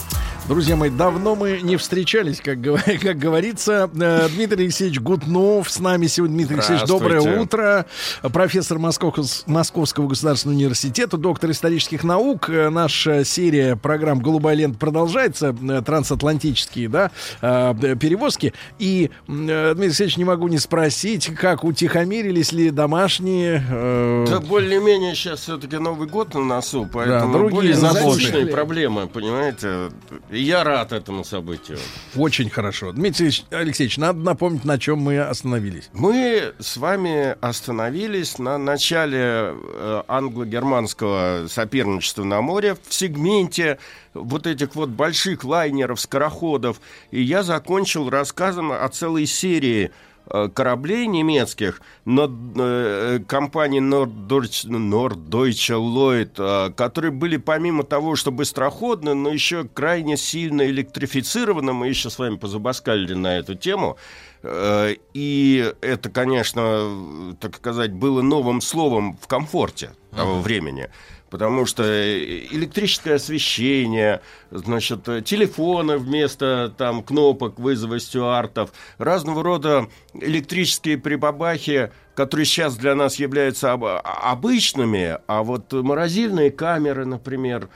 Друзья 0.47 0.77
мои, 0.77 0.91
давно 0.91 1.35
мы 1.35 1.61
не 1.63 1.79
встречались, 1.79 2.39
как, 2.43 2.59
как 3.03 3.19
говорится. 3.19 3.89
Э, 3.99 4.29
Дмитрий 4.29 4.65
Алексеевич 4.65 5.01
Гутнов 5.01 5.71
с 5.71 5.79
нами 5.81 6.07
сегодня. 6.07 6.37
Дмитрий 6.37 6.57
Алексеевич, 6.57 6.85
доброе 6.87 7.41
утро. 7.41 7.87
Профессор 8.21 8.79
Московского, 8.79 10.07
государственного 10.07 10.59
университета, 10.59 11.17
доктор 11.17 11.51
исторических 11.51 12.05
наук. 12.05 12.51
Э, 12.51 12.69
Наша 12.69 13.25
серия 13.25 13.75
программ 13.75 14.19
«Голубая 14.21 14.55
лента» 14.55 14.79
продолжается. 14.79 15.57
Э, 15.63 15.81
Трансатлантические 15.81 16.91
да, 16.91 17.11
перевозки. 17.41 18.53
И, 18.79 19.11
Дмитрий 19.27 19.85
Алексеевич, 19.87 20.19
не 20.19 20.25
могу 20.27 20.49
не 20.49 20.59
спросить, 20.59 21.35
как 21.35 21.65
утихомирились 21.65 22.53
ли 22.53 22.71
домашние... 22.71 23.65
э, 23.67 24.27
Да 24.29 24.41
более-менее 24.41 25.15
сейчас 25.15 25.41
все-таки 25.41 25.79
Новый 25.79 26.07
год 26.07 26.35
на 26.35 26.45
носу, 26.45 26.87
поэтому 26.93 27.33
другие 27.33 27.55
более 27.55 27.75
заботы. 27.77 28.05
насущные 28.05 28.47
проблемы, 28.47 29.07
понимаете? 29.07 29.89
И 30.35 30.43
я 30.43 30.65
рад 30.65 30.93
этому 30.93 31.25
событию. 31.25 31.79
Очень 32.17 32.51
хорошо. 32.51 32.91
Дмитрий 32.91 33.31
Алексеевич, 33.51 33.99
надо 33.99 34.19
напомнить, 34.19 34.65
на 34.65 34.79
чем 34.79 34.99
мы 34.99 35.21
остановились. 35.21 35.89
Мы 35.93 36.55
с 36.59 36.77
вами 36.77 37.37
остановились 37.41 38.39
на 38.39 38.59
начале 38.59 39.21
э, 39.21 40.03
англо-германского 40.09 41.47
соперничества 41.49 42.25
на 42.25 42.41
море 42.41 42.77
в 42.83 42.93
сегменте 42.93 43.79
вот 44.13 44.49
этих 44.49 44.75
вот 44.75 44.89
больших 44.89 45.45
лайнеров, 45.45 46.01
скороходов. 46.01 46.81
И 47.13 47.23
я 47.23 47.45
закончил 47.45 48.11
рассказом 48.11 48.73
о 48.73 48.89
целой 48.89 49.27
серии 49.27 49.93
кораблей 50.27 51.07
немецких, 51.07 51.81
но 52.05 52.31
э, 52.57 53.21
компании 53.27 53.81
Norddeutsche, 53.81 54.69
Norddeutsche 54.69 55.77
Lloyd, 55.77 56.35
э, 56.39 56.71
которые 56.73 57.11
были 57.11 57.37
помимо 57.37 57.85
того, 57.85 58.17
что 58.17 58.31
быстроходны, 58.33 59.15
но 59.15 59.31
еще 59.31 59.65
крайне 59.65 60.17
сильно 60.17 60.63
электрифицированы. 60.67 61.73
Мы 61.73 61.89
еще 61.89 62.11
с 62.11 62.19
вами 62.19 62.37
позабаскалили 62.37 63.15
на 63.15 63.39
эту 63.39 63.55
тему. 63.55 63.97
Э, 64.43 64.95
И 65.13 65.73
это, 65.81 66.09
конечно, 66.11 67.35
так 67.41 67.57
сказать, 67.57 67.93
было 67.93 68.23
новым 68.23 68.61
словом 68.61 69.19
в 69.21 69.27
комфорте 69.27 69.91
того 70.17 70.41
времени. 70.41 70.89
Потому 71.35 71.67
что 71.67 71.83
э, 71.83 72.47
электрическое 72.53 73.17
освещение, 73.17 74.21
значит, 74.53 75.09
э, 75.09 75.21
телефоны 75.21 75.99
вместо 75.99 76.73
там 76.79 77.03
кнопок 77.03 77.59
вызова 77.59 77.99
стюартов, 77.99 78.71
разного 78.99 79.43
рода 79.43 79.89
электрические 80.13 80.97
прибабахи, 80.97 81.91
которые 82.15 82.47
сейчас 82.47 82.77
для 82.77 82.95
нас 82.95 83.17
являются 83.17 83.73
об- 83.73 83.85
обычными, 83.85 85.19
а 85.27 85.43
вот 85.43 85.73
морозильные 85.73 86.53
камеры, 86.53 87.05
например, 87.05 87.69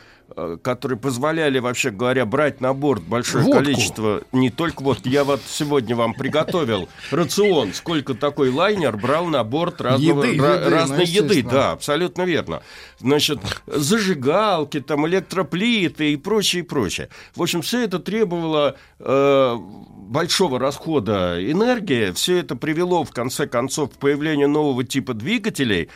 которые 0.62 0.98
позволяли, 0.98 1.58
вообще 1.58 1.90
говоря, 1.90 2.26
брать 2.26 2.60
на 2.60 2.74
борт 2.74 3.02
большое 3.02 3.44
Водку. 3.44 3.58
количество, 3.62 4.22
не 4.32 4.50
только 4.50 4.82
вот, 4.82 5.06
я 5.06 5.24
вот 5.24 5.40
сегодня 5.46 5.96
вам 5.96 6.14
приготовил 6.14 6.88
рацион, 7.10 7.72
сколько 7.72 8.14
такой 8.14 8.50
лайнер 8.50 8.96
брал 8.96 9.26
на 9.26 9.42
борт 9.42 9.80
разного, 9.80 10.24
Еды. 10.24 10.36
ра- 10.38 10.60
Еды, 10.60 10.70
разной 10.70 10.98
ну, 10.98 11.04
еды, 11.04 11.42
да, 11.42 11.72
абсолютно 11.72 12.22
верно. 12.22 12.62
Значит, 12.98 13.40
зажигалки, 13.66 14.80
там, 14.80 15.06
электроплиты 15.06 16.12
и 16.12 16.16
прочее, 16.16 16.62
и 16.62 16.66
прочее. 16.66 17.08
В 17.34 17.42
общем, 17.42 17.62
все 17.62 17.82
это 17.84 17.98
требовало 17.98 18.76
э, 18.98 19.56
большого 20.08 20.58
расхода 20.58 21.38
энергии, 21.40 22.12
все 22.12 22.38
это 22.38 22.56
привело, 22.56 23.04
в 23.04 23.10
конце 23.12 23.46
концов, 23.46 23.90
к 23.90 23.92
появлению 23.94 24.48
нового 24.48 24.84
типа 24.84 25.14
двигателей, 25.14 25.88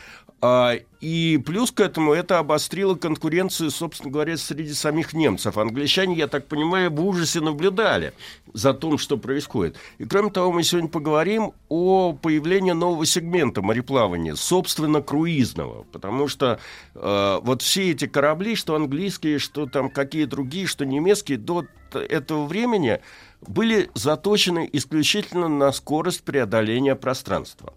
и 0.99 1.41
плюс 1.45 1.71
к 1.71 1.79
этому 1.79 2.11
это 2.11 2.39
обострило 2.39 2.95
конкуренцию, 2.95 3.71
собственно 3.71 4.11
говоря, 4.11 4.35
среди 4.35 4.73
самих 4.73 5.13
немцев. 5.13 5.57
Англичане, 5.57 6.15
я 6.15 6.27
так 6.27 6.47
понимаю, 6.47 6.91
в 6.91 7.05
ужасе 7.05 7.39
наблюдали 7.39 8.13
за 8.53 8.73
том, 8.73 8.97
что 8.97 9.17
происходит. 9.17 9.77
И 9.99 10.05
кроме 10.05 10.31
того, 10.31 10.51
мы 10.51 10.63
сегодня 10.63 10.89
поговорим 10.89 11.53
о 11.69 12.11
появлении 12.11 12.73
нового 12.73 13.05
сегмента 13.05 13.61
мореплавания, 13.61 14.35
собственно, 14.35 15.01
круизного. 15.01 15.83
Потому 15.93 16.27
что 16.27 16.59
э, 16.93 17.39
вот 17.41 17.61
все 17.61 17.91
эти 17.91 18.07
корабли, 18.07 18.55
что 18.55 18.75
английские, 18.75 19.39
что 19.39 19.65
там 19.65 19.89
какие 19.89 20.25
другие, 20.25 20.67
что 20.67 20.85
немецкие, 20.85 21.37
до 21.37 21.65
этого 21.93 22.47
времени 22.47 22.99
были 23.47 23.89
заточены 23.93 24.69
исключительно 24.73 25.47
на 25.47 25.71
скорость 25.71 26.23
преодоления 26.23 26.95
пространства. 26.95 27.73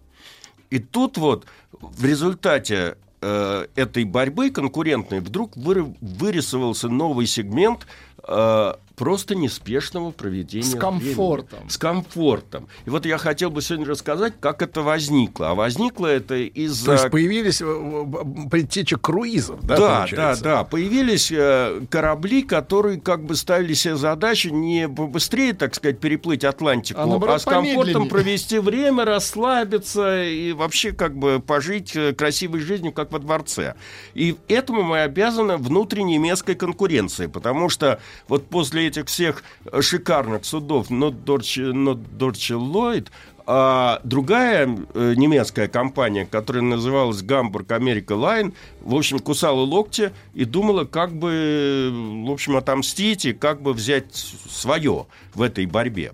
И 0.69 0.79
тут 0.79 1.17
вот 1.17 1.45
в 1.71 2.03
результате 2.05 2.97
э, 3.21 3.67
этой 3.75 4.03
борьбы 4.03 4.49
конкурентной 4.49 5.19
вдруг 5.19 5.55
выры- 5.55 5.95
вырисовался 6.01 6.89
новый 6.89 7.25
сегмент 7.25 7.87
э, 8.27 8.73
просто 8.97 9.35
неспешного 9.35 10.09
проведения 10.11 10.63
С 10.65 10.73
комфортом. 10.75 11.59
времени. 11.59 11.69
С 11.69 11.77
комфортом. 11.77 12.67
И 12.85 12.89
вот 12.89 13.05
я 13.05 13.19
хотел 13.19 13.51
бы 13.51 13.61
сегодня 13.61 13.85
рассказать, 13.85 14.33
как 14.39 14.63
это 14.63 14.81
возникло. 14.81 15.51
А 15.51 15.55
возникло 15.55 16.07
это 16.07 16.29
То 16.29 16.35
из-за... 16.35 16.93
есть 16.93 17.11
появились 17.11 17.61
э, 17.61 17.65
э, 17.65 18.49
предтеча 18.49 18.97
круизов, 18.97 19.61
да, 19.61 19.75
Да, 19.75 19.77
да, 19.87 19.97
получается? 19.99 20.43
да. 20.43 20.63
Появились 20.63 21.31
э, 21.31 21.81
корабли, 21.91 22.41
которые 22.41 22.99
как 22.99 23.23
бы 23.23 23.35
ставили 23.35 23.73
себе 23.73 23.95
задачу 23.97 24.49
не 24.49 24.87
быстрее, 24.87 25.53
так 25.53 25.75
сказать, 25.75 25.99
переплыть 25.99 26.43
Атлантику, 26.43 26.99
А, 26.99 27.05
наоборот, 27.05 27.39
с 27.41 27.45
комфортом 27.45 27.75
помедленнее. 27.83 28.09
провести 28.09 28.57
время, 28.59 29.05
расслабиться 29.05 30.23
и 30.23 30.53
вообще 30.53 30.91
как 30.91 31.15
бы 31.15 31.39
пожить 31.39 31.95
красивой 32.17 32.61
жизнью, 32.61 32.93
как 32.93 33.11
во 33.11 33.19
дворце. 33.19 33.75
И 34.15 34.35
этому 34.47 34.81
мы 34.81 35.01
обязаны 35.01 35.57
внутренней 35.57 36.15
немецкой 36.17 36.55
конкуренции, 36.55 37.27
потому 37.27 37.69
что 37.69 37.99
вот 38.27 38.47
после 38.47 38.86
этих 38.87 39.07
всех 39.07 39.43
э, 39.65 39.81
шикарных 39.81 40.45
судов 40.45 40.89
Норддорче 40.89 41.63
Lloyd 41.63 43.07
а 43.49 44.01
другая 44.03 44.67
э, 44.93 45.13
немецкая 45.15 45.69
компания, 45.69 46.27
которая 46.29 46.63
называлась 46.63 47.21
Hamburg 47.21 47.71
America 47.71 48.11
Line, 48.11 48.53
в 48.81 48.93
общем, 48.93 49.19
кусала 49.19 49.61
локти 49.61 50.11
и 50.33 50.43
думала, 50.43 50.83
как 50.83 51.13
бы, 51.17 51.89
в 52.27 52.29
общем, 52.29 52.57
отомстить 52.57 53.23
и 53.23 53.31
как 53.31 53.61
бы 53.61 53.71
взять 53.71 54.13
свое 54.13 55.07
в 55.33 55.41
этой 55.41 55.65
борьбе. 55.65 56.11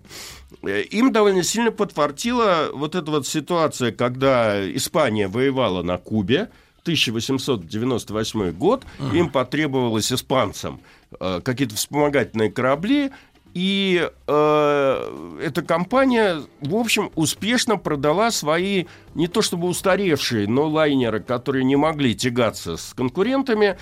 Э, 0.62 0.84
Им 0.84 1.12
довольно 1.12 1.42
сильно 1.42 1.72
подфартила 1.72 2.70
вот 2.72 2.94
эта 2.94 3.10
вот 3.10 3.26
ситуация, 3.26 3.92
когда 3.92 4.64
Испания 4.72 5.28
воевала 5.28 5.82
на 5.82 5.98
Кубе, 5.98 6.50
1898 6.84 8.52
год, 8.52 8.84
им 9.14 9.30
потребовалось 9.30 10.12
испанцам 10.12 10.82
какие-то 11.20 11.76
вспомогательные 11.76 12.52
корабли, 12.52 13.12
и 13.54 14.10
э, 14.28 15.38
эта 15.42 15.62
компания, 15.62 16.42
в 16.62 16.76
общем, 16.76 17.12
успешно 17.14 17.78
продала 17.78 18.32
свои 18.32 18.86
не 19.14 19.28
то 19.28 19.44
чтобы 19.44 19.68
устаревшие, 19.68 20.48
но 20.48 20.68
лайнеры, 20.68 21.20
которые 21.20 21.64
не 21.64 21.76
могли 21.76 22.16
тягаться 22.16 22.78
с 22.78 22.96
конкурентами, 22.96 23.78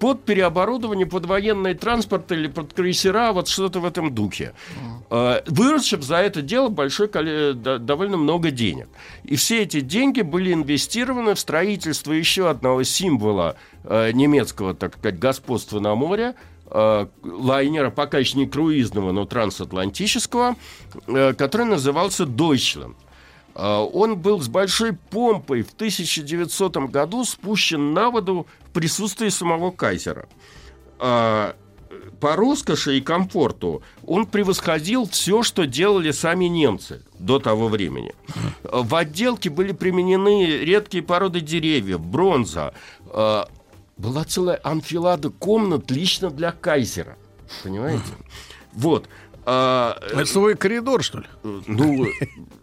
под 0.00 0.24
переоборудование 0.24 1.06
под 1.06 1.24
военный 1.24 1.72
транспорт 1.72 2.30
или 2.30 2.46
под 2.46 2.74
крейсера, 2.74 3.32
вот 3.32 3.48
что-то 3.48 3.80
в 3.80 3.86
этом 3.86 4.14
духе. 4.14 4.52
Э, 5.10 5.40
выручив 5.46 6.02
за 6.02 6.16
это 6.16 6.42
дело 6.42 6.68
большое, 6.68 7.08
довольно 7.54 8.18
много 8.18 8.50
денег. 8.50 8.88
И 9.24 9.36
все 9.36 9.62
эти 9.62 9.80
деньги 9.80 10.20
были 10.20 10.52
инвестированы 10.52 11.34
в 11.34 11.40
строительство 11.40 12.12
еще 12.12 12.50
одного 12.50 12.82
символа 12.82 13.56
э, 13.84 14.12
немецкого, 14.12 14.74
так 14.74 14.98
сказать, 14.98 15.18
господства 15.18 15.80
на 15.80 15.94
море, 15.94 16.34
э, 16.76 17.06
лайнера, 17.22 17.90
пока 17.90 18.18
еще 18.18 18.38
не 18.38 18.46
круизного, 18.46 19.12
но 19.12 19.24
трансатлантического, 19.24 20.56
э, 21.06 21.32
который 21.32 21.66
назывался 21.66 22.24
Deutschland. 22.24 22.96
Э, 23.54 23.86
Он 23.92 24.16
был 24.16 24.40
с 24.40 24.48
большой 24.48 24.92
помпой 24.92 25.62
в 25.62 25.72
1900 25.72 26.76
году 26.90 27.24
спущен 27.24 27.94
на 27.94 28.10
воду 28.10 28.46
в 28.68 28.70
присутствии 28.72 29.30
самого 29.30 29.70
Кайзера. 29.70 30.28
По 30.98 32.36
роскоши 32.36 32.96
и 32.96 33.00
комфорту 33.00 33.82
он 34.06 34.26
превосходил 34.26 35.06
все, 35.06 35.42
что 35.42 35.66
делали 35.66 36.10
сами 36.10 36.46
немцы 36.46 37.02
до 37.18 37.38
того 37.38 37.68
времени. 37.68 38.12
В 38.64 38.94
отделке 38.94 39.50
были 39.50 39.72
применены 39.72 40.46
редкие 40.46 41.02
породы 41.02 41.40
деревьев, 41.40 42.00
бронза. 42.00 42.72
Была 43.96 44.24
целая 44.24 44.60
анфилада 44.62 45.30
комнат 45.30 45.90
лично 45.90 46.30
для 46.30 46.52
Кайзера. 46.52 47.16
Понимаете? 47.62 48.04
Вот. 48.72 49.08
А, 49.46 49.96
Это 50.10 50.26
свой 50.26 50.56
коридор, 50.56 51.02
что 51.02 51.20
ли? 51.20 51.26
ну, 51.42 52.06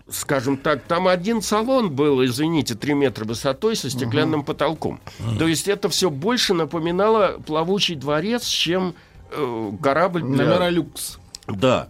скажем 0.09 0.57
так, 0.57 0.83
там 0.83 1.07
один 1.07 1.41
салон 1.41 1.89
был, 1.89 2.23
извините, 2.25 2.75
3 2.75 2.93
метра 2.93 3.25
высотой 3.25 3.75
со 3.75 3.89
стеклянным 3.89 4.43
потолком. 4.43 4.99
То 5.39 5.47
есть 5.47 5.67
это 5.67 5.89
все 5.89 6.09
больше 6.09 6.53
напоминало 6.53 7.39
плавучий 7.45 7.95
дворец, 7.95 8.45
чем 8.45 8.95
э, 9.31 9.71
корабль 9.81 10.21
для... 10.23 10.45
Номера 10.45 10.69
люкс. 10.69 11.19
Да. 11.47 11.87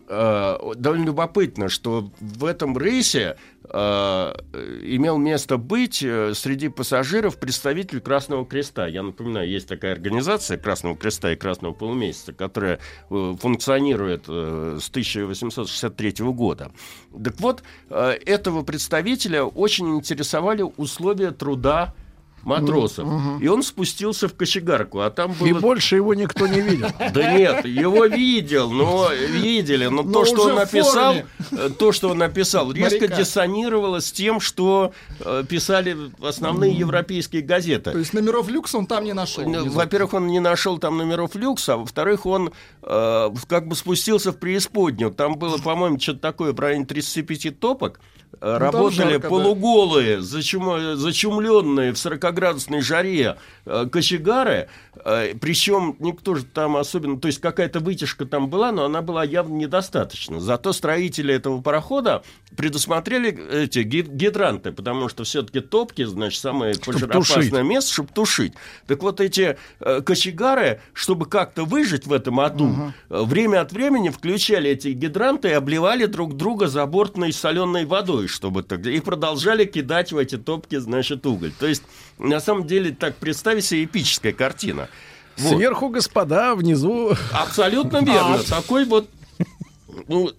э, 0.08 0.72
довольно 0.76 1.04
любопытно, 1.06 1.68
что 1.68 2.10
в 2.20 2.44
этом 2.44 2.76
рейсе 2.76 3.20
э, 3.20 3.36
имел 3.72 5.16
место 5.16 5.56
быть 5.56 6.02
э, 6.02 6.34
среди 6.34 6.68
пассажиров 6.68 7.38
представитель 7.38 8.00
Красного 8.00 8.44
Креста. 8.44 8.86
Я 8.86 9.02
напоминаю, 9.02 9.48
есть 9.48 9.68
такая 9.68 9.92
организация 9.92 10.58
Красного 10.58 10.96
Креста 10.96 11.32
и 11.32 11.36
Красного 11.36 11.72
Полумесяца, 11.72 12.32
которая 12.32 12.78
э, 13.10 13.34
функционирует 13.40 14.24
э, 14.28 14.78
с 14.80 14.88
1863 14.90 16.12
года. 16.26 16.72
Так 17.22 17.40
вот, 17.40 17.62
э, 17.88 18.18
этого 18.26 18.62
представителя 18.62 19.44
очень 19.44 19.96
интересовали 19.96 20.62
условия 20.76 21.30
труда 21.30 21.94
матросов. 22.44 23.08
И 23.40 23.48
он 23.48 23.62
спустился 23.62 24.28
в 24.28 24.34
кочегарку, 24.34 25.00
а 25.00 25.10
там 25.10 25.32
было... 25.32 25.48
И 25.48 25.52
больше 25.52 25.96
его 25.96 26.14
никто 26.14 26.46
не 26.46 26.60
видел. 26.60 26.88
Да 27.14 27.32
нет, 27.32 27.64
его 27.64 28.06
видел, 28.06 28.70
но 28.70 29.08
видели, 29.12 29.86
но, 29.86 30.02
Но 30.02 30.12
то, 30.12 30.24
что 30.24 30.42
он 30.44 30.54
написал, 30.56 31.14
форме. 31.14 31.26
э, 31.52 31.70
то, 31.78 31.92
что 31.92 32.10
он 32.10 32.18
написал, 32.18 32.72
резко 32.72 33.02
Моряка. 33.02 33.16
диссонировало 33.16 34.00
с 34.00 34.10
тем, 34.10 34.40
что 34.40 34.92
э, 35.20 35.44
писали 35.48 35.96
основные 36.22 36.72
европейские 36.72 37.42
газеты. 37.42 37.92
То 37.92 37.98
есть 37.98 38.14
номеров 38.14 38.48
люкс 38.48 38.74
он 38.74 38.86
там 38.86 39.04
не 39.04 39.12
нашел. 39.12 39.44
Ну. 39.48 39.70
Во-первых, 39.70 40.14
он 40.14 40.26
не 40.26 40.40
нашел 40.40 40.78
там 40.78 40.96
номеров 40.96 41.34
люкса, 41.34 41.74
а 41.74 41.76
во-вторых, 41.76 42.26
он 42.26 42.52
э, 42.82 43.30
как 43.48 43.68
бы 43.68 43.76
спустился 43.76 44.32
в 44.32 44.38
преисподнюю. 44.38 45.12
Там 45.12 45.36
было, 45.36 45.58
по-моему, 45.58 46.00
что-то 46.00 46.20
такое 46.20 46.52
в 46.52 46.60
районе 46.60 46.84
35 46.86 47.58
топок. 47.60 48.00
Э, 48.40 48.58
Работали 48.58 49.12
жарко, 49.12 49.18
да. 49.20 49.28
полуголые, 49.28 50.18
зачум- 50.20 50.94
зачумленные 50.96 51.92
в 51.92 51.96
40-градусной 51.96 52.80
жаре 52.80 53.36
э, 53.66 53.86
кочегары. 53.90 54.68
Э, 55.04 55.34
причем 55.40 55.96
никто 55.98 56.34
же 56.34 56.44
там 56.44 56.76
особенно... 56.76 57.18
То 57.18 57.28
есть 57.28 57.40
какая-то 57.40 57.80
вытяжка 57.80 58.24
там 58.26 58.48
была, 58.48 58.72
но 58.72 58.84
она 58.84 59.02
была 59.02 59.24
явно 59.24 59.54
недостаточна. 59.54 60.40
Зато 60.40 60.72
строители 60.72 61.34
этого 61.34 61.60
парохода 61.60 62.22
предусмотрели 62.56 63.64
эти 63.64 63.80
ги- 63.80 64.02
гидранты, 64.02 64.72
потому 64.72 65.08
что 65.08 65.24
все-таки 65.24 65.60
топки, 65.60 66.04
значит, 66.04 66.40
самое 66.40 66.74
пожароопасное 66.76 67.62
место, 67.62 67.92
чтобы 67.92 68.10
тушить. 68.14 68.52
Так 68.86 69.02
вот 69.02 69.20
эти 69.20 69.56
э, 69.80 70.00
кочегары, 70.02 70.80
чтобы 70.92 71.26
как-то 71.26 71.64
выжить 71.64 72.06
в 72.06 72.12
этом 72.12 72.40
аду, 72.40 72.92
э, 73.10 73.22
время 73.22 73.60
от 73.60 73.72
времени 73.72 74.08
включали 74.08 74.70
эти 74.70 74.88
гидранты 74.88 75.48
и 75.48 75.52
обливали 75.52 76.06
друг 76.06 76.36
друга 76.36 76.68
забортной 76.68 77.32
соленой 77.32 77.84
водой, 77.84 78.23
чтобы 78.26 78.62
так 78.62 78.84
и 78.86 79.00
продолжали 79.00 79.64
кидать 79.64 80.12
в 80.12 80.18
эти 80.18 80.36
топки, 80.36 80.76
значит, 80.76 81.26
уголь. 81.26 81.52
То 81.58 81.66
есть, 81.66 81.82
на 82.18 82.40
самом 82.40 82.66
деле, 82.66 82.92
так 82.92 83.16
представить 83.16 83.64
себе 83.64 83.84
эпическая 83.84 84.32
картина. 84.32 84.88
Вот. 85.36 85.56
Сверху 85.56 85.88
господа, 85.88 86.54
внизу... 86.54 87.14
Абсолютно 87.32 88.04
верно. 88.04 88.38
Такой 88.38 88.84
вот 88.84 89.08
ну, 90.08 90.30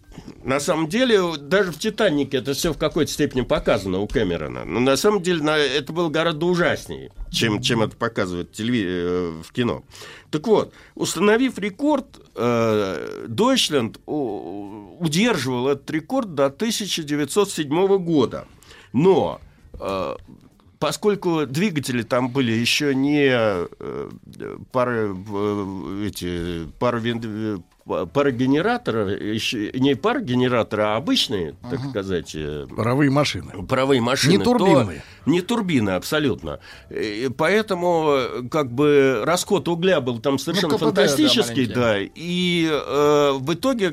на 0.43 0.59
самом 0.59 0.87
деле, 0.87 1.19
даже 1.37 1.71
в 1.71 1.77
«Титанике» 1.79 2.37
это 2.37 2.53
все 2.53 2.73
в 2.73 2.77
какой-то 2.77 3.11
степени 3.11 3.41
показано 3.41 3.99
у 3.99 4.07
Кэмерона. 4.07 4.65
Но 4.65 4.79
на 4.79 4.95
самом 4.97 5.21
деле 5.21 5.41
это 5.51 5.91
было 5.93 6.09
гораздо 6.09 6.45
ужаснее, 6.45 7.11
чем, 7.31 7.61
чем 7.61 7.81
это 7.81 7.95
показывают 7.95 8.51
телеви- 8.51 8.85
э, 8.85 9.41
в 9.43 9.51
кино. 9.51 9.83
Так 10.31 10.47
вот, 10.47 10.73
установив 10.95 11.57
рекорд, 11.59 12.05
э, 12.35 13.25
Дойчленд 13.27 13.99
у- 14.05 14.97
удерживал 14.99 15.69
этот 15.69 15.89
рекорд 15.91 16.35
до 16.35 16.49
1907 16.49 17.97
года. 17.97 18.47
Но 18.93 19.39
э, 19.79 20.15
поскольку 20.79 21.45
двигатели 21.45 22.03
там 22.03 22.29
были 22.29 22.51
еще 22.51 22.93
не 22.95 23.29
э, 23.31 23.67
пары, 24.71 25.15
э, 25.15 26.05
эти, 26.07 26.67
э, 26.67 27.57
парогенераторы, 27.85 29.11
еще 29.33 29.71
не 29.73 29.95
парогенераторы, 29.95 30.83
а 30.83 30.95
обычные, 30.95 31.55
так 31.69 31.79
сказать, 31.89 32.31
э, 32.33 32.65
Паровые 32.75 33.11
машины. 33.11 33.51
паровые 33.67 34.01
машины. 34.01 34.37
Не 34.37 34.43
турбинные. 34.43 34.99
то- 35.25 35.29
не 35.29 35.41
турбины, 35.41 35.91
абсолютно. 35.91 36.59
И 36.89 37.29
поэтому 37.37 38.05
э, 38.09 38.43
как 38.49 38.71
бы 38.71 39.21
расход 39.23 39.67
угля 39.67 40.01
был 40.01 40.19
там 40.19 40.39
совершенно 40.39 40.73
КПД, 40.73 40.79
да, 40.79 40.85
фантастический, 40.87 41.67
маленький. 41.67 41.73
да. 41.73 41.97
И 42.15 42.67
э, 42.71 43.31
в 43.37 43.53
итоге 43.53 43.91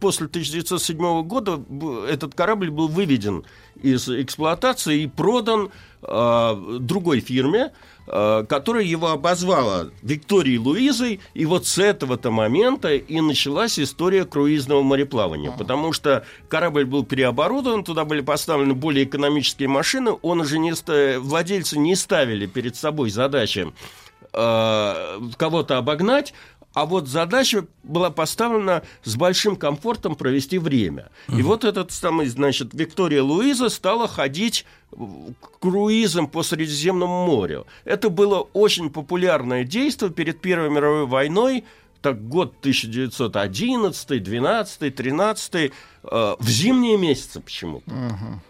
после 0.00 0.26
1907 0.26 1.22
года 1.24 1.60
этот 2.08 2.34
корабль 2.34 2.70
был 2.70 2.88
выведен 2.88 3.44
из 3.82 4.08
эксплуатации 4.08 5.02
и 5.02 5.06
продан 5.06 5.70
э, 6.02 6.78
другой 6.80 7.20
фирме, 7.20 7.72
которая 8.06 8.84
его 8.84 9.08
обозвала 9.08 9.88
Викторией 10.02 10.58
Луизой, 10.58 11.20
и 11.34 11.44
вот 11.44 11.66
с 11.66 11.78
этого-то 11.78 12.30
момента 12.30 12.94
и 12.94 13.20
началась 13.20 13.78
история 13.78 14.24
круизного 14.24 14.82
мореплавания, 14.82 15.50
потому 15.50 15.92
что 15.92 16.24
корабль 16.48 16.84
был 16.84 17.04
переоборудован, 17.04 17.82
туда 17.82 18.04
были 18.04 18.20
поставлены 18.20 18.74
более 18.74 19.04
экономические 19.04 19.68
машины, 19.68 20.12
он 20.22 20.40
уже 20.40 20.58
не 20.58 20.72
владельцы 21.18 21.78
не 21.78 21.96
ставили 21.96 22.46
перед 22.46 22.76
собой 22.76 23.10
задачи 23.10 23.72
э, 24.32 25.20
кого-то 25.36 25.78
обогнать, 25.78 26.34
а 26.76 26.84
вот 26.84 27.08
задача 27.08 27.64
была 27.84 28.10
поставлена 28.10 28.82
с 29.02 29.16
большим 29.16 29.56
комфортом 29.56 30.14
провести 30.14 30.58
время. 30.58 31.08
И 31.26 31.40
вот 31.40 31.64
этот 31.64 31.90
самый, 31.90 32.26
значит, 32.26 32.74
Виктория 32.74 33.22
Луиза 33.22 33.70
стала 33.70 34.06
ходить 34.06 34.66
в- 34.90 35.32
к 35.40 35.58
круизам 35.60 36.26
по 36.28 36.42
Средиземному 36.42 37.26
морю. 37.26 37.66
Это 37.86 38.10
было 38.10 38.40
очень 38.52 38.90
популярное 38.90 39.64
действие 39.64 40.10
перед 40.12 40.42
Первой 40.42 40.68
мировой 40.68 41.06
войной, 41.06 41.64
так 42.02 42.28
год 42.28 42.54
1911, 42.60 44.22
12, 44.22 44.94
13, 44.94 45.54
э, 45.54 45.70
в 46.38 46.48
зимние 46.48 46.96
месяцы 46.96 47.40
почему-то. 47.40 47.90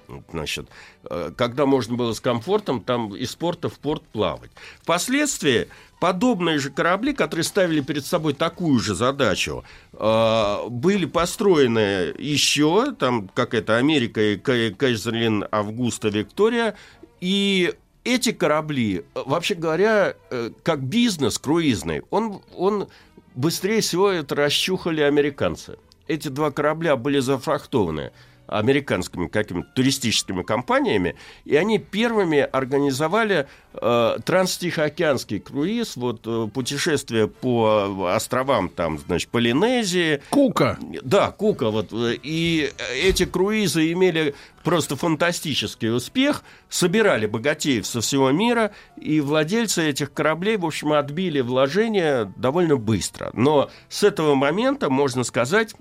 Вот, 0.08 0.24
Значит, 0.30 0.68
э, 1.08 1.32
когда 1.36 1.66
можно 1.66 1.96
было 1.96 2.12
с 2.12 2.20
комфортом 2.20 2.80
там 2.80 3.14
из 3.14 3.34
порта 3.34 3.68
в 3.68 3.78
порт 3.78 4.02
плавать. 4.12 4.50
Впоследствии 4.82 5.68
подобные 6.00 6.58
же 6.58 6.70
корабли, 6.70 7.12
которые 7.14 7.44
ставили 7.44 7.80
перед 7.80 8.04
собой 8.04 8.34
такую 8.34 8.78
же 8.80 8.94
задачу, 8.94 9.64
э, 9.92 10.56
были 10.68 11.06
построены 11.06 12.14
еще, 12.18 12.92
там 12.92 13.28
как 13.28 13.54
это 13.54 13.76
Америка 13.76 14.20
и 14.20 14.36
Кай- 14.36 14.74
Кайзерлин 14.74 15.46
Августа 15.50 16.08
Виктория, 16.08 16.76
и 17.20 17.74
эти 18.04 18.30
корабли, 18.32 19.04
э, 19.14 19.22
вообще 19.26 19.54
говоря, 19.54 20.14
э, 20.30 20.50
как 20.62 20.82
бизнес 20.82 21.38
круизный, 21.38 22.02
он, 22.10 22.40
он 22.56 22.88
быстрее 23.36 23.80
всего 23.80 24.10
это 24.10 24.34
расчухали 24.34 25.02
американцы. 25.02 25.76
Эти 26.08 26.28
два 26.28 26.50
корабля 26.50 26.96
были 26.96 27.20
зафрахтованы 27.20 28.10
американскими 28.46 29.26
какими-то 29.26 29.68
туристическими 29.74 30.42
компаниями, 30.42 31.16
и 31.44 31.56
они 31.56 31.78
первыми 31.78 32.38
организовали 32.38 33.46
э, 33.74 34.18
транстихоокеанский 34.24 35.40
круиз, 35.40 35.96
вот 35.96 36.26
э, 36.26 36.48
путешествие 36.52 37.28
по 37.28 38.10
островам 38.14 38.68
там, 38.68 38.98
значит, 38.98 39.30
Полинезии, 39.30 40.20
Кука. 40.30 40.78
да, 41.02 41.30
Кука. 41.30 41.70
Вот, 41.70 41.92
э, 41.92 42.16
и 42.22 42.70
эти 43.02 43.24
круизы 43.24 43.92
имели 43.92 44.34
просто 44.66 44.96
фантастический 44.96 45.94
успех, 45.94 46.42
собирали 46.68 47.26
богатеев 47.26 47.86
со 47.86 48.00
всего 48.00 48.32
мира, 48.32 48.72
и 49.00 49.20
владельцы 49.20 49.88
этих 49.88 50.12
кораблей, 50.12 50.56
в 50.56 50.66
общем, 50.66 50.92
отбили 50.92 51.40
вложения 51.40 52.32
довольно 52.36 52.76
быстро. 52.76 53.30
Но 53.32 53.70
с 53.88 54.02
этого 54.02 54.34
момента, 54.34 54.90
можно 54.90 55.22
сказать, 55.22 55.76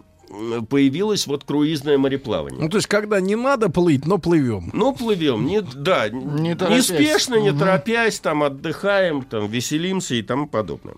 появилось 0.69 1.27
вот 1.27 1.43
круизное 1.43 1.97
мореплавание. 1.97 2.59
Ну, 2.61 2.69
то 2.69 2.77
есть, 2.77 2.87
когда 2.87 3.19
не 3.19 3.35
надо 3.35 3.69
плыть, 3.69 4.05
но 4.05 4.17
плывем. 4.17 4.69
Ну, 4.73 4.93
плывем, 4.93 5.45
не, 5.45 5.61
да, 5.61 6.09
Не 6.09 6.55
торопясь. 6.55 6.89
неспешно, 6.89 7.35
не 7.35 7.51
Мгм. 7.51 7.59
торопясь, 7.59 8.19
там 8.19 8.43
отдыхаем, 8.43 9.21
там 9.23 9.47
веселимся 9.47 10.15
и 10.15 10.21
тому 10.21 10.47
подобное. 10.47 10.95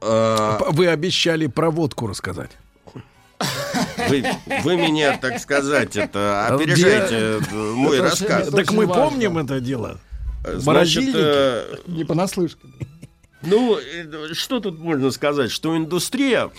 А, 0.00 0.58
Вы 0.70 0.88
обещали 0.88 1.46
про 1.46 1.70
водку 1.70 2.06
рассказать. 2.06 2.50
Вы, 4.08 4.24
вы 4.64 4.76
меня, 4.76 5.16
так 5.16 5.38
сказать, 5.40 5.96
это 5.96 6.46
опережаете 6.48 7.40
э, 7.50 7.72
мой 7.74 7.96
Это 7.98 8.04
рассказ. 8.10 8.48
Так 8.48 8.72
мы 8.72 8.86
важно. 8.86 9.04
помним 9.04 9.38
это 9.38 9.60
дело. 9.60 10.00
Значит, 10.42 10.66
морозильники. 10.66 11.16
э, 11.16 11.76
Не 11.86 12.04
понаслышке. 12.04 12.60
ну, 13.42 13.76
э, 13.78 14.32
что 14.34 14.58
тут 14.60 14.78
можно 14.80 15.10
сказать? 15.12 15.50
Что 15.52 15.76
индустрия 15.76 16.46
э, 16.46 16.50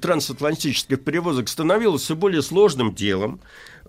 трансатлантических 0.00 1.02
перевозок 1.02 1.48
становилась 1.48 2.02
все 2.02 2.16
более 2.16 2.42
сложным 2.42 2.94
делом. 2.94 3.40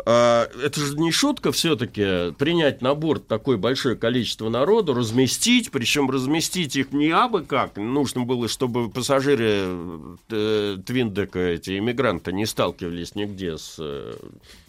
А, 0.08 0.48
Это 0.66 0.80
же 0.80 0.96
не 0.98 1.12
шутка 1.12 1.52
все-таки 1.52 2.32
принять 2.40 2.82
на 2.82 2.96
борт 2.96 3.28
такое 3.28 3.58
большое 3.58 3.96
количество 3.96 4.50
народу, 4.50 4.96
разместить, 4.96 5.70
причем 5.70 6.10
разместить 6.10 6.76
их 6.76 6.94
не 6.94 7.12
абы 7.12 7.44
как. 7.44 7.76
Нужно 7.78 8.22
было, 8.24 8.48
чтобы 8.48 8.90
пассажиры 8.90 9.68
э, 10.32 10.78
Твиндека, 10.84 11.38
эти 11.40 11.78
иммигранты, 11.78 12.34
не 12.34 12.48
сталкивались 12.48 13.14
нигде 13.14 13.58
с, 13.60 13.76
э, 13.78 14.16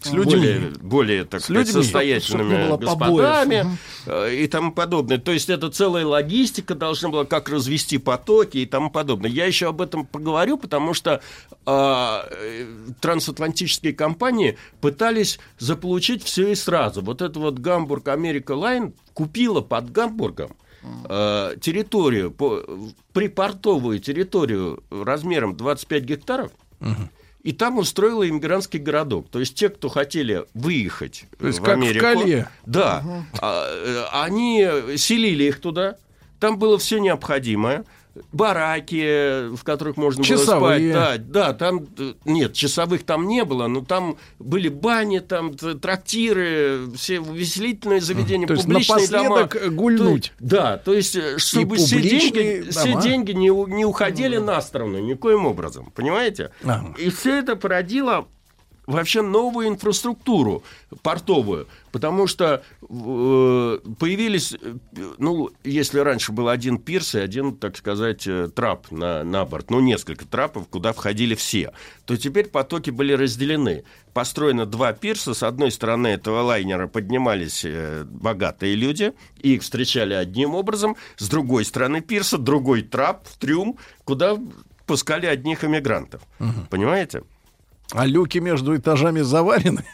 С 0.03 0.12
людьми. 0.12 0.35
более, 0.35 0.61
более 0.82 1.24
так 1.24 1.41
С 1.41 1.45
сказать, 1.45 1.69
людьми. 1.69 1.82
состоятельными 1.82 2.77
господами 2.77 3.62
побоев. 3.62 3.78
э, 4.07 4.35
и 4.43 4.47
тому 4.47 4.73
подобное. 4.73 5.16
То 5.16 5.32
есть 5.32 5.49
это 5.49 5.70
целая 5.70 6.05
логистика 6.05 6.74
должна 6.74 7.09
была, 7.09 7.24
как 7.24 7.49
развести 7.49 7.97
потоки 7.97 8.59
и 8.59 8.66
тому 8.66 8.91
подобное. 8.91 9.31
Я 9.31 9.47
еще 9.47 9.69
об 9.69 9.81
этом 9.81 10.05
поговорю, 10.05 10.59
потому 10.59 10.93
что 10.93 11.03
что 11.05 11.20
э, 11.66 12.66
трансатлантические 13.01 13.93
компании 13.93 14.56
пытались 14.81 15.39
заполучить 15.59 16.22
все 16.22 16.48
и 16.48 16.55
сразу. 16.55 17.02
Вот 17.02 17.20
это 17.20 17.39
вот 17.39 17.59
Гамбург 17.59 18.09
Америка 18.09 18.52
Лайн 18.52 18.94
купила 19.12 19.60
под 19.60 19.93
Гамбургом 19.93 20.56
э, 21.09 21.56
территорию, 21.60 22.31
по, 22.31 22.62
припортовую 23.12 23.98
территорию 23.98 24.82
размером 24.90 25.56
25 25.56 26.02
гектаров, 26.05 26.52
и 27.43 27.52
там 27.52 27.76
устроила 27.76 28.26
иммигрантский 28.26 28.78
городок. 28.78 29.28
То 29.31 29.39
есть 29.39 29.55
те, 29.55 29.68
кто 29.68 29.90
хотели 29.90 30.47
выехать 30.55 31.26
То 31.39 31.47
есть 31.47 31.59
в 31.59 31.62
как 31.62 31.76
в 31.76 31.81
Америку, 31.82 32.02
Кале. 32.02 32.48
да, 32.64 33.05
а, 33.43 33.66
э, 33.68 34.05
они 34.12 34.97
селили 34.97 35.44
их 35.44 35.60
туда. 35.60 35.97
Там 36.40 36.59
было 36.59 36.78
все 36.78 36.98
необходимое. 36.98 37.85
Бараки, 38.32 39.55
в 39.55 39.62
которых 39.65 39.97
можно 39.97 40.23
Часовые. 40.23 40.93
было 40.93 41.03
спать. 41.05 41.31
Да, 41.31 41.49
да, 41.49 41.53
там 41.55 41.86
нет, 42.24 42.53
часовых 42.53 43.05
там 43.05 43.27
не 43.27 43.45
было, 43.45 43.66
но 43.66 43.81
там 43.85 44.16
были 44.39 44.69
бани, 44.69 45.19
там 45.20 45.55
трактиры, 45.55 46.89
все 46.97 47.20
увеселительные 47.20 48.01
заведения, 48.01 48.47
То 48.47 48.55
есть 48.55 48.66
публичные 48.66 49.09
дома. 49.09 49.41
напоследок 49.41 49.74
гульнуть. 49.74 50.32
То- 50.39 50.45
да, 50.45 50.77
то 50.78 50.95
есть, 50.95 51.16
э, 51.16 51.39
чтобы 51.39 51.77
все 51.77 52.01
деньги, 52.01 52.69
все 52.70 52.91
дома. 52.91 53.03
деньги 53.03 53.32
не, 53.32 53.49
не 53.74 53.85
уходили 53.85 54.36
на 54.36 54.61
сторону 54.61 54.99
никоим 54.99 55.47
образом, 55.47 55.91
понимаете? 55.95 56.51
Ага. 56.62 56.95
И 56.99 57.11
все 57.11 57.39
это 57.39 57.57
породило 57.57 58.27
вообще 58.86 59.23
новую 59.23 59.69
инфраструктуру 59.69 60.62
портовую, 61.02 61.66
потому 61.93 62.27
что 62.27 62.62
э, 62.82 63.78
появились, 63.98 64.55
э, 64.61 64.74
ну, 65.19 65.51
если 65.65 65.98
раньше 66.01 66.32
был 66.32 66.48
один 66.48 66.78
пирс 66.78 67.15
и 67.15 67.19
один, 67.19 67.56
так 67.56 67.77
сказать, 67.77 68.27
э, 68.27 68.48
трап 68.55 68.90
на, 68.90 69.24
на 69.24 69.44
борт, 69.44 69.70
ну, 69.70 69.81
несколько 69.81 70.27
трапов, 70.27 70.69
куда 70.69 70.93
входили 70.93 71.35
все, 71.35 71.73
то 72.05 72.16
теперь 72.16 72.48
потоки 72.48 72.90
были 72.90 73.12
разделены. 73.12 73.85
Построено 74.12 74.66
два 74.66 74.93
пирса, 74.93 75.35
с 75.35 75.43
одной 75.43 75.73
стороны 75.73 76.09
этого 76.09 76.43
лайнера 76.43 76.86
поднимались 76.86 77.65
э, 77.65 78.05
богатые 78.05 78.74
люди, 78.74 79.12
и 79.40 79.55
их 79.55 79.62
встречали 79.62 80.15
одним 80.15 80.55
образом, 80.55 80.97
с 81.16 81.28
другой 81.28 81.65
стороны 81.65 82.01
пирса 82.01 82.39
другой 82.39 82.82
трап, 82.82 83.27
трюм, 83.40 83.78
куда 84.05 84.36
пускали 84.86 85.27
одних 85.27 85.65
иммигрантов. 85.65 86.23
Понимаете? 86.70 87.23
А 87.93 88.06
люки 88.06 88.39
между 88.39 88.77
этажами 88.77 89.20
заварены. 89.20 89.85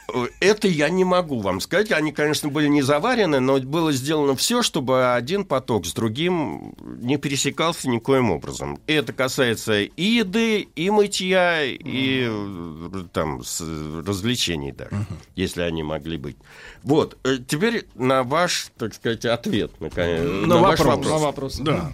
Это 0.40 0.68
я 0.68 0.88
не 0.88 1.04
могу 1.04 1.40
вам 1.40 1.60
сказать. 1.60 1.90
Они, 1.92 2.12
конечно, 2.12 2.48
были 2.48 2.68
не 2.68 2.82
заварены, 2.82 3.40
но 3.40 3.58
было 3.58 3.92
сделано 3.92 4.36
все, 4.36 4.62
чтобы 4.62 5.12
один 5.14 5.44
поток 5.44 5.84
с 5.86 5.92
другим 5.92 6.74
не 7.02 7.18
пересекался 7.18 7.88
никоим 7.90 8.30
образом. 8.30 8.78
И 8.86 8.92
это 8.92 9.12
касается 9.12 9.80
и 9.82 10.02
еды, 10.02 10.60
и 10.76 10.88
мытья, 10.90 11.64
и 11.64 12.26
э, 12.30 13.04
там 13.12 13.42
с- 13.44 13.60
развлечений 14.06 14.72
даже, 14.72 15.04
если 15.34 15.62
они 15.62 15.82
могли 15.82 16.16
быть. 16.16 16.36
Вот. 16.82 17.18
э, 17.24 17.38
Теперь 17.46 17.86
на 17.96 18.22
ваш, 18.22 18.68
так 18.78 18.94
сказать, 18.94 19.24
ответ. 19.26 19.78
На, 19.80 19.90
кон- 19.90 20.48
на 20.48 20.56
ваш 20.58 20.78
вопрос. 20.80 21.06
На 21.10 21.18
вопрос. 21.18 21.56
Да. 21.58 21.92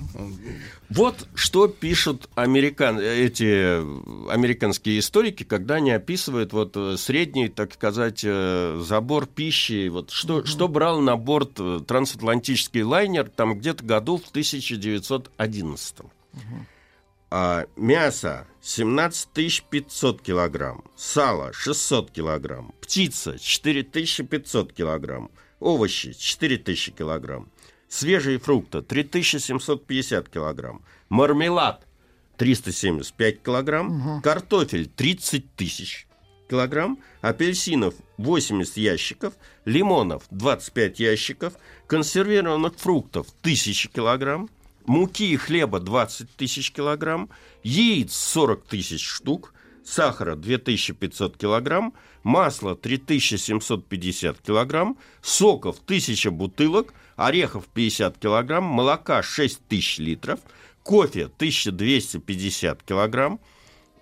Вот 0.89 1.29
что 1.35 1.69
пишут 1.69 2.29
американ... 2.35 2.99
эти 2.99 3.81
американские 4.31 4.99
историки, 5.01 5.43
когда 5.43 5.77
они 5.77 5.91
описывают 5.91 6.53
вот 6.53 6.77
э, 6.77 6.97
средний, 6.97 7.49
так 7.49 7.75
сказать, 7.75 8.23
э, 8.25 8.81
забор 8.83 9.27
пищи. 9.27 9.89
Вот 9.89 10.11
что, 10.11 10.45
что 10.45 10.69
брал 10.69 11.01
на 11.01 11.17
борт 11.17 11.59
э, 11.59 11.81
трансатлантический 11.87 12.83
лайнер 12.83 13.29
там 13.29 13.59
где-то 13.59 13.85
году 13.85 14.19
в 14.19 14.29
1911. 14.31 15.97
А, 17.31 17.67
мясо 17.77 18.47
17 18.63 19.65
500 19.69 20.23
килограмм, 20.23 20.85
сало 20.97 21.53
600 21.53 22.13
килограмм, 22.13 22.73
птица 22.81 23.39
4500 23.39 24.73
килограмм, 24.73 25.31
овощи 25.59 26.13
4000 26.13 26.93
килограмм, 26.93 27.49
свежие 27.89 28.39
фрукты 28.39 28.83
3750 28.83 30.29
килограмм, 30.29 30.83
мармелад 31.09 31.87
375 32.37 33.43
килограмм, 33.43 34.21
картофель 34.23 34.87
30 34.87 35.55
тысяч 35.55 36.07
килограмм, 36.49 36.99
апельсинов 37.21 37.95
80 38.19 38.77
ящиков, 38.77 39.35
лимонов 39.65 40.25
25 40.31 41.01
ящиков, 41.01 41.55
консервированных 41.87 42.75
фруктов 42.77 43.29
1000 43.41 43.89
килограмм, 43.89 44.49
муки 44.87 45.33
и 45.33 45.37
хлеба 45.37 45.81
20 45.81 46.31
тысяч 46.37 46.73
килограмм, 46.73 47.31
яиц 47.63 48.15
40 48.15 48.65
тысяч 48.65 49.05
штук, 49.05 49.53
сахара 49.85 50.37
2500 50.37 51.37
килограмм, 51.37 51.95
масла 52.23 52.75
3750 52.75 54.41
килограмм, 54.41 54.99
соков 55.23 55.81
1000 55.87 56.31
бутылок, 56.31 56.93
орехов 57.16 57.66
50 57.68 58.18
килограмм, 58.18 58.64
молока 58.64 59.22
6000 59.22 59.98
литров, 59.98 60.40
кофе 60.82 61.28
1250 61.38 62.82
килограмм, 62.82 63.40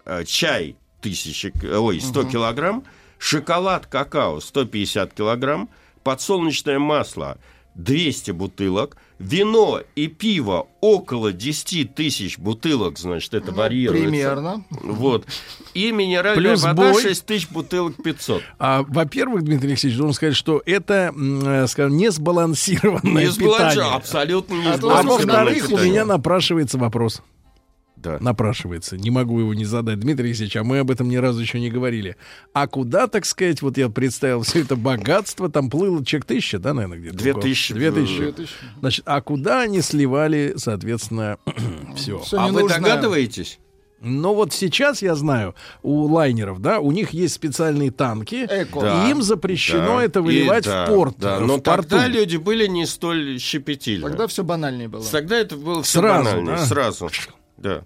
э, 0.04 0.24
чай 0.24 0.76
1000, 1.00 1.50
к- 1.52 1.64
ой, 1.80 2.00
100 2.00 2.24
килограмм, 2.24 2.84
шоколад, 3.18 3.86
какао 3.86 4.40
150 4.40 5.12
килограмм, 5.14 5.68
подсолнечное 6.02 6.78
масло 6.78 7.38
200 7.74 8.30
бутылок, 8.32 8.96
вино 9.18 9.80
и 9.96 10.06
пиво 10.06 10.68
около 10.80 11.32
10 11.32 11.94
тысяч 11.94 12.38
бутылок, 12.38 12.98
значит, 12.98 13.34
это 13.34 13.52
варьируется. 13.52 14.09
Примерно. 14.09 14.64
Вот. 14.70 15.26
И 15.74 15.90
минеральная 15.92 16.36
Плюс 16.51 16.62
вода 16.62 16.92
бой. 16.92 17.02
6 17.02 17.26
тысяч 17.26 17.48
бутылок 17.48 17.94
500. 18.02 18.42
А, 18.59 18.84
во-первых, 18.88 19.42
Дмитрий 19.44 19.70
Алексеевич, 19.70 19.98
должен 19.98 20.14
сказать, 20.14 20.36
что 20.36 20.62
это, 20.64 21.12
э, 21.16 21.66
скажем, 21.68 21.96
несбалансированное 21.96 23.24
Не 23.24 23.30
сбалансировано, 23.30 23.68
питание. 23.70 23.96
абсолютно 23.96 24.55
не 24.55 24.66
А 24.66 24.74
А 24.74 24.76
сбалансированное 24.76 25.16
во-вторых, 25.16 25.70
у 25.70 25.78
меня 25.78 26.05
напрашивается 26.05 26.78
вопрос. 26.78 27.22
Да. 28.05 28.18
Напрашивается. 28.20 28.97
Не 28.98 29.10
могу 29.10 29.40
его 29.40 29.55
не 29.55 29.64
задать. 29.64 29.98
Дмитрий 29.98 30.26
Алексеевич, 30.26 30.56
а 30.56 30.62
мы 30.62 30.78
об 30.81 30.90
этом 30.90 31.09
ни 31.09 31.16
разу 31.16 31.40
еще 31.40 31.59
не 31.59 31.70
говорили. 31.70 32.16
А 32.52 32.68
куда, 32.68 33.06
так 33.06 33.24
сказать, 33.24 33.62
вот 33.62 33.78
я 33.78 33.89
представил 33.89 34.43
все 34.43 34.60
это 34.60 34.76
богатство, 34.76 35.48
там 35.48 35.70
плыло 35.70 36.05
человек 36.05 36.26
тысяча, 36.26 36.59
да, 36.59 36.74
наверное, 36.74 36.98
где-то? 36.98 37.16
Две 37.16 37.32
тысячи. 37.35 37.72
Две 37.72 37.90
тысячи. 37.90 38.35
Значит, 38.81 39.05
а 39.09 39.20
куда 39.22 39.62
они 39.62 39.81
сливали, 39.81 40.52
соответственно, 40.56 41.39
все? 41.97 42.18
Всё 42.20 42.39
А 42.39 42.48
вы 42.48 42.52
ненужное. 42.60 42.81
догадываетесь? 42.81 43.59
Но 44.06 44.35
вот 44.35 44.52
сейчас 44.52 45.01
я 45.01 45.14
знаю, 45.14 45.55
у 45.82 46.02
лайнеров, 46.05 46.60
да, 46.60 46.78
у 46.81 46.93
них 46.93 47.10
есть 47.14 47.32
специальные 47.32 47.90
танки, 47.90 48.44
Эко. 48.51 48.81
Да. 48.82 49.06
и 49.09 49.10
им 49.12 49.22
запрещено 49.22 49.97
Да. 49.98 50.05
это 50.05 50.20
выливать 50.20 50.66
И 50.66 50.68
да, 50.68 50.85
в 50.85 50.89
порт. 50.90 51.14
Да, 51.16 51.36
э, 51.36 51.40
но 51.40 51.56
в 51.56 51.62
порту. 51.62 51.89
тогда 51.89 52.06
люди 52.06 52.36
были 52.36 52.66
не 52.66 52.85
столь 52.85 53.39
щепетильны. 53.40 54.06
Тогда 54.06 54.26
все 54.26 54.44
банальнее 54.44 54.89
было. 54.89 55.02
Тогда 55.10 55.39
это 55.39 55.56
было 55.56 55.82
все 55.82 56.01
Сразу, 56.01 56.24
банальнее, 56.24 56.56
да? 56.56 56.66
сразу. 56.66 57.09
Да. 57.56 57.85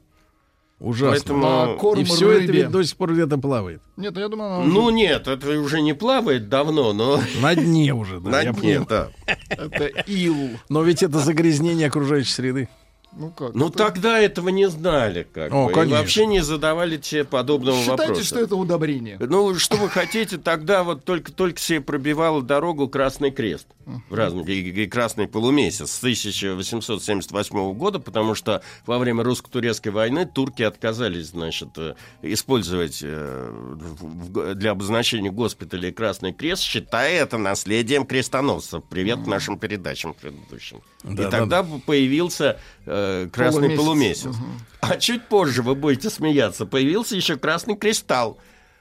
Ужасно. 0.80 1.10
Поэтому- 1.34 1.76
корм 1.78 2.00
И 2.00 2.04
все 2.04 2.30
это 2.30 2.40
рыбе. 2.46 2.52
ведь 2.62 2.70
до 2.70 2.84
сих 2.84 2.96
пор 2.96 3.12
где-то 3.12 3.36
плавает. 3.38 3.82
Нет, 3.96 4.14
ну 4.14 4.20
я 4.20 4.28
думаю, 4.28 4.54
она 4.54 4.64
Ну 4.64 4.90
нет, 4.90 5.26
это 5.26 5.58
уже 5.60 5.80
не 5.80 5.92
плавает 5.92 6.48
давно, 6.48 6.92
но 6.92 7.20
На 7.42 7.56
дне 7.56 7.92
уже, 7.92 8.20
да. 8.20 8.30
на 8.30 8.40
я 8.42 8.52
дне, 8.52 8.86
да. 8.88 9.08
это 9.48 9.86
ил. 10.06 10.50
Но 10.68 10.82
ведь 10.82 11.02
это 11.02 11.18
загрязнение 11.18 11.88
окружающей 11.88 12.30
среды. 12.32 12.68
Ну 13.12 13.30
как? 13.30 13.54
Ну 13.54 13.68
это- 13.68 13.78
тогда 13.78 14.18
этого 14.18 14.48
не 14.50 14.68
знали, 14.68 15.26
как 15.32 15.52
О, 15.52 15.66
бы. 15.66 15.70
И 15.70 15.74
конечно. 15.74 15.98
вообще 15.98 16.26
не 16.26 16.40
задавали 16.40 16.96
тебе 16.98 17.24
подобного 17.24 17.78
Считайте, 17.78 18.02
вопроса. 18.02 18.24
что 18.24 18.38
это 18.40 18.56
удобрение. 18.56 19.16
Ну, 19.18 19.54
что 19.56 19.76
вы 19.76 19.88
хотите, 19.88 20.38
тогда 20.38 20.84
вот 20.84 21.04
только-только 21.04 21.58
себе 21.60 21.80
пробивал 21.80 22.42
дорогу 22.42 22.88
Красный 22.88 23.30
Крест 23.30 23.66
в 24.10 24.14
разные, 24.14 24.44
и, 24.46 24.70
и 24.82 24.86
Красный 24.86 25.26
полумесяц 25.26 25.90
с 25.90 25.98
1878 25.98 27.72
года, 27.74 27.98
потому 27.98 28.34
что 28.34 28.62
во 28.86 28.98
время 28.98 29.24
русско-турецкой 29.24 29.88
войны 29.88 30.26
турки 30.26 30.62
отказались, 30.62 31.28
значит, 31.28 31.70
э, 31.76 31.94
использовать 32.22 33.00
э, 33.02 34.52
для 34.54 34.72
обозначения 34.72 35.30
госпиталей 35.30 35.92
Красный 35.92 36.32
Крест, 36.32 36.62
считая 36.62 37.22
это 37.22 37.38
наследием 37.38 38.04
крестоносцев. 38.06 38.84
Привет 38.88 39.26
нашим 39.26 39.58
передачам 39.58 40.14
предыдущим. 40.14 40.82
Да, 41.04 41.12
и 41.12 41.16
да, 41.16 41.30
тогда 41.30 41.62
появился 41.86 42.58
э, 42.84 43.28
Красный 43.32 43.76
Полумесяц. 43.76 44.24
полумесяц. 44.24 44.44
А 44.80 44.96
чуть 44.96 45.26
позже, 45.28 45.62
вы 45.62 45.74
будете 45.74 46.10
смеяться, 46.10 46.66
появился 46.66 47.14
еще 47.16 47.36
Красный 47.36 47.76
Кристалл. 47.76 48.38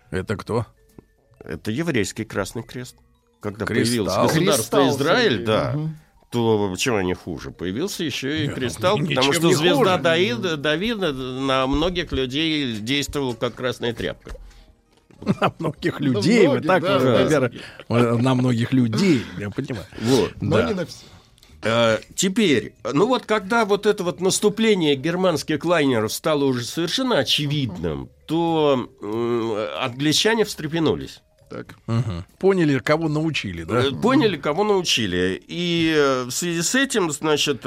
Это 0.10 0.35
кто? 0.35 0.65
Это 1.39 1.69
еврейский 1.72 2.26
Красный 2.26 2.64
Крест. 2.64 2.95
Когда 3.39 3.65
Кристалл. 3.65 4.06
появился 4.06 4.22
государство 4.23 4.77
Кристалл, 4.80 4.98
Израиль, 4.98 5.31
Сергей, 5.31 5.45
да, 5.45 5.72
мгм. 5.76 5.98
то 6.31 6.76
чем 6.76 6.95
они 6.95 7.14
хуже? 7.14 7.52
Появился 7.52 8.03
еще 8.03 8.45
и 8.45 8.48
кристалл, 8.48 8.98
ничем 8.98 9.15
потому 9.15 9.34
что 9.34 9.52
звезда 9.52 9.76
хуже. 9.76 9.98
Давида, 10.03 10.57
Давида 10.57 11.14
на 11.14 11.68
многих 11.68 12.11
людей 12.11 12.77
действовала 12.80 13.34
как 13.35 13.53
красная 13.53 13.94
тряпка. 13.94 14.31
На 15.41 15.53
многих 15.60 15.99
людей. 15.99 16.48
Вы 16.48 16.53
многих, 16.53 16.68
так, 16.68 16.81
да, 16.84 16.99
да. 16.99 17.11
наверное, 17.23 17.52
э, 17.89 18.14
на 18.18 18.35
многих 18.35 18.72
людей, 18.72 19.23
я 19.39 19.49
понимаю. 19.49 19.85
Вот. 20.02 20.34
Но 20.41 20.57
Да. 20.57 20.64
не 20.68 20.73
на 20.76 20.85
все. 20.85 21.06
Э, 21.68 21.99
Теперь, 22.15 22.73
ну 22.94 23.07
вот 23.07 23.26
когда 23.26 23.65
вот 23.65 23.85
это 23.85 24.03
вот 24.03 24.22
наступление 24.22 24.95
германских 24.95 25.64
лайнеров 25.65 26.14
стало 26.14 26.45
уже 26.45 26.64
совершенно 26.64 27.19
очевидным, 27.19 28.10
то 28.26 28.89
англичане 29.81 30.45
встрепенулись. 30.45 31.22
Так. 31.49 31.76
Мгм. 31.88 32.26
Поняли, 32.39 32.80
кого 32.80 33.07
научили, 33.07 33.64
да? 33.64 33.80
Э, 33.85 33.91
Поняли, 33.91 34.35
кого 34.35 34.64
научили. 34.65 35.41
И 35.48 35.94
э, 35.95 36.23
в 36.23 36.31
связи 36.31 36.61
с 36.61 36.76
этим, 36.76 37.10
значит, 37.11 37.61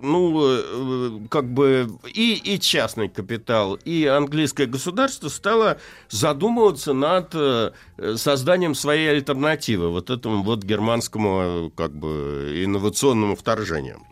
ну, 0.00 0.40
э, 0.40 1.20
как 1.30 1.52
бы 1.52 1.88
и, 2.06 2.34
и 2.34 2.60
частный 2.60 3.08
капитал, 3.08 3.74
и 3.74 4.06
английское 4.06 4.66
государство 4.66 5.28
стало 5.28 5.78
задумываться 6.08 6.92
над 6.92 7.30
э, 7.34 7.72
созданием 8.16 8.74
своей 8.74 9.10
альтернативы 9.10 9.90
вот 9.90 10.10
этому 10.10 10.42
вот 10.42 10.62
германскому, 10.62 11.72
как 11.76 11.94
бы, 11.94 12.62
инновационному 12.64 13.36
вторжению. 13.36 14.02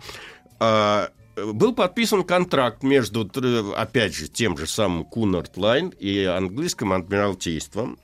А, 0.58 1.10
был 1.36 1.74
подписан 1.74 2.24
контракт 2.24 2.82
между, 2.82 3.30
опять 3.76 4.14
же, 4.14 4.28
тем 4.28 4.56
же 4.56 4.66
самым 4.66 5.04
Cunard 5.04 5.56
Line 5.56 5.88
и 5.88 6.24
английским 6.24 6.92
адмиралтейством, 6.92 7.98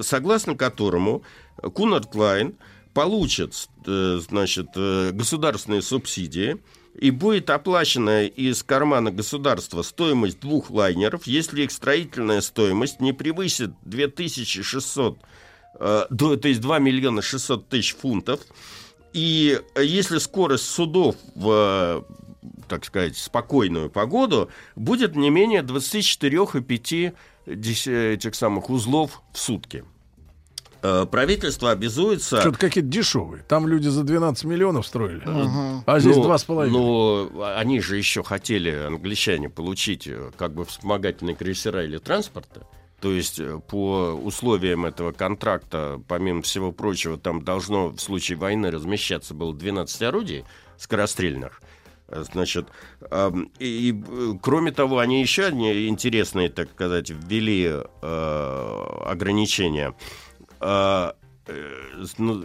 согласно 0.00 0.56
которому 0.56 1.22
Cunard 1.74 2.14
Line 2.14 2.56
получит 2.94 3.54
э, 3.86 4.20
значит, 4.28 4.68
государственные 4.74 5.82
субсидии 5.82 6.58
и 6.98 7.10
будет 7.10 7.50
оплачена 7.50 8.26
из 8.26 8.62
кармана 8.62 9.10
государства 9.10 9.82
стоимость 9.82 10.40
двух 10.40 10.70
лайнеров, 10.70 11.26
если 11.26 11.62
их 11.62 11.72
строительная 11.72 12.40
стоимость 12.40 13.00
не 13.00 13.12
превысит 13.12 13.70
2600, 13.82 15.18
э, 15.80 16.06
то 16.10 16.38
есть 16.44 16.60
2 16.60 16.78
миллиона 16.78 17.22
600 17.22 17.68
тысяч 17.68 17.94
фунтов, 17.94 18.40
и 19.12 19.60
если 19.76 20.18
скорость 20.18 20.66
судов 20.66 21.16
в, 21.34 21.50
э, 21.50 22.02
так 22.68 22.84
сказать, 22.84 23.16
спокойную 23.16 23.90
погоду 23.90 24.50
будет 24.76 25.16
не 25.16 25.30
менее 25.30 25.62
24,5 25.62 27.14
дес- 27.46 27.86
этих 27.86 28.34
самых 28.34 28.70
узлов 28.70 29.22
в 29.32 29.38
сутки. 29.38 29.84
Э, 30.82 31.06
Правительство 31.10 31.70
обязуется... 31.70 32.40
Что-то 32.40 32.58
какие-то 32.58 32.88
дешевые. 32.90 33.44
Там 33.46 33.68
люди 33.68 33.88
за 33.88 34.02
12 34.02 34.44
миллионов 34.44 34.86
строили. 34.86 35.22
А 35.86 35.98
здесь 36.00 36.16
Ну, 36.16 36.22
два 36.24 36.38
с 36.38 36.44
половиной. 36.44 36.72
Ну, 36.72 37.42
они 37.56 37.80
же 37.80 37.96
еще 37.96 38.22
хотели, 38.22 38.70
англичане, 38.70 39.48
получить 39.48 40.06
э, 40.08 40.30
как 40.36 40.54
бы 40.54 40.64
вспомогательные 40.64 41.36
крейсера 41.36 41.84
или 41.84 41.98
транспорта. 41.98 42.66
То 43.00 43.12
есть 43.12 43.38
э, 43.38 43.60
по 43.68 44.10
условиям 44.12 44.84
этого 44.84 45.12
контракта, 45.12 46.00
помимо 46.08 46.42
всего 46.42 46.72
прочего, 46.72 47.16
там 47.16 47.44
должно 47.44 47.88
в 47.88 47.98
случае 47.98 48.38
войны 48.38 48.70
размещаться 48.70 49.34
было 49.34 49.54
12 49.54 50.02
орудий 50.02 50.44
скорострельных. 50.78 51.60
Значит, 52.08 52.66
ам, 53.10 53.50
и, 53.58 53.88
и, 53.88 54.38
кроме 54.42 54.70
того, 54.70 54.98
они 54.98 55.22
еще 55.22 55.44
одни 55.46 55.88
интересные, 55.88 56.50
так 56.50 56.70
сказать, 56.70 57.08
ввели 57.08 57.72
э, 58.02 58.84
ограничения. 59.06 59.94
Э, 60.62 61.12
э, 61.46 62.04
ну, 62.18 62.44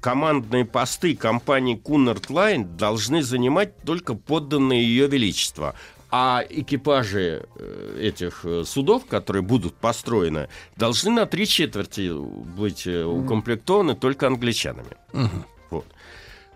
командные 0.00 0.64
посты 0.64 1.14
компании 1.14 1.80
Cunard 1.80 2.28
Line 2.28 2.64
должны 2.76 3.22
занимать 3.22 3.76
только 3.82 4.14
подданные 4.14 4.82
ее 4.82 5.06
величества. 5.06 5.74
А 6.10 6.42
экипажи 6.48 7.46
э, 7.56 8.00
этих 8.00 8.44
судов, 8.64 9.04
которые 9.06 9.42
будут 9.42 9.74
построены, 9.74 10.48
должны 10.76 11.10
на 11.10 11.26
три 11.26 11.46
четверти 11.46 12.10
быть 12.10 12.86
укомплектованы 12.86 13.94
только 13.94 14.26
англичанами. 14.26 14.96
Вот. 15.12 15.30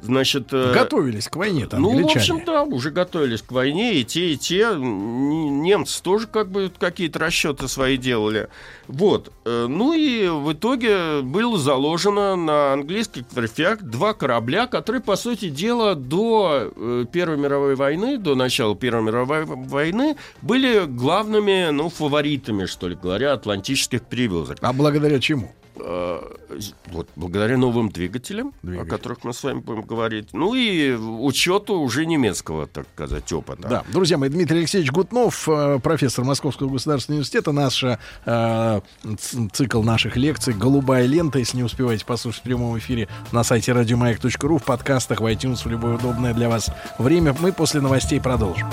Значит, 0.03 0.49
э, 0.53 0.75
Готовились 0.75 1.29
к 1.29 1.37
войне-то 1.37 1.79
ну, 1.79 2.03
в 2.03 2.11
общем, 2.11 2.43
да, 2.45 2.65
уже 2.65 2.91
готовились 2.91 3.41
к 3.41 3.53
войне, 3.53 3.95
и 3.95 4.05
те, 4.05 4.33
и 4.33 4.37
те. 4.37 4.75
Немцы 4.77 6.03
тоже 6.03 6.27
как 6.27 6.51
бы 6.51 6.73
какие-то 6.77 7.21
расчеты 7.21 7.69
свои 7.69 7.97
делали. 7.97 8.49
Вот. 8.89 9.33
Э, 9.45 9.67
Ну 9.69 9.93
и 9.93 10.27
в 10.27 10.53
итоге 10.53 11.23
было 11.23 11.57
заложено 11.57 12.35
на 12.35 12.73
английских 12.73 13.25
верфях 13.33 13.81
два 13.81 14.13
корабля, 14.13 14.67
которые, 14.67 15.03
по 15.03 15.15
сути 15.15 15.49
дела, 15.49 15.95
до 15.95 16.73
э, 16.75 17.05
Первой 17.13 17.37
мировой 17.37 17.77
войны, 17.77 18.19
до 18.19 18.35
начала 18.35 18.75
Первой 18.75 19.03
мировой 19.05 19.45
войны, 19.45 20.17
были 20.43 20.85
главными, 20.85 21.71
ну, 21.71 21.89
фаворитами, 21.89 22.67
что 22.67 22.89
ли 22.89 22.97
говоря, 22.97 23.35
атлантических 23.35 24.03
перевозок. 24.03 24.59
А 24.63 24.73
благодаря 24.73 25.21
чему? 25.21 25.53
Э, 25.85 26.21
Вот, 26.93 27.09
благодаря 27.17 27.57
новым 27.57 27.89
двигателям, 27.89 28.53
Двигатель. 28.63 28.87
о 28.87 28.91
которых 28.91 29.25
мы 29.25 29.33
с 29.33 29.43
вами 29.43 29.61
будем 29.61 29.83
говорить, 29.83 30.29
ну 30.33 30.55
и 30.55 30.93
учету 30.93 31.75
уже 31.81 32.07
немецкого, 32.07 32.67
так 32.67 32.87
сказать, 32.95 33.33
опыта. 33.33 33.69
Да, 33.69 33.85
друзья 33.93 34.19
мои, 34.19 34.29
Дмитрий 34.29 34.59
Алексеевич 34.59 34.91
Гутнов, 34.93 35.49
э, 35.49 35.79
профессор 35.83 36.25
Московского 36.25 36.69
государственного 36.69 37.19
университета, 37.19 37.53
наш 37.53 37.85
э, 37.85 38.81
цикл 39.53 39.83
наших 39.83 40.17
лекций 40.17 40.55
«Голубая 40.55 41.07
лента», 41.07 41.39
если 41.39 41.57
не 41.57 41.65
успеваете 41.65 42.05
послушать 42.05 42.41
в 42.41 42.45
прямом 42.45 42.79
эфире 42.79 43.09
на 43.33 43.43
сайте 43.45 43.73
радиомаяк.ру, 43.73 44.59
в 44.59 44.65
подкастах, 44.65 45.21
в 45.21 45.25
iTunes, 45.25 45.65
в 45.65 45.67
любое 45.67 45.95
удобное 45.97 46.35
для 46.35 46.49
вас 46.49 46.71
время. 46.99 47.35
Мы 47.41 47.53
после 47.53 47.81
новостей 47.81 48.21
продолжим. 48.21 48.69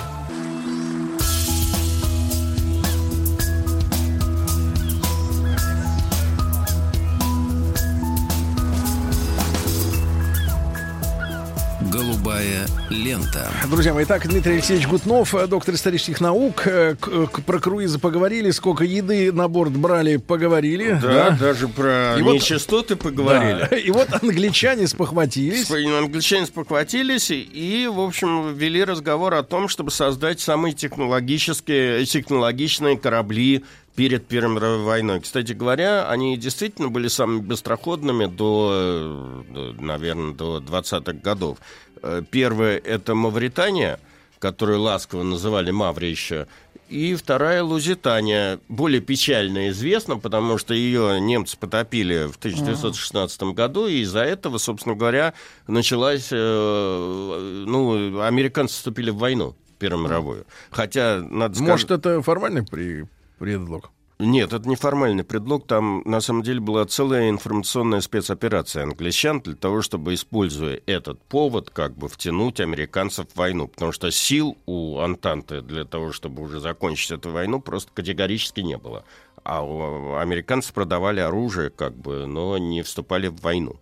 Голубая 12.39 12.67
лента. 12.89 13.51
Друзья 13.69 13.93
мои, 13.93 14.05
итак, 14.05 14.25
Дмитрий 14.25 14.53
Алексеевич 14.53 14.87
Гутнов, 14.87 15.35
э, 15.35 15.45
доктор 15.47 15.75
исторических 15.75 16.21
наук. 16.21 16.65
Э, 16.67 16.95
к- 16.97 17.27
к- 17.27 17.41
Про 17.43 17.59
круизы 17.59 17.99
поговорили, 17.99 18.51
сколько 18.51 18.85
еды 18.85 19.33
на 19.33 19.49
борт 19.49 19.73
брали, 19.73 20.15
поговорили. 20.17 20.97
Да, 21.01 21.31
даже 21.31 21.67
про 21.67 22.15
И 22.17 22.21
вот- 22.21 22.35
нечистоты 22.35 22.95
поговорили. 22.95 23.67
Да. 23.69 23.77
И 23.77 23.91
вот 23.91 24.07
англичане 24.23 24.87
спохватились. 24.87 25.67
Свои 25.67 25.85
Англичане 25.91 26.45
спохватились 26.45 27.29
и, 27.31 27.41
и, 27.41 27.87
в 27.87 27.99
общем, 27.99 28.53
вели 28.53 28.83
разговор 28.85 29.33
о 29.33 29.43
том, 29.43 29.67
чтобы 29.67 29.91
создать 29.91 30.39
самые 30.39 30.73
технологические, 30.73 32.05
технологичные 32.05 32.97
корабли 32.97 33.65
перед 33.95 34.25
Первой 34.27 34.55
мировой 34.55 34.83
войной. 34.85 35.19
Кстати 35.19 35.51
говоря, 35.51 36.07
они 36.09 36.37
действительно 36.37 36.87
были 36.87 37.09
самыми 37.09 37.41
быстроходными 37.41 38.27
до, 38.27 39.43
до, 39.49 39.73
наверное, 39.81 40.33
до 40.33 40.59
20-х 40.59 41.11
годов. 41.21 41.57
Э, 42.01 42.21
Первое— 42.29 42.77
это 42.83 43.15
Мавритания, 43.15 43.99
которую 44.39 44.81
ласково 44.81 45.23
называли 45.23 45.71
Маври 45.71 46.07
еще, 46.07 46.47
и 46.89 47.13
вторая 47.13 47.61
Лузитания, 47.61 48.59
более 48.67 48.99
печально 48.99 49.69
известна, 49.69 50.17
потому 50.17 50.57
что 50.57 50.73
ее 50.73 51.21
немцы 51.21 51.55
потопили 51.57 52.27
в 52.27 52.37
1916 52.37 53.41
году, 53.53 53.85
и 53.85 53.99
из-за 53.99 54.21
этого, 54.21 54.57
собственно 54.57 54.95
говоря, 54.95 55.33
началась, 55.67 56.29
э, 56.31 57.63
ну, 57.67 58.21
американцы 58.21 58.75
вступили 58.75 59.11
в 59.11 59.17
войну 59.17 59.55
Первую 59.77 60.03
мировую. 60.03 60.45
Хотя, 60.71 61.19
надо 61.21 61.55
сказать... 61.55 61.71
Может, 61.71 61.91
это 61.91 62.21
формальный 62.21 62.65
при... 62.65 63.05
предлог? 63.37 63.91
Нет, 64.21 64.51
это 64.51 64.67
не 64.67 64.75
формальный 64.75 65.23
предлог. 65.23 65.65
Там, 65.65 66.01
на 66.03 66.19
самом 66.19 66.43
деле, 66.43 66.59
была 66.59 66.85
целая 66.85 67.29
информационная 67.29 68.01
спецоперация 68.01 68.83
англичан 68.83 69.39
для 69.39 69.55
того, 69.55 69.81
чтобы, 69.81 70.13
используя 70.13 70.81
этот 70.87 71.21
повод, 71.23 71.69
как 71.69 71.95
бы 71.97 72.09
втянуть 72.09 72.59
американцев 72.59 73.27
в 73.29 73.37
войну. 73.37 73.69
Потому 73.69 73.93
что 73.93 74.11
сил 74.11 74.57
у 74.65 74.99
Антанты 74.99 75.61
для 75.61 75.85
того, 75.85 76.11
чтобы 76.11 76.43
уже 76.43 76.59
закончить 76.59 77.11
эту 77.11 77.31
войну, 77.31 77.61
просто 77.61 77.93
категорически 77.93 78.59
не 78.59 78.77
было. 78.77 79.05
А 79.45 79.63
у- 79.63 80.15
американцы 80.15 80.73
продавали 80.73 81.21
оружие, 81.21 81.69
как 81.69 81.95
бы, 81.95 82.25
но 82.27 82.57
не 82.57 82.81
вступали 82.81 83.27
в 83.27 83.39
войну. 83.39 83.79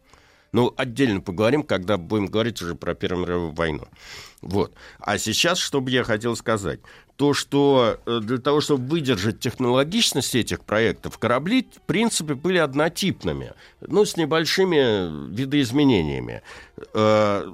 Ну, 0.54 0.72
отдельно 0.78 1.20
поговорим, 1.20 1.64
когда 1.64 1.98
будем 1.98 2.28
говорить 2.28 2.62
уже 2.62 2.76
про 2.76 2.94
Первую 2.94 3.26
мировую 3.26 3.52
войну. 3.54 3.88
Вот. 4.42 4.72
А 5.00 5.18
сейчас, 5.18 5.58
что 5.58 5.82
бы 5.82 5.90
я 5.90 6.04
хотел 6.04 6.36
сказать? 6.36 6.80
То, 7.18 7.34
что 7.34 7.98
э, 8.06 8.20
для 8.22 8.38
того, 8.38 8.62
чтобы 8.62 8.88
выдержать 8.88 9.40
технологичность 9.40 10.36
этих 10.36 10.64
проектов, 10.64 11.18
корабли, 11.18 11.68
в 11.76 11.82
принципе, 11.82 12.36
были 12.36 12.60
однотипными, 12.60 13.54
ну, 13.82 14.06
с 14.06 14.18
небольшими 14.18 15.34
видоизменениями. 15.34 16.42
Э, 16.94 17.52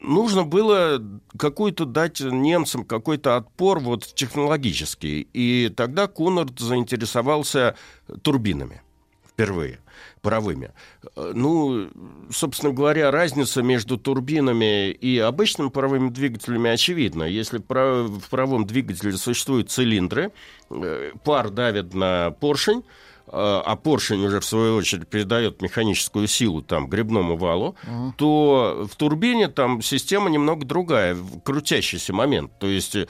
Нужно 0.00 0.44
было 0.44 1.02
какую-то 1.36 1.84
дать 1.84 2.20
немцам 2.20 2.84
какой-то 2.84 3.36
отпор 3.36 3.80
вот 3.80 4.04
технологический. 4.14 5.28
И 5.32 5.72
тогда 5.76 6.06
Кунард 6.06 6.58
заинтересовался 6.58 7.74
турбинами 8.22 8.82
впервые 9.28 9.80
паровыми. 10.28 10.70
Э, 11.16 11.32
Ну, 11.34 11.88
собственно 12.30 12.72
говоря, 12.72 13.10
разница 13.10 13.62
между 13.62 13.96
турбинами 13.96 14.90
и 14.90 15.18
обычными 15.18 15.70
паровыми 15.70 16.10
двигателями 16.10 16.70
очевидна. 16.70 17.24
Если 17.24 17.58
в 17.58 18.28
паровом 18.30 18.64
двигателе 18.66 19.12
существуют 19.16 19.70
цилиндры, 19.70 20.30
э, 20.70 21.12
пар 21.24 21.50
давит 21.50 21.94
на 21.94 22.30
поршень, 22.40 22.82
а 23.30 23.62
а 23.66 23.76
поршень 23.76 24.24
уже 24.24 24.38
в 24.40 24.44
свою 24.44 24.76
очередь 24.76 25.06
передает 25.06 25.60
механическую 25.60 26.26
силу 26.26 26.62
там 26.62 26.88
грибному 26.88 27.36
валу, 27.36 27.76
то 28.16 28.86
в 28.90 28.96
турбине 28.96 29.48
там 29.48 29.82
система 29.82 30.30
немного 30.30 30.64
другая, 30.64 31.14
крутящийся 31.44 32.14
момент. 32.14 32.50
То 32.58 32.66
есть 32.66 32.96
э, 32.96 33.04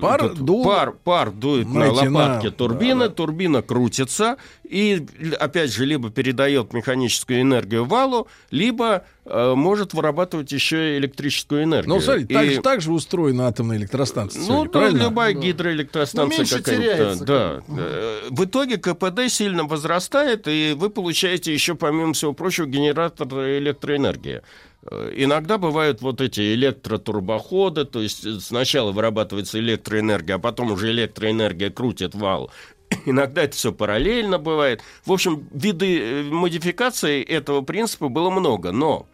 Пар 0.00 0.32
дул- 0.32 0.64
пар, 0.64 0.92
пар 1.04 1.30
дует 1.30 1.68
Знаете, 1.68 2.08
на 2.08 2.20
лопатке 2.20 2.48
на- 2.48 2.54
турбины, 2.54 3.00
да, 3.00 3.08
да. 3.08 3.14
турбина 3.14 3.62
крутится 3.62 4.36
и, 4.68 5.06
опять 5.38 5.72
же, 5.72 5.84
либо 5.86 6.10
передает 6.10 6.72
механическую 6.72 7.40
энергию 7.40 7.84
валу, 7.84 8.28
либо 8.50 9.04
э, 9.24 9.54
может 9.54 9.94
вырабатывать 9.94 10.52
еще 10.52 10.94
и 10.94 10.98
электрическую 10.98 11.64
энергию. 11.64 11.94
Ну, 11.94 12.00
смотри, 12.00 12.24
так, 12.26 12.44
И- 12.44 12.50
же, 12.54 12.60
так 12.62 12.80
же 12.80 12.92
устроена 12.92 13.48
атомная 13.48 13.78
электростанция. 13.78 14.40
ну, 14.40 14.46
сегодня, 14.46 14.64
да, 14.72 14.78
правильно? 14.78 15.02
любая 15.04 15.34
Да. 15.34 15.40
гидроэлектростанция 15.40 16.36
Ну, 16.36 16.38
меньше 16.38 16.58
какая-то. 16.62 16.82
теряется, 16.82 17.24
Да. 17.24 17.62
Э, 17.68 18.20
В 18.30 18.44
итоге 18.44 18.76
КПД 18.76 19.28
сильно 19.28 19.64
возрастает, 19.64 20.46
и 20.48 20.74
вы 20.76 20.90
получаете 20.90 21.52
еще, 21.52 21.74
помимо 21.74 22.12
всего 22.12 22.32
прочего, 22.34 22.66
генератор 22.66 23.26
электроэнергии. 23.28 24.42
Э, 24.90 25.12
Иногда 25.16 25.58
бывают 25.58 26.00
вот 26.02 26.20
эти 26.20 26.54
электротурбоходы, 26.54 27.84
то 27.84 28.00
есть 28.00 28.42
сначала 28.42 28.92
вырабатывается 28.92 29.58
электроэнергия, 29.58 30.36
а 30.36 30.38
потом 30.38 30.72
уже 30.72 30.90
электроэнергия 30.90 31.70
крутит 31.70 32.14
вал. 32.14 32.50
Иногда 33.06 33.42
это 33.42 33.56
все 33.56 33.72
параллельно 33.72 34.38
бывает. 34.38 34.82
В 35.04 35.12
общем, 35.12 35.46
виды 35.52 36.00
э, 36.00 36.22
модификации 36.24 37.22
этого 37.22 37.62
принципа 37.62 38.08
было 38.08 38.30
много, 38.30 38.72
но 38.72 39.06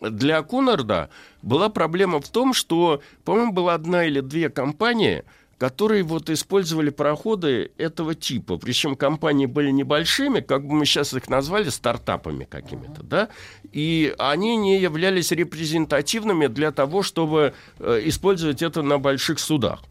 для 0.00 0.42
Кунарда 0.42 1.10
была 1.42 1.68
проблема 1.68 2.20
в 2.20 2.28
том, 2.28 2.54
что, 2.54 3.02
по-моему, 3.24 3.52
была 3.52 3.74
одна 3.74 4.04
или 4.04 4.20
две 4.20 4.48
компании, 4.48 5.24
которые 5.58 6.02
вот 6.02 6.30
использовали 6.30 6.88
пароходы 6.88 7.70
этого 7.76 8.14
типа. 8.14 8.56
Причем 8.56 8.96
компании 8.96 9.44
были 9.44 9.70
небольшими, 9.70 10.40
как 10.40 10.66
бы 10.66 10.72
мы 10.72 10.86
сейчас 10.86 11.12
их 11.12 11.28
назвали, 11.28 11.68
стартапами 11.68 12.44
какими-то, 12.44 13.02
да, 13.02 13.28
и 13.70 14.14
они 14.18 14.56
не 14.56 14.80
являлись 14.80 15.32
репрезентативными 15.32 16.46
для 16.46 16.72
того, 16.72 17.02
чтобы 17.02 17.52
э, 17.78 18.00
использовать 18.04 18.62
это 18.62 18.80
на 18.80 18.98
больших 18.98 19.38
судах. 19.38 19.82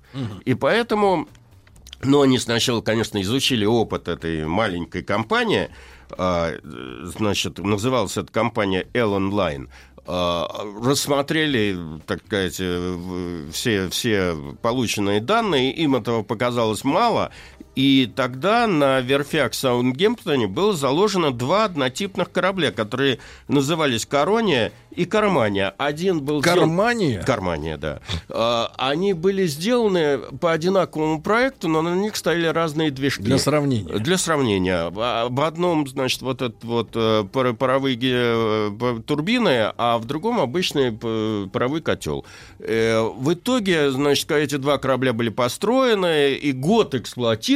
И 0.44 0.56
поэтому 0.56 1.28
но 2.03 2.21
они 2.21 2.38
сначала, 2.39 2.81
конечно, 2.81 3.21
изучили 3.21 3.65
опыт 3.65 4.07
этой 4.07 4.45
маленькой 4.45 5.03
компании. 5.03 5.69
а, 6.17 6.53
Значит, 7.17 7.59
называлась 7.59 8.17
эта 8.17 8.31
компания 8.31 8.88
Elon 8.93 9.31
Line. 9.31 9.69
А, 10.05 10.47
Рассмотрели, 10.84 11.77
так 12.07 12.21
сказать, 12.26 12.61
все, 13.53 13.89
все 13.89 14.35
полученные 14.61 15.19
данные, 15.21 15.71
им 15.73 15.95
этого 15.95 16.23
показалось 16.23 16.84
мало, 16.84 17.31
и 17.76 18.12
тогда 18.16 18.68
на 18.68 19.00
верфях 19.02 19.52
в 19.52 19.56
Саундгемптоне 19.56 20.48
было 20.48 20.74
заложено 20.74 21.32
два 21.32 21.66
однотипных 21.66 22.32
корабля, 22.32 22.72
которые 22.72 23.20
назывались 23.48 24.06
Корония 24.06 24.72
и 24.91 25.06
Кармания. 25.06 25.74
Один 25.78 26.22
был 26.22 26.41
Кармания? 26.41 27.22
Кармания, 27.22 27.78
да. 27.78 28.00
А, 28.28 28.72
Они 28.78 29.14
были 29.14 29.46
сделаны 29.48 30.18
по 30.41 30.52
одинаковому 30.52 31.22
проекту, 31.22 31.68
но 31.68 31.82
на 31.82 31.96
них 31.96 32.16
стояли 32.16 32.48
разные 32.48 32.91
движки. 32.91 33.22
Для 33.24 33.38
сравнения. 33.38 33.94
Для 34.00 34.18
сравнения. 34.18 34.90
В 34.90 35.46
одном, 35.46 35.88
значит, 35.88 36.22
вот 36.22 36.41
этот 36.41 36.64
вот 36.64 36.90
э, 36.96 37.24
пар- 37.32 37.54
паровые 37.54 37.98
э, 38.02 39.00
турбины, 39.06 39.72
а 39.78 39.98
в 40.00 40.06
другом 40.06 40.40
обычный 40.40 40.91
паровой 40.91 41.82
котел. 41.82 42.26
Э, 42.60 43.02
В 43.02 43.34
итоге, 43.34 43.91
значит, 43.91 44.30
эти 44.32 44.56
два 44.56 44.78
корабля 44.80 45.14
были 45.14 45.30
построены 45.30 46.34
и 46.34 46.52
год 46.52 46.94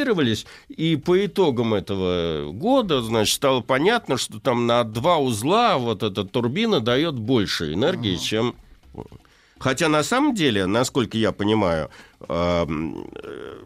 эксплуатировались, 0.04 0.46
и 0.70 0.96
по 0.96 1.26
итогам 1.26 1.74
этого 1.74 2.52
года, 2.52 3.02
значит, 3.02 3.36
стало 3.36 3.62
понятно, 3.62 4.18
что 4.18 4.40
там 4.40 4.68
на 4.68 4.84
два 4.84 5.18
узла 5.18 5.78
вот 5.78 6.04
эта 6.04 6.24
турбина 6.24 6.80
дает 6.80 7.16
больше 7.16 7.74
энергии, 7.74 8.16
чем 8.18 8.56
Хотя 9.60 9.88
на 9.88 10.04
самом 10.04 10.36
деле, 10.36 10.66
насколько 10.66 11.18
я 11.18 11.32
понимаю, 11.32 11.90
эм, 12.28 13.08
э, 13.16 13.62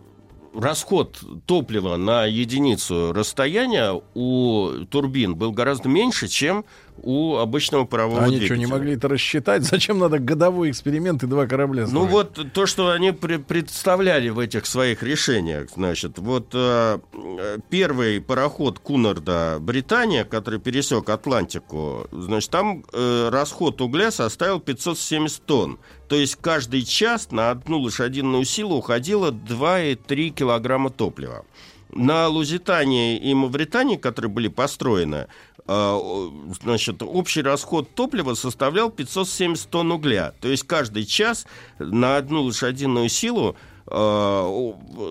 расход 0.53 1.19
топлива 1.47 1.97
на 1.97 2.25
единицу 2.25 3.13
расстояния 3.13 3.99
у 4.13 4.85
турбин 4.91 5.35
был 5.35 5.51
гораздо 5.51 5.89
меньше, 5.89 6.27
чем 6.27 6.65
у 7.03 7.35
обычного 7.37 7.85
парового 7.85 8.23
Они 8.23 8.37
что, 8.37 8.39
двигателя. 8.47 8.57
не 8.59 8.65
могли 8.65 8.93
это 8.93 9.07
рассчитать? 9.07 9.63
Зачем 9.63 9.99
надо 9.99 10.19
годовой 10.19 10.71
эксперимент 10.71 11.23
и 11.23 11.27
два 11.27 11.45
корабля 11.47 11.83
Ну 11.83 11.87
строить? 12.07 12.11
вот 12.11 12.53
то, 12.53 12.65
что 12.65 12.89
они 12.91 13.09
пре- 13.09 13.43
представляли 13.43 14.29
в 14.29 14.39
этих 14.39 14.65
своих 14.65 15.03
решениях, 15.03 15.69
значит, 15.75 16.17
вот 16.17 16.49
э, 16.53 16.99
первый 17.69 18.21
пароход 18.21 18.79
Кунарда 18.79 19.57
Британия, 19.59 20.23
который 20.23 20.59
пересек 20.59 21.09
Атлантику, 21.09 22.07
значит, 22.11 22.49
там 22.49 22.83
э, 22.93 23.29
расход 23.31 23.81
угля 23.81 24.11
составил 24.11 24.59
570 24.59 25.41
тонн. 25.45 25.79
То 26.07 26.15
есть 26.15 26.37
каждый 26.39 26.83
час 26.83 27.31
на 27.31 27.51
одну 27.51 27.79
лошадиную 27.79 28.45
силу 28.45 28.77
уходило 28.77 29.31
2,3 29.31 30.29
килограмма 30.29 30.89
топлива. 30.89 31.45
На 31.91 32.27
Лузитании 32.27 33.17
и 33.17 33.33
Мавритании, 33.33 33.95
которые 33.95 34.29
были 34.29 34.47
построены, 34.49 35.27
э, 35.67 35.99
значит, 36.61 37.01
общий 37.01 37.41
расход 37.41 37.93
топлива 37.95 38.33
составлял 38.33 38.89
570 38.89 39.69
тонн 39.69 39.91
угля. 39.91 40.33
То 40.41 40.47
есть 40.47 40.63
каждый 40.63 41.05
час 41.05 41.45
на 41.79 42.17
одну 42.17 42.43
лошадиную 42.43 43.09
силу 43.09 43.55
э, 43.87 43.91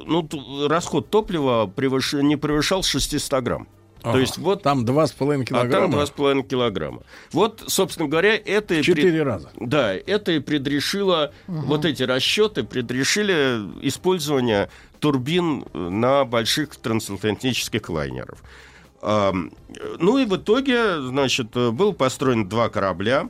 ну, 0.06 0.28
расход 0.68 1.10
топлива 1.10 1.70
превыш- 1.74 2.22
не 2.22 2.36
превышал 2.36 2.82
600 2.82 3.42
грамм. 3.42 3.68
То 4.06 4.10
Ага. 4.10 4.20
есть 4.20 4.38
вот 4.38 4.62
Там 4.62 4.84
2,5 4.84 5.42
а 5.42 5.44
килограмма. 5.44 5.90
там 5.90 5.90
2,5 6.00 6.42
килограмма. 6.44 7.02
Вот, 7.32 7.64
собственно 7.66 8.08
говоря, 8.08 8.36
это 8.36 8.74
и 8.74 8.82
Четыре 8.84 9.10
пред- 9.10 9.24
раза. 9.24 9.50
Да, 9.58 9.92
это 9.94 10.30
и 10.30 10.38
предрешило, 10.38 11.32
вот 11.48 11.84
эти 11.84 12.04
расчеты 12.04 12.62
предрешили 12.62 13.58
использование 13.82 14.70
турбин 15.00 15.64
на 15.74 16.24
больших 16.24 16.76
трансатлантических 16.76 17.88
лайнерах. 17.90 18.38
Ам, 19.02 19.50
Ну 19.98 20.18
и 20.18 20.24
в 20.24 20.36
итоге, 20.36 21.00
значит, 21.00 21.50
было 21.50 21.90
построено 21.90 22.48
два 22.48 22.68
корабля. 22.68 23.28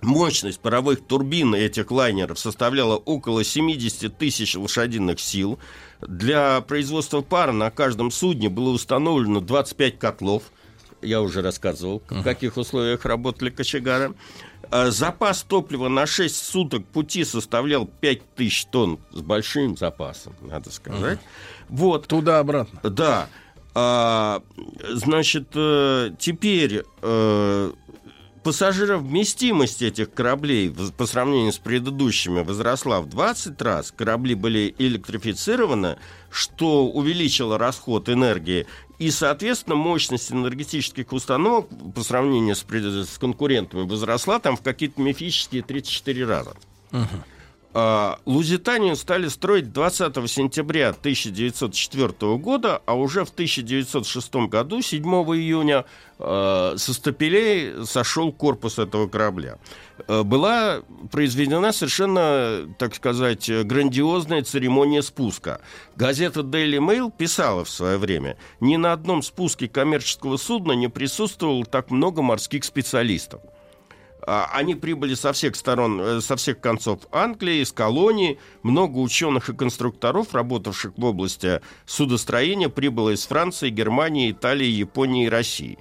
Мощность 0.00 0.60
паровых 0.60 1.02
турбин 1.04 1.54
этих 1.54 1.90
лайнеров 1.90 2.38
составляла 2.38 2.96
около 2.96 3.44
70 3.44 4.16
тысяч 4.16 4.56
лошадиных 4.56 5.20
сил. 5.20 5.58
Для 6.02 6.60
производства 6.62 7.20
пара 7.20 7.52
на 7.52 7.70
каждом 7.70 8.10
судне 8.10 8.48
было 8.48 8.70
установлено 8.70 9.40
25 9.40 9.98
котлов. 9.98 10.44
Я 11.02 11.22
уже 11.22 11.40
рассказывал, 11.40 12.02
в 12.08 12.22
каких 12.22 12.56
условиях 12.56 13.04
работали 13.04 13.50
кочегары. 13.50 14.14
А 14.70 14.90
Запас 14.90 15.42
топлива 15.42 15.88
на 15.88 16.06
6 16.06 16.36
суток 16.36 16.84
пути 16.86 17.24
составлял 17.24 17.86
5000 17.86 18.66
тонн 18.66 18.98
с 19.12 19.20
большим 19.20 19.76
запасом, 19.76 20.34
надо 20.42 20.70
сказать. 20.70 21.18
Вот. 21.68 22.06
Туда-обратно. 22.06 22.80
Да. 22.82 23.28
А, 23.74 24.42
значит, 24.88 25.48
э, 25.54 26.10
теперь 26.18 26.82
э, 27.02 27.72
пассажировместимость 28.42 29.82
этих 29.82 30.12
кораблей 30.12 30.74
по 30.96 31.06
сравнению 31.06 31.52
с 31.52 31.58
предыдущими 31.58 32.40
возросла 32.40 33.00
в 33.00 33.08
20 33.08 33.60
раз. 33.62 33.92
Корабли 33.92 34.34
были 34.34 34.74
электрифицированы, 34.78 35.98
что 36.30 36.86
увеличило 36.86 37.58
расход 37.58 38.08
энергии. 38.08 38.66
И, 38.98 39.10
соответственно, 39.10 39.76
мощность 39.76 40.30
энергетических 40.30 41.12
установок 41.12 41.68
по 41.94 42.02
сравнению 42.02 42.54
с, 42.54 42.62
пред- 42.62 43.08
с 43.08 43.18
конкурентами 43.18 43.86
возросла 43.86 44.38
там 44.38 44.56
в 44.56 44.62
какие-то 44.62 45.00
мифические 45.00 45.62
34 45.62 46.24
раза. 46.26 46.54
А, 46.92 47.06
Лузитанию 47.72 48.96
стали 48.96 49.28
строить 49.28 49.72
20 49.72 50.28
сентября 50.28 50.88
1904 50.88 52.36
года, 52.36 52.82
а 52.84 52.94
уже 52.94 53.24
в 53.24 53.30
1906 53.30 54.34
году, 54.48 54.82
7 54.82 55.04
июня, 55.04 55.84
э, 56.18 56.74
со 56.76 56.92
стапелей 56.92 57.86
сошел 57.86 58.32
корпус 58.32 58.80
этого 58.80 59.06
корабля. 59.06 59.58
Э, 60.08 60.24
Была 60.24 60.82
произведена 61.12 61.70
совершенно, 61.72 62.68
так 62.76 62.96
сказать, 62.96 63.48
грандиозная 63.48 64.42
церемония 64.42 65.02
спуска. 65.02 65.60
Газета 65.94 66.40
Daily 66.40 66.78
Mail 66.78 67.12
писала 67.16 67.64
в 67.64 67.70
свое 67.70 67.98
время, 67.98 68.36
ни 68.58 68.74
на 68.76 68.92
одном 68.92 69.22
спуске 69.22 69.68
коммерческого 69.68 70.38
судна 70.38 70.72
не 70.72 70.88
присутствовало 70.88 71.64
так 71.64 71.92
много 71.92 72.20
морских 72.20 72.64
специалистов. 72.64 73.42
А, 74.26 74.50
Они 74.52 74.74
прибыли 74.74 75.14
со 75.14 75.32
всех 75.32 75.56
сторон, 75.56 76.00
э, 76.00 76.20
со 76.20 76.36
всех 76.36 76.60
концов 76.60 77.00
Англии, 77.12 77.62
из 77.62 77.72
колоний. 77.72 78.38
Много 78.62 78.98
ученых 78.98 79.48
и 79.48 79.54
конструкторов, 79.54 80.34
работавших 80.34 80.92
в 80.96 81.04
области 81.04 81.60
судостроения, 81.86 82.68
прибыло 82.68 83.10
из 83.10 83.26
Франции, 83.26 83.70
Германии, 83.70 84.30
Италии, 84.30 84.66
Японии 84.66 85.26
и 85.26 85.28
России. 85.28 85.78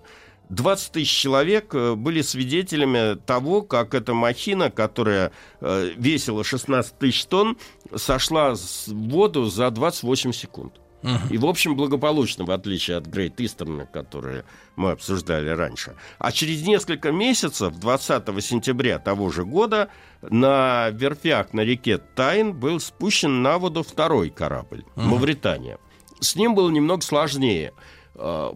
20 0.50 0.92
тысяч 0.92 1.12
человек 1.12 1.74
э, 1.74 1.96
были 1.96 2.22
свидетелями 2.22 3.16
того, 3.16 3.62
как 3.62 3.94
эта 3.94 4.14
махина, 4.14 4.72
которая 4.72 5.32
э, 5.62 5.92
весила 5.96 6.44
16 6.44 6.98
тысяч 6.98 7.26
тонн, 7.26 7.58
сошла 7.96 8.56
в 8.56 8.88
воду 8.88 9.46
за 9.46 9.70
28 9.70 10.32
секунд. 10.32 10.74
И, 11.30 11.38
в 11.38 11.46
общем, 11.46 11.76
благополучно, 11.76 12.46
в 12.46 12.52
отличие 12.52 12.98
от 12.98 13.06
Грейт 13.06 13.40
Истерна, 13.40 13.86
которые 13.86 14.44
мы 14.76 14.92
обсуждали 14.92 15.50
раньше. 15.50 15.96
А 16.18 16.32
через 16.32 16.66
несколько 16.66 17.12
месяцев, 17.12 17.78
20 17.78 18.44
сентября 18.44 19.00
того 19.00 19.30
же 19.30 19.46
года, 19.46 19.90
на 20.22 20.90
верфях 20.90 21.54
на 21.54 21.62
реке 21.62 21.98
Тайн 21.98 22.54
был 22.54 22.80
спущен 22.80 23.42
на 23.42 23.58
воду 23.58 23.84
второй 23.84 24.30
корабль 24.30 24.84
«Мавритания». 24.96 25.78
С 26.20 26.36
ним 26.36 26.54
было 26.54 26.70
немного 26.70 27.02
сложнее– 27.02 27.74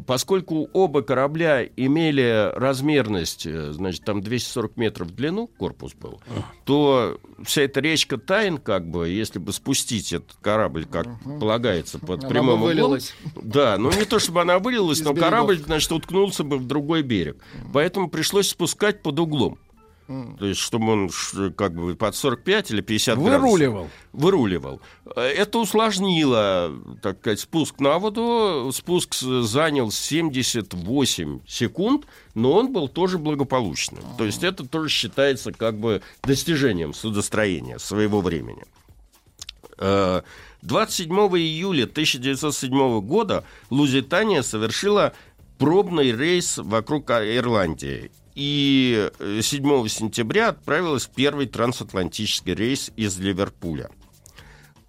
поскольку 0.06 0.70
оба 0.74 1.02
корабля 1.02 1.64
имели 1.64 2.52
размерность, 2.56 3.46
э, 3.46 3.72
значит, 3.72 4.04
там 4.04 4.22
240 4.22 4.78
метров 4.78 5.08
в 5.08 5.16
длину 5.16 5.48
корпус 5.48 5.94
был, 5.94 6.22
то 6.66 7.20
вся 7.44 7.62
эта 7.64 7.80
речка 7.80 8.18
Тайн, 8.18 8.58
как 8.58 8.90
бы, 8.90 9.08
если 9.10 9.40
бы 9.40 9.54
спустить 9.54 10.14
этот 10.14 10.34
корабль, 10.42 10.86
как 10.86 11.08
полагается, 11.40 12.00
под 12.00 12.22
Она 12.22 12.30
прямым 12.30 12.56
углом... 12.56 12.68
вылилась. 12.68 13.16
Да, 13.36 13.78
ну 13.78 13.92
не 13.92 14.06
то 14.06 14.20
чтобы 14.20 14.42
она 14.42 14.60
вылилась, 14.60 15.00
Из 15.00 15.06
но 15.06 15.12
берегов. 15.14 15.30
корабль, 15.30 15.58
значит, 15.58 15.92
уткнулся 15.92 16.44
бы 16.44 16.58
в 16.58 16.68
другой 16.68 17.02
берег. 17.02 17.38
Поэтому 17.72 18.10
пришлось 18.10 18.50
спускать 18.50 19.02
под 19.02 19.20
углом. 19.20 19.58
То 20.08 20.46
есть, 20.46 20.60
чтобы 20.60 20.92
он 20.92 21.10
как 21.56 21.74
бы 21.74 21.96
под 21.96 22.16
45 22.16 22.72
или 22.72 22.82
50 22.82 23.18
градусов 23.18 23.42
Выруливал. 23.42 23.90
выруливал. 24.12 24.82
Э, 25.16 25.22
Это 25.22 25.60
усложнило, 25.60 26.72
так 27.02 27.20
сказать, 27.20 27.40
спуск 27.40 27.80
на 27.80 28.00
воду. 28.00 28.70
Спуск 28.74 29.16
занял 29.16 29.92
78 29.92 31.40
секунд, 31.48 32.06
но 32.36 32.52
он 32.54 32.74
был 32.74 32.88
тоже 32.88 33.18
благополучным. 33.18 34.04
То 34.18 34.26
есть 34.26 34.44
это 34.44 34.68
тоже 34.68 34.90
считается 34.90 35.52
как 35.52 35.78
бы 35.80 36.02
достижением 36.24 36.94
судостроения 36.94 37.78
своего 37.78 38.22
времени. 38.22 38.64
Э, 39.78 40.22
27 40.64 41.10
июля 41.38 41.84
1907 41.84 43.02
года 43.02 43.44
Лузитания 43.70 44.42
совершила 44.42 45.14
пробный 45.58 46.12
рейс 46.12 46.58
вокруг 46.58 47.10
Ирландии. 47.12 48.12
И 48.36 49.10
э, 49.20 49.42
7 49.42 49.88
сентября 49.88 50.50
отправилась 50.50 51.06
в 51.06 51.12
первый 51.12 51.46
трансатлантический 51.46 52.56
рейс 52.56 52.92
из 52.96 53.20
Ливерпуля. 53.20 53.90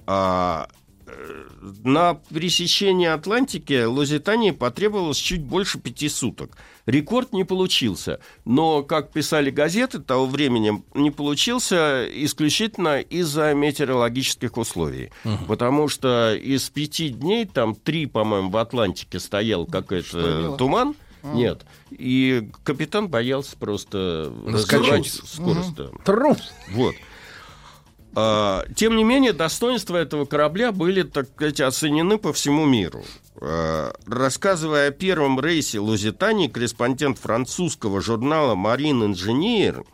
А, 0.07 0.69
э, 1.07 1.45
на 1.83 2.15
пересечении 2.15 3.07
Атлантики 3.07 3.85
Лузитании 3.85 4.51
потребовалось 4.51 5.19
чуть 5.19 5.43
больше 5.43 5.79
пяти 5.79 6.09
суток. 6.09 6.57
Рекорд 6.87 7.33
не 7.33 7.45
получился, 7.45 8.21
но, 8.45 8.83
как 8.83 9.13
писали 9.13 9.51
газеты 9.51 9.99
того 9.99 10.27
времени, 10.27 10.83
не 10.95 11.11
получился 11.11 12.07
исключительно 12.11 13.01
из-за 13.01 13.55
метеорологических 13.55 14.57
условий. 14.57 15.11
Потому 15.47 15.89
что 15.89 16.35
из 16.35 16.69
пяти 16.71 17.11
дней, 17.11 17.47
там 17.47 17.75
три, 17.75 18.07
по-моему, 18.07 18.51
в 18.51 18.57
Атлантике 18.57 19.19
стоял 19.19 19.67
какой-то 19.67 20.09
Штормило. 20.09 20.57
Туман. 21.25 21.37
Нет. 21.37 21.67
И 21.91 22.51
капитан 22.63 23.09
боялся 23.09 23.57
просто 23.57 24.33
развивать 24.47 25.07
скорость. 25.07 25.75
да. 25.75 25.89
Трус. 26.05 26.53
Вот. 26.71 26.95
А, 28.17 28.65
Тем 28.77 28.97
не 28.97 29.05
менее, 29.05 29.33
достоинства 29.33 29.97
этого 29.97 30.25
корабля 30.25 30.71
были, 30.73 31.03
так 31.03 31.29
сказать, 31.29 31.61
оценены 31.61 32.19
по 32.19 32.33
всему 32.33 32.65
миру. 32.65 33.03
А, 33.41 33.93
Рассказывая 34.07 34.89
о 34.89 34.93
первом 34.93 35.41
рейсе 35.41 35.81
Лузитании, 35.81 36.49
корреспондент 36.49 37.19
французского 37.19 38.01
журнала 38.01 38.55
«Марин 38.55 39.05
Инженер» 39.05 39.85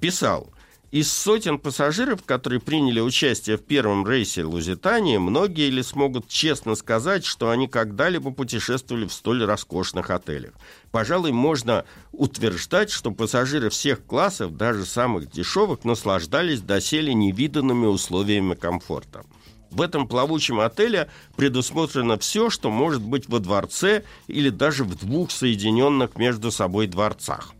писал, 0.00 0.51
из 0.92 1.10
сотен 1.10 1.58
пассажиров, 1.58 2.22
которые 2.22 2.60
приняли 2.60 3.00
участие 3.00 3.56
в 3.56 3.62
первом 3.62 4.06
рейсе 4.06 4.44
Лузитании, 4.44 5.16
многие 5.16 5.70
ли 5.70 5.82
смогут 5.82 6.28
честно 6.28 6.74
сказать, 6.74 7.24
что 7.24 7.48
они 7.48 7.66
когда-либо 7.66 8.30
путешествовали 8.30 9.06
в 9.06 9.12
столь 9.12 9.44
роскошных 9.44 10.10
отелях. 10.10 10.52
Пожалуй, 10.90 11.32
можно 11.32 11.86
утверждать, 12.12 12.90
что 12.90 13.10
пассажиры 13.10 13.70
всех 13.70 14.04
классов, 14.04 14.54
даже 14.58 14.84
самых 14.84 15.30
дешевых, 15.30 15.84
наслаждались 15.84 16.60
доселе 16.60 17.14
невиданными 17.14 17.86
условиями 17.86 18.54
комфорта. 18.54 19.24
В 19.70 19.80
этом 19.80 20.06
плавучем 20.06 20.60
отеле 20.60 21.08
предусмотрено 21.36 22.18
все, 22.18 22.50
что 22.50 22.70
может 22.70 23.00
быть 23.00 23.30
во 23.30 23.38
дворце 23.38 24.04
или 24.26 24.50
даже 24.50 24.84
в 24.84 24.94
двух 24.98 25.30
соединенных 25.30 26.16
между 26.16 26.50
собой 26.50 26.86
дворцах. 26.86 27.54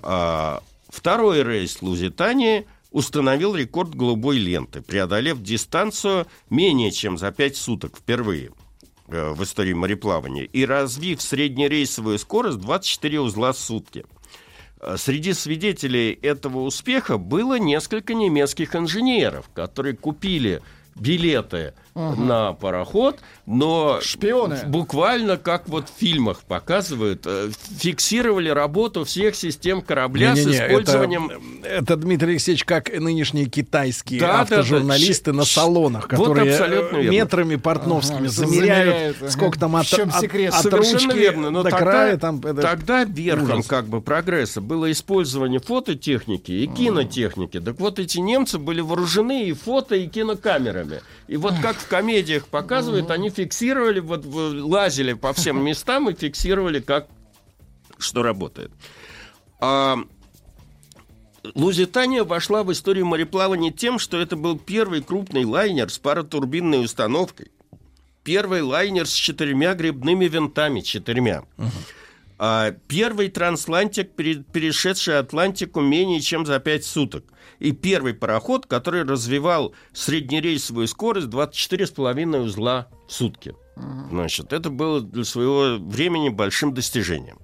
А, 0.00 0.62
Второй 0.96 1.42
рейс 1.42 1.82
Лузитании 1.82 2.66
установил 2.90 3.54
рекорд 3.54 3.94
голубой 3.94 4.38
ленты, 4.38 4.80
преодолев 4.80 5.42
дистанцию 5.42 6.26
менее 6.48 6.90
чем 6.90 7.18
за 7.18 7.32
5 7.32 7.54
суток 7.54 7.98
впервые 7.98 8.52
э, 9.08 9.30
в 9.34 9.42
истории 9.42 9.74
мореплавания 9.74 10.44
и 10.44 10.64
развив 10.64 11.20
среднерейсовую 11.20 12.18
скорость 12.18 12.60
24 12.60 13.20
узла 13.20 13.52
в 13.52 13.58
сутки. 13.58 14.06
Э, 14.80 14.96
Среди 14.96 15.34
свидетелей 15.34 16.12
этого 16.12 16.60
успеха 16.60 17.18
было 17.18 17.58
несколько 17.58 18.14
немецких 18.14 18.74
инженеров, 18.74 19.50
которые 19.52 19.94
купили 19.96 20.62
билеты 20.94 21.74
на 21.96 22.52
пароход, 22.52 23.18
но 23.46 24.00
Шпионы. 24.02 24.60
буквально 24.66 25.36
как 25.38 25.68
вот 25.68 25.88
в 25.88 25.98
фильмах 25.98 26.40
показывают, 26.42 27.22
э, 27.24 27.50
фиксировали 27.78 28.48
работу 28.50 29.04
всех 29.04 29.34
систем 29.34 29.80
корабля 29.80 30.34
с 30.34 30.38
Не-не-не, 30.38 30.56
использованием... 30.66 31.30
Это, 31.62 31.68
это, 31.92 31.96
Дмитрий 31.96 32.32
Алексеевич, 32.32 32.64
как 32.64 32.92
нынешние 32.92 33.46
китайские 33.46 34.20
Да, 34.20 34.26
да, 34.26 34.32
да. 34.32 34.42
автожурналисты 34.42 35.32
на 35.32 35.44
салонах, 35.44 36.08
вот 36.12 36.28
которые 36.28 36.46
верно. 36.58 37.10
метрами 37.10 37.56
портновскими 37.56 38.18
Ага, 38.18 38.28
замеряют, 38.28 38.86
замеряют, 38.86 39.16
ага. 39.22 39.30
сколько 39.30 39.58
там 39.58 39.76
от, 39.76 39.86
В 39.86 39.90
чем 39.90 40.08
от- 40.10 40.20
секрет? 40.20 40.52
от 40.54 40.62
Совершенно 40.62 41.04
ручки 41.06 41.18
верно, 41.18 41.50
но 41.50 41.62
до 41.62 41.70
тогда, 41.70 41.84
края. 41.90 42.16
Там, 42.18 42.40
это 42.40 42.60
тогда 42.62 43.04
верхом 43.04 43.58
ужас. 43.60 43.66
как 43.66 43.86
бы 43.86 44.00
прогресса 44.02 44.60
было 44.60 44.90
использование 44.92 45.60
фототехники 45.60 46.52
и 46.52 46.66
кинотехники. 46.66 47.60
Так 47.60 47.80
вот 47.80 47.98
эти 47.98 48.18
немцы 48.18 48.58
были 48.58 48.80
вооружены 48.80 49.44
и 49.48 49.52
фото, 49.52 49.94
и 49.94 50.06
кинокамерами. 50.06 51.00
И 51.28 51.36
вот 51.36 51.54
как 51.62 51.76
в 51.86 51.88
комедиях 51.88 52.48
показывают, 52.48 53.12
они 53.12 53.30
фиксировали, 53.30 54.00
вот 54.00 54.24
лазили 54.26 55.12
по 55.12 55.32
всем 55.32 55.62
местам 55.64 56.10
и 56.10 56.14
фиксировали, 56.14 56.80
как 56.80 57.06
что 57.96 58.24
работает. 58.24 58.72
А, 59.60 59.96
Лузитания 61.54 62.24
вошла 62.24 62.64
в 62.64 62.72
историю 62.72 63.06
мореплавания 63.06 63.70
тем, 63.70 64.00
что 64.00 64.20
это 64.20 64.34
был 64.34 64.58
первый 64.58 65.00
крупный 65.00 65.44
лайнер 65.44 65.88
с 65.88 65.98
паротурбинной 65.98 66.84
установкой. 66.84 67.52
Первый 68.24 68.62
лайнер 68.62 69.06
с 69.06 69.12
четырьмя 69.12 69.74
грибными 69.74 70.24
винтами, 70.26 70.80
четырьмя. 70.80 71.44
А, 72.38 72.72
первый 72.88 73.28
трансатлантик, 73.28 74.10
пере- 74.10 74.42
перешедший 74.52 75.20
Атлантику 75.20 75.80
менее 75.80 76.20
чем 76.20 76.44
за 76.44 76.58
пять 76.58 76.84
суток. 76.84 77.24
И 77.58 77.72
первый 77.72 78.14
пароход, 78.14 78.66
который 78.66 79.04
развивал 79.04 79.74
среднерейсовую 79.92 80.88
скорость 80.88 81.28
24,5 81.28 82.40
узла 82.40 82.88
в 83.08 83.12
сутки. 83.12 83.54
Значит, 84.10 84.52
это 84.52 84.70
было 84.70 85.00
для 85.00 85.24
своего 85.24 85.76
времени 85.78 86.30
большим 86.30 86.72
достижением. 86.74 87.38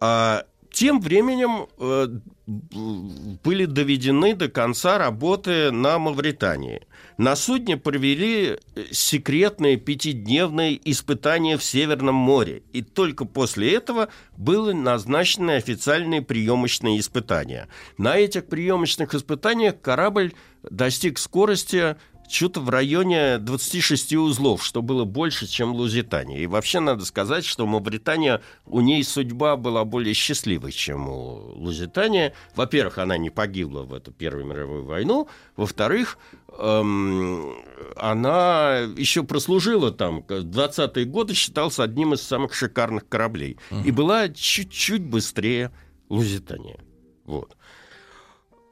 А, 0.00 0.44
тем 0.72 1.00
временем 1.00 1.68
э, 1.78 2.08
были 2.46 3.66
доведены 3.66 4.34
до 4.34 4.48
конца 4.48 4.98
работы 4.98 5.70
на 5.70 5.98
Мавритании. 5.98 6.82
На 7.22 7.36
судне 7.36 7.76
провели 7.76 8.58
э, 8.74 8.84
секретные 8.90 9.76
пятидневные 9.76 10.80
испытания 10.90 11.56
в 11.56 11.62
Северном 11.62 12.16
море. 12.16 12.64
И 12.72 12.82
только 12.82 13.24
после 13.24 13.76
этого 13.76 14.08
были 14.36 14.72
назначены 14.72 15.52
официальные 15.52 16.22
приемочные 16.22 16.98
испытания. 16.98 17.68
На 17.96 18.16
этих 18.16 18.46
приемочных 18.46 19.14
испытаниях 19.14 19.80
корабль 19.80 20.32
достиг 20.68 21.20
скорости 21.20 21.94
что-то 22.32 22.60
в 22.60 22.70
районе 22.70 23.38
26 23.38 24.14
узлов, 24.14 24.64
что 24.64 24.80
было 24.80 25.04
больше, 25.04 25.46
чем 25.46 25.72
Лузитания. 25.72 26.38
И 26.38 26.46
вообще 26.46 26.80
надо 26.80 27.04
сказать, 27.04 27.44
что 27.44 27.66
Мавритания, 27.66 28.40
у 28.66 28.80
ней 28.80 29.04
судьба 29.04 29.56
была 29.56 29.84
более 29.84 30.14
счастливой, 30.14 30.72
чем 30.72 31.08
у 31.08 31.52
Лузитания. 31.56 32.32
Во-первых, 32.56 32.98
она 32.98 33.18
не 33.18 33.30
погибла 33.30 33.82
в 33.82 33.92
эту 33.92 34.12
Первую 34.12 34.46
мировую 34.46 34.84
войну. 34.84 35.28
Во-вторых, 35.56 36.18
эм, 36.58 37.54
она 37.96 38.78
еще 38.96 39.24
прослужила 39.24 39.90
там. 39.92 40.22
В 40.22 40.30
20-е 40.30 41.04
годы 41.04 41.34
считался 41.34 41.82
одним 41.82 42.14
из 42.14 42.22
самых 42.22 42.54
шикарных 42.54 43.08
кораблей. 43.08 43.58
И 43.84 43.90
была 43.90 44.28
чуть-чуть 44.28 45.02
быстрее 45.02 45.70
Лузитания. 46.08 46.78
Вот. 47.24 47.56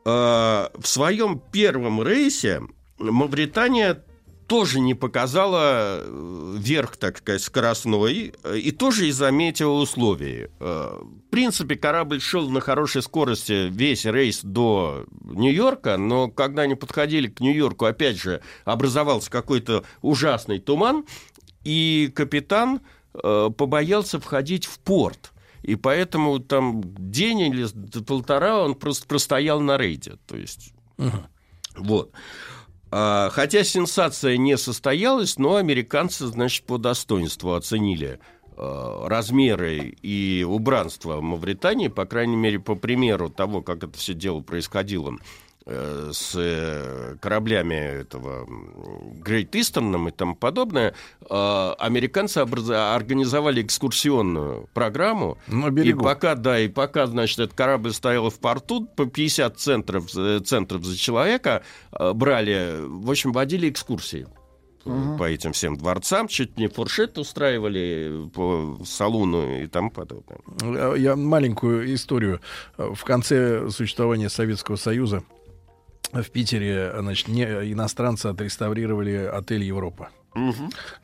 Э, 0.05 0.69
в 0.75 0.87
своем 0.87 1.39
первом 1.39 2.03
рейсе 2.03 2.63
Мавритания 3.01 4.05
тоже 4.47 4.81
не 4.81 4.95
показала 4.95 6.01
э, 6.01 6.55
верх, 6.59 6.97
так 6.97 7.19
сказать, 7.19 7.41
скоростной, 7.41 8.35
э, 8.43 8.59
и 8.59 8.73
тоже 8.73 9.07
из-за 9.07 9.31
метеоусловий. 9.31 10.49
Э, 10.59 10.99
В 11.01 11.31
принципе, 11.31 11.77
корабль 11.77 12.21
шел 12.21 12.51
на 12.51 12.61
хорошей 12.61 13.03
скорости 13.03 13.69
весь 13.71 14.05
рейс 14.05 14.41
до 14.43 15.07
Нью-Йорка, 15.23 15.97
но 15.97 16.29
когда 16.29 16.63
они 16.63 16.75
подходили 16.75 17.29
к 17.29 17.39
Нью-Йорку, 17.39 17.85
опять 17.85 18.21
же, 18.21 18.43
образовался 18.65 19.31
какой-то 19.31 19.85
ужасный 20.03 20.59
туман, 20.59 21.05
и 21.63 22.11
капитан 22.13 22.81
побоялся 23.13 24.19
входить 24.19 24.67
в 24.67 24.81
порт. 24.81 25.33
И 25.63 25.77
поэтому 25.77 26.41
там 26.41 26.83
день 26.85 27.41
или 27.41 27.67
полтора 28.03 28.59
он 28.65 28.75
просто 28.75 29.07
простоял 29.07 29.61
на 29.61 29.77
рейде. 29.77 30.15
То 30.27 30.37
есть, 30.37 30.73
вот. 31.77 32.13
А, 32.91 33.31
хотя 33.31 33.63
сенсация 33.63 34.37
не 34.37 34.57
состоялась, 34.57 35.39
но 35.39 35.57
американцы, 35.57 36.27
значит, 36.27 36.65
по 36.65 36.77
достоинству 36.77 37.55
оценили 37.55 38.19
э, 38.57 39.03
размеры 39.07 39.95
и 40.03 40.45
убранство 40.49 41.21
Мавритании, 41.21 41.89
по 41.89 42.05
крайней 42.05 42.37
мере, 42.37 42.59
по 42.59 42.75
примеру 42.75 43.31
того, 43.31 43.63
как 43.63 43.85
это 43.85 43.97
все 43.97 44.15
дело 44.15 44.41
происходило 44.41 45.17
с 46.13 46.35
э, 46.37 47.17
кораблями 47.21 47.75
этого 48.01 48.47
Great 49.25 49.51
Eastern 49.53 50.09
и 50.09 50.11
тому 50.13 50.35
подобное, 50.35 50.95
э, 51.29 51.73
американцы 51.79 52.39
образ- 52.43 52.71
организовали 52.71 53.63
экскурсионную 53.63 54.69
программу. 54.75 55.39
На 55.49 55.69
И 55.69 55.71
берегу. 55.71 56.03
пока, 56.05 56.35
да, 56.35 56.59
и 56.59 56.69
пока, 56.69 57.07
значит, 57.07 57.39
этот 57.39 57.55
корабль 57.57 57.93
стоял 57.93 58.31
в 58.31 58.39
порту, 58.39 58.87
по 58.97 59.07
50 59.07 59.59
центров, 59.59 60.07
э, 60.17 60.41
центров 60.41 60.85
за 60.85 60.97
человека 60.99 61.63
э, 61.93 62.13
брали, 62.13 62.77
в 62.81 63.11
общем, 63.11 63.33
водили 63.33 63.69
экскурсии 63.71 64.27
э, 64.85 65.17
по 65.19 65.25
этим 65.25 65.53
всем 65.53 65.77
дворцам, 65.77 66.27
чуть 66.29 66.57
не 66.59 66.69
фуршет 66.69 67.19
устраивали 67.19 68.29
по 68.35 68.79
салуну 68.85 69.61
и 69.63 69.67
тому 69.67 69.91
подобное. 69.91 70.39
Э, 70.63 70.95
Я 70.99 71.17
маленькую 71.17 71.95
историю. 71.95 72.41
Э, 72.79 72.91
В 72.95 73.05
конце 73.05 73.69
существования 73.71 74.29
Советского 74.29 74.77
Союза 74.77 75.23
в 76.13 76.31
Питере, 76.31 76.93
значит, 76.99 77.29
не, 77.29 77.45
иностранцы 77.45 78.27
отреставрировали 78.27 79.31
отель 79.33 79.63
Европа. 79.65 80.11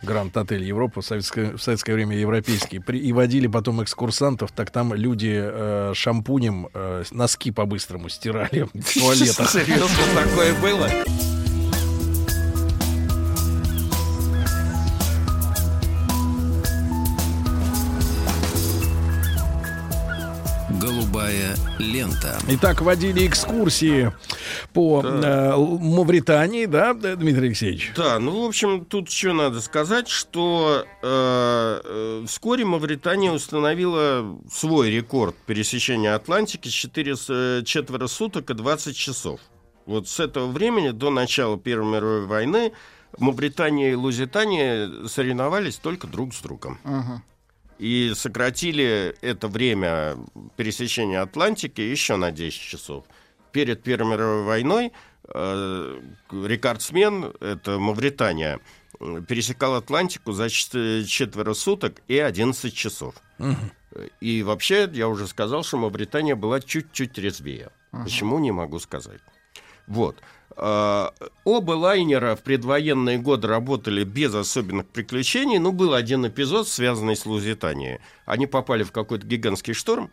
Гранд 0.03 0.37
Отель 0.37 0.63
Европа, 0.63 1.01
в 1.01 1.05
советское, 1.05 1.57
в 1.57 1.63
советское 1.63 1.95
время 1.95 2.17
европейский. 2.17 2.79
При- 2.79 3.01
и 3.01 3.13
водили 3.13 3.49
потом 3.49 3.83
экскурсантов, 3.83 4.53
так 4.53 4.71
там 4.71 4.95
люди 4.95 5.33
э, 5.35 5.93
шампунем 5.95 6.69
э, 6.73 7.03
носки 7.11 7.51
по-быстрому 7.51 8.09
стирали 8.09 8.63
в 8.63 8.71
туалетах. 8.95 9.51
Серьезно, 9.51 9.89
такое 10.15 10.55
было? 10.61 10.89
Голубая 21.37 21.57
лента. 21.79 22.39
Итак, 22.49 22.81
водили 22.81 23.27
экскурсии 23.27 24.13
по 24.73 25.03
э, 25.05 25.51
Л- 25.53 25.79
Мавритании, 25.79 26.67
да, 26.67 26.95
Дмитрий 26.95 27.49
Алексеевич? 27.49 27.93
Да, 27.97 28.19
ну, 28.19 28.43
в 28.45 28.47
общем, 28.47 28.85
тут 28.85 29.11
что 29.11 29.33
надо 29.33 29.61
сказать, 29.61 30.09
что 30.09 30.85
э, 31.03 31.81
э, 31.85 32.25
вскоре 32.27 32.65
Мавритания 32.65 33.33
установила 33.33 34.39
свой 34.51 34.91
рекорд 34.91 35.35
пересечения 35.47 36.15
Атлантики 36.15 36.69
4, 36.69 37.17
с- 37.17 37.27
э, 37.29 37.63
четверо 37.65 38.07
суток 38.07 38.51
и 38.51 38.55
20 38.55 38.97
часов. 38.97 39.41
Вот 39.85 40.09
с 40.09 40.19
этого 40.21 40.51
времени 40.51 40.91
до 40.91 41.11
начала 41.11 41.59
Первой 41.59 41.87
мировой 41.93 42.27
войны 42.27 42.73
Мавритания 43.19 43.93
и 43.93 43.95
Лузитания 43.95 44.91
соревновались 45.07 45.77
только 45.77 46.07
друг 46.07 46.35
с 46.35 46.41
другом. 46.41 46.79
Ага. 46.85 47.23
И 47.79 48.13
сократили 48.15 49.15
это 49.21 49.49
время 49.49 50.17
пересечения 50.57 51.21
Атлантики 51.21 51.81
еще 51.81 52.17
на 52.17 52.31
10 52.33 52.59
часов. 52.61 53.05
Перед 53.53 53.83
Первой 53.83 54.13
мировой 54.13 54.43
войной 54.45 54.93
э, 55.29 56.01
рекордсмен, 56.33 57.35
это 57.41 57.79
Мавритания, 57.79 58.61
пересекал 59.29 59.75
Атлантику 59.75 60.33
за 60.33 60.49
чет- 60.49 61.07
четверо 61.07 61.53
суток 61.55 62.01
и 62.09 62.19
11 62.19 62.75
часов. 62.75 63.15
И 64.21 64.43
вообще, 64.43 64.91
я 64.93 65.09
уже 65.09 65.27
сказал, 65.27 65.63
что 65.65 65.77
Мавритания 65.79 66.35
была 66.37 66.61
чуть-чуть 66.61 67.17
резвее. 67.19 67.71
Почему, 67.93 68.39
не 68.39 68.53
могу 68.53 68.79
сказать. 68.79 69.21
Вот. 69.87 70.17
А, 70.57 71.13
Оба 71.45 71.73
лайнера 71.73 72.35
в 72.35 72.43
предвоенные 72.43 73.19
годы 73.19 73.47
работали 73.47 74.05
без 74.05 74.35
особенных 74.35 74.87
приключений, 74.87 75.59
но 75.59 75.71
был 75.71 75.93
один 75.93 76.27
эпизод, 76.27 76.67
связанный 76.67 77.15
с 77.15 77.27
Лузитанией. 77.27 78.01
Они 78.25 78.47
попали 78.47 78.83
в 78.83 78.91
какой-то 78.91 79.27
гигантский 79.27 79.75
шторм, 79.75 80.11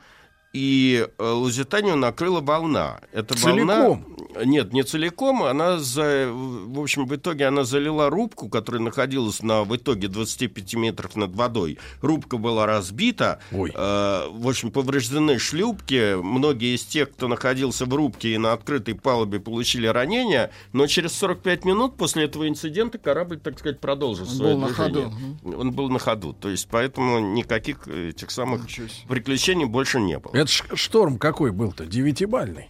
и 0.53 1.07
э, 1.17 1.31
Лузитанию 1.31 1.95
накрыла 1.97 2.39
волна. 2.39 2.99
Эта 3.11 3.33
Целиком? 3.35 3.67
волна... 3.67 4.45
Нет, 4.45 4.73
не 4.73 4.83
целиком. 4.83 5.43
Она, 5.43 5.77
за... 5.79 6.27
в 6.31 6.79
общем, 6.79 7.05
в 7.05 7.15
итоге 7.15 7.45
она 7.45 7.63
залила 7.63 8.09
рубку, 8.09 8.49
которая 8.49 8.81
находилась 8.81 9.41
на, 9.43 9.63
в 9.63 9.75
итоге, 9.75 10.07
25 10.07 10.73
метров 10.75 11.15
над 11.15 11.35
водой. 11.35 11.77
Рубка 12.01 12.37
была 12.37 12.65
разбита. 12.65 13.39
Ой. 13.51 13.71
Э, 13.73 14.27
в 14.31 14.47
общем, 14.47 14.71
повреждены 14.71 15.39
шлюпки. 15.39 16.15
Многие 16.21 16.75
из 16.75 16.83
тех, 16.83 17.11
кто 17.11 17.27
находился 17.27 17.85
в 17.85 17.93
рубке 17.93 18.33
и 18.33 18.37
на 18.37 18.53
открытой 18.53 18.95
палубе, 18.95 19.39
получили 19.39 19.87
ранения. 19.87 20.51
Но 20.71 20.85
через 20.87 21.13
45 21.13 21.65
минут 21.65 21.97
после 21.97 22.25
этого 22.25 22.47
инцидента 22.47 22.97
корабль, 22.99 23.39
так 23.39 23.57
сказать, 23.57 23.79
продолжил 23.79 24.25
Он 24.27 24.31
свое 24.31 24.53
был 24.53 24.61
на 24.61 24.67
движение. 24.67 25.11
ходу. 25.43 25.59
Он 25.59 25.71
был 25.71 25.89
на 25.89 25.99
ходу. 25.99 26.33
То 26.33 26.49
есть, 26.49 26.67
поэтому 26.69 27.19
никаких 27.19 27.87
э, 27.87 28.09
этих 28.09 28.29
самых 28.29 28.67
приключений 29.07 29.65
больше 29.65 29.99
не 29.99 30.19
было. 30.19 30.42
Это 30.43 30.75
шторм 30.75 31.17
какой 31.17 31.51
был-то? 31.51 31.85
Девятибальный. 31.85 32.67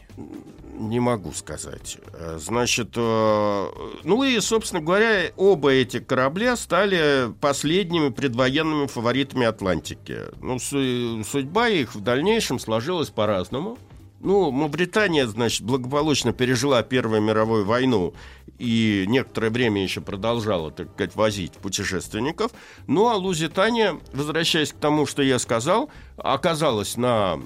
Не 0.78 1.00
могу 1.00 1.32
сказать. 1.34 1.98
Э, 2.14 2.38
Значит, 2.40 2.90
э, 2.96 3.68
ну 4.04 4.24
и, 4.24 4.40
собственно 4.40 4.82
говоря, 4.82 5.32
оба 5.38 5.70
эти 5.72 6.00
корабля 6.00 6.56
стали 6.56 7.32
последними 7.42 8.10
предвоенными 8.10 8.88
фаворитами 8.88 9.46
Атлантики. 9.46 10.20
Ну, 10.42 10.60
су- 10.60 11.24
судьба 11.24 11.70
их 11.70 11.96
в 11.96 12.02
дальнейшем 12.02 12.60
сложилась 12.60 13.10
по-разному. 13.10 13.78
Ну, 14.20 14.52
Мавритания, 14.52 15.28
значит, 15.28 15.64
благополучно 15.64 16.32
пережила 16.32 16.82
Первую 16.82 17.22
мировую 17.22 17.66
войну 17.66 18.14
и 18.58 19.04
некоторое 19.08 19.50
время 19.50 19.84
еще 19.84 20.00
продолжала, 20.00 20.72
так 20.72 20.90
сказать, 20.94 21.16
возить 21.16 21.52
путешественников. 21.54 22.52
Ну, 22.88 23.10
а 23.10 23.16
Лузитания, 23.16 24.00
возвращаясь 24.14 24.72
к 24.72 24.78
тому, 24.78 25.06
что 25.06 25.22
я 25.22 25.40
сказал, 25.40 25.90
оказалась 26.18 26.96
на 26.96 27.40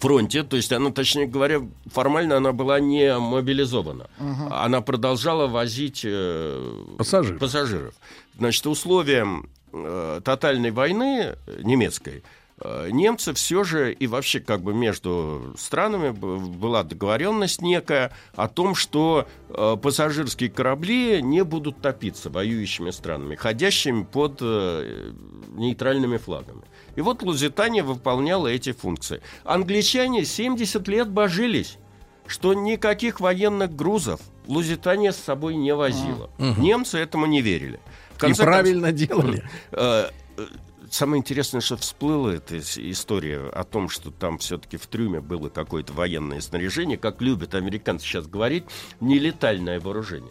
фронте, 0.00 0.42
то 0.42 0.56
есть 0.56 0.72
она, 0.72 0.90
точнее 0.90 1.26
говоря, 1.26 1.60
формально 1.92 2.36
она 2.38 2.52
была 2.52 2.80
не 2.80 3.16
мобилизована. 3.18 4.08
Она 4.50 4.80
продолжала 4.80 5.46
возить 5.46 6.02
э, 6.04 6.84
Пассажир. 6.98 7.38
пассажиров. 7.38 7.94
Значит, 8.38 8.66
условием 8.66 9.48
э, 9.72 10.20
тотальной 10.24 10.70
войны 10.70 11.36
э, 11.46 11.60
немецкой 11.62 12.22
э, 12.62 12.88
немцы 12.90 13.32
все 13.34 13.64
же 13.64 13.92
и 13.92 14.06
вообще 14.06 14.40
как 14.40 14.62
бы 14.62 14.72
между 14.74 15.54
странами 15.58 16.10
была 16.10 16.82
договоренность 16.82 17.62
некая 17.62 18.12
о 18.34 18.48
том, 18.48 18.74
что 18.74 19.26
э, 19.48 19.76
пассажирские 19.82 20.50
корабли 20.50 21.20
не 21.22 21.44
будут 21.44 21.80
топиться 21.82 22.30
воюющими 22.30 22.90
странами, 22.90 23.34
ходящими 23.36 24.02
под 24.04 24.38
э, 24.40 25.12
нейтральными 25.54 26.16
флагами. 26.16 26.62
И 26.96 27.00
вот 27.00 27.22
Лузитания 27.22 27.82
выполняла 27.82 28.48
эти 28.48 28.72
функции. 28.72 29.20
Англичане 29.44 30.24
70 30.24 30.86
лет 30.88 31.08
божились, 31.08 31.78
что 32.26 32.54
никаких 32.54 33.20
военных 33.20 33.74
грузов 33.74 34.20
Лузитания 34.46 35.12
с 35.12 35.16
собой 35.16 35.54
не 35.56 35.74
возила. 35.74 36.30
Немцы 36.38 36.98
этому 36.98 37.26
не 37.26 37.40
верили. 37.40 37.80
В 38.14 38.18
И 38.18 38.20
конце 38.20 38.44
правильно 38.44 38.92
делали. 38.92 39.44
Э, 40.90 40.92
э, 40.92 41.00
Самое 41.00 41.20
интересное, 41.20 41.60
что 41.60 41.76
всплыла 41.76 42.34
эта 42.34 42.56
ис- 42.56 42.78
история 42.90 43.48
о 43.52 43.64
том, 43.64 43.88
что 43.88 44.10
там 44.10 44.38
все-таки 44.38 44.76
в 44.76 44.86
трюме 44.86 45.20
было 45.20 45.48
какое-то 45.48 45.92
военное 45.92 46.40
снаряжение, 46.40 46.98
как 46.98 47.22
любят 47.22 47.54
американцы 47.54 48.04
сейчас 48.06 48.26
говорить, 48.26 48.64
нелетальное 49.00 49.80
вооружение. 49.80 50.30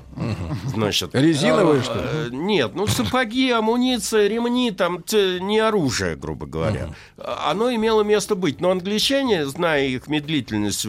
Значит, 0.65 1.11
Резиновое, 1.15 1.79
э, 1.79 1.83
что 1.83 1.93
ли? 1.95 2.01
э, 2.03 2.29
Нет, 2.31 2.71
ну 2.75 2.87
сапоги, 2.87 3.49
амуниция, 3.51 4.27
ремни, 4.27 4.71
там 4.71 5.03
не 5.41 5.59
оружие, 5.59 6.15
грубо 6.15 6.45
говоря. 6.45 6.93
А- 7.17 7.51
Оно 7.51 7.73
имело 7.73 8.03
место 8.03 8.35
быть. 8.35 8.59
Но 8.61 8.71
англичане, 8.71 9.45
зная 9.45 9.85
их 9.87 10.07
медлительность, 10.07 10.85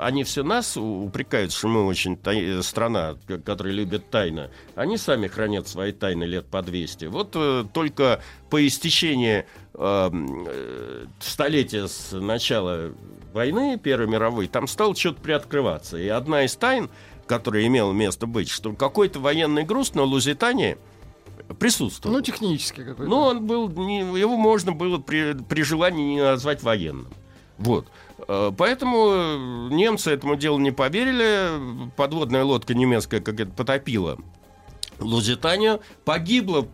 они 0.00 0.24
все 0.24 0.42
нас 0.42 0.76
упрекают, 0.76 1.52
что 1.52 1.68
мы 1.68 1.84
очень 1.86 2.16
тай- 2.16 2.62
страна, 2.62 3.16
которая 3.44 3.74
любит 3.74 4.10
тайны. 4.10 4.50
Они 4.74 4.96
сами 4.96 5.26
хранят 5.28 5.68
свои 5.68 5.92
тайны 5.92 6.24
лет 6.24 6.46
по 6.46 6.62
200. 6.62 7.06
Вот 7.06 7.32
э, 7.34 7.64
только 7.72 8.22
по 8.50 8.66
истечении 8.66 9.07
э, 9.14 9.44
э, 9.74 11.04
столетия 11.20 11.86
с 11.88 12.12
начала 12.12 12.92
войны 13.32 13.78
Первой 13.78 14.06
мировой, 14.08 14.46
там 14.48 14.66
стало 14.66 14.94
что-то 14.96 15.20
приоткрываться. 15.20 15.96
И 15.98 16.08
одна 16.08 16.44
из 16.44 16.56
тайн, 16.56 16.90
которая 17.26 17.66
имела 17.66 17.92
место 17.92 18.26
быть, 18.26 18.48
что 18.48 18.72
какой-то 18.72 19.20
военный 19.20 19.64
груз 19.64 19.94
на 19.94 20.02
Лузитании 20.02 20.78
присутствовал. 21.58 22.16
Ну, 22.16 22.22
технически 22.22 22.84
какой-то. 22.84 23.04
Но 23.08 23.28
он 23.28 23.46
был, 23.46 23.68
не- 23.68 24.18
его 24.18 24.36
можно 24.36 24.72
было 24.72 24.98
при, 24.98 25.34
при 25.34 25.62
желании 25.62 26.14
не 26.14 26.22
назвать 26.22 26.62
военным. 26.62 27.08
Вот. 27.58 27.86
Э, 28.26 28.50
Поэтому 28.56 29.08
э, 29.12 29.68
немцы 29.74 30.10
этому 30.10 30.36
делу 30.36 30.58
не 30.58 30.70
поверили. 30.70 31.90
Подводная 31.96 32.44
лодка 32.44 32.74
немецкая, 32.74 33.20
как 33.20 33.40
это 33.40 33.50
потопила 33.52 34.18
Лузитанию, 35.00 35.80
погибло 36.04 36.66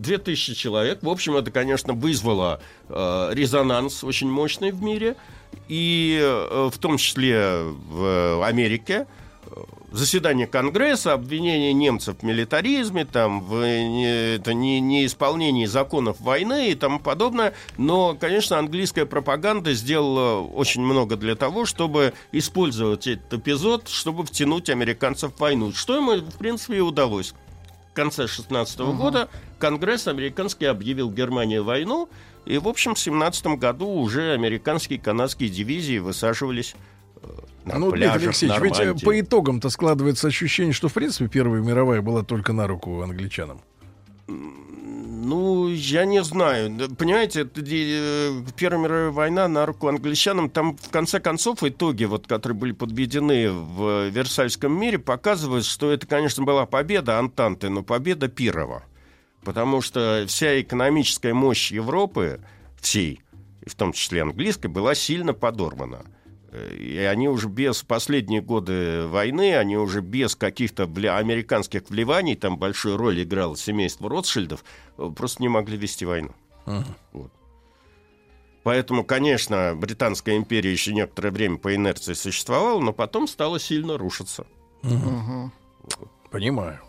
2000 0.00 0.54
человек. 0.54 0.98
В 1.02 1.08
общем, 1.08 1.36
это, 1.36 1.50
конечно, 1.50 1.92
вызвало 1.92 2.60
э, 2.88 3.30
резонанс 3.32 4.04
очень 4.04 4.30
мощный 4.30 4.70
в 4.70 4.82
мире. 4.82 5.16
И 5.68 6.18
э, 6.20 6.70
в 6.72 6.78
том 6.78 6.98
числе 6.98 7.62
в 7.62 8.46
Америке 8.46 9.06
заседание 9.92 10.46
Конгресса, 10.46 11.12
обвинение 11.12 11.72
немцев 11.72 12.18
в 12.20 12.22
милитаризме, 12.22 13.04
там, 13.04 13.40
в 13.40 13.62
не, 13.64 14.36
это 14.36 14.54
не, 14.54 14.80
неисполнении 14.80 15.66
законов 15.66 16.20
войны 16.20 16.70
и 16.70 16.74
тому 16.74 16.98
подобное. 16.98 17.54
Но, 17.76 18.14
конечно, 18.14 18.58
английская 18.58 19.06
пропаганда 19.06 19.72
сделала 19.74 20.40
очень 20.42 20.82
много 20.82 21.16
для 21.16 21.34
того, 21.36 21.64
чтобы 21.64 22.12
использовать 22.32 23.06
этот 23.06 23.34
эпизод, 23.34 23.88
чтобы 23.88 24.24
втянуть 24.24 24.68
американцев 24.70 25.34
в 25.34 25.40
войну. 25.40 25.72
Что 25.72 25.96
ему, 25.96 26.16
в 26.16 26.38
принципе, 26.38 26.78
и 26.78 26.80
удалось. 26.80 27.34
В 27.98 28.00
конце 28.00 28.28
16 28.28 28.78
угу. 28.78 28.92
года 28.92 29.28
Конгресс 29.58 30.06
американский 30.06 30.66
объявил 30.66 31.10
Германии 31.10 31.58
войну, 31.58 32.08
и, 32.46 32.56
в 32.56 32.68
общем, 32.68 32.94
в 32.94 32.98
17 33.00 33.58
году 33.58 33.88
уже 33.88 34.34
американские 34.34 35.00
и 35.00 35.02
канадские 35.02 35.50
дивизии 35.50 35.98
высаживались 35.98 36.76
на 37.64 37.76
ну, 37.76 37.90
пляжах 37.90 38.12
Дмитрий 38.12 38.28
Алексеевич, 38.28 38.60
ведь 38.62 38.78
Нормандии. 38.78 39.04
по 39.04 39.20
итогам-то 39.20 39.68
складывается 39.68 40.28
ощущение, 40.28 40.72
что, 40.72 40.88
в 40.88 40.92
принципе, 40.92 41.28
Первая 41.28 41.60
мировая 41.60 42.00
была 42.00 42.22
только 42.22 42.52
на 42.52 42.68
руку 42.68 43.02
англичанам. 43.02 43.62
Ну, 45.28 45.68
я 45.68 46.06
не 46.06 46.22
знаю. 46.24 46.88
Понимаете, 46.96 47.46
э, 47.54 48.42
Первая 48.56 48.82
мировая 48.82 49.10
война 49.10 49.46
на 49.46 49.66
руку 49.66 49.88
англичанам, 49.88 50.48
там 50.48 50.74
в 50.78 50.88
конце 50.88 51.20
концов 51.20 51.62
итоги, 51.62 52.04
вот, 52.04 52.26
которые 52.26 52.56
были 52.56 52.72
подведены 52.72 53.50
в 53.50 54.08
Версальском 54.08 54.72
мире, 54.72 54.98
показывают, 54.98 55.66
что 55.66 55.92
это, 55.92 56.06
конечно, 56.06 56.44
была 56.44 56.64
победа 56.64 57.18
Антанты, 57.18 57.68
но 57.68 57.82
победа 57.82 58.28
Пирова. 58.28 58.84
Потому 59.44 59.82
что 59.82 60.24
вся 60.26 60.62
экономическая 60.62 61.34
мощь 61.34 61.72
Европы, 61.72 62.40
всей, 62.80 63.20
в 63.66 63.74
том 63.74 63.92
числе 63.92 64.22
английской, 64.22 64.68
была 64.68 64.94
сильно 64.94 65.34
подорвана. 65.34 66.06
И 66.52 66.96
они 66.98 67.28
уже 67.28 67.48
без 67.48 67.82
последние 67.82 68.40
годы 68.40 69.06
войны, 69.06 69.54
они 69.56 69.76
уже 69.76 70.00
без 70.00 70.34
каких-то 70.34 70.84
вля- 70.84 71.18
американских 71.18 71.82
вливаний, 71.90 72.36
там 72.36 72.56
большую 72.58 72.96
роль 72.96 73.22
играло 73.22 73.56
семейство 73.56 74.08
Ротшильдов, 74.08 74.64
просто 75.16 75.42
не 75.42 75.48
могли 75.48 75.76
вести 75.76 76.06
войну. 76.06 76.32
Вот. 77.12 77.30
Поэтому, 78.62 79.04
конечно, 79.04 79.74
Британская 79.76 80.36
империя 80.36 80.72
еще 80.72 80.92
некоторое 80.92 81.30
время 81.30 81.58
по 81.58 81.74
инерции 81.74 82.14
существовала, 82.14 82.80
но 82.80 82.92
потом 82.92 83.28
стала 83.28 83.58
сильно 83.60 83.96
рушиться. 83.96 84.46
Понимаю. 86.30 86.80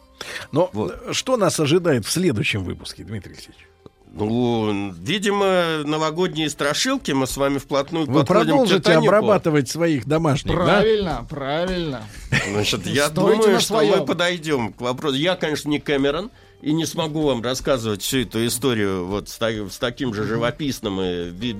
Но 0.51 0.69
э, 0.73 1.13
что 1.13 1.37
нас 1.37 1.59
ожидает 1.61 2.05
в 2.05 2.11
следующем 2.11 2.65
выпуске, 2.65 3.05
Дмитрий 3.05 3.33
Алексеевич? 3.33 3.68
Ну, 4.11 4.91
видимо, 5.01 5.83
новогодние 5.85 6.49
страшилки 6.49 7.11
мы 7.11 7.27
с 7.27 7.37
вами 7.37 7.59
вплотную 7.59 8.05
Вы 8.07 8.23
к 8.23 8.27
продолжите 8.27 8.79
«Титанику». 8.79 9.05
обрабатывать 9.05 9.69
своих 9.69 10.07
домашних, 10.07 10.55
да? 10.55 10.63
Правильно, 10.63 11.27
правильно. 11.29 12.03
Значит, 12.51 12.87
я 12.87 13.09
думаю, 13.09 13.59
что 13.59 13.83
мы 13.83 14.05
подойдем 14.05 14.73
к 14.73 14.81
вопросу. 14.81 15.15
Я, 15.15 15.35
конечно, 15.35 15.69
не 15.69 15.79
Кэмерон, 15.79 16.31
и 16.61 16.73
не 16.73 16.85
смогу 16.85 17.21
вам 17.21 17.41
рассказывать 17.41 18.01
всю 18.01 18.19
эту 18.19 18.45
историю 18.45 19.05
вот 19.05 19.29
с, 19.29 19.39
с 19.39 19.77
таким 19.77 20.13
же 20.13 20.23
живописным 20.25 20.99
и 21.01 21.55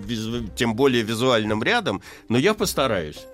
тем 0.55 0.75
более 0.75 1.03
визуальным 1.03 1.63
рядом, 1.63 2.01
но 2.27 2.37
я 2.37 2.53
постараюсь. 2.53 3.25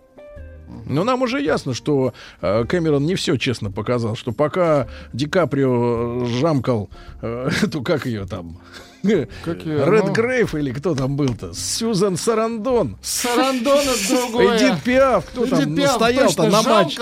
Но 0.86 1.04
нам 1.04 1.22
уже 1.22 1.42
ясно, 1.42 1.74
что 1.74 2.14
э, 2.42 2.66
Кэмерон 2.66 3.06
не 3.06 3.16
все 3.16 3.38
честно 3.38 3.72
показал, 3.72 4.16
что 4.16 4.32
пока 4.32 4.88
Ди 5.14 5.28
Каприо 5.28 6.24
э, 6.24 6.26
жамкал 6.26 6.90
э, 7.22 7.50
эту, 7.64 7.82
как 7.84 8.06
ее 8.06 8.26
там, 8.26 8.60
Как 9.44 9.66
Ред 9.66 10.06
ну? 10.08 10.14
Грейв 10.14 10.56
или 10.56 10.72
кто 10.72 10.96
там 10.96 11.16
был-то, 11.16 11.54
Сьюзан 11.54 12.18
Сарандон, 12.18 12.98
Сарандон 13.02 13.80
это 13.80 14.10
другое. 14.16 14.58
Эдит 14.58 14.84
Пиаф, 14.84 15.26
кто 15.26 15.46
там 15.46 15.76
Пиаф 15.76 15.92
стоял-то 15.94 16.44
на 16.50 16.62
матче. 16.62 17.00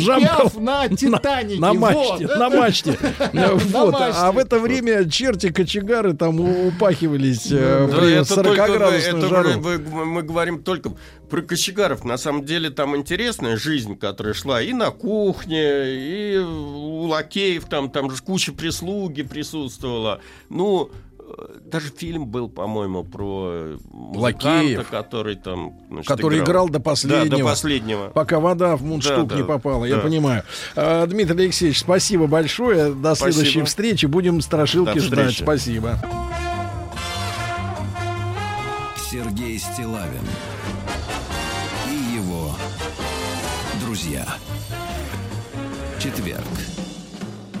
жамкал 0.00 0.52
на 0.60 0.88
«Титанике». 0.88 1.60
На 1.60 1.74
мачте, 1.74 2.26
на 2.26 2.50
мачте. 2.50 2.98
На 3.32 3.54
Вот. 3.54 3.92
мачте. 3.92 4.18
А 4.18 4.32
в 4.32 4.38
это 4.38 4.58
время 4.58 5.08
черти-кочегары 5.08 6.14
там 6.14 6.40
у- 6.40 6.68
упахивались 6.68 7.46
э, 7.50 7.88
Да, 7.90 7.96
при 7.98 8.12
это 8.14 8.34
только 8.34 8.50
вы- 8.50 8.56
40-градусную 8.56 9.18
это 9.18 9.28
жару. 9.28 9.50
вы- 9.60 9.78
вы- 9.78 10.04
мы 10.04 10.22
говорим 10.22 10.62
только 10.62 10.92
про 11.30 11.42
кочегаров. 11.42 12.04
На 12.04 12.18
самом 12.18 12.44
деле 12.44 12.70
там 12.70 12.96
интересная 12.96 13.56
жизнь, 13.56 13.96
которая 13.96 14.34
шла 14.34 14.60
и 14.62 14.72
на 14.72 14.90
кухне, 14.90 15.84
и 15.86 16.36
у 16.38 17.06
лакеев, 17.06 17.64
там, 17.66 17.90
там 17.90 18.10
же 18.10 18.22
куча 18.22 18.52
прислуги 18.52 19.22
присутствовала. 19.22 20.20
Ну, 20.50 20.90
даже 21.64 21.88
фильм 21.90 22.26
был, 22.26 22.48
по-моему, 22.48 23.04
про 23.04 23.76
Лакеев. 23.92 24.88
который 24.88 25.36
там... 25.36 25.74
значит, 25.88 26.08
Который 26.08 26.40
играл 26.40 26.68
до 26.68 26.80
последнего. 26.80 27.28
Да, 27.30 27.36
до 27.38 27.44
последнего. 27.44 28.08
Пока 28.08 28.40
вода 28.40 28.76
в 28.76 28.82
мундштук 28.82 29.28
Да, 29.28 29.34
не 29.36 29.42
да, 29.42 29.48
попала, 29.48 29.84
я 29.84 29.96
да. 29.96 30.02
понимаю. 30.02 30.42
А, 30.76 31.06
Дмитрий 31.06 31.44
Алексеевич, 31.44 31.78
спасибо 31.80 32.26
большое. 32.26 32.92
До 32.92 33.14
Спасибо. 33.14 33.32
следующей 33.32 33.62
встречи. 33.62 34.06
Будем 34.06 34.40
страшилки 34.40 34.94
До 34.94 35.00
ждать. 35.00 35.28
встречи. 35.30 35.42
Спасибо. 35.42 35.98
Сергей 39.10 39.58
Стилавин 39.58 40.26
и 41.90 42.14
его 42.16 42.50
друзья. 43.84 44.26
Четверг. 45.98 46.44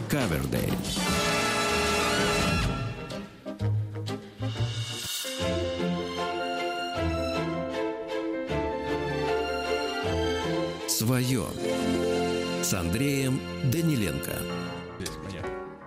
Кавердей. 0.08 0.72
Свое. 11.02 11.42
С 12.62 12.72
Андреем 12.74 13.40
Даниленко. 13.64 14.34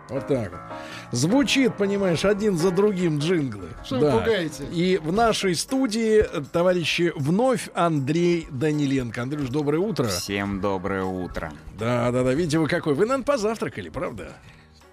Вот 0.10 0.28
так 0.28 0.52
вот. 0.52 0.60
Звучит, 1.14 1.78
понимаешь, 1.78 2.26
один 2.26 2.58
за 2.58 2.70
другим 2.70 3.20
джинглы. 3.20 3.70
Что 3.86 4.00
вы 4.00 4.12
пугаете? 4.12 4.66
И 4.74 5.00
в 5.02 5.14
нашей 5.14 5.56
студии, 5.56 6.26
товарищи, 6.52 7.14
вновь 7.16 7.70
Андрей 7.74 8.50
Даниленко. 8.52 9.22
Андрюш, 9.22 9.48
доброе 9.48 9.80
утро. 9.80 10.08
Всем 10.08 10.60
доброе 10.60 11.06
утро. 11.06 11.54
Да, 11.80 12.12
да, 12.12 12.24
да. 12.24 12.34
Видите, 12.34 12.60
вы 12.60 12.68
какой? 12.68 12.94
Вы, 12.94 13.06
наверное, 13.06 13.24
позавтракали, 13.24 13.88
правда? 13.88 14.34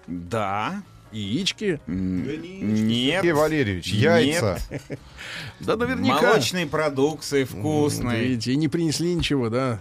Да. 0.07 0.83
Яички? 1.11 1.79
Нет. 1.85 3.17
Сергей 3.17 3.33
Валерьевич, 3.33 3.87
яйца. 3.87 4.57
Да, 5.59 5.75
наверняка. 5.75 6.21
Молочной 6.21 6.65
продукции 6.65 7.43
вкусной. 7.43 8.21
Видите, 8.21 8.53
и 8.53 8.55
не 8.55 8.69
принесли 8.69 9.13
ничего, 9.13 9.49
да, 9.49 9.79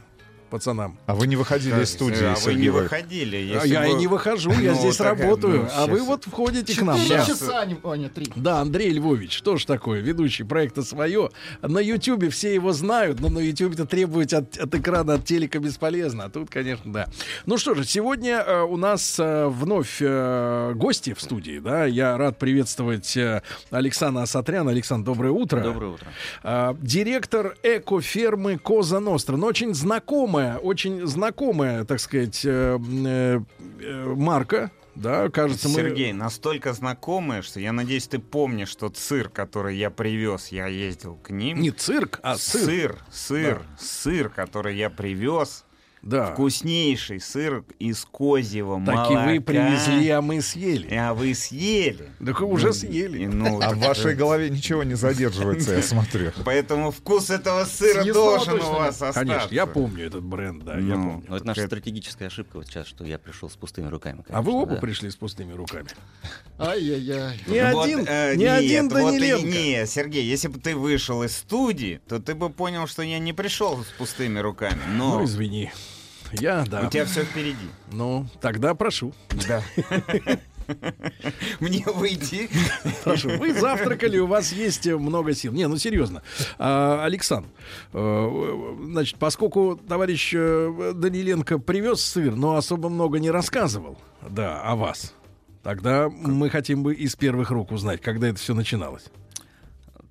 пацанам. 0.53 0.97
А 1.07 1.15
вы 1.15 1.27
не 1.27 1.37
выходили 1.37 1.83
из 1.83 1.91
студии, 1.91 2.25
а 2.25 2.35
вы 2.35 2.41
Сергей 2.41 2.63
не 2.63 2.69
Валерьевич? 2.71 2.91
выходили. 2.93 3.37
А 3.37 3.41
если 3.57 3.69
я 3.69 3.87
и 3.87 3.93
бы- 3.93 3.99
не 3.99 4.07
выхожу, 4.07 4.53
я 4.53 4.73
Ну, 4.73 4.79
здесь 4.79 4.97
так, 4.99 5.19
работаю. 5.19 5.63
ну, 5.63 5.69
а 5.75 5.87
вы 5.87 6.03
вот 6.03 6.25
входите 6.25 6.79
к 6.79 6.83
нам. 6.83 6.99
Четыре 7.01 7.19
Да. 7.19 7.25
часа, 7.27 7.65
не- 7.65 7.77
о, 7.83 7.95
нет, 7.97 8.13
три. 8.15 8.27
Да, 8.37 8.61
Андрей 8.61 8.91
Львович, 8.93 9.33
что 9.37 9.57
ж 9.57 9.65
такое, 9.65 10.01
ведущий 10.01 10.45
проекта 10.45 10.83
«Свое». 10.83 11.31
На 11.63 11.79
Ютьюбе 11.81 12.29
все 12.29 12.55
его 12.55 12.73
знают, 12.73 13.21
но 13.21 13.29
на 13.31 13.39
Ютьюбе-то 13.39 13.87
требовать 13.87 14.33
от, 14.35 14.57
от 14.59 14.75
экрана, 14.75 15.15
от 15.15 15.25
телека 15.25 15.59
бесполезно. 15.59 16.25
А 16.25 16.29
тут, 16.31 16.51
конечно, 16.51 16.93
да. 16.93 17.09
Ну 17.47 17.57
что 17.59 17.75
же, 17.75 17.85
сегодня 17.85 18.37
э, 18.47 18.63
у 18.63 18.77
нас 18.77 19.17
э, 19.19 19.47
вновь 19.49 19.99
э, 20.01 20.73
гости 20.75 21.15
в 21.15 21.21
студии, 21.23 21.59
да. 21.61 21.87
Я 21.87 22.17
рад 22.19 22.39
приветствовать 22.39 23.17
э, 23.17 23.43
Александра 23.71 24.23
Асатряна. 24.23 24.71
Александр, 24.71 25.07
доброе 25.07 25.31
утро. 25.33 25.61
Доброе 25.61 25.93
утро. 25.93 26.07
А, 26.43 26.77
директор 26.81 27.57
экофермы 27.63 28.59
Коза 28.59 29.01
Ностра. 29.01 29.37
Но 29.37 29.47
очень 29.47 29.75
знакомая, 29.75 30.42
очень 30.63 31.07
знакомая, 31.07 31.85
так 31.85 32.01
сказать, 32.01 32.45
э, 32.45 32.79
э, 32.79 33.41
э, 33.81 34.15
марка. 34.15 34.71
Да, 34.95 35.31
кажется, 35.31 35.69
мы... 35.69 35.75
Сергей, 35.75 36.13
настолько 36.13 36.73
знакомые, 36.75 37.41
что 37.41 37.61
я 37.61 37.73
надеюсь, 37.73 38.07
ты 38.09 38.19
помнишь 38.19 38.75
тот 38.77 38.99
сыр, 38.99 39.31
который 39.31 39.77
я 39.77 39.91
привез. 39.91 40.49
Я 40.49 40.67
ездил 40.67 41.17
к 41.17 41.31
ним. 41.31 41.61
Не 41.61 41.71
цирк, 41.71 42.21
а 42.23 42.37
сыр. 42.37 42.63
Сыр, 42.63 43.03
сыр, 43.11 43.63
сыр, 43.79 44.29
который 44.29 44.77
я 44.77 44.91
привез. 44.91 45.65
Да. 46.03 46.33
Вкуснейший 46.33 47.21
сыр 47.21 47.65
из 47.79 48.05
козьего 48.05 48.85
Так 48.85 48.95
молока. 48.95 49.25
и 49.33 49.39
вы 49.39 49.41
привезли, 49.45 50.09
а 50.11 50.21
мы 50.21 50.41
съели. 50.43 50.93
А 50.95 51.15
вы 51.15 51.33
съели. 51.33 52.11
Так 52.25 52.41
вы 52.41 52.47
уже 52.49 52.73
съели. 52.73 53.23
И, 53.23 53.27
ну, 53.29 53.59
А 53.59 53.69
так 53.69 53.77
в 53.77 53.79
вашей 53.79 54.15
голове 54.17 54.51
ничего 54.51 54.83
не 54.83 54.95
задерживается, 54.95 55.75
я 55.75 55.83
смотрю. 55.83 56.33
Поэтому 56.45 56.91
вкус 56.91 57.31
этого 57.31 57.65
сыра 57.67 58.05
должен 58.13 58.55
у 58.61 58.73
вас 58.73 58.97
остаться. 59.01 59.21
Конечно, 59.21 59.55
я 59.55 59.67
помню 59.67 60.05
этот 60.07 60.25
бренд, 60.25 60.65
да, 60.65 60.75
я 60.75 60.81
Ну, 60.81 60.95
помню. 61.13 61.25
Но 61.29 61.37
это 61.37 61.47
наша 61.47 61.67
стратегическая 61.67 62.27
ошибка 62.27 62.57
вот 62.57 62.67
сейчас, 62.67 62.89
что 62.89 63.05
я 63.05 63.19
пришел 63.21 63.49
с 63.49 63.55
пустыми 63.55 63.87
руками. 63.89 64.25
А 64.29 64.43
вы 64.43 64.53
оба 64.53 64.75
пришли 64.77 65.09
с 65.09 65.15
пустыми 65.15 65.53
руками. 65.53 65.87
Ай-яй-яй. 66.59 67.41
Не 67.47 67.59
один, 67.59 68.05
э, 68.09 68.35
не 68.35 68.47
один 68.47 68.89
вот 68.89 68.99
и- 68.99 69.03
Даниленко. 69.21 69.47
не, 69.47 69.87
Сергей, 69.87 70.25
если 70.25 70.49
бы 70.49 70.59
ты 70.59 70.75
вышел 70.75 71.23
из 71.23 71.37
студии, 71.37 72.01
то 72.09 72.19
ты 72.19 72.35
бы 72.35 72.51
понял, 72.51 72.87
что 72.87 73.03
я 73.03 73.19
не 73.19 73.33
пришел 73.33 73.83
с 73.83 73.87
пустыми 73.99 74.39
руками. 74.41 74.81
Ну, 74.97 75.25
извини. 75.25 75.71
Я, 76.33 76.65
да. 76.65 76.87
у 76.87 76.91
тебя 76.91 77.05
все 77.05 77.25
впереди. 77.25 77.69
Ну, 77.91 78.27
тогда 78.41 78.75
прошу. 78.75 79.13
Да. 79.49 79.63
Мне 81.61 81.85
выйти. 81.87 82.49
Хорошо, 83.05 83.31
вы 83.39 83.53
завтракали, 83.53 84.19
у 84.19 84.27
вас 84.27 84.53
есть 84.53 84.87
много 84.87 85.35
сил. 85.35 85.53
Не, 85.53 85.67
ну 85.69 85.77
серьезно. 85.77 86.23
А, 86.59 87.05
Александр, 87.05 87.49
э, 87.93 88.77
значит, 88.85 89.19
поскольку 89.19 89.77
товарищ 89.77 90.33
э, 90.35 90.93
Даниленко 90.95 91.59
привез 91.59 92.03
сыр, 92.03 92.35
но 92.35 92.57
особо 92.57 92.89
много 92.89 93.19
не 93.19 93.31
рассказывал, 93.31 93.99
да, 94.29 94.63
о 94.63 94.77
вас, 94.77 95.15
тогда 95.63 96.09
мы 96.09 96.51
хотим 96.51 96.83
бы 96.83 96.95
из 96.95 97.17
первых 97.17 97.51
рук 97.51 97.73
узнать, 97.73 98.01
когда 98.01 98.29
это 98.29 98.39
все 98.39 98.55
начиналось. 98.55 99.05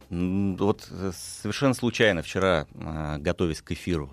Вот 0.10 0.88
э, 0.92 1.12
совершенно 1.16 1.74
случайно 1.74 2.22
вчера, 2.22 2.68
а, 2.76 3.18
готовясь 3.18 3.62
к 3.62 3.72
эфиру, 3.72 4.10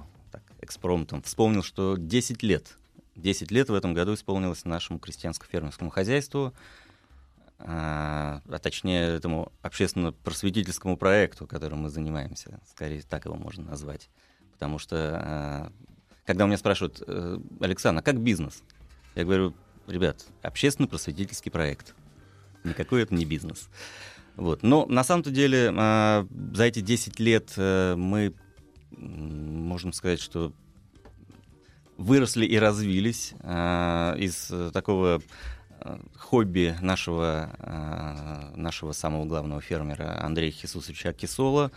экспромтом, 0.69 1.23
вспомнил, 1.23 1.63
что 1.63 1.97
10 1.99 2.43
лет, 2.43 2.77
10 3.17 3.51
лет 3.51 3.69
в 3.69 3.75
этом 3.75 3.95
году 3.95 4.15
исполнилось 4.15 4.65
нашему 4.65 4.99
крестьянско-фермерскому 4.99 5.91
хозяйству, 5.91 6.55
а, 7.59 8.41
а 8.49 8.59
точнее 8.59 9.17
этому 9.17 9.53
общественно-просветительскому 9.63 10.97
проекту, 10.97 11.47
которым 11.47 11.81
мы 11.81 11.91
занимаемся, 11.91 12.61
скорее 12.71 13.03
так 13.03 13.25
его 13.25 13.35
можно 13.35 13.65
назвать. 13.65 14.09
Потому 14.53 14.79
что, 14.79 15.21
а, 15.21 15.73
когда 16.25 16.45
у 16.45 16.47
меня 16.47 16.59
спрашивают, 16.59 17.03
«Э, 17.07 17.39
Александр, 17.61 18.01
а 18.01 18.03
как 18.03 18.21
бизнес? 18.21 18.63
Я 19.15 19.25
говорю, 19.25 19.55
ребят, 19.87 20.27
общественно-просветительский 20.43 21.51
проект. 21.51 21.95
Никакой 22.65 23.03
это 23.03 23.15
не 23.15 23.25
бизнес. 23.25 23.69
Вот. 24.37 24.63
Но 24.63 24.87
на 24.87 25.03
самом-то 25.03 25.31
деле 25.31 25.73
а, 25.77 26.27
за 26.53 26.65
эти 26.65 26.81
10 26.81 27.19
лет 27.19 27.53
э, 27.57 27.97
мы, 27.97 28.35
можем 28.91 29.93
сказать, 29.93 30.21
что 30.21 30.53
выросли 31.97 32.47
и 32.47 32.57
развились 32.59 33.35
а, 33.41 34.15
из 34.17 34.51
э, 34.51 34.71
такого 34.73 35.21
э, 35.81 35.99
хобби 36.17 36.77
нашего, 36.81 38.53
нашего 38.55 38.93
самого 38.93 39.25
главного 39.25 39.61
фермера 39.61 40.25
Андрея 40.25 40.53
Хисусовича 40.53 41.13
Кисола 41.13 41.73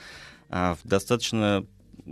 а, 0.49 0.75
в 0.75 0.87
достаточно 0.87 1.65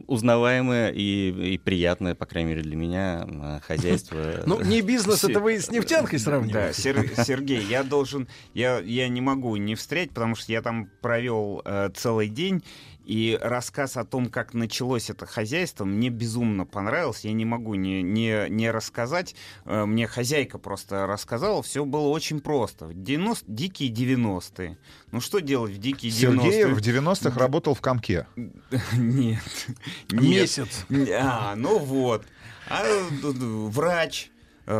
узнаваемое 0.07 0.89
и, 0.89 1.53
и 1.53 1.57
приятное, 1.57 2.15
по 2.15 2.25
крайней 2.25 2.49
мере 2.49 2.61
для 2.61 2.75
меня, 2.75 3.61
хозяйство. 3.65 4.43
Ну, 4.45 4.61
не 4.61 4.81
бизнес, 4.81 5.23
это 5.23 5.39
вы 5.39 5.59
с 5.59 5.69
нефтянкой 5.71 6.19
Да, 6.19 6.23
сравниваете. 6.25 6.81
Сер- 6.81 7.23
Сергей, 7.25 7.63
я 7.63 7.83
должен, 7.83 8.27
я, 8.53 8.79
я 8.79 9.07
не 9.07 9.21
могу 9.21 9.55
не 9.55 9.75
встретить, 9.75 10.13
потому 10.13 10.35
что 10.35 10.51
я 10.51 10.61
там 10.61 10.89
провел 11.01 11.61
э, 11.65 11.89
целый 11.95 12.29
день, 12.29 12.63
и 13.09 13.39
рассказ 13.41 13.97
о 13.97 14.05
том, 14.05 14.27
как 14.27 14.53
началось 14.53 15.09
это 15.09 15.25
хозяйство, 15.25 15.83
мне 15.83 16.09
безумно 16.09 16.63
понравился. 16.67 17.27
Я 17.27 17.33
не 17.33 17.43
могу 17.43 17.73
не, 17.73 18.03
не, 18.03 18.47
не 18.49 18.69
рассказать. 18.69 19.35
Э, 19.65 19.85
Мне 19.85 20.05
хозяйка 20.05 20.59
просто 20.59 21.07
рассказала. 21.07 21.63
Все 21.63 21.85
было 21.85 22.07
очень 22.09 22.39
просто. 22.39 22.85
В 22.85 22.93
90, 22.93 23.45
дикие 23.47 23.89
90-е. 23.91 24.77
Ну 25.11 25.21
что 25.21 25.39
делать 25.39 25.71
в 25.71 25.79
дикие 25.79 26.11
90-е? 26.11 26.51
Сергей 26.51 26.65
в 26.65 26.77
90-х 26.77 27.39
работал 27.39 27.73
в 27.73 27.81
комке. 27.81 28.27
Нет. 28.93 29.41
Месяц. 30.11 30.85
А, 31.19 31.55
ну 31.55 31.79
вот. 31.79 32.25
А 32.69 32.83
д- 32.83 33.33
д- 33.33 33.45
врач, 33.71 34.29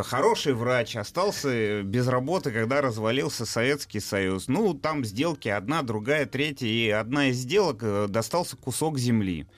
хороший 0.04 0.54
врач, 0.54 0.94
остался 0.94 1.82
без 1.82 2.06
работы, 2.06 2.52
когда 2.52 2.80
развалился 2.80 3.44
Советский 3.44 3.98
Союз. 3.98 4.46
Ну, 4.46 4.72
там 4.74 5.04
сделки 5.04 5.48
одна, 5.48 5.82
другая, 5.82 6.26
третья, 6.26 6.68
и 6.68 6.88
одна 6.90 7.30
из 7.30 7.38
сделок 7.38 7.78
э, 7.82 8.06
достался 8.08 8.56
кусок 8.56 8.98
земли. 8.98 9.48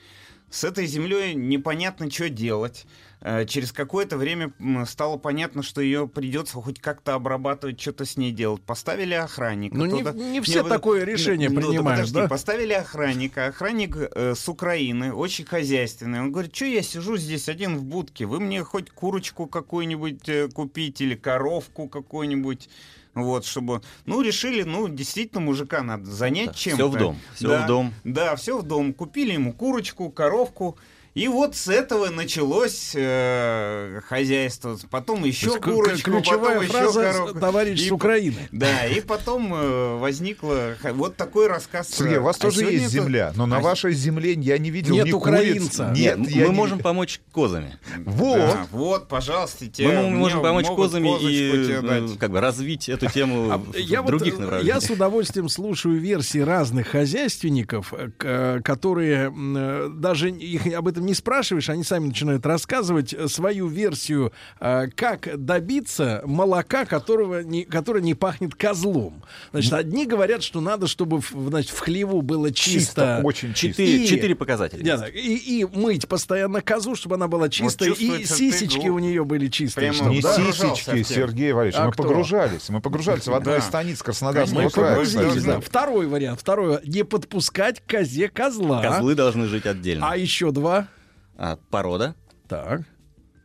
С 0.53 0.63
этой 0.63 0.85
землей 0.85 1.33
непонятно, 1.33 2.11
что 2.11 2.29
делать. 2.29 2.85
Э, 3.21 3.43
Через 3.47 3.71
какое-то 3.71 4.17
время 4.17 4.53
стало 4.85 5.17
понятно, 5.17 5.63
что 5.63 5.81
ее 5.81 6.07
придется 6.07 6.57
хоть 6.61 6.79
как-то 6.79 7.15
обрабатывать, 7.15 7.81
что-то 7.81 8.05
с 8.05 8.17
ней 8.17 8.31
делать. 8.31 8.61
Поставили 8.61 9.15
охранника. 9.15 9.75
Ну, 9.75 9.85
не- 9.87 10.31
не 10.31 10.41
все 10.41 10.61
вы- 10.61 10.69
такое 10.69 11.05
решение 11.05 11.49
Ну, 11.49 11.55
да 11.55 11.61
принимают, 11.61 11.99
подожди, 12.01 12.13
да? 12.13 12.27
Поставили 12.27 12.73
охранника. 12.73 13.47
Охранник 13.47 13.95
э, 13.97 14.35
с 14.35 14.47
Украины, 14.47 15.11
очень 15.11 15.45
хозяйственный. 15.45 16.19
Он 16.19 16.31
говорит, 16.31 16.55
что 16.55 16.65
я 16.65 16.83
сижу 16.83 17.17
здесь 17.17 17.49
один 17.49 17.75
в 17.77 17.83
будке? 17.83 18.25
Вы 18.27 18.39
мне 18.39 18.63
хоть 18.63 18.91
курочку 18.91 19.47
какую-нибудь 19.47 20.29
э, 20.29 20.49
купить 20.49 21.01
или 21.01 21.15
коровку 21.15 21.87
какую-нибудь? 21.87 22.69
Вот, 23.15 23.45
чтобы... 23.45 23.81
Ну, 24.05 24.21
решили, 24.21 24.63
ну, 24.63 24.87
действительно, 24.87 25.41
мужика 25.41 25.83
надо 25.83 26.05
занять 26.09 26.47
Да, 26.47 26.53
чем-то. 26.53 26.75
всё 26.77 26.89
в 26.89 26.97
дом, 26.97 27.19
всё 27.35 27.47
Да, 27.47 27.63
в 27.63 27.67
дом. 27.67 27.93
Да, 28.03 28.35
все 28.35 28.57
в 28.57 28.63
дом. 28.63 28.93
Купили 28.93 29.33
ему 29.33 29.53
курочку, 29.53 30.09
коровку. 30.09 30.77
И 31.13 31.27
вот 31.27 31.55
с 31.55 31.67
этого 31.67 32.09
началось 32.09 32.93
э, 32.95 34.01
хозяйство. 34.07 34.77
Потом 34.89 35.23
еще 35.25 35.45
есть 35.47 35.59
к- 35.59 35.63
курочку, 35.65 36.09
ключевая 36.11 36.55
потом 36.61 36.67
фраза 36.71 36.99
еще 37.01 37.11
с- 37.11 37.15
коровку. 37.15 37.39
«товарищ 37.39 37.79
с 37.81 37.87
И- 37.87 37.91
Украины». 37.91 38.49
Да, 38.51 38.85
и 38.87 38.99
потом 38.99 39.53
э, 39.53 39.97
возникло 39.99 40.75
вот 40.93 41.15
такой 41.15 41.47
рассказ. 41.47 41.89
Сергей, 41.89 42.17
у 42.17 42.23
вас 42.23 42.37
А 42.37 42.39
тоже 42.39 42.63
есть 42.63 42.85
это- 42.85 42.93
земля, 42.93 43.31
но 43.35 43.45
на 43.45 43.57
А 43.57 43.59
вашей 43.59 43.93
земле 43.93 44.33
я 44.33 44.57
не 44.57 44.71
видел 44.71 44.95
Нет 44.95 45.05
ни 45.05 45.11
украинца. 45.11 45.89
куриц. 45.89 45.99
Нет, 45.99 46.17
Нет, 46.17 46.29
мы 46.35 46.41
не- 46.45 46.49
можем 46.49 46.79
помочь 46.79 47.21
козами. 47.31 47.77
Вот. 48.05 48.37
Да, 48.37 48.67
вот, 48.71 49.07
пожалуйста, 49.07 49.67
тебе 49.67 49.89
Мы 49.89 50.09
можем 50.09 50.41
помочь 50.41 50.65
козами 50.65 51.21
и 51.21 51.69
э, 51.75 52.07
как 52.19 52.31
бы 52.31 52.39
развить 52.41 52.89
эту 52.89 53.07
тему 53.11 53.51
А 53.51 53.57
в 53.59 53.75
я 53.77 54.01
вот, 54.01 54.07
других 54.07 54.35
э, 54.35 54.41
направлениях. 54.41 54.75
Я 54.75 54.81
с 54.81 54.89
удовольствием 54.89 55.47
слушаю 55.47 55.99
версии 55.99 56.39
разных 56.39 56.87
хозяйственников, 56.87 57.93
э, 57.93 58.09
э, 58.19 58.61
которые 58.63 59.31
э, 59.31 59.89
даже 59.93 60.31
их 60.31 60.65
об 60.73 60.87
этом 60.87 61.02
не 61.05 61.13
спрашиваешь, 61.13 61.69
они 61.69 61.83
сами 61.83 62.07
начинают 62.07 62.45
рассказывать 62.45 63.13
э, 63.13 63.27
свою 63.27 63.67
версию, 63.67 64.33
э, 64.59 64.87
как 64.95 65.29
добиться 65.43 66.21
молока, 66.25 66.85
которого 66.85 67.41
не, 67.43 67.63
которое 67.63 68.01
не 68.01 68.13
пахнет 68.13 68.55
козлом. 68.55 69.23
Значит, 69.51 69.73
одни 69.73 70.05
говорят, 70.05 70.43
что 70.43 70.61
надо, 70.61 70.87
чтобы 70.87 71.21
в, 71.21 71.31
значит, 71.49 71.71
в 71.71 71.79
хлеву 71.79 72.21
было 72.21 72.51
чисто. 72.51 72.73
Чисто, 72.73 73.21
очень 73.23 73.53
чисто. 73.53 73.83
Четыре, 73.83 74.03
И- 74.03 74.07
четыре 74.07 74.35
показателя. 74.35 74.97
Да, 74.97 75.07
и, 75.07 75.35
и 75.35 75.65
мыть 75.65 76.07
постоянно 76.07 76.61
козу, 76.61 76.95
чтобы 76.95 77.15
она 77.15 77.27
была 77.27 77.49
чистая, 77.49 77.89
и 77.89 77.91
чувствуется, 77.93 78.37
ты 78.37 78.51
сисечки 78.51 78.77
глуп. 78.87 78.95
у 78.95 78.99
нее 78.99 79.23
были 79.25 79.47
чистые. 79.47 79.91
Прямо 79.91 79.95
чтобы, 79.95 80.15
Не 80.15 80.21
да? 80.21 80.35
сисечки. 80.35 81.03
Сергей 81.03 81.51
Валерьевич, 81.53 81.79
А 81.79 81.85
мы 81.87 81.91
кто? 81.91 82.03
погружались. 82.03 82.69
Мы 82.69 82.81
погружались 82.81 83.27
в 83.27 83.33
одну 83.33 83.51
Да. 83.51 83.57
из 83.57 83.63
станиц 83.65 84.01
Краснодарского 84.01 84.69
края. 84.69 85.05
Да, 85.45 85.59
Второй 85.59 86.07
вариант. 86.07 86.39
Второй. 86.41 86.79
Не 86.85 87.03
подпускать 87.03 87.81
к 87.81 87.89
козе 87.89 88.29
козла. 88.29 88.81
Козлы 88.81 89.15
должны 89.15 89.47
жить 89.47 89.65
отдельно. 89.65 90.07
А 90.09 90.17
еще 90.17 90.51
два. 90.51 90.87
А, 91.35 91.57
порода, 91.69 92.15
Так. 92.47 92.81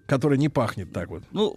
Которая 0.07 0.39
не 0.39 0.49
пахнет 0.49 0.91
так 0.93 1.11
вот. 1.11 1.23
ну, 1.33 1.55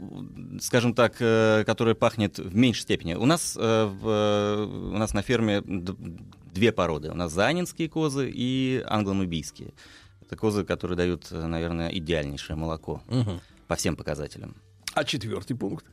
скажем 0.60 0.94
так, 0.94 1.16
э, 1.22 1.64
которая 1.66 1.96
пахнет 1.96 2.38
в 2.38 2.54
меньшей 2.54 2.82
степени. 2.82 3.14
У 3.14 3.26
нас, 3.26 3.58
э, 3.58 3.86
в, 3.86 4.08
э, 4.08 4.66
у 4.66 4.98
нас 4.98 5.14
на 5.14 5.22
ферме 5.22 5.62
две 5.62 6.74
породы. 6.74 7.10
У 7.12 7.14
нас 7.14 7.32
заанинские 7.32 7.88
козы 7.88 8.30
и 8.30 8.84
англонубийские. 8.88 9.74
Это 10.22 10.36
козы, 10.36 10.66
которые 10.66 10.98
дают, 10.98 11.28
э, 11.32 11.46
наверное, 11.46 11.90
идеальнейшее 11.90 12.58
молоко 12.58 13.02
по 13.68 13.76
всем 13.76 13.96
показателям. 13.96 14.56
А 14.94 15.06
четвертый 15.06 15.56
пункт. 15.56 15.86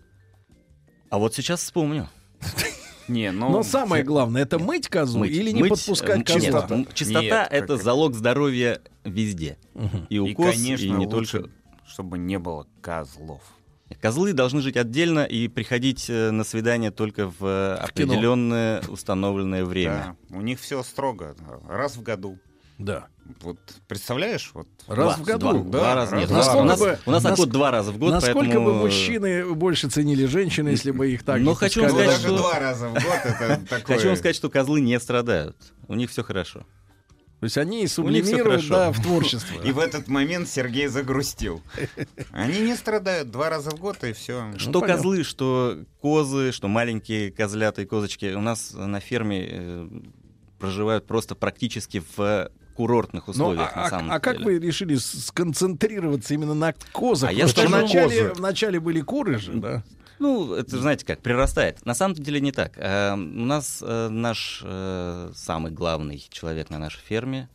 А 1.10 1.18
вот 1.18 1.34
сейчас 1.34 1.60
вспомню. 1.60 2.08
Не, 3.08 3.32
ну, 3.32 3.48
Но 3.50 3.62
самое 3.62 4.04
главное, 4.04 4.42
это 4.42 4.58
мыть 4.58 4.88
козу 4.88 5.18
Мыть. 5.20 5.30
или 5.30 5.50
не 5.50 5.60
Мыть, 5.62 5.70
подпускать 5.70 6.20
э, 6.20 6.24
козу. 6.24 6.38
нет, 6.38 6.70
м, 6.70 6.86
чистота 6.92 7.20
Нет, 7.22 7.48
это 7.50 7.74
как- 7.74 7.82
залог 7.82 8.14
здоровья 8.14 8.80
везде. 9.04 9.56
И 10.10 10.18
у 10.18 10.26
и, 10.26 10.34
коз, 10.34 10.54
конечно, 10.54 10.84
и 10.84 10.90
не 10.90 11.06
лучше, 11.06 11.38
только. 11.40 11.50
чтобы 11.86 12.18
не 12.18 12.38
было 12.38 12.66
козлов. 12.80 13.40
Козлы 14.02 14.34
должны 14.34 14.60
жить 14.60 14.76
отдельно 14.76 15.24
и 15.24 15.48
приходить 15.48 16.10
э, 16.10 16.30
на 16.30 16.44
свидание 16.44 16.90
только 16.90 17.26
в 17.28 17.36
э, 17.40 17.86
В 17.86 17.92
кино. 17.94 18.12
определенное 18.12 18.82
установленное 18.88 19.64
время. 19.64 20.16
Да, 20.28 20.36
у 20.36 20.42
них 20.42 20.60
все 20.60 20.82
строго. 20.82 21.34
Раз 21.66 21.96
в 21.96 22.02
году. 22.02 22.38
Да. 22.78 23.06
Вот 23.42 23.58
представляешь, 23.88 24.50
вот 24.54 24.66
Раз 24.86 25.16
Два, 25.16 25.16
в 25.16 25.22
году. 25.26 25.52
Два, 25.52 25.62
два 25.62 25.80
Да, 25.80 25.94
раза. 25.96 26.12
раз 26.12 26.20
Нет, 26.20 26.30
в 26.30 26.32
у 26.32 26.36
нас, 26.36 26.48
году. 26.48 26.60
у 27.04 27.10
нас, 27.10 27.22
бы- 27.22 27.28
охот 27.30 27.48
два 27.50 27.70
раза 27.70 27.92
в 27.92 27.98
год, 27.98 28.12
Насколько 28.12 28.38
поэтому... 28.40 28.66
бы 28.66 28.74
мужчины 28.74 29.54
больше 29.54 29.90
ценили 29.90 30.24
женщин, 30.24 30.66
если 30.68 30.92
бы 30.92 31.10
их 31.12 31.24
так 31.24 31.38
Ну, 31.40 31.50
не 31.50 31.56
хочу? 31.56 31.82
Ну, 31.82 31.88
сказать, 31.90 32.06
даже 32.06 32.20
что- 32.28 32.36
два 32.38 32.58
раза 32.58 32.88
в 32.88 32.94
год 32.94 33.02
это 33.24 33.60
такое. 33.68 33.96
Хочу 33.96 34.08
вам 34.08 34.16
сказать, 34.16 34.36
что 34.36 34.48
козлы 34.48 34.80
не 34.80 34.98
страдают. 34.98 35.56
У 35.88 35.94
них 35.94 36.10
все 36.10 36.22
хорошо. 36.22 36.60
То 37.40 37.44
есть 37.44 37.56
они 37.58 37.86
сублимируют 37.86 38.66
да, 38.68 38.90
в 38.90 39.00
творчество. 39.00 39.62
И 39.62 39.70
в 39.72 39.78
этот 39.78 40.08
момент 40.08 40.48
Сергей 40.48 40.88
загрустил. 40.88 41.62
Они 42.32 42.58
не 42.60 42.74
страдают 42.74 43.30
два 43.30 43.48
раза 43.50 43.70
в 43.70 43.78
год, 43.78 44.02
и 44.02 44.12
все. 44.12 44.52
Что 44.56 44.80
понятно. 44.80 44.96
козлы, 44.96 45.22
что 45.22 45.78
козы, 46.00 46.50
что 46.50 46.66
маленькие 46.66 47.30
козлятые 47.30 47.86
козочки. 47.86 48.34
У 48.34 48.40
нас 48.40 48.72
на 48.74 48.98
ферме 48.98 49.46
э, 49.50 49.88
проживают 50.58 51.06
просто 51.06 51.36
практически 51.36 52.02
в 52.16 52.50
курортных 52.78 53.26
Ну, 53.26 53.30
условиях, 53.32 53.72
а, 53.74 53.76
на 53.80 53.86
а- 53.86 53.90
самом 53.90 54.12
а 54.12 54.20
как 54.20 54.34
деле. 54.38 54.44
вы 54.46 54.58
решили 54.60 54.94
сконцентрироваться 54.94 56.32
именно 56.34 56.54
на 56.54 56.72
козах? 56.92 57.30
А 57.30 57.32
я 57.32 57.48
скажу, 57.48 57.68
вначале, 57.68 58.28
козы. 58.28 58.32
вначале 58.34 58.78
были 58.80 59.00
куры 59.00 59.38
же, 59.38 59.52
да? 59.54 59.82
Ну, 60.20 60.54
это, 60.54 60.78
знаете 60.78 61.04
как, 61.04 61.18
прирастает. 61.20 61.84
На 61.84 61.94
самом 61.94 62.14
деле 62.14 62.40
не 62.40 62.52
так. 62.52 62.72
Э, 62.76 63.14
У 63.14 63.16
нас 63.16 63.82
э, 63.84 64.08
наш 64.08 64.62
э, 64.64 65.30
самый 65.34 65.72
главный 65.72 66.24
человек 66.30 66.70
на 66.70 66.78
нашей 66.78 67.00
ферме, 67.00 67.48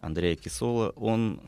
Андрей 0.00 0.34
Кисола, 0.36 0.90
он, 0.96 1.40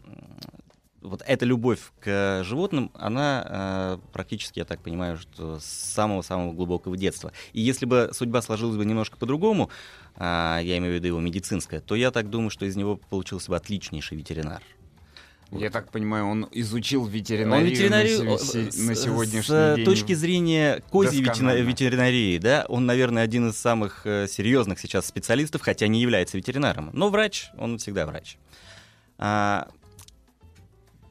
вот 1.06 1.22
эта 1.26 1.44
любовь 1.44 1.80
к 2.00 2.42
животным, 2.44 2.90
она 2.94 3.46
э, 3.48 3.98
практически, 4.12 4.58
я 4.58 4.64
так 4.64 4.80
понимаю, 4.80 5.18
что 5.18 5.58
с 5.58 5.64
самого-самого 5.64 6.52
глубокого 6.52 6.96
детства. 6.96 7.32
И 7.52 7.60
если 7.60 7.86
бы 7.86 8.10
судьба 8.12 8.42
сложилась 8.42 8.76
бы 8.76 8.84
немножко 8.84 9.16
по-другому, 9.16 9.70
э, 10.16 10.60
я 10.62 10.78
имею 10.78 10.92
в 10.92 10.96
виду 10.96 11.06
его 11.08 11.20
медицинская, 11.20 11.80
то 11.80 11.94
я 11.94 12.10
так 12.10 12.28
думаю, 12.30 12.50
что 12.50 12.66
из 12.66 12.76
него 12.76 12.96
получился 12.96 13.50
бы 13.50 13.56
отличнейший 13.56 14.16
ветеринар. 14.18 14.62
Я 15.52 15.70
так 15.70 15.92
понимаю, 15.92 16.26
он 16.26 16.48
изучил 16.50 17.06
ветеринарию, 17.06 17.66
Он 17.66 17.70
ветеринарию 17.70 18.24
на, 18.24 18.36
с- 18.36 18.52
на 18.52 18.94
сегодняшний 18.96 19.42
с 19.42 19.76
день. 19.76 19.84
точки 19.84 20.12
зрения 20.12 20.82
козьей 20.90 21.24
досконально. 21.24 21.58
ветерина- 21.60 21.68
ветеринарии, 21.70 22.38
да, 22.38 22.66
он, 22.68 22.84
наверное, 22.84 23.22
один 23.22 23.50
из 23.50 23.56
самых 23.56 24.04
э, 24.06 24.26
серьезных 24.28 24.80
сейчас 24.80 25.06
специалистов, 25.06 25.62
хотя 25.62 25.86
не 25.86 26.00
является 26.02 26.36
ветеринаром. 26.36 26.90
Но 26.92 27.10
врач, 27.10 27.50
он 27.58 27.78
всегда 27.78 28.06
врач. 28.06 28.38
А, 29.18 29.68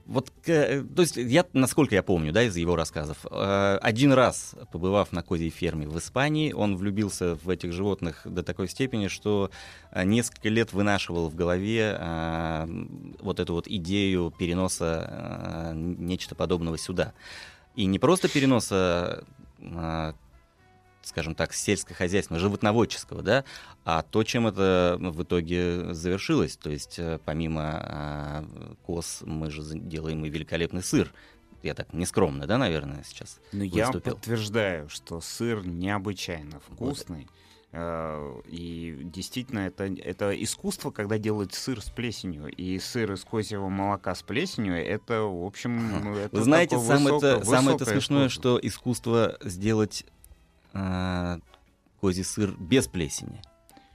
вот, 0.06 0.30
к- 0.44 0.84
то 0.96 1.02
есть, 1.02 1.18
я, 1.18 1.46
насколько 1.54 1.96
я 1.96 2.04
помню, 2.04 2.32
да, 2.32 2.44
из 2.44 2.56
его 2.56 2.76
рассказов, 2.76 3.18
э, 3.30 3.78
один 3.82 4.14
раз, 4.14 4.56
побывав 4.72 5.12
на 5.12 5.24
козьей 5.24 5.50
ферме 5.50 5.88
в 5.88 5.98
Испании, 5.98 6.54
он 6.54 6.78
влюбился 6.78 7.36
в 7.36 7.50
этих 7.50 7.74
животных 7.74 8.22
до 8.26 8.44
такой 8.44 8.68
степени, 8.68 9.08
что 9.08 9.50
э, 9.92 10.04
несколько 10.04 10.50
лет 10.50 10.74
вынашивал 10.74 11.30
в 11.30 11.36
голове 11.36 11.98
э, 12.00 12.68
вот 13.20 13.40
эту 13.40 13.54
вот 13.54 13.68
идею 13.68 14.32
переноса 14.38 15.08
э, 15.10 15.74
нечто 15.76 16.36
подобного 16.36 16.78
сюда. 16.78 17.14
И 17.76 17.86
не 17.86 17.98
просто 18.00 18.30
переноса 18.30 19.24
э, 19.60 20.14
скажем 21.06 21.36
так, 21.36 21.54
сельскохозяйственного, 21.54 22.42
животноводческого, 22.42 23.22
да, 23.22 23.46
а 23.84 24.02
то, 24.02 24.24
чем 24.24 24.48
это 24.48 24.98
в 25.00 25.24
итоге 25.24 25.94
завершилось. 25.94 26.58
То 26.58 26.70
есть, 26.72 26.98
э, 26.98 27.20
помимо 27.24 27.62
а, 27.64 28.46
коз, 28.86 29.22
мы 29.26 29.52
же 29.52 29.62
делаем 29.64 30.26
и 30.26 30.30
великолепный 30.30 30.84
сыр. 30.84 31.14
Я 31.64 31.74
так 31.74 31.94
нескромно, 31.94 32.46
да, 32.48 32.58
наверное, 32.58 33.04
сейчас 33.08 33.40
Ну, 33.52 33.64
я 33.64 33.88
выступил. 33.88 34.14
подтверждаю, 34.16 34.90
что 34.90 35.22
сыр 35.22 35.66
необычайно 35.66 36.60
вкусный. 36.60 37.28
Э, 37.72 38.42
И 38.48 39.02
действительно, 39.04 39.60
это, 39.60 39.84
это 39.86 40.32
искусство, 40.44 40.92
когда 40.92 41.18
делают 41.18 41.54
сыр 41.54 41.82
с 41.82 41.90
плесенью. 41.90 42.48
И 42.48 42.80
сыр 42.80 43.12
из 43.14 43.24
козьего 43.26 43.68
молока 43.68 44.16
с 44.16 44.22
плесенью, 44.24 44.76
это, 44.76 45.24
в 45.24 45.44
общем, 45.46 46.02
ну, 46.04 46.16
это 46.16 46.36
Вы 46.38 46.44
знаете, 46.44 46.78
самое, 46.80 47.16
высокое- 47.16 47.36
это, 47.38 47.46
самое 47.46 47.76
это 47.76 47.84
высокое 47.86 47.94
смешное, 47.94 48.28
искусство. 48.28 48.60
что 48.60 48.68
искусство 48.68 49.38
сделать 49.44 50.06
а, 50.76 51.40
козий 52.02 52.24
сыр 52.24 52.54
без 52.60 52.88
плесени. 52.88 53.42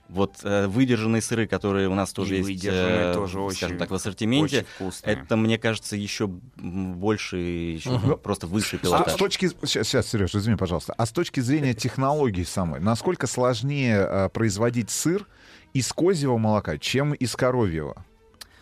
Вот 0.09 0.39
э, 0.43 0.67
выдержанные 0.67 1.23
сыры, 1.23 1.47
которые 1.47 1.89
у 1.89 1.95
нас 1.95 2.13
тоже 2.13 2.37
И 2.37 2.43
есть, 2.43 2.65
э, 2.65 3.13
тоже 3.15 3.35
скажем 3.35 3.45
очень- 3.45 3.79
так, 3.79 3.91
в 3.91 3.95
ассортименте, 3.95 4.57
очень 4.59 4.67
вкусные. 4.75 5.15
это, 5.17 5.37
мне 5.37 5.57
кажется, 5.57 5.95
еще 5.95 6.27
больше, 6.27 7.37
еще 7.37 7.91
Мгм. 7.91 8.19
просто 8.19 8.49
высший 8.49 8.81
А 8.81 8.83
пилотаж. 8.83 9.13
с 9.13 9.17
точки... 9.17 9.49
Сейчас, 9.63 9.87
сейчас, 9.87 10.09
Сереж, 10.09 10.35
извини, 10.35 10.57
пожалуйста. 10.57 10.95
А 10.99 11.07
с 11.07 11.11
точки 11.13 11.39
зрения 11.39 11.75
технологий 11.75 12.45
самой, 12.45 12.81
насколько 12.81 13.29
сложнее 13.29 13.99
э, 14.01 14.29
производить 14.31 14.91
сыр 14.91 15.29
из 15.75 15.93
козьего 15.93 16.39
молока, 16.39 16.77
чем 16.79 17.13
из 17.15 17.37
коровьего? 17.37 18.05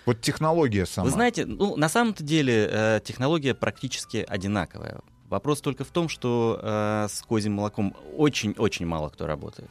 Вот 0.04 0.20
технология 0.20 0.84
сама. 0.84 1.06
Вы 1.06 1.10
знаете, 1.12 1.46
ну, 1.46 1.76
на 1.76 1.88
самом-то 1.88 2.22
деле 2.24 2.68
э, 2.70 3.00
технология 3.02 3.54
практически 3.54 4.18
одинаковая. 4.28 5.00
Вопрос 5.28 5.60
только 5.60 5.84
в 5.84 5.88
том, 5.88 6.08
что 6.08 6.58
э, 6.62 7.06
с 7.08 7.22
козьим 7.22 7.54
молоком 7.54 7.94
очень-очень 8.16 8.86
мало 8.86 9.10
кто 9.10 9.26
работает. 9.26 9.70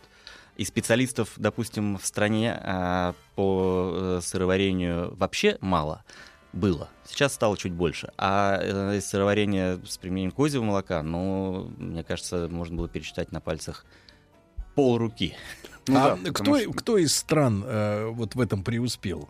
И 0.55 0.65
специалистов, 0.65 1.33
допустим, 1.37 1.97
в 1.97 2.05
стране 2.05 2.59
э, 2.61 3.13
по 3.35 3.91
э, 3.91 4.19
сыроварению 4.21 5.15
вообще 5.15 5.57
мало 5.61 6.03
было. 6.53 6.89
Сейчас 7.05 7.33
стало 7.33 7.57
чуть 7.57 7.73
больше. 7.73 8.11
А 8.17 8.59
э, 8.61 8.97
из 8.97 9.07
сыроварения 9.07 9.79
с 9.85 9.97
применением 9.97 10.31
козьего 10.31 10.63
молока, 10.63 11.01
ну, 11.01 11.71
мне 11.77 12.03
кажется, 12.03 12.47
можно 12.49 12.75
было 12.75 12.87
пересчитать 12.87 13.31
на 13.31 13.41
пальцах 13.41 13.85
пол 14.75 14.99
руки. 14.99 15.35
а 15.89 16.17
кто, 16.33 16.71
кто 16.71 16.97
из 16.97 17.15
стран 17.15 17.63
э, 17.65 18.09
вот 18.09 18.35
в 18.35 18.39
этом 18.39 18.63
преуспел? 18.63 19.29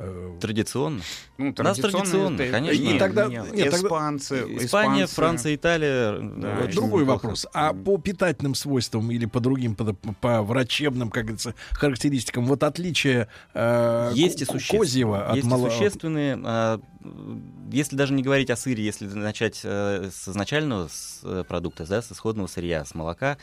Э, 0.00 0.36
Традиционно. 0.40 1.00
Ну, 1.38 1.46
У 1.58 1.62
нас 1.62 1.76
традиционно 1.76 2.04
традиционно, 2.04 2.42
это- 2.42 2.52
конечно. 2.52 2.82
И 2.82 2.98
тогда- 2.98 3.26
Нет, 3.26 3.52
нет, 3.52 3.70
тогда- 3.72 3.86
испанцы, 3.88 4.34
Испания, 4.64 5.04
испанцы. 5.04 5.14
Франция, 5.14 5.54
Италия. 5.56 6.12
Да, 6.12 6.48
очень 6.52 6.62
Вот 6.66 6.70
другой 6.74 7.00
неплохо. 7.02 7.22
вопрос. 7.24 7.46
А 7.52 7.72
по 7.74 7.98
питательным 7.98 8.54
свойствам 8.54 9.10
или 9.10 9.26
по 9.26 9.40
другим, 9.40 9.74
по, 9.74 9.92
по 10.20 10.42
врачебным, 10.42 11.10
как 11.10 11.24
говорится, 11.24 11.54
характеристикам, 11.72 12.46
вот 12.46 12.62
отличие 12.62 13.26
э, 13.54 14.12
Есть 14.14 14.40
и 14.42 14.44
существенные. 14.44 14.80
козьего 14.80 15.26
от 15.30 15.36
Есть 15.36 15.48
мало- 15.48 15.68
существенные. 15.70 16.38
а, 16.44 16.80
Если 17.70 17.96
даже 17.96 18.12
не 18.14 18.22
говорить 18.22 18.50
о 18.50 18.56
сыре, 18.56 18.84
если 18.84 19.06
начать 19.06 19.60
э, 19.64 20.10
с 20.12 20.28
изначального 20.28 20.88
с, 20.88 21.20
э, 21.22 21.44
продукта, 21.46 21.86
да, 21.86 22.02
с 22.02 22.10
исходного 22.12 22.46
сырья, 22.48 22.84
с 22.84 22.94
молока, 22.94 23.36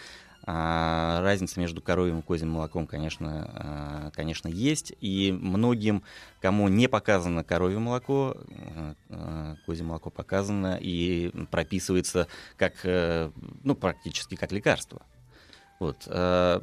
а, 0.48 1.22
разница 1.22 1.60
между 1.60 1.82
коровьим 1.82 2.20
и 2.20 2.22
козьим 2.22 2.52
молоком, 2.52 2.86
конечно, 2.86 3.50
а, 3.50 4.12
конечно, 4.12 4.48
есть. 4.48 4.94
И 5.02 5.32
многим, 5.32 6.04
кому 6.40 6.68
не 6.68 6.88
показано 6.88 7.44
коровье 7.44 7.80
молоко, 7.80 8.38
э, 8.50 8.94
э, 9.10 9.56
козье 9.66 9.84
молоко 9.84 10.12
показано 10.12 10.78
и 10.80 11.32
прописывается 11.50 12.28
как, 12.58 12.74
э, 12.84 13.32
ну, 13.64 13.74
практически 13.76 14.36
как 14.36 14.52
лекарство. 14.52 15.02
Вот. 15.80 16.04
э, 16.06 16.62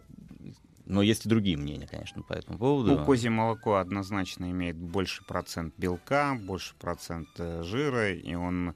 Но 0.87 1.03
есть 1.03 1.27
и 1.27 1.29
другие 1.29 1.57
мнения, 1.57 1.89
конечно, 1.89 2.23
по 2.23 2.35
этому 2.35 2.59
поводу. 2.59 2.97
Ну, 2.97 3.05
козье 3.05 3.31
молоко 3.31 3.77
однозначно 3.77 4.51
имеет 4.51 4.77
больше 4.77 5.25
процент 5.25 5.75
белка, 5.77 6.37
больше 6.41 6.75
процент 6.77 7.29
жира, 7.37 8.13
и 8.13 8.35
он 8.35 8.75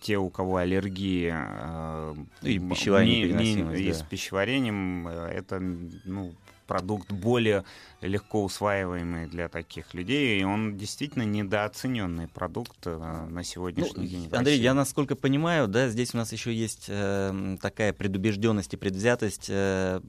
те, 0.00 0.16
у 0.16 0.30
кого 0.30 0.56
аллергии 0.56 1.32
э, 1.34 2.14
И 2.42 2.56
м- 2.58 2.70
пищевая 2.70 3.04
не- 3.04 3.22
не- 3.32 3.80
и 3.82 3.92
с 3.92 4.02
пищеварением 4.02 5.06
э, 5.08 5.28
это 5.28 5.60
ну, 5.60 6.32
продукт 6.66 7.10
более 7.12 7.64
легко 8.02 8.44
усваиваемый 8.44 9.26
для 9.26 9.48
таких 9.48 9.94
людей, 9.94 10.40
и 10.40 10.44
он 10.44 10.76
действительно 10.76 11.22
недооцененный 11.22 12.28
продукт 12.28 12.78
э, 12.86 13.26
на 13.30 13.42
сегодняшний 13.42 14.02
Ну, 14.04 14.06
день. 14.08 14.24
Андрей, 14.32 14.54
России. 14.54 14.62
я 14.62 14.74
насколько 14.74 15.16
понимаю, 15.16 15.66
да, 15.68 15.88
здесь 15.88 16.14
у 16.14 16.18
нас 16.18 16.32
еще 16.32 16.54
есть 16.54 16.86
э, 16.88 17.56
такая 17.60 17.92
предубежденность 17.92 18.74
и 18.74 18.76
предвзятость, 18.76 19.46
э, 19.48 20.00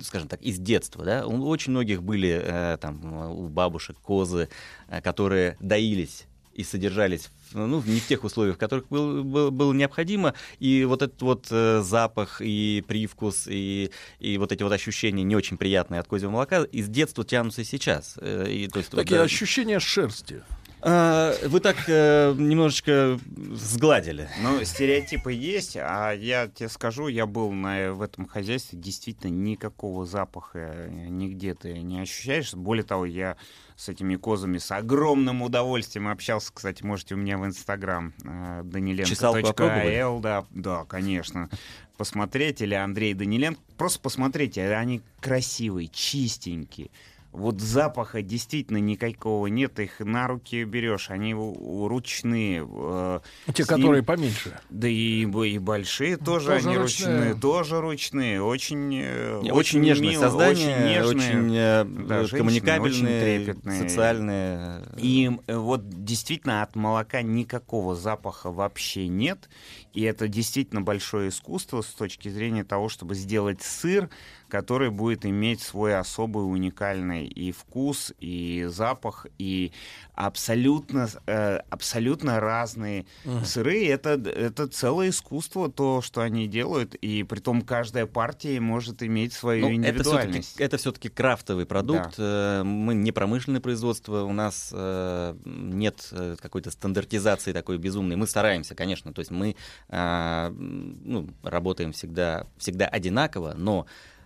скажем 0.00 0.28
так, 0.28 0.40
из 0.42 0.58
детства, 0.58 1.04
да. 1.04 1.26
У 1.26 1.46
очень 1.48 1.72
многих 1.72 2.02
были 2.02 2.40
э, 2.42 2.76
там 2.80 3.04
у 3.32 3.48
бабушек 3.48 3.96
козы, 3.98 4.48
э, 4.88 5.00
которые 5.02 5.56
доились 5.60 6.24
и 6.54 6.62
содержались 6.64 7.26
в- 7.26 7.37
ну, 7.52 7.82
не 7.86 8.00
в 8.00 8.06
тех 8.06 8.24
условиях, 8.24 8.56
в 8.56 8.58
которых 8.58 8.88
был, 8.88 9.22
был- 9.24 9.50
было 9.50 9.72
необходимо, 9.72 10.34
и 10.58 10.84
вот 10.84 11.02
этот 11.02 11.20
вот 11.22 11.46
э, 11.50 11.82
запах 11.82 12.40
и 12.40 12.84
привкус, 12.86 13.46
и, 13.48 13.90
и 14.20 14.38
вот 14.38 14.52
эти 14.52 14.62
вот 14.62 14.72
ощущения 14.72 15.22
не 15.22 15.36
очень 15.36 15.56
приятные 15.56 16.00
от 16.00 16.06
козьего 16.08 16.30
молока 16.30 16.64
из 16.64 16.88
детства 16.88 17.24
тянутся 17.24 17.62
и 17.62 17.64
сейчас. 17.64 18.14
Э, 18.20 18.46
и, 18.48 18.68
то 18.68 18.78
есть, 18.78 18.92
вот, 18.92 18.98
Такие 19.00 19.18
да, 19.18 19.24
ощущения 19.24 19.80
шерсти. 19.80 20.42
А, 20.80 21.34
Вы 21.46 21.60
так 21.60 21.76
э, 21.88 22.34
немножечко 22.36 23.18
сгладили. 23.54 24.28
Ну, 24.42 24.64
стереотипы 24.64 25.32
есть, 25.32 25.76
а 25.76 26.12
я 26.12 26.48
тебе 26.48 26.68
скажу, 26.68 27.08
я 27.08 27.26
был 27.26 27.50
на, 27.52 27.92
в 27.92 28.02
этом 28.02 28.26
хозяйстве, 28.26 28.78
действительно 28.78 29.30
никакого 29.30 30.06
запаха 30.06 30.58
э, 30.58 31.06
нигде 31.08 31.54
ты 31.54 31.78
не 31.80 32.00
ощущаешь. 32.00 32.54
Более 32.54 32.84
того, 32.84 33.06
я 33.06 33.36
с 33.76 33.88
этими 33.88 34.16
козами 34.16 34.58
с 34.58 34.70
огромным 34.70 35.42
удовольствием 35.42 36.08
общался. 36.08 36.52
Кстати, 36.52 36.82
можете 36.82 37.14
у 37.14 37.18
меня 37.18 37.38
в 37.38 37.46
Инстаграм 37.46 38.12
э? 38.24 38.62
Даниленко.л, 38.64 40.20
да, 40.20 40.44
да, 40.50 40.84
конечно, 40.84 41.48
посмотреть, 41.96 42.60
или 42.60 42.74
Андрей 42.74 43.14
Даниленко. 43.14 43.60
Просто 43.76 44.00
посмотрите, 44.00 44.74
они 44.74 45.02
красивые, 45.20 45.88
чистенькие. 45.88 46.90
Вот 47.38 47.60
запаха 47.60 48.20
действительно 48.22 48.78
никакого 48.78 49.46
нет, 49.46 49.78
их 49.78 50.00
на 50.00 50.26
руки 50.26 50.64
берешь, 50.64 51.10
они 51.10 51.34
ручные. 51.34 52.66
э, 52.68 53.20
Те, 53.54 53.64
с 53.64 53.68
ним- 53.70 53.76
которые 53.76 54.02
поменьше. 54.02 54.58
Да 54.70 54.88
и, 54.88 55.22
и 55.24 55.58
большие 55.58 56.16
тоже, 56.16 56.48
Тоже 56.48 56.68
они 56.68 56.76
ручные. 56.76 57.16
ручные, 57.16 57.34
тоже 57.40 57.80
ручные, 57.80 58.42
очень, 58.42 58.92
э, 59.02 59.40
Не, 59.42 59.52
Очень, 59.52 59.80
нежные 59.80 60.10
мило, 60.10 60.22
создания, 60.22 60.76
очень, 60.76 60.88
нежные, 60.88 61.28
очень, 61.40 61.56
э, 61.56 61.84
да, 62.06 62.18
женщины 62.20 62.38
коммуникабельные, 62.38 62.90
очень 62.90 63.44
трепетные. 63.44 63.88
социальные. 63.88 64.82
И 64.96 65.30
вот 65.46 65.88
действительно 66.04 66.62
от 66.62 66.74
молока 66.76 67.22
никакого 67.22 67.94
запаха 67.94 68.50
вообще 68.50 69.08
нет. 69.08 69.48
И 69.94 70.02
это 70.02 70.28
действительно 70.28 70.80
большое 70.82 71.30
искусство 71.30 71.82
с 71.82 71.86
точки 71.86 72.28
зрения 72.28 72.64
того, 72.64 72.88
чтобы 72.88 73.14
сделать 73.14 73.62
сыр 73.62 74.10
который 74.48 74.90
будет 74.90 75.24
иметь 75.26 75.60
свой 75.62 75.96
особый 75.96 76.40
уникальный 76.40 77.26
и 77.26 77.52
вкус, 77.52 78.12
и 78.18 78.64
запах, 78.68 79.26
и 79.38 79.72
абсолютно, 80.14 81.08
э, 81.26 81.58
абсолютно 81.70 82.40
разные 82.40 83.06
Мгм. 83.24 83.44
сыры. 83.44 83.86
Это, 83.86 84.10
это 84.10 84.66
целое 84.68 85.10
искусство, 85.10 85.70
то, 85.70 86.02
что 86.02 86.20
они 86.22 86.46
делают, 86.48 86.94
и 86.94 87.22
при 87.22 87.40
том 87.40 87.62
каждая 87.62 88.06
партия 88.06 88.60
может 88.60 89.02
иметь 89.02 89.32
свою 89.32 89.68
Ну, 89.68 89.74
индивидуальность. 89.74 90.60
это 90.60 90.76
все-таки 90.76 91.08
крафтовый 91.08 91.66
продукт. 91.66 92.14
Э, 92.18 92.62
Мы 92.64 92.94
не 92.94 93.12
промышленное 93.12 93.60
производство, 93.60 94.22
у 94.24 94.32
нас 94.32 94.70
э, 94.72 95.36
нет 95.44 96.08
э, 96.12 96.36
какой-то 96.40 96.70
стандартизации 96.70 97.52
такой 97.52 97.78
безумной. 97.78 98.16
Мы 98.16 98.26
стараемся, 98.26 98.74
конечно, 98.74 99.12
то 99.12 99.20
есть 99.20 99.30
мы 99.30 99.54
м, 99.90 100.98
ну, 101.04 101.28
работаем 101.42 101.92
всегда, 101.92 102.46
всегда 102.56 102.86
одинаково, 102.86 103.54
но 103.56 103.86
э, 103.86 104.17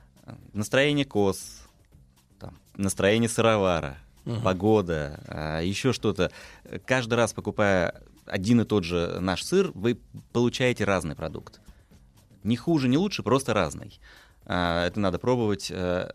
настроение 0.53 1.05
коз, 1.05 1.63
там, 2.39 2.57
настроение 2.77 3.29
сыровара, 3.29 3.99
Мгм. 4.25 4.43
погода, 4.43 5.21
а, 5.27 5.61
еще 5.61 5.93
что-то. 5.93 6.31
Каждый 6.87 7.15
раз 7.15 7.33
покупая 7.33 8.03
один 8.27 8.61
и 8.61 8.65
тот 8.65 8.85
же 8.85 9.19
наш 9.21 9.43
сыр, 9.43 9.73
вы 9.75 9.99
получаете 10.33 10.85
разный 10.85 11.17
продукт. 11.17 11.61
Не 12.45 12.57
хуже, 12.57 12.89
не 12.89 12.97
лучше, 12.99 13.23
просто 13.23 13.53
разный. 13.53 13.99
А, 14.45 14.87
Это 14.87 15.01
надо 15.01 15.19
пробовать 15.19 15.71
э, 15.71 16.11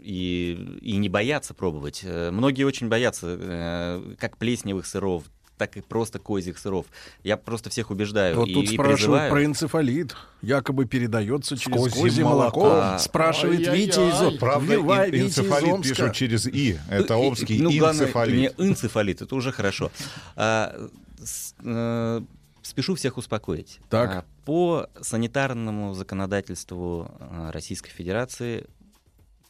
и, 0.00 0.78
и 0.80 0.96
не 0.96 1.08
бояться 1.08 1.54
пробовать. 1.54 2.00
Э, 2.04 2.30
Многие 2.30 2.64
очень 2.64 2.88
боятся 2.88 3.36
э, 3.38 4.14
как 4.18 4.36
плесневых 4.36 4.86
сыров, 4.86 5.24
так 5.60 5.76
и 5.76 5.82
просто 5.82 6.18
козьих 6.18 6.56
сыров. 6.58 6.86
Я 7.22 7.36
просто 7.36 7.68
всех 7.68 7.90
убеждаю 7.90 8.34
Вот 8.34 8.48
и, 8.48 8.54
тут 8.54 8.64
и 8.64 8.68
спрашивают 8.68 8.96
призываю. 8.98 9.30
про 9.30 9.44
энцефалит. 9.44 10.16
Якобы 10.40 10.86
передается 10.86 11.58
через 11.58 11.76
козьим 11.82 12.02
козье 12.02 12.24
молоко. 12.24 12.60
молоком. 12.60 12.98
Спрашивает 12.98 13.58
Ай-яй-яй. 13.68 13.86
Витя 13.86 14.08
из 14.08 14.20
Омска. 14.22 14.38
Правда, 14.40 14.66
Вливай, 14.66 15.10
ин- 15.10 15.26
энцефалит 15.26 15.82
пишут 15.82 16.14
через 16.14 16.46
«и». 16.46 16.78
Это 16.88 17.12
Ну, 17.14 17.22
и- 17.24 17.26
омский 17.28 17.60
ну, 17.60 17.70
главное, 17.78 18.04
инцефалит. 18.06 18.58
Не 18.58 18.66
энцефалит, 18.68 19.20
это 19.20 19.34
уже 19.34 19.52
хорошо. 19.52 19.92
А, 20.34 20.74
с- 21.22 21.54
э, 21.62 22.22
спешу 22.62 22.94
всех 22.94 23.18
успокоить. 23.18 23.80
Так. 23.90 24.10
А, 24.10 24.24
по 24.46 24.88
санитарному 25.02 25.92
законодательству 25.92 27.10
э, 27.20 27.50
Российской 27.52 27.90
Федерации 27.90 28.64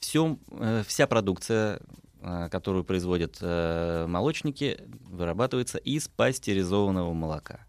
всем, 0.00 0.40
э, 0.58 0.82
вся 0.88 1.06
продукция, 1.06 1.78
которую 2.50 2.84
производят 2.84 3.38
э, 3.40 4.06
молочники, 4.06 4.78
вырабатывается 5.08 5.78
из 5.78 6.08
пастеризованного 6.08 7.12
молока. 7.12 7.60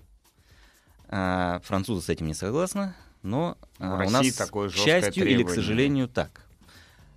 А, 1.07 1.59
Французы 1.63 2.05
с 2.05 2.09
этим 2.09 2.27
не 2.27 2.33
согласны, 2.33 2.93
но 3.21 3.57
а, 3.79 4.03
у 4.05 4.09
нас, 4.09 4.33
такое 4.33 4.69
к 4.69 4.73
счастью 4.73 5.25
или 5.25 5.43
к 5.43 5.47
требование. 5.47 5.55
сожалению, 5.55 6.07
так. 6.07 6.45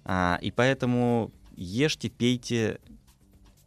А, 0.05 0.39
И 0.43 0.51
поэтому 0.51 1.31
ешьте, 1.56 2.09
пейте 2.09 2.81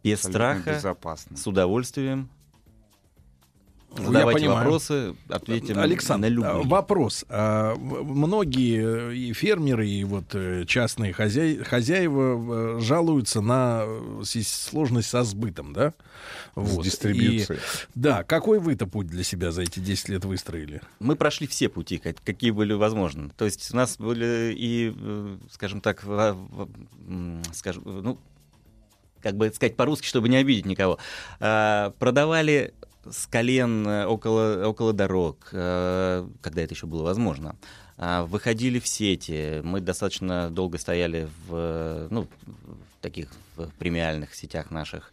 без 0.04 0.18
Абсолютно 0.24 0.60
страха, 0.60 0.76
безопасно. 0.78 1.36
с 1.36 1.46
удовольствием. 1.46 2.30
Ну, 3.90 4.02
я 4.02 4.06
Задавайте 4.06 4.40
понимаю. 4.40 4.58
вопросы, 4.64 5.14
ответим 5.30 5.78
Александр, 5.78 6.28
на 6.28 6.30
любые. 6.32 6.66
вопрос. 6.66 7.24
А, 7.30 7.74
многие 7.74 9.10
э, 9.10 9.14
и 9.14 9.32
фермеры, 9.32 9.88
и 9.88 10.04
вот 10.04 10.34
э, 10.34 10.66
частные 10.66 11.12
хозяи- 11.14 11.62
хозяева 11.64 12.76
э, 12.76 12.80
жалуются 12.80 13.40
на 13.40 13.86
сложность 14.24 15.08
со 15.08 15.24
сбытом, 15.24 15.72
да? 15.72 15.94
С 16.54 16.76
дистрибьюцией. 16.78 17.58
И, 17.58 17.62
да, 17.94 18.24
какой 18.24 18.58
вы-то 18.60 18.86
путь 18.86 19.06
для 19.06 19.24
себя 19.24 19.52
за 19.52 19.62
эти 19.62 19.80
10 19.80 20.10
лет 20.10 20.24
выстроили? 20.26 20.82
Мы 21.00 21.16
прошли 21.16 21.46
все 21.46 21.70
пути, 21.70 21.96
как- 21.98 22.22
какие 22.22 22.50
были 22.50 22.74
возможны. 22.74 23.30
То 23.38 23.46
есть 23.46 23.72
у 23.72 23.76
нас 23.76 23.96
были 23.96 24.54
и, 24.54 24.94
скажем 25.50 25.80
так, 25.80 26.04
скажем, 27.54 27.82
ну, 27.84 28.18
как 29.22 29.34
бы 29.36 29.50
сказать 29.52 29.76
по-русски, 29.76 30.06
чтобы 30.06 30.28
не 30.28 30.36
обидеть 30.36 30.66
никого, 30.66 30.98
а, 31.40 31.90
продавали 31.98 32.74
с 33.10 33.26
колен 33.26 33.86
э, 33.86 34.06
около, 34.06 34.66
около 34.66 34.92
дорог, 34.92 35.48
э, 35.52 36.28
когда 36.40 36.62
это 36.62 36.74
еще 36.74 36.86
было 36.86 37.02
возможно. 37.02 37.56
А, 37.96 38.24
Выходили 38.24 38.78
в 38.78 38.86
сети. 38.86 39.60
Мы 39.62 39.80
достаточно 39.80 40.50
долго 40.50 40.78
стояли 40.78 41.28
в, 41.46 42.08
ну, 42.10 42.28
в 42.46 43.02
таких 43.02 43.28
премиальных 43.78 44.34
сетях 44.34 44.70
наших. 44.70 45.12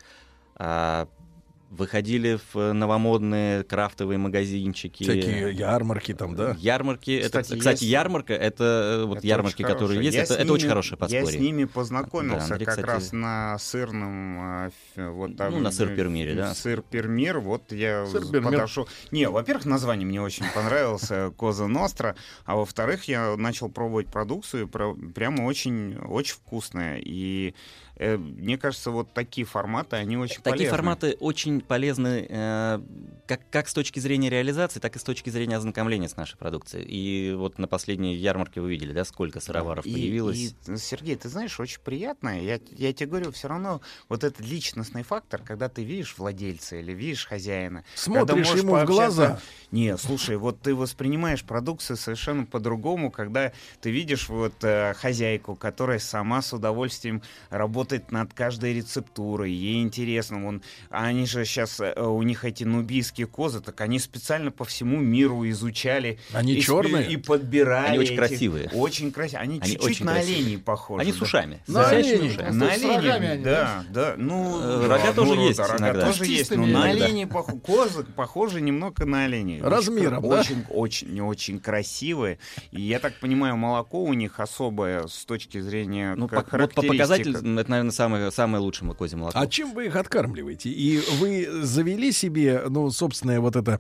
Выходили 1.76 2.40
в 2.54 2.74
новомодные 2.74 3.64
крафтовые 3.64 4.18
магазинчики. 4.18 5.04
Всякие 5.04 5.52
ярмарки 5.54 6.14
там, 6.14 6.36
да? 6.36 6.56
Ярмарки. 6.60 7.22
Кстати, 7.22 7.48
это, 7.48 7.58
кстати, 7.58 7.80
с- 7.80 7.82
ярмарка 7.82 8.34
это 8.34 8.64
э, 9.02 9.06
вот 9.06 9.18
Это 9.20 9.28
ярмарки, 9.28 9.62
которые 9.62 10.00
хорошее. 10.00 10.06
есть, 10.06 10.16
Я 10.18 10.24
это, 10.24 10.34
с 10.34 10.38
это 10.38 10.54
очень 10.54 10.64
ними- 10.64 10.70
хорошее 10.70 10.98
подспорье. 10.98 11.26
Я 11.26 11.32
с 11.32 11.40
ними 11.40 11.64
познакомился 11.66 12.48
Да, 12.50 12.54
Андрей, 12.56 12.66
как 12.66 12.76
кстати, 12.76 12.88
раз 12.88 13.12
на 13.12 13.58
сырном... 13.60 14.68
ф- 14.68 14.74
Вот, 14.98 15.38
там, 15.38 15.52
Ну, 15.54 15.60
на 15.60 15.72
сыр 15.72 15.92
э, 15.92 15.96
Пермире, 15.96 16.34
да. 16.36 16.54
Сыр 16.54 16.82
Пермир, 16.82 17.40
вот 17.40 17.72
я 17.72 18.06
Сыр 18.06 18.22
Пермир. 18.32 18.44
подошел... 18.52 18.88
Не, 19.12 19.30
во-первых, 19.30 19.66
название 19.66 20.06
мне 20.08 20.22
очень 20.22 20.46
понравилось, 20.54 21.08
э, 21.12 21.32
Коза 21.38 21.68
Ностра, 21.68 22.16
а 22.46 22.56
во-вторых, 22.56 23.06
я 23.08 23.36
начал 23.38 23.70
пробовать 23.70 24.08
продукцию, 24.08 24.68
про- 24.68 24.96
прямо 24.96 25.44
очень, 25.44 25.98
очень 25.98 26.36
вкусная. 26.36 27.00
И 27.04 27.50
э, 27.50 27.54
мне 28.00 28.58
кажется, 28.58 28.92
вот 28.92 29.14
такие 29.14 29.46
форматы, 29.48 29.96
они 29.96 30.18
очень 30.18 30.38
Такие 30.42 30.52
полезны. 30.52 30.70
форматы 30.70 31.18
очень 31.20 31.62
полезны 31.62 32.28
э, 32.30 32.80
как, 33.26 33.42
как 33.50 33.70
с 33.70 33.74
точки 33.74 34.00
зрения 34.00 34.30
реализации, 34.30 34.80
так 34.82 34.96
и 34.96 35.00
с 35.00 35.04
точки 35.04 35.30
зрения 35.30 35.56
ознакомления 35.56 36.10
с 36.10 36.18
нашей 36.18 36.38
продукцией. 36.38 36.86
И 36.86 37.34
вот 37.34 37.58
на 37.58 37.68
последней 37.68 38.16
ярмарке 38.16 38.60
вы 38.60 38.70
видели, 38.72 38.92
да, 38.92 39.06
сколько 39.06 39.40
сыроваров 39.40 39.86
И- 39.86 39.94
появилось. 39.94 40.38
и, 40.68 40.78
Сергей, 40.78 41.16
ты 41.16 41.30
знаешь, 41.30 41.58
очень 41.60 41.80
приятно. 41.80 42.38
Я, 42.42 42.60
я 42.72 42.92
тебе 42.92 43.08
говорю, 43.10 43.32
все 43.32 43.48
равно 43.48 43.80
вот 44.10 44.26
этот 44.26 44.42
личностный 44.42 45.04
фактор, 45.04 45.42
когда 45.42 45.70
ты 45.70 45.84
видишь 45.86 46.16
владельца 46.18 46.76
или 46.76 46.92
видишь 46.92 47.26
хозяина. 47.26 47.86
когда 48.06 48.20
Смотришь 48.26 48.48
можешь 48.48 48.62
ему 48.64 48.72
в 48.74 48.76
пообщаться- 48.76 48.88
глаза. 48.96 49.40
Не, 49.72 49.98
слушай, 49.98 50.36
вот 50.36 50.60
ты 50.60 50.76
воспринимаешь 50.76 51.44
продукцию 51.44 51.96
совершенно 51.96 52.46
по-другому, 52.46 53.10
когда 53.10 53.54
ты 53.80 53.90
видишь 53.90 54.28
вот 54.28 54.54
э, 54.64 54.94
хозяйку, 54.96 55.56
которая 55.56 56.00
сама 56.00 56.42
с 56.42 56.52
удовольствием 56.52 57.22
работает 57.50 57.85
над 58.10 58.34
каждой 58.34 58.74
рецептурой, 58.74 59.52
ей 59.52 59.82
интересно. 59.82 60.40
Вон, 60.42 60.62
они 60.90 61.26
же 61.26 61.46
сейчас, 61.46 61.80
у 61.98 62.22
них 62.24 62.46
эти 62.46 62.64
нубийские 62.64 63.28
козы, 63.28 63.62
так 63.62 63.80
они 63.82 64.00
специально 64.00 64.52
по 64.52 64.66
всему 64.66 64.98
миру 65.00 65.48
изучали. 65.50 66.20
Они 66.34 66.54
и, 66.54 66.62
черные? 66.62 67.10
И 67.12 67.18
подбирали. 67.18 67.88
Они 67.90 68.00
очень 68.00 68.14
эти- 68.14 68.18
красивые. 68.20 68.70
Очень 68.74 69.12
красивые. 69.12 69.42
Они, 69.44 69.60
Они 69.60 69.72
чуть-чуть 69.72 69.92
очень 69.92 70.06
на 70.06 70.14
красивые. 70.14 70.38
оленей 70.44 70.58
похожи. 70.58 71.02
Они 71.02 71.12
да. 71.12 71.18
с 71.18 71.22
ушами. 71.22 71.60
На 71.68 71.84
с 71.84 71.92
оленей. 71.92 72.30
ушами. 72.30 72.50
На 72.52 72.72
оленей, 72.72 73.12
они, 73.32 73.44
да, 73.44 73.84
да. 73.90 74.14
Ну, 74.18 74.62
Э, 74.62 74.88
рога 74.88 75.04
да, 75.06 75.14
тоже 75.14 75.36
ну, 75.36 75.46
есть 75.48 75.58
да, 75.58 75.68
рога 75.68 75.78
иногда. 75.78 76.06
тоже 76.08 76.26
есть, 76.26 76.52
но 76.56 76.66
на 76.66 76.84
оленей 76.86 77.26
козы 77.28 78.04
похожи 78.16 78.62
немного 78.62 79.06
на 79.06 79.26
оленей. 79.26 79.62
Размером, 79.62 80.22
да? 80.22 80.40
Очень, 80.40 80.64
очень, 80.70 81.22
очень 81.22 81.60
красивые. 81.60 82.40
И 82.72 82.82
я 82.82 83.00
так 83.00 83.20
понимаю, 83.20 83.58
молоко 83.58 84.04
у 84.04 84.14
них 84.14 84.40
особое 84.40 85.08
с 85.08 85.26
точки 85.26 85.60
зрения 85.60 86.16
Ну, 86.16 86.28
как 86.28 86.50
по, 86.50 86.58
вот 86.58 86.74
по 86.74 86.82
показателям, 86.82 87.58
это, 87.58 87.70
наверное, 87.76 87.92
самое, 87.92 88.32
самое 88.32 88.64
лучшее 88.64 88.94
козье 88.94 89.18
молоко. 89.18 89.38
А 89.38 89.48
чем 89.48 89.74
вы 89.74 89.88
их 89.88 89.96
откармливаете? 89.96 90.70
И 90.70 91.02
вы 91.20 91.48
завели 91.64 92.12
себе, 92.12 92.64
ну, 92.70 92.90
собственное 92.92 93.40
вот 93.40 93.56
это 93.56 93.80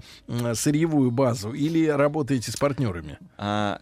сырьевую 0.53 1.11
базу 1.11 1.53
или 1.53 1.87
работаете 1.87 2.51
с 2.51 2.57
партнерами? 2.57 3.17
А, 3.37 3.79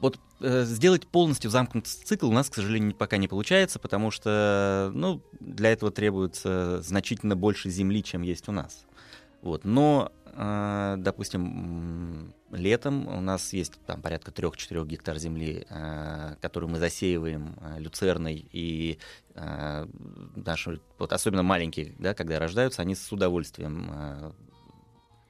вот 0.00 0.18
э, 0.40 0.64
сделать 0.64 1.06
полностью 1.06 1.50
замкнутый 1.50 1.92
цикл 2.04 2.28
у 2.28 2.32
нас, 2.32 2.48
к 2.48 2.54
сожалению, 2.54 2.94
пока 2.94 3.18
не 3.18 3.28
получается, 3.28 3.78
потому 3.78 4.10
что 4.10 4.90
ну, 4.94 5.22
для 5.38 5.72
этого 5.72 5.92
требуется 5.92 6.80
значительно 6.82 7.36
больше 7.36 7.70
земли, 7.70 8.02
чем 8.02 8.22
есть 8.22 8.48
у 8.48 8.52
нас. 8.52 8.86
Вот. 9.42 9.64
Но, 9.64 10.12
э, 10.19 10.19
допустим, 10.98 11.44
м, 11.44 12.34
летом 12.50 13.08
у 13.08 13.20
нас 13.20 13.52
есть 13.52 13.72
там 13.86 14.00
порядка 14.02 14.30
3-4 14.30 14.86
гектар 14.86 15.18
земли, 15.18 15.66
э, 15.68 16.36
которую 16.40 16.70
мы 16.70 16.78
засеиваем 16.78 17.56
э, 17.60 17.78
люцерной, 17.80 18.46
и 18.52 18.98
э, 19.34 19.86
наши, 20.36 20.80
вот 20.98 21.12
особенно 21.12 21.42
маленькие, 21.42 21.94
да, 21.98 22.14
когда 22.14 22.38
рождаются, 22.38 22.82
они 22.82 22.94
с 22.94 23.10
удовольствием 23.12 23.90
э, 23.92 24.32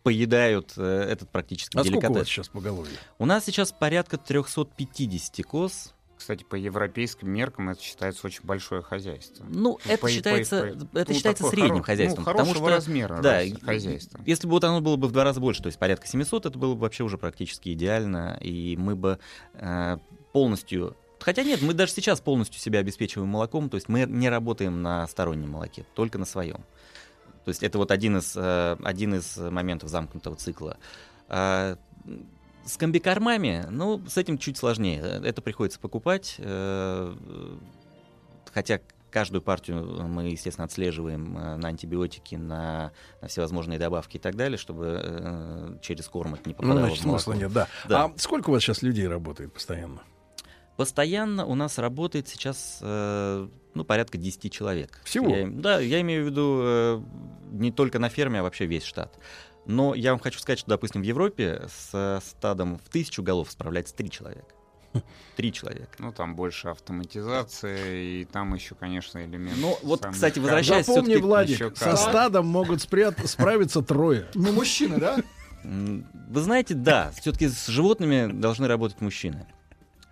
поедают 0.02 0.72
э, 0.76 0.82
этот 1.10 1.30
практически 1.30 1.76
А 1.76 1.80
сколько 1.84 1.96
у 1.96 2.00
деликатес. 2.00 2.18
вас 2.18 2.28
сейчас 2.28 2.48
поголовье? 2.48 2.96
У 3.18 3.26
нас 3.26 3.44
сейчас 3.44 3.72
порядка 3.72 4.16
350 4.18 5.44
коз. 5.46 5.94
Кстати, 6.20 6.44
по 6.44 6.54
европейским 6.54 7.30
меркам 7.30 7.70
это 7.70 7.80
считается 7.80 8.26
очень 8.26 8.42
большое 8.44 8.82
хозяйство. 8.82 9.42
Ну, 9.48 9.78
это 9.86 9.96
По- 9.96 10.06
по- 10.06 10.10
считается, 10.10 10.76
по- 10.92 10.98
это 10.98 11.12
ну, 11.12 11.16
считается 11.16 11.44
средним 11.46 11.76
хоро- 11.76 11.82
хозяйством. 11.82 12.24
ну, 12.26 12.30
потому 12.30 12.54
что, 12.54 12.68
размера 12.68 13.22
да, 13.22 13.40
хозяйство. 13.62 14.20
Если 14.26 14.46
бы 14.46 14.50
вот 14.50 14.64
оно 14.64 14.82
было 14.82 14.96
бы 14.96 15.08
в 15.08 15.12
два 15.12 15.24
раза 15.24 15.40
больше, 15.40 15.62
то 15.62 15.68
есть 15.68 15.78
порядка 15.78 16.06
700, 16.06 16.44
это 16.44 16.58
было 16.58 16.74
бы 16.74 16.82
вообще 16.82 17.04
уже 17.04 17.16
практически 17.16 17.72
идеально, 17.72 18.36
и 18.38 18.76
мы 18.76 18.96
бы 18.96 19.18
э, 19.54 19.96
полностью... 20.34 20.94
Хотя 21.20 21.42
нет, 21.42 21.62
мы 21.62 21.72
даже 21.72 21.92
сейчас 21.92 22.20
полностью 22.20 22.60
себя 22.60 22.80
обеспечиваем 22.80 23.30
молоком, 23.30 23.70
то 23.70 23.76
есть 23.76 23.88
мы 23.88 24.04
не 24.04 24.28
работаем 24.28 24.82
на 24.82 25.06
стороннем 25.06 25.52
молоке, 25.52 25.86
только 25.94 26.18
на 26.18 26.26
своем. 26.26 26.66
То 27.46 27.48
есть 27.48 27.62
это 27.62 27.78
вот 27.78 27.90
один 27.90 28.18
из, 28.18 28.36
э, 28.36 28.76
один 28.84 29.14
из 29.14 29.38
моментов 29.38 29.88
замкнутого 29.88 30.36
цикла. 30.36 30.76
С 32.64 32.76
комбикормами, 32.76 33.66
ну, 33.70 34.00
с 34.06 34.16
этим 34.16 34.38
чуть 34.38 34.56
сложнее. 34.56 35.00
Это 35.00 35.42
приходится 35.42 35.80
покупать. 35.80 36.36
э, 36.38 37.14
Хотя 38.52 38.80
каждую 39.10 39.42
партию 39.42 40.06
мы, 40.08 40.28
естественно, 40.28 40.66
отслеживаем 40.66 41.36
э, 41.36 41.56
на 41.56 41.68
антибиотики, 41.68 42.36
на, 42.36 42.92
на 43.20 43.28
всевозможные 43.28 43.78
добавки 43.78 44.18
и 44.18 44.20
так 44.20 44.36
далее, 44.36 44.56
чтобы 44.58 45.00
э, 45.02 45.76
через 45.82 46.06
корм 46.08 46.34
это 46.34 46.48
не 46.48 46.52
Ну, 46.54 46.56
попадало 46.58 46.80
значит, 46.86 47.02
в 47.02 47.06
молоко. 47.06 47.22
смысла 47.22 47.40
нет, 47.40 47.52
да. 47.52 47.68
Да. 47.88 48.04
А 48.04 48.12
сколько 48.16 48.50
у 48.50 48.52
вас 48.52 48.62
сейчас 48.62 48.82
людей 48.82 49.08
работает 49.08 49.52
постоянно? 49.52 50.02
Постоянно 50.76 51.44
у 51.46 51.54
нас 51.54 51.78
работает 51.78 52.28
сейчас 52.28 52.78
э, 52.82 53.48
ну, 53.74 53.84
порядка 53.84 54.16
10 54.16 54.52
человек. 54.52 55.00
Всего? 55.04 55.34
Я 55.34 55.46
да, 55.48 55.80
я 55.80 56.00
имею 56.00 56.24
в 56.24 56.26
виду 56.26 56.60
э, 56.62 57.00
не 57.50 57.70
только 57.72 57.98
на 57.98 58.08
ферме, 58.08 58.40
а 58.40 58.42
вообще 58.42 58.66
весь 58.66 58.84
штат. 58.84 59.18
Но 59.66 59.94
я 59.94 60.10
вам 60.12 60.20
хочу 60.20 60.38
сказать, 60.38 60.58
что, 60.58 60.70
допустим, 60.70 61.02
в 61.02 61.04
Европе 61.04 61.68
с 61.68 62.20
стадом 62.24 62.78
в 62.78 62.88
тысячу 62.88 63.22
голов 63.22 63.50
справляется 63.50 63.94
три 63.94 64.10
человека. 64.10 64.54
Три 65.36 65.52
человека. 65.52 65.88
Ну, 66.00 66.12
там 66.12 66.34
больше 66.34 66.68
автоматизации, 66.68 68.20
и 68.20 68.24
там 68.24 68.52
еще, 68.54 68.74
конечно, 68.74 69.24
элемент. 69.24 69.56
Ну, 69.58 69.78
вот, 69.82 70.04
кстати, 70.04 70.38
возвращаясь 70.40 70.86
Запомни, 70.86 71.14
Владик, 71.16 71.54
еще 71.54 71.74
со 71.76 71.96
стадом 71.96 72.46
могут 72.46 72.80
спрят- 72.82 73.24
справиться 73.26 73.82
трое. 73.82 74.26
Не 74.34 74.50
мужчины, 74.50 74.98
да? 74.98 75.18
Вы 75.62 76.40
знаете, 76.40 76.74
да, 76.74 77.12
все-таки 77.20 77.48
с 77.48 77.66
животными 77.68 78.32
должны 78.32 78.66
работать 78.66 79.00
мужчины. 79.00 79.46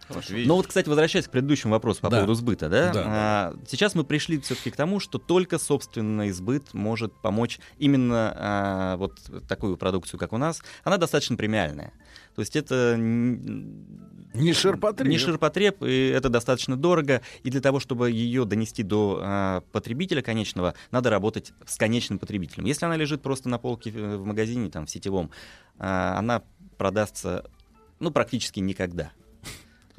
Вот 0.09 0.24
Но 0.28 0.35
видите, 0.35 0.52
вот, 0.52 0.66
кстати, 0.66 0.89
возвращаясь 0.89 1.26
к 1.26 1.30
предыдущему 1.30 1.72
вопросу 1.72 2.01
по 2.01 2.10
Да. 2.10 2.16
поводу 2.18 2.35
сбыта, 2.35 2.68
да, 2.68 2.93
Да, 2.93 3.02
а, 3.06 3.55
сейчас 3.68 3.94
мы 3.94 4.05
пришли 4.05 4.39
все-таки 4.40 4.70
к 4.70 4.76
тому, 4.76 5.01
что 5.01 5.18
только 5.18 5.59
собственный 5.59 6.30
сбыт 6.30 6.72
может 6.74 7.12
помочь 7.20 7.59
именно 7.78 8.32
а, 8.36 8.97
вот 8.97 9.18
такую 9.48 9.76
продукцию, 9.76 10.18
как 10.18 10.32
у 10.32 10.39
нас. 10.39 10.62
Она 10.85 10.97
достаточно 10.97 11.36
премиальная. 11.36 11.93
То 12.35 12.40
есть 12.40 12.55
это 12.56 12.97
Не 12.97 14.52
ширпотреб. 14.52 15.09
не 15.09 15.18
ширпотреб, 15.18 15.82
и 15.82 16.06
это 16.09 16.28
достаточно 16.28 16.76
дорого. 16.76 17.20
И 17.43 17.51
для 17.51 17.60
того, 17.60 17.80
чтобы 17.80 18.10
ее 18.10 18.44
донести 18.44 18.82
до 18.82 19.20
а, 19.20 19.60
потребителя 19.72 20.22
конечного, 20.22 20.74
надо 20.90 21.10
работать 21.10 21.52
с 21.66 21.76
конечным 21.76 22.18
потребителем. 22.18 22.64
Если 22.64 22.85
она 22.86 22.97
лежит 22.97 23.22
просто 23.22 23.48
на 23.48 23.59
полке 23.59 23.90
э, 23.90 24.16
в 24.16 24.24
магазине, 24.24 24.70
там, 24.70 24.86
в 24.86 24.90
сетевом, 24.90 25.30
а, 25.78 26.16
она 26.18 26.43
продастся 26.76 27.44
ну, 28.01 28.10
практически 28.10 28.60
никогда. 28.60 29.10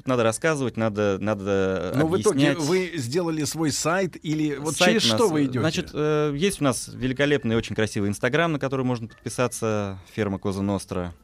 Надо 0.06 0.22
рассказывать, 0.22 0.76
надо, 0.76 1.18
надо 1.20 1.92
Но 1.94 2.06
в 2.06 2.20
итоге 2.20 2.50
объяснять. 2.52 2.68
вы 2.68 2.92
сделали 2.96 3.44
свой 3.44 3.70
сайт 3.70 4.16
или 4.22 4.56
вот 4.56 4.76
Сайт 4.76 5.00
через 5.00 5.10
нас, 5.10 5.20
что 5.20 5.28
вы 5.28 5.44
идете? 5.44 5.60
Значит, 5.60 5.90
э, 5.92 6.34
есть 6.36 6.60
у 6.60 6.64
нас 6.64 6.88
великолепный, 6.92 7.56
очень 7.56 7.74
красивый 7.74 8.08
Инстаграм, 8.08 8.52
на 8.52 8.58
который 8.58 8.84
можно 8.84 9.08
подписаться, 9.08 9.98
ферма 10.14 10.38
Коза 10.38 10.62
Ностра. 10.62 11.14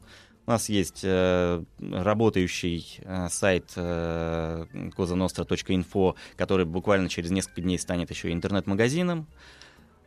У 0.47 0.51
нас 0.51 0.69
есть 0.69 1.01
э, 1.03 1.61
работающий 1.77 3.01
э, 3.03 3.27
сайт 3.29 3.65
э, 3.75 4.65
kozanostra.info, 4.95 6.15
который 6.37 6.65
буквально 6.65 7.09
через 7.09 7.31
несколько 7.31 7.59
дней 7.59 7.77
станет 7.77 8.09
еще 8.11 8.31
интернет-магазином. 8.31 9.27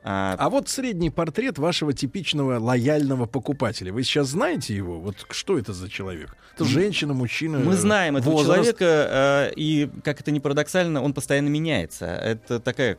А, 0.02 0.34
А 0.38 0.48
вот 0.48 0.68
средний 0.68 1.10
портрет 1.10 1.58
вашего 1.58 1.92
типичного 1.92 2.58
лояльного 2.58 3.26
покупателя. 3.26 3.92
Вы 3.92 4.02
сейчас 4.02 4.28
знаете 4.28 4.74
его? 4.74 4.98
Вот 4.98 5.26
что 5.30 5.58
это 5.58 5.72
за 5.72 5.90
человек? 5.90 6.34
Это 6.54 6.64
женщина, 6.64 7.12
мужчина? 7.14 7.58
Мы 7.58 7.74
знаем 7.76 8.16
этого 8.16 8.32
возраст? 8.32 8.60
человека, 8.60 9.50
э, 9.50 9.52
и, 9.56 9.90
как 10.02 10.20
это 10.20 10.30
ни 10.30 10.38
парадоксально, 10.38 11.02
он 11.02 11.12
постоянно 11.12 11.48
меняется. 11.48 12.06
Это 12.06 12.60
такая 12.60 12.98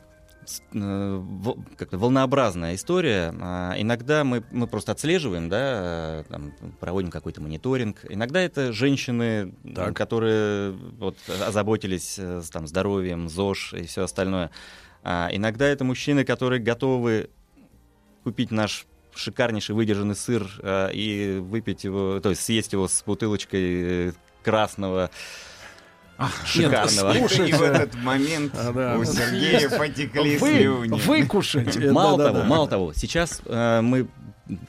э, 0.73 1.23
как-то 1.77 1.97
волнообразная 1.97 2.75
история. 2.75 3.33
А, 3.41 3.73
Иногда 3.77 4.23
мы, 4.23 4.43
мы 4.51 4.67
просто 4.67 4.91
отслеживаем, 4.91 5.49
да, 5.49 6.21
э, 6.21 6.23
там, 6.29 6.53
проводим 6.79 7.09
какой-то 7.09 7.41
мониторинг. 7.41 8.05
Иногда 8.09 8.41
это 8.41 8.71
женщины, 8.73 9.53
Так. 9.75 9.95
которые 9.95 10.71
вот, 10.71 11.17
озаботились 11.45 12.17
э, 12.19 12.41
с, 12.43 12.49
там, 12.49 12.67
здоровьем, 12.67 13.27
ЗОЖ 13.27 13.73
и 13.73 13.85
все 13.85 14.03
остальное. 14.03 14.51
А 15.03 15.29
иногда 15.31 15.65
это 15.67 15.83
мужчины, 15.83 16.23
которые 16.23 16.61
готовы 16.61 17.29
купить 18.23 18.51
наш 18.51 18.85
шикарнейший 19.15 19.75
выдержанный 19.75 20.15
сыр 20.15 20.49
э, 20.61 20.91
и 20.93 21.39
выпить 21.39 21.83
его, 21.83 22.19
то 22.19 22.29
есть 22.29 22.43
съесть 22.43 22.73
его 22.73 22.87
с 22.87 23.03
бутылочкой 23.03 24.09
э, 24.09 24.11
красного 24.43 25.09
шикарного. 26.45 27.13
нет, 27.13 27.31
И 27.49 27.53
в 27.53 27.61
этот 27.61 27.95
момент 27.95 28.53
А, 28.55 28.71
да. 28.71 28.97
у 28.97 29.03
Сергея 29.03 29.69
потекли 29.69 30.37
Вы, 30.37 30.49
слюни. 30.49 30.99
выкушать. 31.01 31.75
Мало 31.91 32.17
да-да-да. 32.17 32.39
того, 32.39 32.49
мало 32.49 32.67
того, 32.67 32.93
сейчас 32.93 33.41
э, 33.45 33.81
мы 33.81 34.07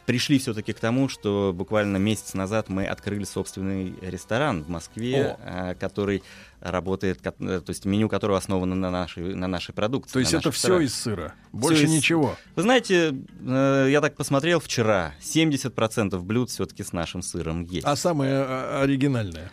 пришли 0.06 0.38
все-таки 0.38 0.72
к 0.72 0.80
тому, 0.80 1.08
что 1.08 1.52
буквально 1.54 1.96
месяц 1.96 2.34
назад 2.34 2.68
мы 2.68 2.86
открыли 2.86 3.24
собственный 3.24 3.94
ресторан 4.00 4.62
в 4.62 4.68
Москве, 4.68 5.36
э, 5.40 5.74
который 5.74 6.22
работает, 6.60 7.20
э, 7.24 7.30
то 7.60 7.64
есть 7.68 7.84
меню 7.84 8.08
которого 8.08 8.38
основано 8.38 8.74
на 8.74 8.90
нашей, 8.90 9.34
на 9.34 9.48
нашей 9.48 9.74
продукции. 9.74 10.12
То 10.12 10.18
есть 10.20 10.34
это 10.34 10.50
все 10.50 10.80
из 10.80 10.94
сыра. 10.94 11.34
Больше 11.52 11.84
из- 11.84 11.90
ничего. 11.90 12.36
Вы 12.54 12.62
знаете, 12.62 13.14
э, 13.40 13.88
я 13.90 14.00
так 14.00 14.16
посмотрел 14.16 14.60
вчера, 14.60 15.14
70% 15.20 16.22
блюд 16.24 16.50
все-таки 16.50 16.82
с 16.82 16.92
нашим 16.92 17.22
сыром 17.22 17.64
есть. 17.64 17.86
А 17.86 17.96
самое 17.96 18.32
а, 18.34 18.82
оригинальное? 18.82 19.50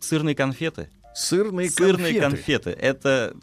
Сырные 0.00 0.34
конфеты. 0.34 0.90
Сырные, 1.14 1.70
Сырные 1.70 2.20
конфеты. 2.20 2.70
конфеты. 2.70 2.70
Это, 2.70 3.36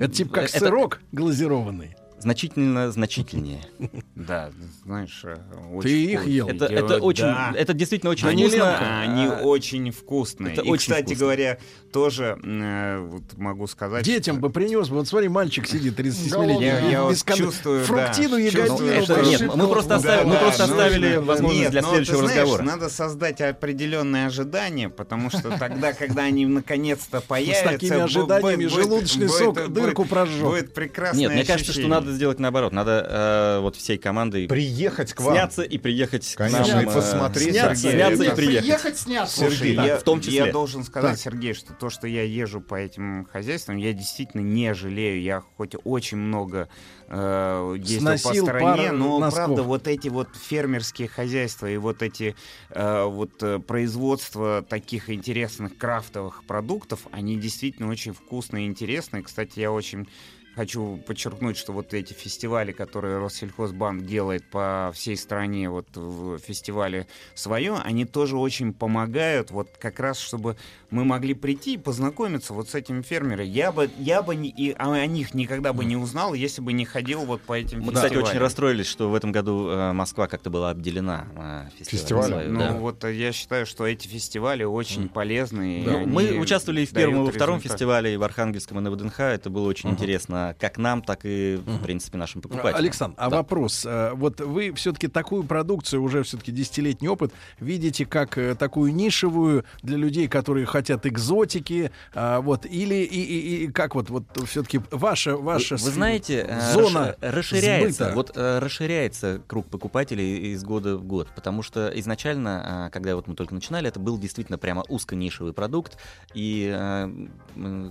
Это 0.00 0.12
типа 0.12 0.34
как 0.34 0.44
это 0.44 0.58
сырок 0.60 1.00
глазированный. 1.10 1.95
Значительно 2.18 2.90
значительнее. 2.90 3.60
Да, 4.16 4.50
знаешь, 4.84 5.20
э, 5.24 5.36
Ты 5.36 5.76
очень 5.76 5.90
их 6.10 6.20
вкусно. 6.20 6.30
ел? 6.30 6.48
Это, 6.48 6.64
это 6.64 6.96
очень, 6.98 7.24
это 7.54 7.74
действительно 7.74 8.10
очень 8.10 8.26
Они, 8.28 8.44
вкусно. 8.48 9.00
они 9.02 9.26
А, 9.26 9.40
очень 9.42 9.90
вкусные. 9.92 10.54
это 10.54 10.62
И, 10.62 10.68
очень 10.70 10.90
кстати 10.90 11.04
вкусно. 11.04 11.20
говоря, 11.20 11.58
тоже 11.92 12.38
э, 12.42 12.98
вот 13.08 13.22
могу 13.36 13.66
сказать... 13.68 14.04
Детям 14.04 14.36
что- 14.36 14.42
бы 14.42 14.50
принес. 14.50 14.88
Вот 14.88 15.06
смотри, 15.06 15.28
мальчик 15.28 15.68
сидит 15.68 15.96
37 15.96 16.60
Я, 16.62 16.80
я 16.88 17.02
вот 17.04 17.12
без 17.12 17.22
кон- 17.22 17.36
чувствую, 17.36 17.84
Фруктину, 17.84 18.30
да, 18.30 18.38
ягодину. 18.38 18.66
чувствую, 18.68 18.90
это 18.92 19.22
нет, 19.22 19.54
мы 19.54 19.68
просто 19.68 19.88
Да, 19.90 19.96
оставили- 19.96 20.26
мы 20.26 20.36
просто 20.38 20.66
ну, 20.66 20.72
оставили 20.72 21.16
возможность 21.16 21.60
Нет, 21.62 21.70
для 21.70 21.82
но 21.82 21.88
следующего 21.88 22.16
ты 22.16 22.22
знаешь, 22.24 22.38
разговора. 22.40 22.62
Надо 22.62 22.88
создать 22.88 23.40
определенные 23.42 24.26
ожидания, 24.26 24.88
потому 24.88 25.30
что 25.30 25.56
тогда, 25.58 25.92
когда 25.92 26.22
они 26.22 26.46
наконец-то 26.46 27.20
появятся... 27.28 27.64
такими 27.68 27.96
бу- 27.96 28.02
ожиданиями 28.04 28.66
желудочный 28.66 29.28
сок 29.28 29.68
дырку 29.72 30.04
прожжет. 30.06 30.42
Будет 30.42 30.74
прекрасное 30.74 31.20
Нет, 31.20 31.32
мне 31.32 31.44
кажется, 31.44 31.72
что 31.72 31.82
ощущение. 31.82 32.05
Надо 32.06 32.16
сделать 32.16 32.38
наоборот. 32.38 32.72
Надо 32.72 33.06
э, 33.08 33.60
вот 33.60 33.76
всей 33.76 33.98
командой 33.98 34.46
Приехать 34.48 35.12
к 35.12 35.20
вам. 35.20 35.34
сняться 35.34 35.62
и 35.62 35.78
приехать 35.78 36.34
Конечно, 36.36 36.64
к 36.64 36.84
нам. 36.84 36.88
э, 36.88 36.92
посмотреть, 36.94 37.50
сняться, 37.52 37.76
Сергей, 37.82 37.98
сняться 37.98 38.24
и 38.24 38.34
приехать. 38.36 38.60
Приехать 38.64 38.98
сняться. 38.98 39.36
Сергей, 39.36 39.56
Слушай, 39.74 39.86
я, 39.86 39.96
в 39.98 40.02
том 40.02 40.20
числе. 40.20 40.36
я 40.36 40.52
должен 40.52 40.84
сказать, 40.84 41.10
Так. 41.12 41.20
Сергей, 41.20 41.54
что 41.54 41.72
то, 41.74 41.90
что 41.90 42.06
я 42.06 42.22
езжу 42.22 42.60
по 42.60 42.74
этим 42.76 43.26
хозяйствам, 43.30 43.76
я 43.76 43.92
действительно 43.92 44.40
не 44.42 44.72
жалею. 44.74 45.20
Я 45.22 45.42
хоть 45.56 45.74
очень 45.84 46.18
много 46.18 46.68
э, 47.08 47.74
ездил 47.78 48.00
Сносил 48.00 48.46
по 48.46 48.52
стране, 48.52 48.92
но 48.92 49.18
носков. 49.18 49.44
правда 49.44 49.62
вот 49.62 49.88
эти 49.88 50.08
вот 50.08 50.28
фермерские 50.36 51.08
хозяйства 51.08 51.66
и 51.66 51.76
вот 51.76 52.02
эти 52.02 52.34
э, 52.70 53.04
вот 53.04 53.42
э, 53.42 53.58
производства 53.58 54.64
таких 54.68 55.10
интересных 55.10 55.76
крафтовых 55.76 56.44
продуктов, 56.44 57.00
они 57.12 57.36
действительно 57.36 57.90
очень 57.90 58.12
вкусные 58.12 58.66
и 58.66 58.68
интересные. 58.68 59.22
Кстати, 59.22 59.60
я 59.60 59.72
очень 59.72 60.08
Хочу 60.56 60.96
подчеркнуть, 61.06 61.58
что 61.58 61.74
вот 61.74 61.92
эти 61.92 62.14
фестивали, 62.14 62.72
которые 62.72 63.18
Россельхозбанк 63.18 64.06
делает 64.06 64.48
по 64.50 64.90
всей 64.94 65.14
стране, 65.18 65.68
вот 65.68 65.86
в 65.94 66.38
фестивале 66.38 67.06
свое, 67.34 67.76
они 67.84 68.06
тоже 68.06 68.38
очень 68.38 68.72
помогают, 68.72 69.50
вот 69.50 69.68
как 69.78 70.00
раз, 70.00 70.18
чтобы 70.18 70.56
мы 70.90 71.04
могли 71.04 71.34
прийти 71.34 71.74
и 71.74 71.78
познакомиться 71.78 72.52
вот 72.54 72.68
с 72.68 72.74
этими 72.74 73.02
фермерами. 73.02 73.46
Я 73.46 73.72
бы, 73.72 73.90
я 73.98 74.22
бы 74.22 74.34
не- 74.36 74.50
и 74.50 74.72
о, 74.72 75.04
них 75.06 75.34
никогда 75.34 75.72
бы 75.72 75.84
не 75.84 75.96
узнал, 75.96 76.34
если 76.34 76.60
бы 76.62 76.72
не 76.72 76.84
ходил 76.84 77.20
вот 77.24 77.40
по 77.42 77.54
этим 77.54 77.78
Мы, 77.80 77.86
фестивалям. 77.92 78.10
кстати, 78.12 78.28
очень 78.30 78.38
расстроились, 78.40 78.86
что 78.86 79.10
в 79.10 79.14
этом 79.14 79.32
году 79.32 79.68
э, 79.68 79.92
Москва 79.92 80.26
как-то 80.26 80.50
была 80.50 80.70
обделена 80.70 81.68
э, 81.78 81.84
фестивалем. 81.84 82.52
Ну 82.54 82.60
Да. 82.60 82.72
вот 82.74 83.04
э, 83.04 83.14
я 83.14 83.32
считаю, 83.32 83.66
что 83.66 83.86
эти 83.86 84.06
фестивали 84.08 84.64
очень 84.64 85.08
полезны. 85.08 85.80
и 85.80 85.84
Ну, 85.84 85.96
они 85.98 86.06
мы 86.06 86.38
участвовали 86.38 86.82
и 86.82 86.86
в 86.86 86.90
первом, 86.90 87.22
и 87.22 87.26
во 87.26 87.30
втором 87.32 87.56
результат. 87.56 87.72
фестивале, 87.72 88.14
и 88.14 88.16
в 88.16 88.22
Архангельском, 88.22 88.78
и 88.78 88.82
на 88.82 88.90
ВДНХ. 88.90 89.20
Это 89.20 89.50
было 89.50 89.66
очень 89.68 89.90
интересно 89.90 90.54
как 90.58 90.78
нам, 90.78 91.02
так 91.02 91.20
и, 91.24 91.56
в 91.56 91.82
принципе, 91.82 92.18
нашим 92.18 92.40
покупателям. 92.42 92.76
Александр, 92.76 93.14
а 93.18 93.30
Да. 93.30 93.36
вопрос. 93.38 93.84
э, 93.86 94.12
Вот 94.14 94.40
вы 94.40 94.72
все-таки 94.74 95.08
такую 95.08 95.44
продукцию, 95.44 96.02
уже 96.02 96.22
все-таки 96.22 96.52
десятилетний 96.52 97.08
опыт, 97.08 97.32
видите 97.60 98.06
как 98.06 98.38
э, 98.38 98.54
такую 98.54 98.94
нишевую 98.94 99.64
для 99.82 99.96
людей, 99.96 100.28
которые 100.28 100.66
хотят 100.76 101.06
экзотики, 101.06 101.90
а, 102.14 102.40
вот, 102.42 102.66
или 102.66 102.96
и, 102.96 103.20
и- 103.22 103.64
и 103.64 103.72
как 103.72 103.94
вот, 103.94 104.10
вот 104.10 104.24
все-таки 104.46 104.80
ваша, 104.90 105.36
ваша 105.36 105.76
Вы, 105.76 105.84
вы 105.84 105.90
знаете, 105.90 106.46
э, 106.46 106.72
зона 106.72 107.16
расши- 107.20 107.30
расширяется, 107.30 108.04
сбыта. 108.04 108.14
вот 108.14 108.32
э, 108.36 108.58
расширяется 108.58 109.40
круг 109.46 109.66
покупателей 109.68 110.52
из 110.52 110.62
года 110.64 110.98
в 110.98 111.04
год, 111.04 111.28
потому 111.34 111.62
что 111.62 111.90
изначально, 111.94 112.88
э, 112.88 112.92
когда 112.92 113.16
вот 113.16 113.26
мы 113.26 113.34
только 113.34 113.54
начинали, 113.54 113.88
это 113.88 113.98
был 114.00 114.18
действительно 114.18 114.58
прямо 114.58 114.84
узконишевый 114.88 115.54
продукт, 115.54 115.96
и 116.34 116.76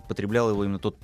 потреблял 0.07 0.49
его 0.51 0.63
именно 0.63 0.79
тот 0.79 0.95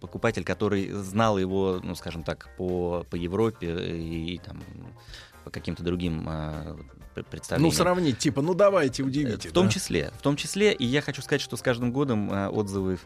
покупатель, 0.00 0.44
который 0.44 0.90
знал 0.92 1.38
его, 1.38 1.80
ну, 1.82 1.94
скажем 1.94 2.22
так, 2.24 2.48
по, 2.58 3.04
по 3.10 3.16
Европе 3.16 3.68
и, 3.74 4.38
там 4.44 4.62
по 5.44 5.50
каким-то 5.50 5.82
другим 5.82 6.26
э, 6.28 6.76
пр- 7.16 7.24
представления. 7.24 7.68
Ну, 7.70 7.74
сравнить, 7.74 8.18
типа, 8.18 8.42
ну 8.42 8.54
давайте, 8.54 9.02
удивите. 9.02 9.48
В 9.48 9.52
том 9.52 9.66
да. 9.66 9.72
числе, 9.72 10.12
в 10.18 10.22
том 10.22 10.36
числе, 10.36 10.72
и 10.72 10.84
я 10.84 11.00
хочу 11.00 11.22
сказать, 11.22 11.40
что 11.40 11.56
с 11.56 11.62
каждым 11.62 11.90
годом 11.92 12.30
э, 12.32 12.48
отзывы 12.48 12.98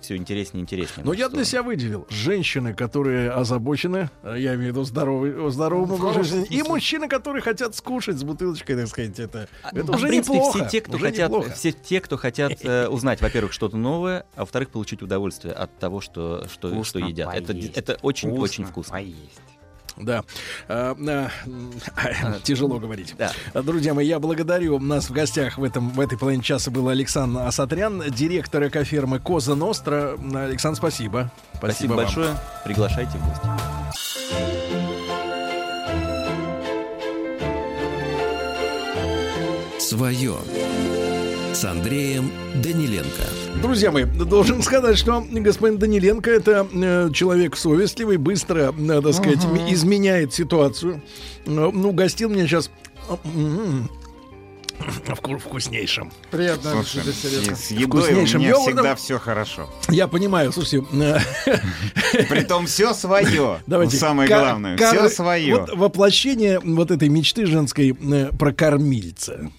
все 0.00 0.16
интереснее 0.16 0.60
и 0.60 0.62
интереснее. 0.62 1.04
Но 1.04 1.12
Ну, 1.12 1.18
я 1.18 1.28
для 1.28 1.44
себя 1.44 1.62
выделил 1.62 2.06
женщины, 2.10 2.74
которые 2.74 3.30
озабочены, 3.30 4.10
э, 4.22 4.36
я 4.38 4.54
имею 4.54 4.72
в 4.72 4.76
виду 4.76 4.84
здоровый, 4.84 5.50
здоровым 5.50 5.92
образом 5.92 6.22
жизни, 6.22 6.46
и 6.50 6.62
мужчины, 6.62 7.08
которые 7.08 7.42
хотят 7.42 7.74
скушать 7.74 8.16
с 8.16 8.22
бутылочкой, 8.22 8.76
так 8.76 8.86
сказать, 8.88 9.18
это, 9.18 9.48
это 9.72 9.92
А, 9.92 9.96
уже 9.96 10.06
в 10.06 10.08
принципе, 10.08 10.36
неплохо. 10.36 10.58
все 10.58 10.68
те, 10.68 10.80
кто 10.82 10.96
уже 10.96 11.06
хотят, 11.06 11.30
неплохо. 11.30 11.50
все 11.50 11.72
те, 11.72 12.00
кто 12.00 12.16
хотят 12.18 12.52
э, 12.64 12.88
узнать, 12.88 13.20
во-первых, 13.20 13.52
что-то 13.52 13.76
новое, 13.76 14.26
а 14.36 14.40
во-вторых, 14.40 14.68
получить 14.70 15.02
удовольствие 15.02 15.54
от 15.54 15.76
того, 15.78 16.00
что, 16.00 16.46
что, 16.52 16.68
Вкусно 16.68 16.84
что 16.84 16.98
едят. 17.00 17.34
Это, 17.34 17.52
поесть. 17.52 17.72
это 17.76 17.98
очень, 18.02 18.28
Вкусно 18.28 18.44
очень 18.44 18.64
вкусно. 18.66 18.92
поесть. 18.92 19.40
Да. 19.96 20.24
А, 20.68 20.96
а, 20.98 22.38
Тяжело 22.42 22.78
говорить. 22.78 23.14
Да. 23.18 23.32
Друзья 23.62 23.94
мои, 23.94 24.06
я 24.06 24.18
благодарю. 24.18 24.76
У 24.76 24.80
нас 24.80 25.08
в 25.08 25.12
гостях 25.12 25.58
в, 25.58 25.64
этом, 25.64 25.90
в 25.90 26.00
этой 26.00 26.18
половине 26.18 26.42
часа 26.42 26.70
был 26.70 26.88
Александр 26.88 27.40
Асатрян, 27.40 28.02
директор 28.10 28.66
экофермы 28.66 29.18
Коза 29.18 29.54
Ностра. 29.54 30.16
Александр, 30.34 30.78
спасибо. 30.78 31.30
Спасибо, 31.54 31.94
вам. 31.94 32.04
большое. 32.04 32.36
Приглашайте 32.64 33.18
в 33.18 33.26
гости. 33.26 33.46
Свое 39.78 40.36
с 41.56 41.64
Андреем 41.64 42.30
Даниленко. 42.62 43.22
Друзья 43.62 43.90
мои, 43.90 44.04
должен 44.04 44.62
сказать, 44.62 44.98
что 44.98 45.24
господин 45.30 45.78
Даниленко 45.78 46.30
это 46.30 46.66
э, 46.70 47.08
человек 47.14 47.56
совестливый, 47.56 48.18
быстро, 48.18 48.72
надо 48.76 49.12
сказать, 49.14 49.38
Ага. 49.42 49.48
ми- 49.54 49.72
изменяет 49.72 50.34
ситуацию. 50.34 51.00
Э, 51.46 51.70
Ну, 51.72 51.92
гостил 51.92 52.28
меня 52.28 52.46
сейчас 52.46 52.70
вкуснейшим. 55.38 56.12
Приятно, 56.30 56.72
Слушай, 56.72 57.00
Александр 57.02 57.38
и 57.38 57.40
Серега. 57.40 57.56
с 57.56 57.70
едой 57.70 57.84
у 57.84 57.88
Вкуснейшим 58.04 58.40
меня 58.40 58.48
йогуртом. 58.50 58.74
всегда 58.74 58.94
все 58.96 59.18
хорошо. 59.18 59.70
Я 59.88 60.08
понимаю, 60.08 60.52
слушайте, 60.52 60.84
э, 60.92 61.18
Притом 62.28 62.66
все 62.66 62.92
свое. 62.92 63.60
Давайте. 63.66 63.96
Самое 63.96 64.28
главное, 64.28 64.76
все 64.76 65.08
свое. 65.08 65.56
Вот 65.56 65.74
воплощение 65.74 66.60
вот 66.60 66.90
этой 66.90 67.08
мечты 67.08 67.46
женской 67.46 67.96
э, 67.98 68.30
про 68.38 68.52
кормильца. 68.52 69.50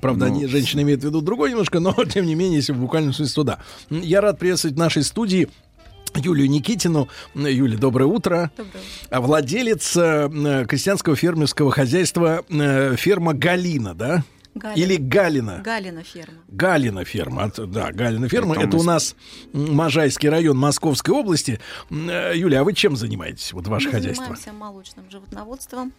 Правда, 0.00 0.26
ну, 0.26 0.32
они, 0.34 0.46
женщины 0.46 0.80
имеют 0.82 1.02
в 1.02 1.04
виду 1.04 1.20
другое 1.20 1.50
немножко, 1.50 1.78
но 1.80 1.92
тем 2.12 2.26
не 2.26 2.34
менее, 2.34 2.56
если 2.56 2.72
в 2.72 2.78
буквальном 2.78 3.12
смысле, 3.12 3.34
то 3.34 3.42
да. 3.44 3.58
М, 3.90 4.00
Я 4.00 4.20
рад 4.20 4.38
приветствовать 4.38 4.76
в 4.76 4.78
нашей 4.78 5.02
студии 5.04 5.48
Юлию 6.16 6.50
Никитину. 6.50 7.08
Юля, 7.34 7.78
доброе 7.78 8.06
утро. 8.06 8.50
А 9.10 9.20
Владелец 9.20 9.96
э, 9.96 10.00
м, 10.30 10.66
крестьянского 10.66 11.16
фермерского 11.16 11.70
хозяйства 11.70 12.44
э, 12.48 12.96
ферма 12.96 13.34
Галина, 13.34 13.94
да? 13.94 14.24
Галина. 14.54 14.78
Или 14.84 14.96
Галина? 14.96 15.62
Галина 15.64 16.02
ферма. 16.02 16.42
Галина 16.48 17.04
ферма, 17.06 17.50
да, 17.56 17.90
Галина 17.92 18.28
ферма. 18.28 18.54
Притом 18.54 18.68
Это 18.68 18.76
у 18.76 18.82
нас 18.82 19.16
Можайский 19.54 20.28
район 20.28 20.58
Московской 20.58 21.14
области. 21.14 21.58
Э, 21.88 22.32
Юля, 22.34 22.60
а 22.60 22.64
вы 22.64 22.74
чем 22.74 22.94
занимаетесь, 22.96 23.52
вот 23.54 23.66
ваше 23.68 23.86
Мы 23.86 23.92
хозяйство? 23.92 24.24
занимаемся 24.26 24.52
молочным 24.52 25.10
животноводством, 25.10 25.92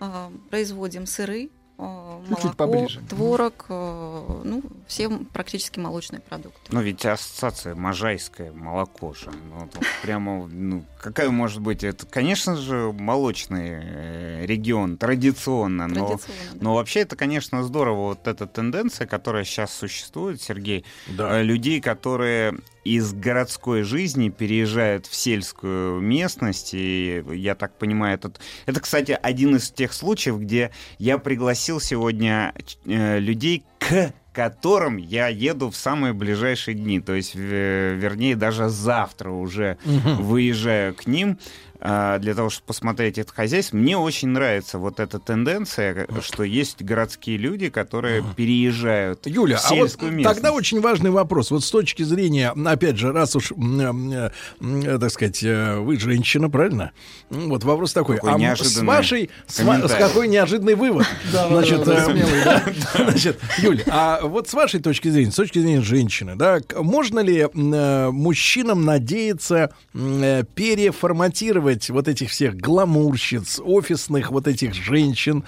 а, 0.00 0.32
производим 0.50 1.06
сыры, 1.06 1.50
Чуть-чуть 1.76 2.44
молоко, 2.44 2.56
поближе. 2.56 3.00
творог, 3.08 3.66
а, 3.68 4.40
ну, 4.44 4.62
все 4.86 5.08
практически 5.32 5.78
молочные 5.80 6.20
продукты. 6.20 6.60
Ну 6.70 6.80
ведь 6.80 7.04
ассоциация 7.04 7.74
можайское 7.74 8.52
молоко 8.52 9.12
же. 9.12 9.30
Ну, 9.50 9.68
прямо, 10.02 10.46
ну, 10.46 10.84
какая 11.00 11.30
может 11.30 11.60
быть? 11.60 11.82
Это, 11.84 12.06
конечно 12.06 12.56
же, 12.56 12.92
молочный 12.92 13.70
э, 13.72 14.46
регион, 14.46 14.96
традиционно. 14.96 15.88
Но, 15.88 15.94
Традиционно, 16.06 16.38
да. 16.52 16.58
но 16.60 16.74
вообще 16.76 17.00
это, 17.00 17.16
конечно, 17.16 17.62
здорово. 17.64 18.08
Вот 18.08 18.26
эта 18.28 18.46
тенденция, 18.46 19.06
которая 19.06 19.44
сейчас 19.44 19.74
существует, 19.74 20.40
Сергей, 20.40 20.84
Да. 21.08 21.40
э, 21.40 21.42
людей, 21.42 21.80
которые 21.80 22.54
из 22.84 23.12
городской 23.12 23.82
жизни 23.82 24.28
переезжают 24.28 25.06
в 25.06 25.14
сельскую 25.14 26.00
местность. 26.00 26.74
И 26.74 27.24
я 27.32 27.54
так 27.54 27.76
понимаю, 27.78 28.14
этот... 28.16 28.40
это, 28.66 28.80
кстати, 28.80 29.18
один 29.20 29.56
из 29.56 29.70
тех 29.70 29.92
случаев, 29.92 30.38
где 30.38 30.70
я 30.98 31.18
пригласил 31.18 31.80
сегодня 31.80 32.54
э, 32.84 33.18
людей 33.18 33.64
к 33.78 34.12
которым 34.32 34.96
я 34.96 35.28
еду 35.28 35.70
в 35.70 35.76
самые 35.76 36.12
ближайшие 36.12 36.74
дни. 36.74 37.00
То 37.00 37.14
есть, 37.14 37.34
в- 37.34 37.38
вернее, 37.38 38.34
даже 38.34 38.68
завтра 38.68 39.30
уже 39.30 39.78
выезжаю 39.84 40.92
к 40.94 41.06
ним 41.06 41.38
для 41.80 42.34
того, 42.34 42.50
чтобы 42.50 42.66
посмотреть 42.66 43.18
это 43.18 43.32
хозяйство. 43.32 43.76
Мне 43.76 43.96
очень 43.96 44.28
нравится 44.28 44.78
вот 44.78 45.00
эта 45.00 45.18
тенденция, 45.18 46.06
что 46.22 46.42
есть 46.42 46.82
городские 46.82 47.36
люди, 47.36 47.68
которые 47.68 48.24
переезжают 48.36 49.26
Юля, 49.26 49.56
в 49.58 49.64
а 49.64 49.68
вот 49.70 49.78
сельскую 49.78 50.12
местность. 50.12 50.36
тогда 50.36 50.52
очень 50.52 50.80
важный 50.80 51.10
вопрос. 51.10 51.50
Вот 51.50 51.64
с 51.64 51.70
точки 51.70 52.02
зрения, 52.02 52.50
опять 52.50 52.96
же, 52.96 53.12
раз 53.12 53.36
уж, 53.36 53.52
м, 53.52 54.12
э, 54.12 54.30
м, 54.60 55.00
так 55.00 55.10
сказать, 55.10 55.42
э, 55.42 55.78
вы 55.78 55.98
женщина, 55.98 56.48
правильно? 56.50 56.92
Вот 57.30 57.64
вопрос 57.64 57.92
такой. 57.92 58.16
Какой 58.16 58.44
а 58.46 58.56
с 58.56 58.76
вашей, 58.78 59.30
с, 59.46 59.56
с 59.58 59.94
какой 59.94 60.28
неожиданный 60.28 60.74
вывод? 60.74 61.06
Значит, 61.30 61.86
э, 61.86 63.34
Юль, 63.58 63.82
а 63.88 64.20
вот 64.22 64.48
с 64.48 64.54
вашей 64.54 64.80
точки 64.80 65.08
зрения, 65.08 65.30
с 65.32 65.36
точки 65.36 65.58
зрения 65.58 65.82
женщины, 65.82 66.36
да, 66.36 66.60
можно 66.76 67.20
ли 67.20 67.46
э, 67.52 68.10
мужчинам 68.10 68.84
надеяться 68.84 69.70
м, 69.94 70.44
переформатировать 71.64 71.90
вот 71.90 72.08
этих 72.08 72.30
всех 72.30 72.56
гламурщиц, 72.56 73.60
офисных 73.64 74.30
вот 74.30 74.46
этих 74.46 74.74
женщин, 74.74 75.44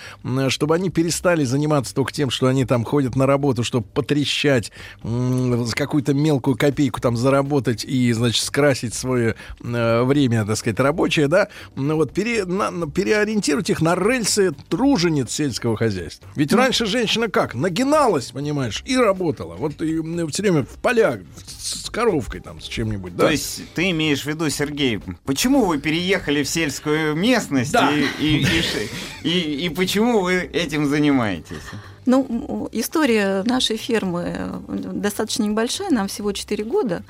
чтобы 0.49 0.75
они 0.75 0.91
перестали 0.91 1.45
заниматься 1.45 1.95
только 1.95 2.13
тем, 2.13 2.31
что 2.31 2.47
они 2.47 2.65
там 2.65 2.85
ходят 2.85 3.17
на 3.17 3.27
работу, 3.27 3.63
чтобы 3.65 3.87
потрещать, 3.87 4.73
какую-то 5.03 6.15
мелкую 6.15 6.57
копейку 6.57 7.01
там 7.01 7.17
заработать 7.17 7.85
и, 7.85 8.13
значит, 8.13 8.45
скрасить 8.45 8.95
свое 8.95 9.35
э, 9.63 10.03
время, 10.03 10.45
так 10.45 10.57
сказать, 10.57 10.79
рабочее, 10.81 11.29
да, 11.29 11.49
ну 11.75 11.97
вот 11.97 12.13
пере- 12.13 12.45
на- 12.45 12.89
переориентировать 12.91 13.71
их 13.71 13.81
на 13.81 13.95
рельсы 13.95 14.53
тружениц 14.69 15.31
сельского 15.31 15.77
хозяйства. 15.77 16.29
Ведь 16.37 16.53
раньше 16.53 16.87
женщина 16.87 17.29
как? 17.29 17.55
Нагиналась, 17.55 18.31
понимаешь, 18.31 18.83
и 18.87 18.97
работала. 18.97 19.55
Вот 19.55 19.81
и 19.83 20.01
все 20.31 20.43
время 20.43 20.65
в 20.65 20.81
полях 20.81 21.21
с, 21.59 21.85
с 21.85 21.91
коровкой 21.91 22.41
там, 22.41 22.61
с 22.61 22.65
чем-нибудь, 22.65 23.17
да? 23.17 23.27
То 23.27 23.31
есть 23.31 23.63
ты 23.75 23.91
имеешь 23.91 24.23
в 24.23 24.27
виду, 24.27 24.49
Сергей, 24.51 25.01
почему 25.25 25.65
вы 25.65 25.79
переехали 25.79 26.06
в 26.15 26.45
сельскую 26.49 27.15
местность 27.17 27.73
Да. 27.73 27.91
и, 27.91 28.05
и, 28.21 28.45
и 28.45 29.29
и- 29.29 29.67
и 29.67 29.69
почему 29.71 30.21
вы 30.21 30.35
этим 30.35 30.87
занимаетесь? 30.87 31.63
Ну, 32.07 32.69
история 32.73 33.43
нашей 33.43 33.77
фермы 33.77 34.23
э, 34.37 34.61
достаточно 34.93 35.43
небольшая, 35.45 35.91
нам 35.91 36.07
всего 36.07 36.33
4 36.33 36.63
года. 36.65 37.03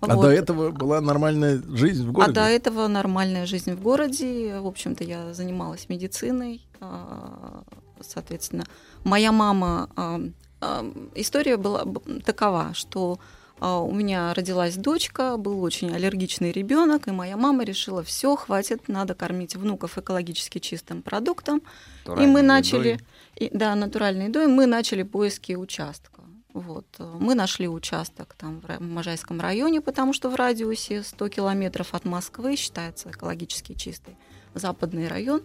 а 0.00 0.14
Вот. 0.14 0.22
до 0.26 0.30
этого 0.30 0.70
была 0.70 1.00
нормальная 1.00 1.62
жизнь 1.74 2.06
в 2.06 2.12
городе? 2.12 2.32
А 2.32 2.34
до 2.34 2.48
этого 2.50 2.86
нормальная 2.88 3.46
жизнь 3.46 3.72
в 3.72 3.80
городе. 3.80 4.58
В 4.60 4.66
общем-то, 4.66 5.02
я 5.04 5.32
занималась 5.32 5.88
медициной. 5.88 6.60
а, 6.80 7.62
Соответственно, 8.00 8.64
моя 9.04 9.32
мама... 9.32 9.88
а, 9.96 10.20
а, 10.60 10.92
История 11.14 11.56
была 11.56 11.84
такова, 12.24 12.70
что 12.74 13.18
у 13.60 13.92
меня 13.92 14.34
родилась 14.34 14.76
дочка, 14.76 15.36
был 15.36 15.62
очень 15.62 15.94
аллергичный 15.94 16.52
ребенок, 16.52 17.08
и 17.08 17.10
моя 17.10 17.36
мама 17.36 17.64
решила, 17.64 18.02
все, 18.02 18.36
хватит, 18.36 18.88
надо 18.88 19.14
кормить 19.14 19.56
внуков 19.56 19.98
экологически 19.98 20.58
чистым 20.58 21.02
продуктом. 21.02 21.62
и 22.06 22.26
мы 22.26 22.40
едой. 22.40 22.42
начали, 22.42 23.00
и, 23.36 23.50
да, 23.52 23.74
натуральной 23.74 24.26
едой, 24.28 24.46
мы 24.46 24.66
начали 24.66 25.02
поиски 25.02 25.54
участка. 25.54 26.22
Вот. 26.54 26.86
Мы 26.98 27.34
нашли 27.34 27.68
участок 27.68 28.34
там 28.34 28.60
в 28.60 28.80
Можайском 28.80 29.40
районе, 29.40 29.80
потому 29.80 30.12
что 30.12 30.30
в 30.30 30.34
радиусе 30.34 31.02
100 31.02 31.28
километров 31.28 31.94
от 31.94 32.04
Москвы 32.04 32.56
считается 32.56 33.10
экологически 33.10 33.74
чистый 33.74 34.16
западный 34.54 35.08
район. 35.08 35.42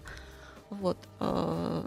Вот. 0.82 0.98
э, 1.20 1.86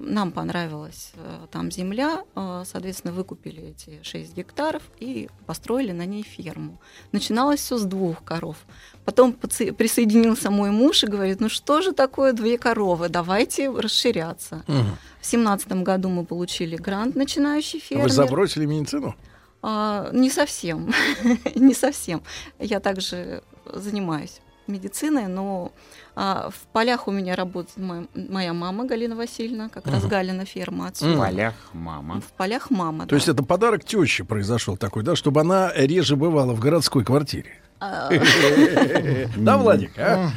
Нам 0.00 0.32
понравилась 0.32 1.12
э, 1.14 1.46
там 1.50 1.70
земля, 1.70 2.24
э, 2.34 2.64
соответственно, 2.66 3.12
выкупили 3.12 3.62
эти 3.70 4.00
6 4.02 4.34
гектаров 4.34 4.82
и 4.98 5.28
построили 5.46 5.92
на 5.92 6.06
ней 6.06 6.22
ферму. 6.22 6.80
Начиналось 7.12 7.60
все 7.60 7.78
с 7.78 7.84
двух 7.84 8.24
коров. 8.24 8.56
Потом 9.04 9.32
присоединился 9.32 10.50
мой 10.50 10.70
муж 10.70 11.04
и 11.04 11.06
говорит, 11.06 11.40
ну 11.40 11.48
что 11.48 11.82
же 11.82 11.92
такое 11.92 12.32
две 12.32 12.58
коровы, 12.58 13.08
давайте 13.08 13.70
расширяться. 13.70 14.62
Мгм. 14.66 14.96
В 15.20 15.26
семнадцатом 15.26 15.84
году 15.84 16.08
мы 16.08 16.24
получили 16.24 16.76
грант 16.76 17.16
начинающий 17.16 17.80
фермер. 17.80 18.04
Вы 18.04 18.10
забросили 18.10 18.66
медицину? 18.66 19.14
А, 19.62 20.10
не 20.12 20.30
совсем, 20.30 20.92
не 21.54 21.74
совсем. 21.74 22.22
Я 22.58 22.80
также 22.80 23.42
занимаюсь 23.66 24.40
медициной, 24.68 25.26
но 25.26 25.72
а, 26.20 26.50
в 26.50 26.66
полях 26.72 27.06
у 27.06 27.12
меня 27.12 27.36
работает 27.36 27.76
моя, 27.78 28.04
моя 28.14 28.52
мама 28.52 28.84
Галина 28.86 29.14
Васильевна, 29.14 29.68
как 29.68 29.86
раз 29.86 30.00
Мгм. 30.00 30.08
Галина 30.08 30.44
ферма 30.44 30.86
В 30.86 30.88
отсюда. 30.88 31.16
полях 31.18 31.54
мама. 31.72 32.20
В 32.20 32.32
полях 32.32 32.70
мама, 32.70 33.04
То 33.04 33.10
да. 33.10 33.16
есть 33.16 33.28
это 33.28 33.44
подарок 33.44 33.84
теще 33.84 34.24
произошел 34.24 34.76
такой, 34.76 35.04
да, 35.04 35.14
чтобы 35.14 35.42
она 35.42 35.72
реже 35.76 36.16
бывала 36.16 36.54
в 36.54 36.58
городской 36.60 37.04
квартире. 37.04 37.50
А, 37.80 38.10
Да, 39.36 39.56
Владик, 39.58 39.92
а? 39.96 40.28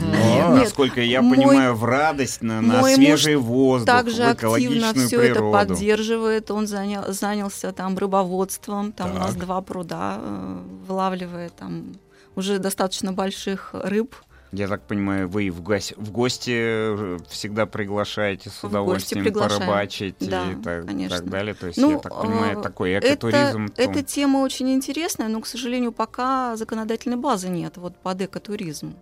Насколько 0.51 1.01
я 1.01 1.21
понимаю, 1.21 1.73
в 1.73 1.83
радость 1.83 2.43
на, 2.43 2.83
свежий 2.83 3.35
воздух, 3.37 3.87
также 3.87 4.21
в 4.23 4.27
активно 4.29 4.33
экологичную 4.35 5.07
все 5.07 5.21
это 5.21 5.33
природу. 5.39 5.51
поддерживает. 5.51 6.51
Он 6.51 6.67
занял, 6.67 7.05
занялся 7.07 7.71
там 7.71 7.97
рыбоводством. 7.97 8.91
Там 8.91 9.15
у 9.15 9.19
нас 9.19 9.33
два 9.35 9.61
пруда 9.61 10.19
э, 10.21 10.57
вылавливает 10.87 11.55
там 11.55 11.93
уже 12.35 12.59
достаточно 12.59 13.11
больших 13.11 13.71
рыб. 13.73 14.15
Я 14.53 14.67
так 14.67 14.81
понимаю, 14.81 15.29
вы 15.29 15.49
в, 15.49 15.61
гос- 15.61 15.93
в 15.95 16.11
гости 16.11 16.51
э, 16.53 17.17
всегда 17.29 17.65
приглашаете 17.65 18.49
с 18.49 18.61
удовольствием 18.63 19.31
порыбачить 19.33 20.15
Да, 20.19 20.51
и 20.51 20.55
так, 20.61 20.85
конечно. 20.87 21.17
так 21.19 21.29
далее. 21.29 21.53
То 21.53 21.67
есть, 21.67 21.77
Ну, 21.79 21.91
я 21.91 21.97
так 21.99 22.21
понимаю, 22.21 22.59
э, 22.59 22.61
такой 22.61 22.91
это, 22.91 23.07
экотуризм. 23.13 23.69
то- 23.69 23.81
эта 23.81 24.03
тема 24.03 24.39
очень 24.39 24.69
интересная, 24.73 25.29
но, 25.29 25.39
к 25.39 25.47
сожалению, 25.47 25.93
пока 25.93 26.57
законодательной 26.57 27.15
базы 27.17 27.47
нет 27.47 27.77
вот 27.77 27.95
под 27.95 28.21
экотуризм. 28.23 28.93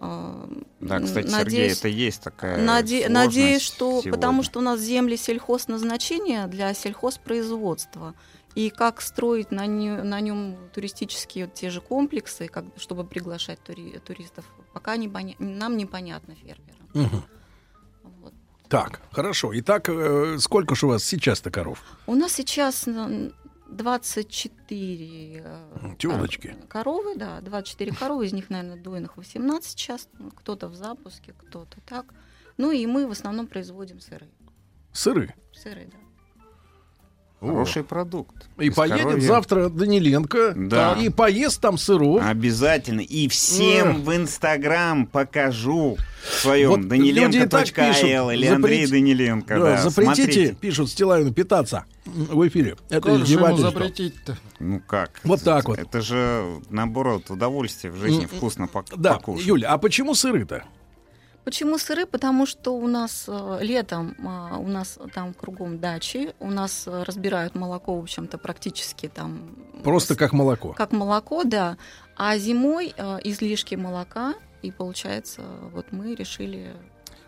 Э, 0.00 0.46
Да, 0.80 1.00
кстати, 1.00 1.26
Сергей, 1.26 1.38
надеюсь- 1.44 1.78
это 1.78 1.88
есть 1.88 2.22
такая 2.22 2.58
Наде- 2.58 3.08
Надеюсь, 3.08 3.62
что 3.62 3.90
сегодня. 3.90 4.12
потому 4.12 4.42
что 4.44 4.60
у 4.60 4.62
нас 4.62 4.78
земли 4.80 5.16
сельхозназначения 5.16 6.46
для 6.46 6.72
сельхозпроизводства. 6.74 8.14
И 8.54 8.70
как 8.70 9.00
строить 9.00 9.50
на, 9.50 9.66
нё- 9.66 10.02
на 10.04 10.20
нем 10.20 10.56
туристические 10.74 11.46
вот 11.46 11.54
те 11.54 11.70
же 11.70 11.80
комплексы, 11.80 12.48
как, 12.48 12.64
чтобы 12.76 13.04
приглашать 13.04 13.58
тури- 13.62 13.98
туристов, 13.98 14.44
пока 14.74 14.96
не 14.96 15.08
поня- 15.08 15.36
нам 15.38 15.76
непонятно 15.76 16.34
фермерам. 16.34 16.88
Мгм. 16.94 17.24
Так, 18.68 19.00
хорошо. 19.10 19.52
Итак, 19.58 19.88
э, 19.88 20.38
сколько 20.38 20.74
же 20.74 20.86
у 20.86 20.90
вас 20.90 21.04
сейчас-то 21.04 21.50
коров? 21.50 21.82
У 22.06 22.14
нас 22.14 22.32
сейчас 22.32 22.86
м, 22.88 23.32
24 23.68 25.42
э, 25.44 25.94
Тёлочки. 25.98 26.48
кор- 26.48 26.66
коровы, 26.68 27.16
да, 27.16 27.40
24 27.40 27.92
коровы, 27.92 28.26
из 28.26 28.32
них, 28.32 28.50
наверное, 28.50 28.76
дойных 28.82 29.16
18 29.16 29.78
сейчас, 29.78 30.08
ну, 30.18 30.30
кто-то 30.30 30.68
в 30.68 30.74
запуске, 30.74 31.32
кто-то 31.36 31.80
так. 31.86 32.06
Ну 32.58 32.70
и 32.70 32.86
мы 32.86 33.06
в 33.06 33.10
основном 33.10 33.46
производим 33.46 34.00
сыры. 34.00 34.28
Сыры. 34.92 35.34
Сыры, 35.52 35.88
да. 35.92 35.98
Хороший 37.48 37.82
продукт. 37.84 38.34
И 38.58 38.66
Из 38.68 38.74
поедет 38.74 39.02
коровья. 39.02 39.26
завтра 39.26 39.68
Даниленко 39.68 40.52
Да. 40.56 40.92
и 41.00 41.08
поест 41.08 41.60
там 41.60 41.76
сыров. 41.78 42.22
Обязательно. 42.24 43.00
И 43.00 43.26
всем 43.28 43.88
Эх. 43.90 43.96
в 43.98 44.14
Инстаграм 44.16 45.06
покажу 45.06 45.96
в 46.22 46.40
своем 46.40 46.70
Вот 46.70 46.88
даниленко.эл 46.88 48.30
или 48.30 48.42
пишут, 48.42 48.54
Андрей 48.56 48.84
запрет- 48.84 48.90
Даниленко. 48.90 49.54
Да, 49.58 49.60
Да, 49.60 49.76
запретите, 49.82 50.22
смотрите. 50.32 50.54
пишут 50.60 50.90
Стилавину, 50.90 51.32
питаться 51.32 51.84
в 52.04 52.46
эфире. 52.48 52.76
Это 52.90 53.00
Как 53.08 53.26
же 53.26 53.32
ему 53.34 53.56
запретить-то? 53.56 54.38
Ну 54.60 54.80
как? 54.86 55.20
Вот 55.24 55.42
так 55.42 55.66
вот. 55.66 55.78
Это 55.78 56.00
же, 56.00 56.44
наоборот, 56.70 57.30
удовольствие 57.30 57.92
в 57.92 57.96
жизни, 57.96 58.26
вкусно 58.26 58.68
пок- 58.72 58.92
Да, 58.96 59.14
покушать. 59.14 59.46
Юля, 59.46 59.70
а 59.72 59.78
почему 59.78 60.14
сыры-то? 60.14 60.64
Почему 61.44 61.76
сыры? 61.78 62.06
Потому 62.06 62.46
что 62.46 62.76
у 62.76 62.86
нас 62.86 63.24
э, 63.26 63.58
летом 63.62 64.14
а, 64.24 64.58
у 64.58 64.68
нас 64.68 64.98
там 65.12 65.34
кругом 65.34 65.80
дачи, 65.80 66.34
у 66.38 66.50
нас 66.50 66.84
э, 66.86 67.02
разбирают 67.02 67.56
молоко, 67.56 67.96
в 67.96 68.02
общем-то, 68.02 68.38
практически 68.38 69.08
там 69.08 69.56
Просто 69.82 70.14
как 70.14 70.32
молоко. 70.32 70.72
как 70.72 70.92
молоко, 70.92 71.42
да. 71.42 71.76
А 72.16 72.38
зимой 72.38 72.94
э, 72.96 73.18
излишки 73.24 73.74
молока, 73.74 74.34
и 74.62 74.70
получается, 74.70 75.42
вот 75.72 75.86
мы 75.90 76.14
решили 76.14 76.76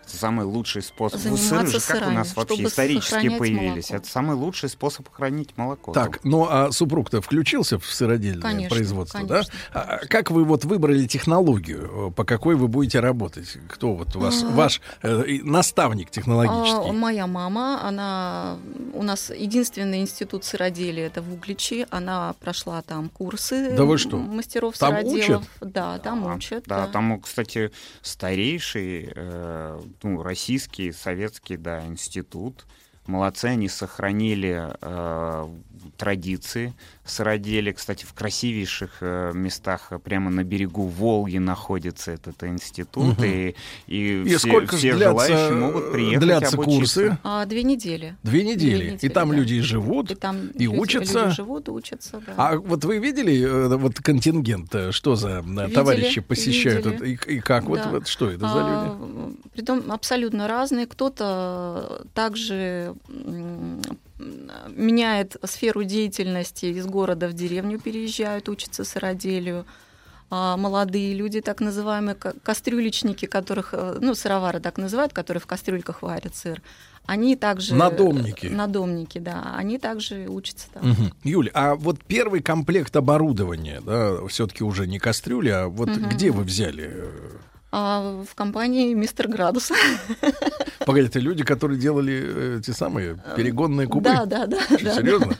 Самый 0.07 0.45
лучший 0.47 0.83
способ. 0.83 1.21
Ну, 1.25 1.37
Заниматься 1.37 1.49
сыры 1.49 1.67
же 1.81 1.87
как 1.87 1.97
у 1.97 1.99
сырами, 2.01 2.15
нас 2.15 2.37
вообще 2.37 2.65
исторически 2.65 3.39
появились. 3.39 3.91
молоко. 3.91 3.97
Это 4.03 4.09
самый 4.09 4.37
лучший 4.37 4.69
способ 4.69 5.09
хранить 5.13 5.57
молоко. 5.57 5.93
Так, 5.93 6.21
ну 6.25 6.47
а 6.49 6.71
супруг-то 6.73 7.21
включился 7.21 7.79
в 7.79 7.87
сыродельное 7.87 8.43
Конечно, 8.43 8.75
производство, 8.77 9.19
конечно, 9.19 9.53
да? 9.73 9.99
А 10.01 10.07
как 10.07 10.31
вы 10.31 10.45
вот 10.45 10.65
выбрали 10.65 11.07
технологию? 11.07 12.13
По 12.17 12.25
какой 12.25 12.55
вы 12.55 12.69
будете 12.69 13.01
работать? 13.01 13.57
Кто 13.69 13.95
вот 13.95 14.15
у 14.17 14.21
вас, 14.21 14.43
А. 14.43 14.47
ваш 14.51 14.81
э, 15.03 15.39
наставник 15.43 16.09
А, 16.09 16.13
технологический? 16.13 16.93
моя 16.93 17.27
мама, 17.27 17.81
она 17.87 18.59
у 18.93 19.03
нас 19.03 19.31
единственный 19.31 20.01
институт 20.01 20.45
сыроделия 20.45 21.07
это 21.07 21.23
в 21.23 21.33
Угличе, 21.33 21.87
она 21.91 22.35
прошла 22.41 22.83
там 22.83 23.09
курсы 23.09 23.75
Да 23.77 23.85
вы 23.85 23.99
что? 23.99 24.17
мастеров 24.19 24.79
Там 24.79 24.91
сыроделов. 24.95 25.43
учат? 25.61 25.73
Да, 25.73 25.99
там 25.99 26.35
учат. 26.35 26.65
Да, 26.67 26.87
там, 26.87 27.21
кстати, 27.21 27.71
старейший, 28.03 29.13
э, 29.15 29.81
ну, 30.03 30.23
российский, 30.23 30.93
советский, 30.93 31.57
да, 31.57 31.85
институт. 31.87 32.67
Молодцы, 33.07 33.47
они 33.47 33.69
сохранили 33.69 34.73
э, 34.81 35.47
традиции 35.99 36.73
сыроделия. 37.05 37.75
Кстати, 37.75 38.07
в 38.07 38.15
красивейших 38.15 38.99
э, 39.03 39.33
местах 39.35 39.89
э, 39.91 39.99
прямо 39.99 40.31
на 40.31 40.43
берегу 40.43 40.87
Волги 40.87 41.37
находится 41.37 42.13
этот 42.13 42.43
институт. 42.45 43.19
Мгм. 43.19 43.25
И, 43.25 43.55
и, 43.89 44.23
И 44.23 44.37
все, 44.37 44.39
сколько 44.39 44.77
все 44.79 44.95
длятся, 44.95 45.27
желающие 45.27 45.59
могут 45.59 45.93
приехать 45.93 46.21
длятся 46.21 46.55
обучиться. 46.57 46.79
курсы? 47.05 47.19
А, 47.23 47.45
две 47.45 47.63
недели. 47.63 48.17
Две 48.23 48.43
недели. 48.43 48.85
недели, 48.93 48.99
и 49.03 49.09
там 49.11 49.29
да. 49.31 49.37
люди 49.37 49.55
и 49.55 49.61
живут, 49.61 50.11
И 50.11 50.15
там 50.15 50.47
и 50.49 50.65
люди- 50.65 50.67
учатся. 50.79 51.25
люди 51.25 51.35
живут, 51.37 51.69
учатся, 51.69 52.23
да. 52.27 52.33
А 52.39 52.57
вот 52.57 52.85
вы 52.87 52.99
видели 52.99 53.43
э, 53.47 53.77
вот 53.77 53.97
контингент, 53.97 54.75
э, 54.75 54.93
что 54.93 55.15
за 55.15 55.41
Видели, 55.41 55.75
товарищи 55.75 56.21
посещают? 56.23 56.87
видели. 56.87 57.17
Вот 57.17 57.27
И, 57.29 57.35
и 57.35 57.41
как? 57.41 57.65
Вот, 57.65 57.81
Да. 57.81 57.91
вот 57.91 58.09
что 58.09 58.31
это 58.31 58.49
за 58.49 58.59
люди? 58.61 58.63
А, 58.65 59.33
Притом 59.53 59.93
абсолютно 59.93 60.49
разные. 60.49 60.87
Кто-то 60.87 62.07
также 62.15 62.94
меняет 64.69 65.37
сферу 65.45 65.85
деятельности 65.85 66.67
из 66.67 66.87
города 66.87 67.29
в 67.29 67.33
деревню 67.33 67.79
переезжают, 67.79 68.49
учатся 68.49 68.85
сыроделию. 68.85 69.65
А 70.31 70.57
молодые 70.57 71.15
люди, 71.15 71.41
так 71.41 71.61
называемые 71.61 72.15
ка- 72.15 72.35
кастрюлечники, 72.43 73.27
которых, 73.27 73.71
э, 73.73 73.99
ну, 74.01 74.15
сыровары 74.15 74.59
так 74.59 74.79
называют, 74.79 75.13
которые 75.13 75.41
в 75.41 75.47
кастрюльках 75.47 76.03
варят 76.03 76.35
сыр, 76.35 76.63
они 77.07 77.37
также... 77.37 77.75
Надомники. 77.75 78.47
Надомники, 78.47 79.19
да. 79.19 79.55
Они 79.57 79.79
также 79.79 80.27
учатся 80.27 80.69
там. 80.73 80.89
Мгм. 80.91 81.13
Юль, 81.25 81.51
а 81.53 81.75
вот 81.75 82.03
первый 82.05 82.41
комплект 82.43 82.97
оборудования, 82.97 83.81
да, 83.85 84.27
все-таки 84.27 84.65
уже 84.65 84.87
не 84.87 84.99
кастрюли, 84.99 85.51
а 85.51 85.69
вот 85.69 85.91
Мгм. 85.91 86.09
где 86.09 86.31
вы 86.31 86.43
взяли? 86.43 87.05
Э, 87.75 87.77
А 87.77 88.25
в 88.25 88.35
компании 88.35 88.95
«Мистер 88.95 89.29
Градус». 89.29 89.73
Погоди, 90.87 91.07
это 91.07 91.19
люди, 91.19 91.45
которые 91.45 91.79
делали 91.79 92.59
э, 92.59 92.61
те 92.65 92.73
самые 92.73 93.19
перегонные 93.37 93.89
кубы? 93.89 94.05
Да, 94.11 94.27
да, 94.27 94.47
да. 94.47 94.59
Да, 94.71 94.95
серьезно? 94.95 95.35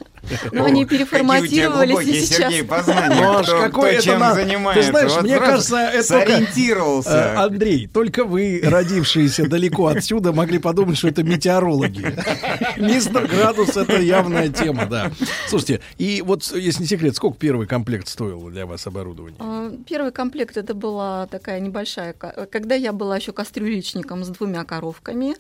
Но 0.53 0.65
они 0.65 0.85
переформатировались 0.87 2.07
и 2.07 2.21
сейчас... 2.21 2.53
Сергей, 2.53 2.65
познания. 2.65 3.15
Ну, 3.17 3.33
аж 3.39 3.47
Кто- 3.47 3.61
какой 3.61 3.71
кто 3.71 3.87
это 3.99 4.03
чем 4.03 4.21
на- 4.21 4.35
занимается. 4.35 4.83
Ты 4.85 4.91
знаешь, 4.91 5.13
Вот 5.13 5.23
мне 5.23 5.39
кажется, 5.39 5.77
это 5.77 6.03
сориентировался. 6.05 7.11
Э, 7.11 7.37
Андрей, 7.37 7.87
только 7.87 8.25
вы, 8.25 8.61
родившиеся 8.63 9.49
далеко 9.49 9.87
отсюда, 9.89 10.33
могли 10.33 10.59
подумать, 10.59 10.99
что 10.99 11.09
это 11.09 11.23
метеорологи. 11.23 12.15
Мистер 12.77 13.27
Градус— 13.27 13.77
это 13.77 14.01
явная 14.01 14.49
тема, 14.49 14.87
да. 14.87 15.11
Слушайте, 15.49 15.81
и 15.99 16.23
вот, 16.25 16.45
если 16.55 16.83
не 16.83 16.89
секрет, 16.89 17.17
сколько 17.17 17.39
первый 17.39 17.67
комплект 17.67 18.09
стоил 18.09 18.49
для 18.51 18.67
вас 18.67 18.87
оборудование? 18.87 19.39
А, 19.41 19.71
Первый 19.89 20.13
комплект 20.13 20.57
это 20.57 20.75
была 20.75 21.27
такая 21.27 21.61
небольшая, 21.61 22.13
когда 22.13 22.75
я 22.75 22.93
была 22.93 23.17
еще 23.17 23.33
кастрюлечником 23.33 24.25
с 24.25 24.29
двумя 24.29 24.65
коровками. 24.65 25.35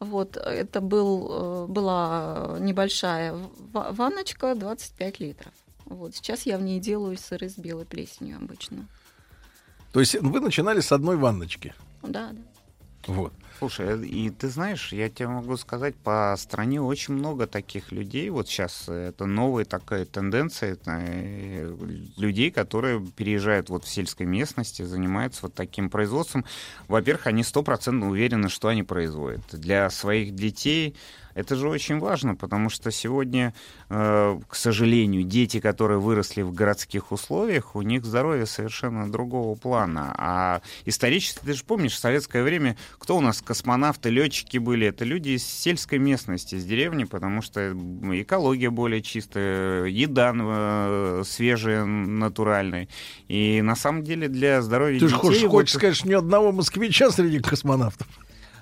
Вот 0.00 0.36
это 0.36 0.80
был, 0.80 1.28
э, 1.30 1.66
была 1.68 2.56
небольшая 2.58 3.34
ва- 3.72 3.88
ванночка 3.92 4.54
25 4.54 5.20
литров. 5.20 5.52
Вот 5.84 6.14
сейчас 6.16 6.46
я 6.46 6.56
в 6.56 6.62
ней 6.62 6.80
делаю 6.80 7.18
сыры 7.18 7.48
с 7.50 7.58
белой 7.58 7.84
плесенью 7.84 8.36
обычно. 8.38 8.86
То 9.92 10.00
есть 10.00 10.14
вы 10.20 10.40
начинали 10.40 10.80
с 10.80 10.90
одной 10.92 11.16
ванночки. 11.16 11.74
Да, 12.02 12.30
да. 12.32 13.12
Вот. 13.12 13.32
Слушай, 13.60 14.08
и 14.08 14.30
ты 14.30 14.48
знаешь, 14.48 14.90
я 14.90 15.10
тебе 15.10 15.28
могу 15.28 15.54
сказать, 15.58 15.94
по 15.94 16.34
стране 16.38 16.80
очень 16.80 17.12
много 17.12 17.46
таких 17.46 17.92
людей. 17.92 18.30
Вот 18.30 18.48
сейчас 18.48 18.88
это 18.88 19.26
новая 19.26 19.66
такая 19.66 20.06
тенденция 20.06 20.72
это, 20.72 20.96
э, 20.98 21.70
людей, 22.16 22.50
которые 22.50 23.06
переезжают 23.06 23.68
вот 23.68 23.84
в 23.84 23.88
сельской 23.88 24.24
местности, 24.24 24.80
занимаются 24.80 25.40
вот 25.42 25.52
таким 25.52 25.90
производством. 25.90 26.46
Во-первых, 26.88 27.26
они 27.26 27.44
стопроцентно 27.44 28.08
уверены, 28.08 28.48
что 28.48 28.68
они 28.68 28.82
производят. 28.82 29.42
Для 29.52 29.90
своих 29.90 30.34
детей 30.34 30.96
это 31.40 31.56
же 31.56 31.68
очень 31.68 31.98
важно, 31.98 32.34
потому 32.34 32.70
что 32.70 32.90
сегодня, 32.90 33.54
э, 33.88 34.38
к 34.48 34.54
сожалению, 34.54 35.24
дети, 35.24 35.60
которые 35.60 35.98
выросли 35.98 36.42
в 36.42 36.52
городских 36.52 37.12
условиях, 37.12 37.74
у 37.74 37.82
них 37.82 38.04
здоровье 38.04 38.46
совершенно 38.46 39.10
другого 39.10 39.54
плана. 39.56 40.14
А 40.16 40.60
исторически, 40.84 41.40
ты 41.44 41.54
же 41.54 41.64
помнишь, 41.64 41.92
в 41.92 41.98
советское 41.98 42.42
время, 42.42 42.76
кто 42.98 43.16
у 43.16 43.20
нас 43.20 43.42
космонавты, 43.42 44.10
летчики 44.10 44.58
были? 44.58 44.86
Это 44.86 45.04
люди 45.04 45.30
из 45.30 45.46
сельской 45.46 45.98
местности, 45.98 46.54
из 46.54 46.64
деревни, 46.64 47.04
потому 47.04 47.42
что 47.42 47.72
экология 48.12 48.70
более 48.70 49.02
чистая, 49.02 49.84
еда 49.86 50.32
э, 50.34 51.22
свежая, 51.26 51.84
натуральная. 51.84 52.88
И 53.28 53.62
на 53.62 53.76
самом 53.76 54.02
деле 54.04 54.28
для 54.28 54.62
здоровья 54.62 54.98
Ты 54.98 55.08
же 55.08 55.14
детей... 55.16 55.20
хочешь, 55.20 55.42
вот- 55.42 55.50
хочешь 55.50 55.74
сказать, 55.74 55.96
что 55.96 56.08
ни 56.08 56.14
одного 56.14 56.52
москвича 56.52 57.10
среди 57.10 57.40
космонавтов? 57.40 58.06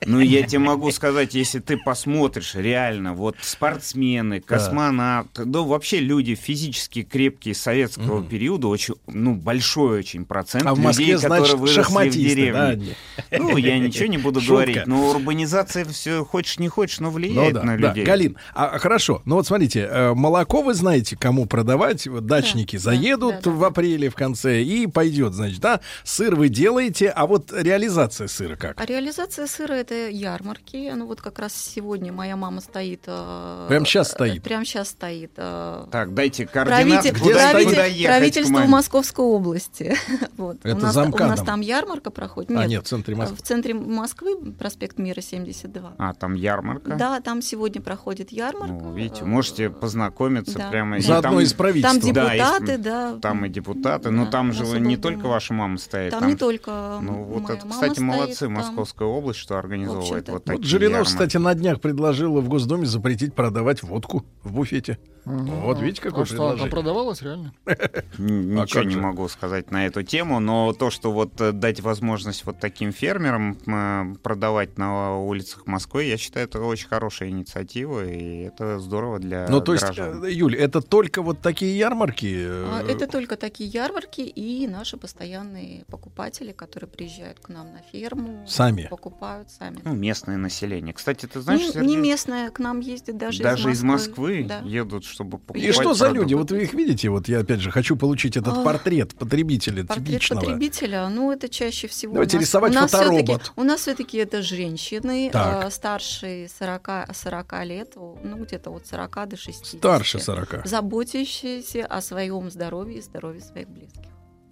Ну, 0.06 0.20
я 0.20 0.42
тебе 0.46 0.60
могу 0.60 0.90
сказать, 0.90 1.34
если 1.34 1.58
ты 1.58 1.76
посмотришь 1.76 2.54
реально, 2.54 3.14
вот 3.14 3.36
спортсмены, 3.40 4.40
космонавты, 4.40 5.44
ну, 5.44 5.64
вообще 5.64 6.00
люди 6.00 6.34
физически 6.34 7.02
крепкие 7.02 7.54
советского 7.54 8.22
периода, 8.24 8.68
очень, 8.68 8.94
ну, 9.06 9.34
большой 9.34 9.98
очень 9.98 10.24
процент 10.24 10.66
А 10.66 10.74
в 10.74 10.78
людей, 10.78 10.86
Москве, 10.86 11.14
которые 11.16 11.38
значит, 11.40 11.58
выросли 11.58 11.80
в 11.80 11.84
шахматисты, 11.84 12.52
да, 12.52 12.74
деревне. 12.74 12.94
Ну, 13.30 13.56
я 13.56 13.78
ничего 13.78 14.06
не 14.06 14.18
буду 14.18 14.40
Шутка. 14.40 14.52
говорить, 14.54 14.86
но 14.86 15.10
урбанизация 15.10 15.84
все, 15.84 16.24
хочешь 16.24 16.58
не 16.58 16.68
хочешь, 16.68 17.00
но 17.00 17.10
влияет 17.10 17.54
Ну 17.54 17.60
да, 17.60 17.66
на 17.66 17.78
да. 17.78 17.88
людей. 17.88 18.04
Галин, 18.04 18.36
а 18.54 18.78
хорошо, 18.78 19.22
ну 19.24 19.36
вот 19.36 19.46
смотрите, 19.46 19.88
э, 19.90 20.14
молоко 20.14 20.62
вы 20.62 20.74
знаете, 20.74 21.16
кому 21.16 21.46
продавать, 21.46 22.06
вот 22.06 22.26
дачники 22.26 22.76
заедут 22.76 23.46
в 23.46 23.64
апреле 23.64 24.10
в 24.10 24.14
конце 24.14 24.62
и 24.62 24.86
пойдет, 24.86 25.34
значит, 25.34 25.60
да, 25.60 25.80
сыр 26.04 26.34
вы 26.36 26.48
делаете, 26.48 27.08
а 27.08 27.26
вот 27.26 27.52
реализация 27.52 28.28
сыра 28.28 28.56
как? 28.56 28.80
А 28.80 28.84
реализация 28.86 29.46
сыра 29.46 29.74
это 29.88 30.08
ярмарки. 30.10 30.92
Ну 30.94 31.06
вот 31.06 31.20
как 31.20 31.38
раз 31.38 31.54
сегодня 31.54 32.12
моя 32.12 32.36
мама 32.36 32.60
стоит. 32.60 33.02
э, 33.06 33.66
Прям 33.68 33.84
э, 33.84 34.04
стоит? 34.04 34.42
Прям 34.42 34.64
сейчас 34.64 34.90
стоит. 34.90 35.32
э, 35.36 35.86
Так, 35.90 36.14
дайте 36.14 36.46
координаты, 36.46 37.10
правитель- 37.10 37.18
куда, 37.20 37.50
правитель- 37.52 37.68
куда 37.70 37.84
ехать 37.86 38.06
правительство. 38.06 38.58
Московской 38.66 39.24
области. 39.24 39.96
Вот. 40.36 40.58
Это 40.62 40.76
у, 40.76 40.80
нас, 40.80 40.94
за 40.94 41.02
у 41.04 41.08
нас 41.16 41.42
там 41.42 41.60
ярмарка 41.60 42.10
проходит. 42.10 42.52
А, 42.56 42.64
нет, 42.66 42.84
в 42.84 42.88
центре 42.88 43.16
Москвы. 43.16 43.36
В 43.36 43.42
центре 43.42 43.74
Москвы, 43.74 44.52
проспект 44.52 44.98
Мира 44.98 45.20
72. 45.20 45.94
А, 45.98 46.14
там 46.14 46.34
ярмарка? 46.34 46.94
Да, 46.94 47.20
там 47.20 47.42
сегодня 47.42 47.82
проходит 47.82 48.30
ярмарка. 48.30 48.72
Ну, 48.72 48.92
видите, 48.94 49.24
можете 49.24 49.68
познакомиться 49.68 50.56
да. 50.58 50.68
прямо. 50.70 50.98
и 50.98 51.00
Заодно 51.00 51.30
там- 51.30 51.40
из 51.40 51.52
правительства. 51.54 52.00
Там 52.00 52.12
Да, 52.14 52.34
депутаты, 52.34 52.72
есть- 52.72 52.82
да. 52.82 53.18
Там 53.20 53.44
и 53.44 53.48
депутаты, 53.48 54.10
но 54.10 54.26
Да, 54.26 54.30
там 54.30 54.52
же 54.52 54.64
не 54.78 54.96
только 54.96 55.26
ваша 55.26 55.54
мама 55.54 55.78
стоит. 55.78 56.10
Там 56.12 56.28
не 56.28 56.36
только 56.36 56.98
Ну, 57.02 57.24
вот 57.24 57.42
моя 57.42 57.54
это, 57.56 57.66
мама 57.66 57.72
кстати, 57.74 57.92
стоит, 57.94 58.06
молодцы, 58.06 58.38
там- 58.44 58.52
Московская 58.52 59.08
область, 59.08 59.40
что 59.40 59.58
организовывает 59.84 60.28
вот 60.28 60.34
Вот 60.34 60.44
такие 60.44 60.64
Жириновский, 60.64 60.92
ярмарки. 60.92 61.12
кстати, 61.12 61.36
на 61.36 61.54
днях 61.54 61.80
предложила 61.80 62.40
в 62.40 62.48
Госдуме 62.48 62.86
запретить 62.86 63.34
продавать 63.34 63.82
водку 63.82 64.24
в 64.42 64.52
буфете. 64.52 64.98
Вот 65.28 65.80
видите, 65.80 66.00
какое 66.02 66.22
А 66.22 66.26
что, 66.26 66.48
она 66.48 66.66
продавалась 66.66 67.22
реально? 67.22 67.52
А 67.66 68.20
Ничего 68.20 68.82
не 68.82 68.96
могу 68.96 69.28
сказать 69.28 69.70
на 69.70 69.86
эту 69.86 70.02
тему, 70.02 70.40
но 70.40 70.72
то, 70.72 70.90
что 70.90 71.12
вот 71.12 71.40
э, 71.40 71.52
дать 71.52 71.80
возможность 71.80 72.44
вот 72.44 72.58
таким 72.58 72.92
фермерам 72.92 73.58
э, 73.66 74.14
продавать 74.22 74.78
на 74.78 75.18
улицах 75.18 75.66
Москвы, 75.66 76.04
я 76.04 76.16
считаю, 76.16 76.46
это 76.46 76.60
очень 76.60 76.88
хорошая 76.88 77.28
инициатива, 77.28 78.04
и 78.06 78.40
это 78.40 78.78
здорово 78.78 79.18
для 79.18 79.46
Ну, 79.48 79.60
то 79.60 79.74
есть, 79.74 79.84
э, 79.96 80.30
Юль, 80.30 80.56
это 80.56 80.80
только 80.80 81.22
вот 81.22 81.40
такие 81.40 81.76
ярмарки? 81.76 82.46
А, 82.48 82.84
Это 82.88 83.06
только 83.06 83.36
такие 83.36 83.68
ярмарки 83.68 84.22
и 84.22 84.66
наши 84.66 84.96
постоянные 84.96 85.84
покупатели, 85.86 86.52
которые 86.52 86.88
приезжают 86.90 87.38
к 87.40 87.48
нам 87.48 87.72
на 87.72 87.80
ферму. 87.92 88.46
Сами? 88.46 88.86
Покупают 88.90 89.50
сами. 89.50 89.80
Ну, 89.84 89.94
местное 89.94 90.36
население. 90.36 90.94
Кстати, 90.94 91.26
ты 91.26 91.40
знаешь, 91.40 91.60
не, 91.60 91.72
Сергей, 91.72 91.88
не 91.88 91.96
местное, 91.96 92.50
к 92.50 92.58
нам 92.58 92.80
ездят 92.80 93.16
даже, 93.18 93.42
даже 93.42 93.70
из 93.70 93.82
Москвы. 93.82 94.44
Да. 94.48 94.60
едут, 94.60 95.04
чтобы 95.18 95.38
покупать 95.38 95.62
И 95.62 95.72
что 95.72 95.94
за 95.94 96.04
продукты. 96.06 96.20
люди? 96.22 96.34
Вот 96.34 96.50
вы 96.52 96.62
их 96.62 96.74
видите? 96.74 97.08
Вот 97.08 97.28
я 97.28 97.40
опять 97.40 97.60
же 97.60 97.70
хочу 97.72 97.96
получить 97.96 98.36
этот 98.36 98.62
портрет 98.62 99.14
потребителя 99.16 99.84
Портрет 99.84 100.06
типичного. 100.06 100.40
потребителя, 100.40 101.08
ну 101.08 101.32
это 101.32 101.48
чаще 101.48 101.88
всего. 101.88 102.12
Давайте 102.12 102.36
у 102.36 102.40
нас, 102.40 102.48
рисовать 102.48 102.72
у 102.72 102.74
нас 102.76 102.90
фоторобот. 102.92 103.52
У 103.56 103.62
нас 103.64 103.80
все-таки 103.80 104.18
это 104.18 104.42
женщины, 104.42 105.30
Так. 105.32 105.64
э, 105.66 105.70
старше 105.70 106.46
40, 106.58 106.88
40 107.14 107.64
лет, 107.64 107.92
ну 107.96 108.44
где-то 108.44 108.70
от 108.70 108.86
40 108.86 109.26
до 109.28 109.36
60. 109.36 109.78
Старше 109.80 110.18
40. 110.20 110.66
Заботящиеся 110.66 111.84
о 111.86 112.00
своем 112.00 112.50
здоровье 112.50 112.98
и 112.98 113.02
здоровье 113.02 113.40
своих 113.42 113.68
близких. 113.68 114.02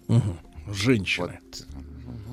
Мгм. 0.07 0.37
Женщины. 0.73 1.39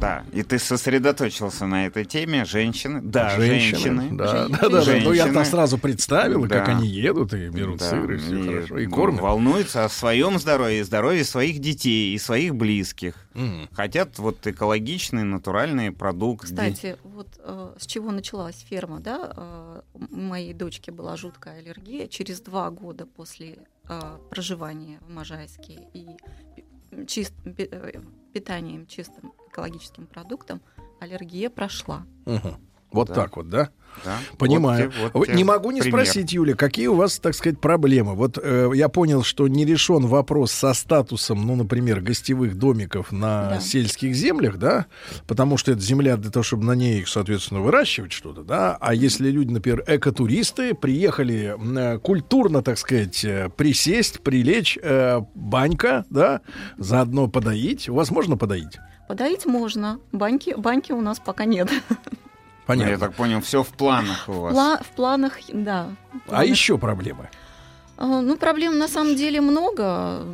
Да, 0.04 0.24
и 0.32 0.42
ты 0.42 0.58
сосредоточился 0.58 1.66
на 1.66 1.86
этой 1.86 2.04
теме. 2.04 2.44
Женщины. 2.44 3.00
Да, 3.02 3.30
женщины. 3.30 4.10
Да, 4.12 4.48
да, 4.48 4.68
да, 4.68 4.68
да. 4.68 4.92
Ну 5.02 5.12
я 5.12 5.24
там 5.24 5.32
Женщины. 5.34 5.44
сразу 5.46 5.78
представил, 5.78 6.42
как 6.42 6.66
Да. 6.66 6.76
они 6.76 6.86
едут 6.86 7.32
и 7.32 7.48
берут 7.48 7.78
Да, 7.78 7.88
сыр, 7.90 8.12
и 8.12 8.16
все 8.18 8.36
и, 8.36 8.46
хорошо. 8.46 8.78
И 8.78 8.86
ну, 8.86 8.94
кормят. 8.94 9.20
Волнуются 9.22 9.84
о 9.84 9.88
своем 9.88 10.38
здоровье, 10.38 10.84
здоровье 10.84 11.24
своих 11.24 11.58
детей 11.58 12.14
и 12.14 12.18
своих 12.18 12.54
близких. 12.54 13.14
Мгм. 13.32 13.68
Хотят 13.72 14.18
вот 14.18 14.46
экологичные, 14.46 15.24
натуральные 15.24 15.90
продукты. 15.90 16.48
Кстати, 16.48 16.98
вот 17.02 17.28
э, 17.38 17.74
с 17.78 17.86
чего 17.86 18.10
началась 18.10 18.58
ферма, 18.68 19.00
да? 19.00 19.32
Э, 19.34 19.80
у 19.94 20.16
моей 20.16 20.52
дочки 20.52 20.90
была 20.90 21.16
жуткая 21.16 21.60
аллергия. 21.60 22.08
Через 22.08 22.40
два 22.40 22.70
года 22.70 23.06
после 23.06 23.58
э, 23.88 24.00
проживания 24.28 24.98
в 25.00 25.10
Можайске 25.10 25.78
и 25.94 26.06
чист, 27.06 27.32
э, 27.46 28.00
питанием 28.32 28.86
чистым 28.86 29.32
экологическим 29.54 30.06
продуктом 30.06 30.60
аллергия 31.00 31.48
прошла. 31.48 32.02
Мгм. 32.26 32.56
Вот 32.90 33.08
Да. 33.08 33.14
так 33.14 33.36
вот, 33.36 33.48
да? 33.48 33.70
Да. 34.04 34.18
Понимаю. 34.38 34.86
Вот 35.00 35.12
те- 35.12 35.18
вот 35.18 35.26
те 35.26 35.34
не 35.34 35.44
могу 35.44 35.70
не 35.72 35.80
пример. 35.80 36.00
спросить, 36.04 36.32
Юля, 36.32 36.54
какие 36.54 36.86
у 36.88 36.94
вас, 36.94 37.18
так 37.20 37.34
сказать, 37.34 37.60
проблемы? 37.60 38.14
Вот 38.14 38.38
э, 38.40 38.70
я 38.74 38.88
понял, 38.88 39.22
что 39.24 39.46
не 39.48 39.64
решен 39.64 40.06
вопрос 40.06 40.50
со 40.52 40.72
статусом, 40.74 41.44
ну, 41.46 41.54
например, 41.56 42.00
гостевых 42.00 42.56
домиков 42.56 43.10
на 43.12 43.50
Да. 43.50 43.60
сельских 43.60 44.14
землях, 44.14 44.58
да, 44.58 44.86
потому 45.28 45.56
что 45.56 45.72
это 45.72 45.80
земля 45.80 46.16
для 46.16 46.30
того, 46.32 46.42
чтобы 46.44 46.64
на 46.64 46.72
ней, 46.72 47.04
соответственно, 47.06 47.60
выращивать 47.60 48.12
что-то, 48.12 48.42
да. 48.42 48.76
А 48.80 48.94
если 48.94 49.30
люди, 49.30 49.52
например, 49.52 49.84
экотуристы, 49.86 50.74
приехали 50.74 51.56
э, 51.56 51.98
культурно, 51.98 52.62
так 52.62 52.78
сказать, 52.78 53.24
э, 53.24 53.48
присесть, 53.56 54.20
прилечь, 54.22 54.76
э, 54.82 55.20
банька, 55.34 56.04
да, 56.10 56.40
заодно 56.78 57.28
подоить. 57.28 57.88
У 57.88 57.94
вас 57.94 58.10
можно 58.12 58.36
подоить? 58.36 58.78
Подоить 59.08 59.46
можно. 59.46 59.98
Баньки, 60.12 60.54
баньки 60.56 60.92
у 60.92 61.00
нас 61.00 61.18
пока 61.20 61.44
нет. 61.44 61.68
Понятно. 62.66 62.90
Я 62.92 62.98
так 62.98 63.14
понял, 63.14 63.40
все 63.40 63.62
в 63.62 63.68
планах 63.68 64.28
у 64.28 64.32
вас. 64.32 64.54
Пла- 64.54 64.82
в 64.82 64.88
планах, 64.96 65.38
да. 65.52 65.88
в 66.12 66.16
А 66.26 66.28
планах. 66.30 66.46
еще 66.48 66.78
проблемы? 66.78 67.28
А, 67.96 68.22
Ну, 68.22 68.36
проблем 68.36 68.78
на 68.78 68.88
самом 68.88 69.14
деле 69.16 69.40
много, 69.40 70.24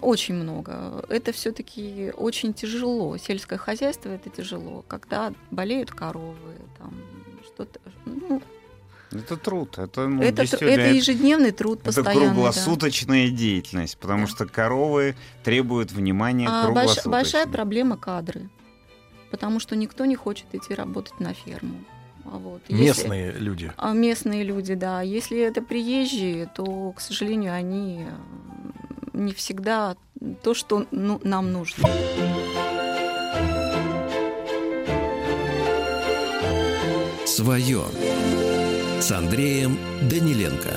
очень 0.00 0.34
много. 0.34 1.04
Это 1.10 1.32
все-таки 1.32 2.12
очень 2.16 2.54
тяжело. 2.54 3.16
Сельское 3.18 3.58
хозяйство 3.58 4.08
это 4.08 4.30
тяжело, 4.30 4.82
когда 4.88 5.32
болеют 5.50 5.90
коровы, 5.90 6.56
там 6.78 6.94
что-то. 7.44 7.78
Ну, 8.06 8.40
Это 9.14 9.36
труд. 9.36 9.78
Это, 9.78 10.08
ну, 10.08 10.22
это, 10.22 10.42
это 10.42 10.90
ежедневный 10.90 11.52
труд 11.52 11.78
это 11.80 11.86
постоянный. 11.86 12.26
да. 12.26 12.32
круглосуточная 12.32 13.28
деятельность, 13.30 13.96
потому 13.98 14.26
что 14.26 14.46
коровы 14.46 15.14
требуют 15.42 15.92
внимания 15.92 16.48
А 16.48 16.62
больш- 16.62 16.64
круглосуточно. 16.64 17.10
большая 17.10 17.46
проблема 17.46 17.96
кадры, 17.96 18.48
потому 19.30 19.60
что 19.60 19.76
никто 19.76 20.04
не 20.04 20.16
хочет 20.16 20.46
идти 20.52 20.74
работать 20.74 21.18
на 21.20 21.32
ферму. 21.34 21.76
А 22.24 22.38
вот, 22.38 22.62
если- 22.68 22.84
Местные 22.84 23.32
люди. 23.32 23.72
А 23.76 23.92
местные 23.92 24.44
люди, 24.44 24.74
да. 24.74 25.02
Если 25.02 25.38
это 25.38 25.60
приезжие, 25.62 26.46
то, 26.46 26.92
к 26.92 27.00
сожалению, 27.00 27.52
они 27.52 28.00
э, 28.06 28.10
не 29.12 29.32
всегда 29.34 29.96
то, 30.42 30.54
что 30.54 30.86
ну, 30.90 31.20
нам 31.22 31.52
нужно. 31.52 31.86
Свое 37.26 37.82
с 39.04 39.12
Андреем 39.12 39.76
Даниленко. 40.08 40.70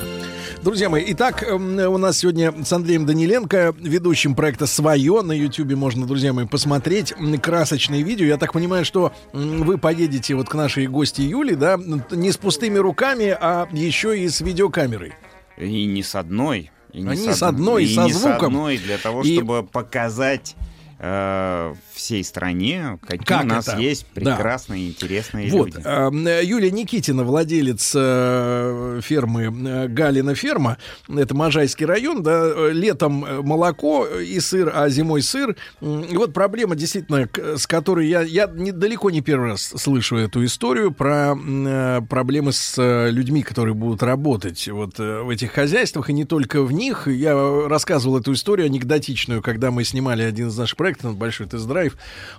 Друзья 0.62 0.90
мои, 0.90 1.02
итак, 1.08 1.42
эм, 1.44 1.78
у 1.78 1.96
нас 1.96 2.18
сегодня 2.18 2.52
с 2.62 2.70
Андреем 2.74 3.06
Даниленко, 3.06 3.74
ведущим 3.80 4.34
проекта 4.34 4.66
«Свое». 4.66 5.22
На 5.22 5.32
Ютьюбе 5.32 5.76
можно, 5.76 6.06
друзья 6.06 6.34
мои, 6.34 6.46
посмотреть 6.46 7.14
красочные 7.40 8.02
видео. 8.02 8.26
Я 8.26 8.36
так 8.36 8.52
понимаю, 8.52 8.84
что 8.84 9.14
вы 9.32 9.78
поедете 9.78 10.34
вот 10.34 10.50
к 10.50 10.54
нашей 10.54 10.88
гости 10.88 11.22
Юле, 11.22 11.56
да, 11.56 11.78
не 12.10 12.30
с 12.30 12.36
пустыми 12.36 12.76
руками, 12.76 13.34
а 13.40 13.66
еще 13.72 14.18
и 14.20 14.28
с 14.28 14.42
видеокамерой. 14.42 15.14
И 15.56 15.86
не 15.86 16.02
с 16.02 16.14
одной. 16.14 16.70
И 16.92 17.00
А 17.06 17.14
не 17.14 17.32
с 17.32 17.42
одной, 17.42 17.84
и 17.86 17.94
со 17.94 18.04
не 18.04 18.12
звуком. 18.12 18.38
С 18.40 18.44
одной 18.44 18.76
для 18.76 18.98
того, 18.98 19.22
И- 19.22 19.36
чтобы 19.36 19.62
показать 19.62 20.54
э, 20.98 21.74
всей 21.92 22.24
стране, 22.24 22.98
какие 23.06 23.24
Как 23.24 23.44
у 23.44 23.46
нас 23.46 23.68
это? 23.68 23.78
есть 23.78 24.06
Да. 24.14 24.20
прекрасные, 24.34 24.88
интересные 24.88 25.50
Вот, 25.50 25.74
люди. 25.74 25.82
э, 25.84 26.40
Юлия 26.44 26.70
Никитина, 26.70 27.24
владелец 27.24 27.92
э, 27.96 29.00
фермы 29.02 29.44
э, 29.44 29.88
Галина 29.88 30.34
ферма, 30.34 30.78
это 31.08 31.34
Можайский 31.34 31.86
район, 31.86 32.22
да, 32.22 32.42
э, 32.44 32.70
летом 32.72 33.24
молоко 33.46 34.06
и 34.06 34.38
сыр, 34.40 34.72
а 34.74 34.88
зимой 34.88 35.22
сыр. 35.22 35.56
И 35.80 36.16
вот 36.16 36.32
проблема 36.32 36.76
действительно, 36.76 37.28
с 37.56 37.66
которой 37.66 38.08
я, 38.08 38.22
я 38.22 38.46
не, 38.46 38.72
далеко 38.72 39.10
не 39.10 39.20
первый 39.20 39.50
раз 39.50 39.72
слышу 39.76 40.16
эту 40.16 40.44
историю 40.44 40.92
про 40.92 41.34
э, 41.36 42.00
проблемы 42.08 42.52
с 42.52 42.74
людьми, 43.10 43.42
которые 43.42 43.74
будут 43.74 44.02
работать 44.02 44.66
вот 44.68 44.98
э, 44.98 45.22
в 45.22 45.30
этих 45.30 45.52
хозяйствах, 45.52 46.10
и 46.10 46.12
не 46.12 46.24
только 46.24 46.62
в 46.62 46.72
них. 46.72 47.06
Я 47.08 47.34
рассказывал 47.68 48.18
эту 48.18 48.32
историю 48.32 48.66
анекдотичную, 48.66 49.42
когда 49.42 49.70
мы 49.70 49.84
снимали 49.84 50.22
один 50.22 50.48
из 50.48 50.56
наших 50.58 50.76
проектов, 50.76 50.87
большой 51.02 51.46
тест-драйв, 51.46 51.96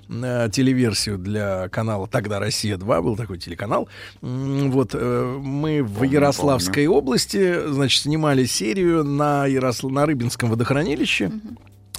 э, 0.10 0.50
телеверсию 0.52 1.18
для 1.18 1.70
канала 1.70 2.08
«Тогда 2.08 2.40
Россия-2», 2.40 3.02
был 3.02 3.16
такой 3.16 3.38
телеканал. 3.38 3.88
Вот 4.22 4.92
э, 4.94 5.40
мы 5.42 5.84
в 5.84 5.96
Помню, 5.96 6.12
Ярославской 6.12 6.88
области, 6.88 7.68
значит, 7.68 8.04
снимали 8.04 8.46
серию 8.46 9.04
на, 9.04 9.46
Яросл... 9.46 9.90
на 9.90 10.06
Рыбинском 10.06 10.50
водохранилище. 10.50 11.32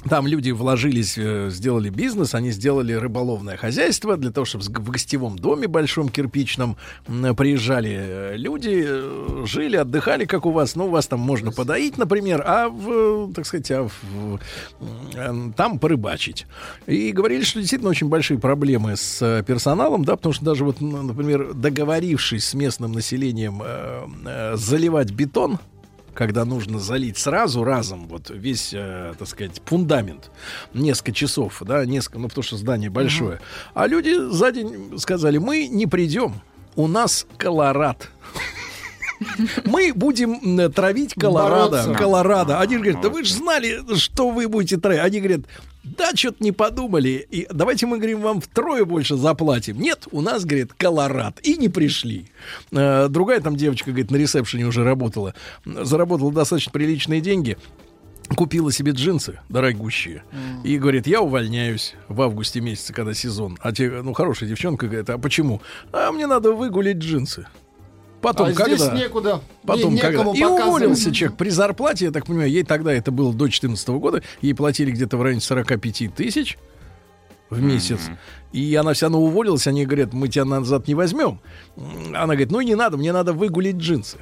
Там 0.09 0.25
люди 0.25 0.49
вложились, 0.51 1.15
э, 1.17 1.49
сделали 1.51 1.89
бизнес, 1.89 2.33
они 2.33 2.51
сделали 2.51 2.93
рыболовное 2.93 3.55
хозяйство 3.55 4.17
для 4.17 4.31
того, 4.31 4.45
чтобы 4.45 4.63
в 4.63 4.89
гостевом 4.89 5.37
доме 5.37 5.67
большом 5.67 6.09
кирпичном 6.09 6.75
приезжали 7.05 7.95
э, 7.99 8.35
люди, 8.35 8.83
э, 8.83 9.43
жили, 9.45 9.77
отдыхали, 9.77 10.25
как 10.25 10.45
у 10.45 10.51
вас. 10.51 10.75
Ну, 10.75 10.87
у 10.87 10.89
вас 10.89 11.07
там 11.07 11.19
можно 11.19 11.51
подоить, 11.51 11.97
например, 11.97 12.43
а 12.45 12.69
в, 12.69 13.31
так 13.33 13.45
сказать, 13.45 13.69
а 13.71 13.87
в, 13.87 14.39
там 15.55 15.77
порыбачить. 15.77 16.47
И 16.87 17.11
говорили, 17.11 17.43
что 17.43 17.59
действительно 17.59 17.91
очень 17.91 18.07
большие 18.07 18.39
проблемы 18.39 18.95
с 18.95 19.43
персоналом, 19.45 20.03
да, 20.03 20.15
потому 20.15 20.33
что 20.33 20.45
даже 20.45 20.65
вот, 20.65 20.81
например, 20.81 21.53
договорившись 21.53 22.45
с 22.45 22.53
местным 22.55 22.91
населением 22.91 23.61
заливать 24.55 25.11
бетон, 25.11 25.59
когда 26.13 26.45
нужно 26.45 26.79
залить 26.79 27.17
сразу 27.17 27.63
разом 27.63 28.07
вот 28.07 28.29
весь, 28.29 28.71
э, 28.73 29.13
так 29.17 29.27
сказать, 29.27 29.61
фундамент, 29.65 30.31
несколько 30.73 31.11
часов, 31.11 31.61
да, 31.65 31.85
несколько, 31.85 32.19
ну 32.19 32.27
потому 32.27 32.43
что 32.43 32.57
здание 32.57 32.89
большое, 32.89 33.39
а 33.73 33.87
люди 33.87 34.15
за 34.31 34.51
день 34.51 34.97
сказали, 34.99 35.37
мы 35.37 35.67
не 35.67 35.87
придем, 35.87 36.41
у 36.75 36.87
нас 36.87 37.25
колорад. 37.37 38.09
Мы 39.65 39.93
будем 39.93 40.59
м, 40.59 40.71
травить 40.71 41.13
Колорадо. 41.13 41.93
Колорадо. 41.93 42.59
Они 42.59 42.77
говорят, 42.77 43.01
да 43.01 43.09
вы 43.09 43.23
же 43.23 43.35
знали, 43.35 43.79
что 43.97 44.31
вы 44.31 44.47
будете 44.47 44.77
травить. 44.77 45.01
Они 45.01 45.19
говорят, 45.19 45.41
да, 45.83 46.11
что-то 46.15 46.43
не 46.43 46.51
подумали. 46.51 47.25
И 47.31 47.47
давайте 47.51 47.87
мы, 47.87 47.97
говорим, 47.97 48.21
вам 48.21 48.39
втрое 48.41 48.85
больше 48.85 49.15
заплатим. 49.15 49.79
Нет, 49.79 50.07
у 50.11 50.21
нас, 50.21 50.45
говорит, 50.45 50.73
Колорад. 50.73 51.39
И 51.41 51.57
не 51.57 51.69
пришли. 51.69 52.27
Э, 52.71 53.07
Другая 53.09 53.41
там 53.41 53.55
девочка, 53.55 53.89
говорит, 53.89 54.11
на 54.11 54.17
ресепшене 54.17 54.65
уже 54.65 54.83
работала. 54.83 55.33
Заработала 55.65 56.31
достаточно 56.31 56.71
приличные 56.71 57.19
деньги. 57.21 57.57
Купила 58.35 58.71
себе 58.71 58.91
джинсы 58.93 59.39
дорогущие. 59.49 60.23
И 60.63 60.77
говорит, 60.77 61.07
я 61.07 61.21
увольняюсь 61.21 61.95
в 62.07 62.21
августе 62.21 62.61
месяце, 62.61 62.93
когда 62.93 63.13
сезон. 63.13 63.57
А 63.61 63.73
те, 63.73 63.89
ну, 63.89 64.13
хорошая 64.13 64.47
девчонка 64.47 64.87
говорит, 64.87 65.09
а 65.09 65.17
почему? 65.17 65.61
А 65.91 66.11
мне 66.11 66.27
надо 66.27 66.53
выгулить 66.53 66.97
джинсы. 66.97 67.47
Потом, 68.21 68.47
а 68.47 68.53
когда? 68.53 68.75
здесь 68.75 68.93
некуда. 68.93 69.41
Потом, 69.65 69.95
не- 69.95 70.01
когда? 70.01 70.23
И 70.31 70.43
уволился 70.43 71.11
человек 71.13 71.37
при 71.37 71.49
зарплате, 71.49 72.05
я 72.05 72.11
так 72.11 72.25
понимаю, 72.25 72.49
ей 72.49 72.63
тогда 72.63 72.93
это 72.93 73.11
было 73.11 73.31
до 73.31 73.39
2014 73.45 73.87
года, 73.99 74.21
ей 74.41 74.53
платили 74.53 74.91
где-то 74.91 75.17
в 75.17 75.21
районе 75.21 75.41
45 75.41 76.07
тысяч 76.15 76.57
в 77.49 77.61
месяц. 77.61 77.99
И 78.53 78.75
она 78.75 78.93
вся 78.93 79.05
равно 79.07 79.21
уволилась, 79.21 79.67
они 79.67 79.85
говорят, 79.85 80.13
мы 80.13 80.27
тебя 80.27 80.45
назад 80.45 80.87
не 80.87 80.95
возьмем. 80.95 81.39
Она 82.13 82.27
говорит, 82.27 82.51
ну 82.51 82.61
не 82.61 82.75
надо, 82.75 82.97
мне 82.97 83.11
надо 83.11 83.33
выгулить 83.33 83.77
джинсы. 83.77 84.17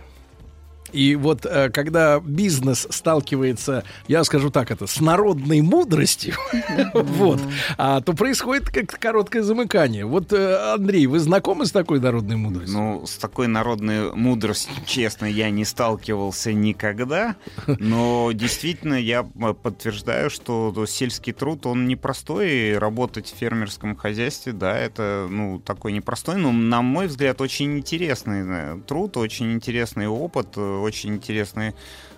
И 0.91 1.15
вот 1.15 1.45
э, 1.45 1.69
когда 1.69 2.19
бизнес 2.19 2.87
сталкивается, 2.89 3.83
я 4.07 4.23
скажу 4.23 4.49
так, 4.49 4.71
это 4.71 4.87
с 4.87 4.99
народной 4.99 5.61
мудростью, 5.61 6.35
вот, 6.93 7.39
а, 7.77 8.01
то 8.01 8.13
происходит 8.13 8.69
как 8.69 8.99
короткое 8.99 9.43
замыкание. 9.43 10.05
Вот, 10.05 10.33
э, 10.33 10.73
Андрей, 10.73 11.07
вы 11.07 11.19
знакомы 11.19 11.65
с 11.65 11.71
такой 11.71 11.99
народной 11.99 12.35
мудростью? 12.37 12.77
Ну, 12.77 13.05
с 13.05 13.17
такой 13.17 13.47
народной 13.47 14.13
мудростью, 14.13 14.73
честно, 14.85 15.25
я 15.25 15.49
не 15.49 15.65
сталкивался 15.65 16.53
никогда, 16.53 17.35
но 17.67 18.31
действительно 18.33 18.95
я 18.95 19.27
м, 19.35 19.55
подтверждаю, 19.55 20.29
что 20.29 20.71
то 20.73 20.85
сельский 20.85 21.33
труд, 21.33 21.65
он 21.65 21.87
непростой, 21.87 22.77
работать 22.77 23.27
в 23.27 23.37
фермерском 23.37 23.95
хозяйстве, 23.95 24.53
да, 24.53 24.77
это, 24.77 25.27
ну, 25.29 25.59
такой 25.59 25.91
непростой, 25.91 26.37
но, 26.37 26.51
на 26.51 26.81
мой 26.81 27.07
взгляд, 27.07 27.41
очень 27.41 27.77
интересный 27.77 28.43
э, 28.47 28.79
труд, 28.87 29.17
очень 29.17 29.53
интересный 29.53 30.07
опыт, 30.07 30.53
э, 30.55 30.78
очень 30.79 31.15
интересные 31.15 31.73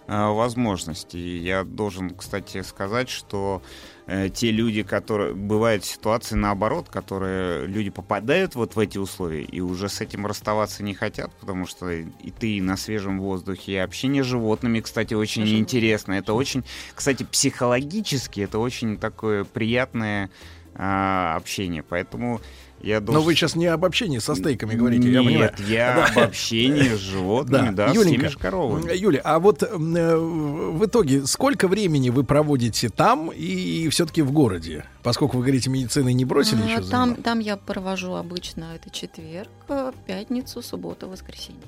э, 0.08 0.28
возможности. 0.28 1.18
И 1.18 1.38
я 1.38 1.64
должен, 1.64 2.12
кстати, 2.12 2.62
сказать, 2.62 3.10
что 3.10 3.62
э, 4.08 4.30
те 4.30 4.52
люди, 4.52 4.84
которые... 4.84 5.34
Бывают 5.34 5.86
ситуации 5.86 6.36
наоборот, 6.36 6.90
которые 6.90 7.68
люди 7.68 7.90
попадают 7.90 8.56
вот 8.56 8.76
в 8.76 8.80
эти 8.80 8.98
условия 8.98 9.44
и 9.44 9.60
уже 9.62 9.90
с 9.90 10.02
этим 10.02 10.26
расставаться 10.26 10.84
не 10.84 10.94
хотят, 10.94 11.32
потому 11.40 11.66
что 11.66 11.90
и 11.92 12.32
ты 12.32 12.62
на 12.62 12.78
свежем 12.78 13.20
воздухе, 13.20 13.74
и 13.74 13.78
общение 13.78 14.24
с 14.24 14.28
животными, 14.28 14.80
кстати, 14.80 15.14
очень 15.14 15.48
интересно. 15.58 16.14
Это 16.14 16.34
очень, 16.34 16.64
кстати, 16.96 17.24
психологически 17.24 18.42
это 18.42 18.60
очень 18.60 18.98
такое 18.98 19.44
приятное 19.44 20.30
а, 20.76 21.36
общение. 21.36 21.84
Поэтому 21.84 22.42
я 22.84 23.00
должен... 23.00 23.22
Но 23.22 23.26
вы 23.26 23.36
сейчас 23.36 23.56
не 23.56 23.68
об 23.68 23.84
общении 23.86 24.20
со 24.20 24.36
стейками 24.36 24.76
говорите, 24.76 25.12
я 25.12 25.22
Нет, 25.22 25.26
понимаю. 25.28 25.54
я 25.68 25.96
Да. 25.96 26.22
об 26.22 26.28
общении 26.30 26.96
с 26.96 27.00
животными, 27.00 27.70
да, 27.72 27.90
с 27.90 27.96
Юленька, 27.96 28.20
теми 28.22 28.28
же 28.30 28.38
коровами. 28.38 28.90
м, 28.90 28.96
Юля, 28.96 29.22
а 29.24 29.40
вот 29.40 29.64
м, 29.64 29.96
э, 29.96 30.18
в 30.18 30.86
итоге 30.86 31.26
сколько 31.26 31.68
времени 31.68 32.10
вы 32.10 32.24
проводите 32.24 32.90
там 32.90 33.32
и 33.32 33.88
все-таки 33.90 34.22
в 34.22 34.32
городе? 34.32 34.86
Поскольку 35.04 35.38
вы 35.38 35.44
говорите, 35.44 35.70
медициной 35.70 36.14
не 36.14 36.26
бросили 36.26 36.62
А, 36.62 36.66
еще 36.66 36.82
там, 36.84 37.16
там 37.16 37.40
я 37.40 37.58
провожу 37.58 38.14
обычно 38.16 38.76
это 38.76 38.90
четверг, 38.90 39.50
э, 39.70 39.92
пятницу, 40.06 40.62
субботу, 40.62 41.08
воскресенье. 41.10 41.62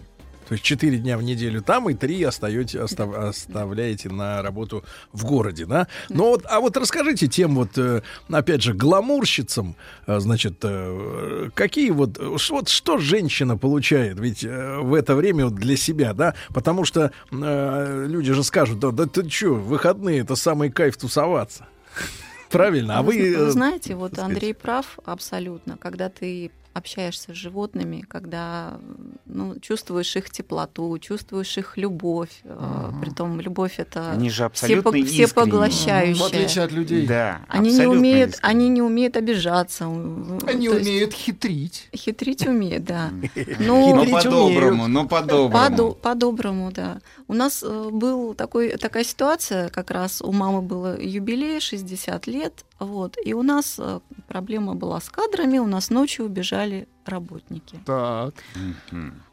То 0.48 0.54
есть 0.54 0.64
четыре 0.64 0.98
дня 0.98 1.18
в 1.18 1.24
неделю 1.24 1.62
там 1.62 1.90
и 1.90 1.94
три 1.94 2.22
остаете, 2.24 2.82
остав- 2.82 3.16
оставляете 3.16 4.10
на 4.10 4.42
работу 4.42 4.84
в 5.12 5.26
городе, 5.26 5.66
да? 5.66 5.88
Ну 6.10 6.26
вот, 6.26 6.46
а 6.50 6.60
вот 6.60 6.76
расскажите 6.78 7.28
тем 7.28 7.56
вот, 7.56 7.78
э, 7.78 8.02
опять 8.30 8.62
же, 8.62 8.74
гламурщицам, 8.74 9.76
э, 10.08 10.20
значит, 10.20 10.58
э, 10.64 11.50
какие 11.54 11.92
вот, 11.92 12.18
вот 12.18 12.70
что 12.70 12.98
женщина 12.98 13.58
получает 13.58 14.20
ведь 14.20 14.44
в 14.44 14.94
это 14.94 15.16
время 15.16 15.46
вот 15.46 15.56
для 15.56 15.78
себя, 15.78 16.14
да? 16.14 16.36
Потому 16.50 16.86
что 16.86 17.12
э, 17.32 18.06
люди 18.08 18.34
же 18.34 18.44
скажут, 18.44 18.80
да, 18.80 18.92
да 18.92 19.06
ты 19.06 19.28
что, 19.30 19.56
выходные 19.56 20.20
это 20.20 20.36
самый 20.36 20.70
кайф 20.70 20.98
тусоваться. 20.98 21.68
Правильно, 22.50 23.00
а 23.00 23.02
вы... 23.02 23.14
Вы 23.14 23.48
э, 23.48 23.50
знаете, 23.52 23.96
вот 23.96 24.20
Андрей 24.20 24.54
прав 24.54 25.00
абсолютно. 25.06 25.78
Когда 25.78 26.10
ты 26.10 26.52
общаешься 26.74 27.34
с 27.34 27.36
животными, 27.36 28.04
когда 28.08 28.80
ну, 29.26 29.60
чувствуешь 29.60 30.16
их 30.16 30.30
теплоту, 30.30 30.98
чувствуешь 31.00 31.58
их 31.58 31.78
любовь. 31.78 32.42
э, 32.44 32.92
Притом 33.02 33.40
любовь 33.40 33.76
это 33.78 34.12
Они 34.12 34.30
же 34.30 34.36
все 34.36 34.46
абсолютно 34.46 34.90
пог- 34.92 34.98
искренние. 34.98 36.16
В 36.16 36.24
отличие 36.24 36.64
от 36.64 36.72
людей. 36.72 37.06
Да, 37.08 37.42
Они 37.48 37.72
не 37.74 37.86
умеют, 37.86 38.32
искренне. 38.32 38.50
они 38.52 38.70
не 38.70 38.82
умеют 38.82 39.18
обижаться. 39.18 39.86
Они 39.86 40.68
То 40.70 40.76
есть 40.78 40.88
умеют 40.90 41.14
хитрить. 41.14 41.90
Хитрить 41.96 42.46
умеют, 42.48 42.84
да. 42.86 43.10
Но 43.60 43.96
Но 44.04 44.06
по-доброму, 44.06 44.88
но 44.88 45.08
по-доброму. 45.08 45.52
По-до- 45.52 45.92
По-доброму, 45.94 46.72
да. 46.72 47.00
У 47.28 47.34
нас 47.34 47.64
э, 47.64 47.90
был 47.92 48.34
такой, 48.34 48.78
такая 48.78 49.04
ситуация, 49.04 49.70
как 49.70 49.92
раз 49.92 50.22
у 50.22 50.32
мамы 50.32 50.62
было 50.62 51.00
юбилей, 51.00 51.60
60 51.60 52.28
лет, 52.28 52.66
вот, 52.80 53.18
и 53.24 53.34
у 53.34 53.44
нас 53.44 53.76
э, 53.78 54.00
проблема 54.28 54.76
была 54.76 55.00
с 55.00 55.10
кадрами, 55.10 55.58
у 55.58 55.68
нас 55.68 55.90
ночью 55.90 56.26
убежали 56.26 56.88
работники. 57.06 57.80
Так. 57.86 58.34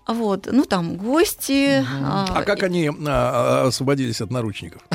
Вот, 0.06 0.48
ну 0.50 0.64
там 0.64 0.96
гости. 0.96 1.84
А 2.04 2.42
как 2.42 2.62
они 2.62 2.88
а, 2.88 2.92
а, 3.06 3.66
освободились 3.68 4.20
от 4.20 4.30
наручников? 4.30 4.82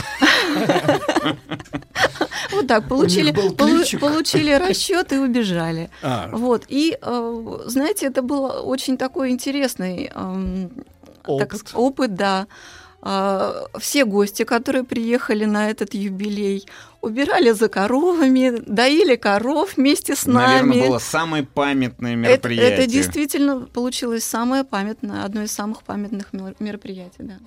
Вот 2.51 2.67
так, 2.67 2.87
получили, 2.87 3.31
получили 3.31 4.53
расчет 4.53 5.11
и 5.11 5.17
убежали. 5.17 5.89
А. 6.01 6.29
Вот, 6.31 6.65
и, 6.69 6.97
э, 7.01 7.57
знаете, 7.65 8.05
это 8.05 8.21
был 8.21 8.45
очень 8.63 8.97
такой 8.97 9.31
интересный 9.31 10.11
эм, 10.13 10.71
опыт, 11.25 12.15
да. 12.15 12.47
А, 13.07 13.67
Все 13.77 14.03
гости, 14.03 14.43
которые 14.43 14.83
приехали 14.83 15.45
на 15.45 15.69
этот 15.69 15.93
юбилей, 15.93 16.65
убирали 17.01 17.51
за 17.51 17.69
коровами, 17.69 18.51
доили 18.65 19.15
коров 19.15 19.77
вместе 19.77 20.15
с 20.15 20.25
нами. 20.25 20.63
Наверное, 20.71 20.87
было 20.89 20.97
самое 20.97 21.43
памятное 21.43 22.13
Это, 22.13 22.19
мероприятие. 22.49 22.69
это 22.71 22.87
действительно 22.87 23.59
получилось 23.61 24.23
самое 24.23 24.63
памятное, 24.63 25.23
одно 25.23 25.43
из 25.43 25.51
самых 25.51 25.83
памятных 25.83 26.33
мер- 26.33 26.55
мероприятий, 26.59 27.19
да. 27.21 27.37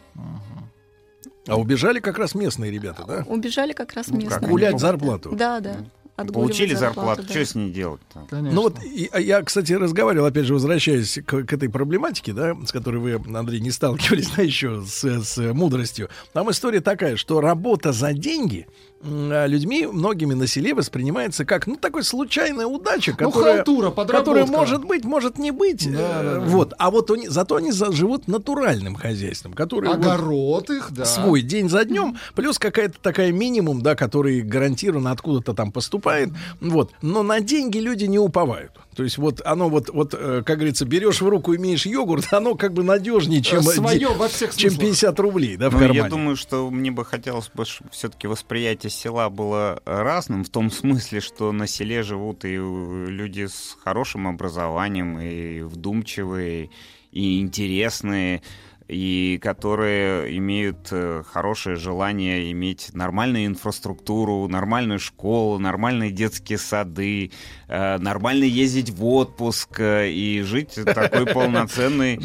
А 1.49 1.59
убежали 1.59 1.99
как 1.99 2.19
раз 2.19 2.35
местные 2.37 2.71
ребята, 2.71 3.05
да? 3.09 3.25
Убежали 3.27 3.73
как 3.73 3.95
раз 3.95 4.09
Ну, 4.09 4.19
местные. 4.19 4.39
как, 4.39 4.49
гулять 4.49 4.79
зарплату. 4.79 5.31
Да, 5.33 5.59
да. 5.61 5.79
Получили 6.27 6.75
зарплату, 6.75 7.23
да. 7.23 7.29
что 7.29 7.45
с 7.45 7.55
ней 7.55 7.71
делать-то? 7.71 8.27
Ну 8.33 8.63
вот 8.63 8.83
и- 8.83 9.09
а 9.13 9.21
я, 9.21 9.43
кстати, 9.43 9.73
разговаривал, 9.73 10.27
опять 10.27 10.47
же, 10.47 10.55
возвращаясь 10.55 11.21
к, 11.25 11.45
к 11.45 11.53
этой 11.53 11.69
проблематике, 11.69 12.33
да, 12.33 12.57
с 12.67 12.73
которой 12.73 12.99
вы, 12.99 13.21
Андрей, 13.37 13.61
не 13.61 13.71
сталкивались, 13.71 14.31
да, 14.37 14.43
еще 14.43 14.83
с, 14.85 15.05
с 15.05 15.39
мудростью. 15.53 16.09
Там 16.33 16.51
история 16.51 16.81
такая, 16.81 17.17
что 17.17 17.41
работа 17.41 17.93
за 17.93 18.13
деньги 18.13 18.67
людьми, 19.03 19.87
многими 19.87 20.35
на 20.35 20.47
селе 20.47 20.75
воспринимается 20.75 21.45
как, 21.45 21.67
ну, 21.67 21.77
такой 21.77 22.03
случайная 22.03 22.67
удача, 22.67 23.17
Ну, 23.19 23.31
которая, 23.31 23.57
халтура, 23.57 23.91
подработка. 23.91 24.19
которая 24.19 24.47
может 24.47 24.85
быть, 24.85 25.05
может 25.05 25.39
не 25.39 25.51
быть. 25.51 25.91
Да, 25.91 26.23
да, 26.23 26.35
да. 26.35 26.41
Вот. 26.41 26.75
А 26.79 26.91
вот 26.91 27.11
они, 27.11 27.29
зато 27.29 27.57
они 27.57 27.71
живут 27.73 28.27
натуральным 28.27 28.95
хозяйством, 28.97 29.53
который 29.53 29.89
вот 29.89 29.99
Огород 29.99 30.71
их, 30.71 30.91
да. 30.91 31.05
свой 31.05 31.43
день 31.43 31.69
за 31.69 31.85
днем, 31.85 32.17
плюс 32.35 32.59
какая-то 32.59 32.97
такая 33.01 33.31
минимум, 33.33 33.83
да, 33.83 33.95
который 33.95 34.41
гарантированно 34.41 35.13
откуда-то 35.13 35.55
там 35.55 35.71
поступает. 35.71 36.31
Вот. 36.61 36.91
Но 37.03 37.23
на 37.23 37.41
деньги 37.41 37.79
люди 37.79 38.05
не 38.05 38.19
уповают. 38.19 38.73
То 38.99 39.05
есть 39.05 39.17
вот 39.17 39.41
оно 39.45 39.69
вот, 39.69 39.91
вот 39.91 40.13
э, 40.13 40.43
как 40.45 40.57
говорится, 40.57 40.85
берешь 40.85 41.21
в 41.21 41.29
руку, 41.29 41.55
имеешь 41.55 41.87
йогурт, 41.87 42.27
оно 42.33 42.57
как 42.57 42.73
бы 42.73 42.83
надежнее, 42.83 43.41
чем, 43.43 43.63
Своё 43.63 43.97
де- 43.97 44.09
во 44.09 44.27
всех 44.27 44.57
чем 44.57 44.71
смыслах. 44.71 44.89
50 44.91 45.21
рублей 45.21 45.57
да, 45.57 45.71
в 45.71 45.75
Ну, 45.75 45.79
кармане. 45.79 46.01
я 46.01 46.09
думаю, 46.09 46.35
что 46.35 46.69
мне 46.69 46.91
бы 46.91 47.05
хотелось 47.05 47.49
бы, 47.55 47.65
чтобы 47.65 47.91
все-таки 47.93 48.27
восприятие 48.27 48.91
села 48.91 49.29
было 49.31 49.81
разным, 49.85 50.43
в 50.43 50.49
том 50.49 50.69
смысле, 50.73 51.21
что 51.21 51.53
на 51.53 51.69
селе 51.69 52.03
живут 52.03 52.45
и 52.45 52.57
э, 52.57 53.07
люди 53.09 53.47
с 53.47 53.77
хорошим 53.85 54.27
образованием, 54.27 55.17
и 55.21 55.61
вдумчивые, 55.61 56.71
и 57.13 57.41
интересные, 57.41 58.43
и 58.89 59.39
которые 59.43 60.37
имеют 60.39 60.89
э, 60.93 61.23
хорошее 61.31 61.77
желание 61.77 62.51
иметь 62.53 62.95
нормальную 62.95 63.45
инфраструктуру, 63.45 64.49
нормальную 64.49 64.99
школу, 64.99 65.59
нормальные 65.59 66.11
детские 66.11 66.57
сады, 66.57 67.31
э, 67.69 67.99
нормально 67.99 68.45
ездить 68.45 68.89
в 68.89 69.05
отпуск 69.05 69.79
э, 69.79 70.11
и 70.11 70.41
жить 70.41 70.75
такой 70.87 71.27
полноценной 71.27 72.17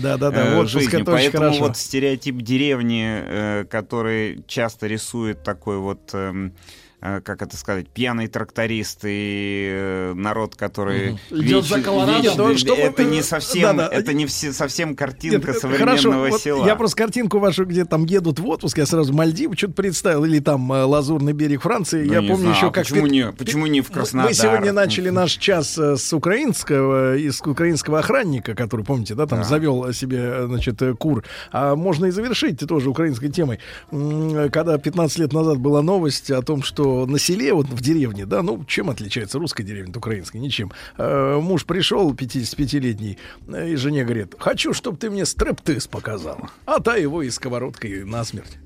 жизнью. 0.69 1.05
Поэтому 1.05 1.53
вот 1.59 1.75
стереотип 1.77 2.37
деревни, 2.37 3.65
который 3.65 4.43
часто 4.47 4.87
рисует 4.87 5.43
такой 5.43 5.79
вот, 5.79 6.11
эм, 6.13 6.53
как 7.23 7.41
это 7.41 7.57
сказать, 7.57 7.87
пьяный 7.89 8.27
тракторист 8.27 9.01
и 9.03 9.69
э, 9.73 10.13
народ, 10.15 10.55
который 10.55 11.17
Мгм. 11.29 11.41
Идет 11.43 11.65
за 11.65 11.81
колорадом. 11.81 12.49
веч- 12.49 12.59
чтобы 12.61 12.81
это 12.81 13.03
не 13.03 13.21
совсем, 13.21 13.75
да-да. 13.77 13.93
это 13.95 14.13
не 14.13 14.25
все, 14.25 14.53
совсем 14.53 14.95
картинка 14.95 15.47
Нет, 15.51 15.59
современного 15.59 15.97
хорошо, 15.97 16.29
вот 16.31 16.41
села. 16.41 16.65
Я 16.65 16.75
просто 16.75 16.97
картинку 16.97 17.39
вашу, 17.39 17.65
где 17.65 17.83
там 17.83 18.05
едут 18.05 18.39
в 18.39 18.47
отпуск, 18.47 18.77
я 18.77 18.85
сразу 18.85 19.11
Мальдивы 19.13 19.57
что-то 19.57 19.73
представил, 19.73 20.23
или 20.23 20.39
там 20.39 20.71
э, 20.71 20.83
Лазурный 20.83 21.33
берег 21.33 21.61
Франции. 21.63 22.05
Ну, 22.05 22.13
я 22.13 22.19
помню 22.19 22.35
знаю, 22.37 22.55
еще 22.55 22.67
а 22.67 22.71
как... 22.71 22.83
почему 22.85 23.07
не- 23.07 23.31
почему 23.33 23.67
не 23.67 23.81
в 23.81 23.91
Краснодар? 23.91 24.29
Мы 24.29 24.33
сегодня 24.33 24.71
начали 24.71 25.09
наш 25.09 25.33
час 25.33 25.77
э, 25.77 25.97
с 25.97 26.13
украинского, 26.13 27.17
из 27.17 27.41
украинского 27.41 27.99
охранника, 27.99 28.55
который, 28.55 28.85
помните, 28.85 29.13
да, 29.15 29.25
там 29.25 29.39
Да. 29.39 29.43
завел 29.45 29.91
себе, 29.93 30.19
э, 30.21 30.45
значит, 30.47 30.81
э, 30.81 30.93
кур. 30.93 31.23
А 31.51 31.75
можно 31.75 32.05
и 32.05 32.11
завершить 32.11 32.59
тоже 32.67 32.89
украинской 32.89 33.27
темой. 33.29 33.59
Когда 33.91 34.77
15 34.77 35.19
лет 35.19 35.33
назад 35.33 35.57
была 35.59 35.81
новость 35.81 36.31
о 36.31 36.41
том, 36.41 36.63
что 36.63 36.92
на 37.05 37.19
селе, 37.19 37.53
вот 37.53 37.67
в 37.67 37.81
деревне, 37.81 38.25
да, 38.25 38.41
ну, 38.41 38.63
чем 38.65 38.89
отличается 38.89 39.39
русская 39.39 39.63
деревня 39.63 39.91
от 39.91 39.97
украинской? 39.97 40.37
Ничем. 40.37 40.71
Э, 40.97 41.39
Муж 41.41 41.65
пришел, 41.65 42.13
55-летний, 42.13 43.17
э, 43.47 43.69
и 43.69 43.75
жене 43.75 44.03
говорит, 44.03 44.35
хочу, 44.39 44.73
чтобы 44.73 44.97
ты 44.97 45.09
мне 45.09 45.25
стрептиз 45.25 45.87
показала. 45.87 46.49
А 46.65 46.79
та 46.79 46.95
его 46.95 47.21
и 47.21 47.29
сковородкой 47.29 48.03
насмерть. 48.05 48.57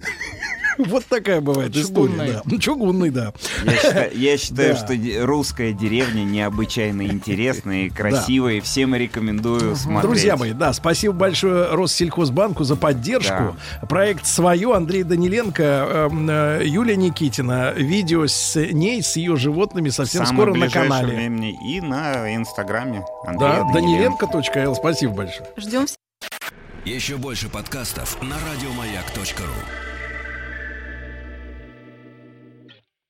Вот 0.88 1.06
такая 1.06 1.41
бывает 1.41 1.75
история. 1.75 2.07
Чугунный. 2.09 2.31
да. 2.33 2.41
Ну, 2.45 2.57
Чугунный, 2.59 3.09
да. 3.09 3.33
Я 3.65 3.73
считаю, 3.77 4.11
я 4.17 4.38
считаю, 4.38 4.73
Да. 4.75 4.80
что 4.80 5.25
русская 5.25 5.73
деревня 5.73 6.23
необычайно 6.23 7.01
интересная 7.07 7.85
и 7.85 7.89
красивая, 7.89 8.61
всем 8.61 8.95
рекомендую 8.95 9.75
смотреть. 9.75 10.01
Друзья 10.03 10.38
мои, 10.38 10.53
да, 10.53 10.73
спасибо 10.73 11.14
большое 11.14 11.73
Россельхозбанку 11.75 12.64
за 12.64 12.75
поддержку. 12.75 13.56
Проект 13.89 14.25
свое, 14.25 14.73
Андрей 14.75 15.03
Даниленко, 15.03 15.64
эм, 15.64 16.30
э, 16.30 16.61
Юлия 16.65 16.95
Никитина. 16.95 17.72
Видео 17.75 18.25
с 18.27 18.56
ней, 18.56 19.01
с 19.01 19.15
ее 19.15 19.35
животными 19.35 19.89
совсем 19.89 20.25
Самое 20.25 20.35
скоро 20.38 20.53
на 20.53 20.65
ближайшее 20.65 20.83
канале. 20.89 21.15
времени 21.15 21.57
и 21.75 21.81
на 21.81 22.35
инстаграме 22.35 23.03
Андрея 23.25 23.64
Да, 23.64 23.73
Даниленко. 23.73 24.27
даниленко.л. 24.27 24.75
Спасибо 24.75 25.14
большое. 25.14 25.49
Ждем 25.57 25.85
всех. 25.85 25.97
Еще 26.85 27.17
больше 27.17 27.49
подкастов 27.49 28.17
на 28.22 28.35
радиомаяк.ру. 28.35 29.86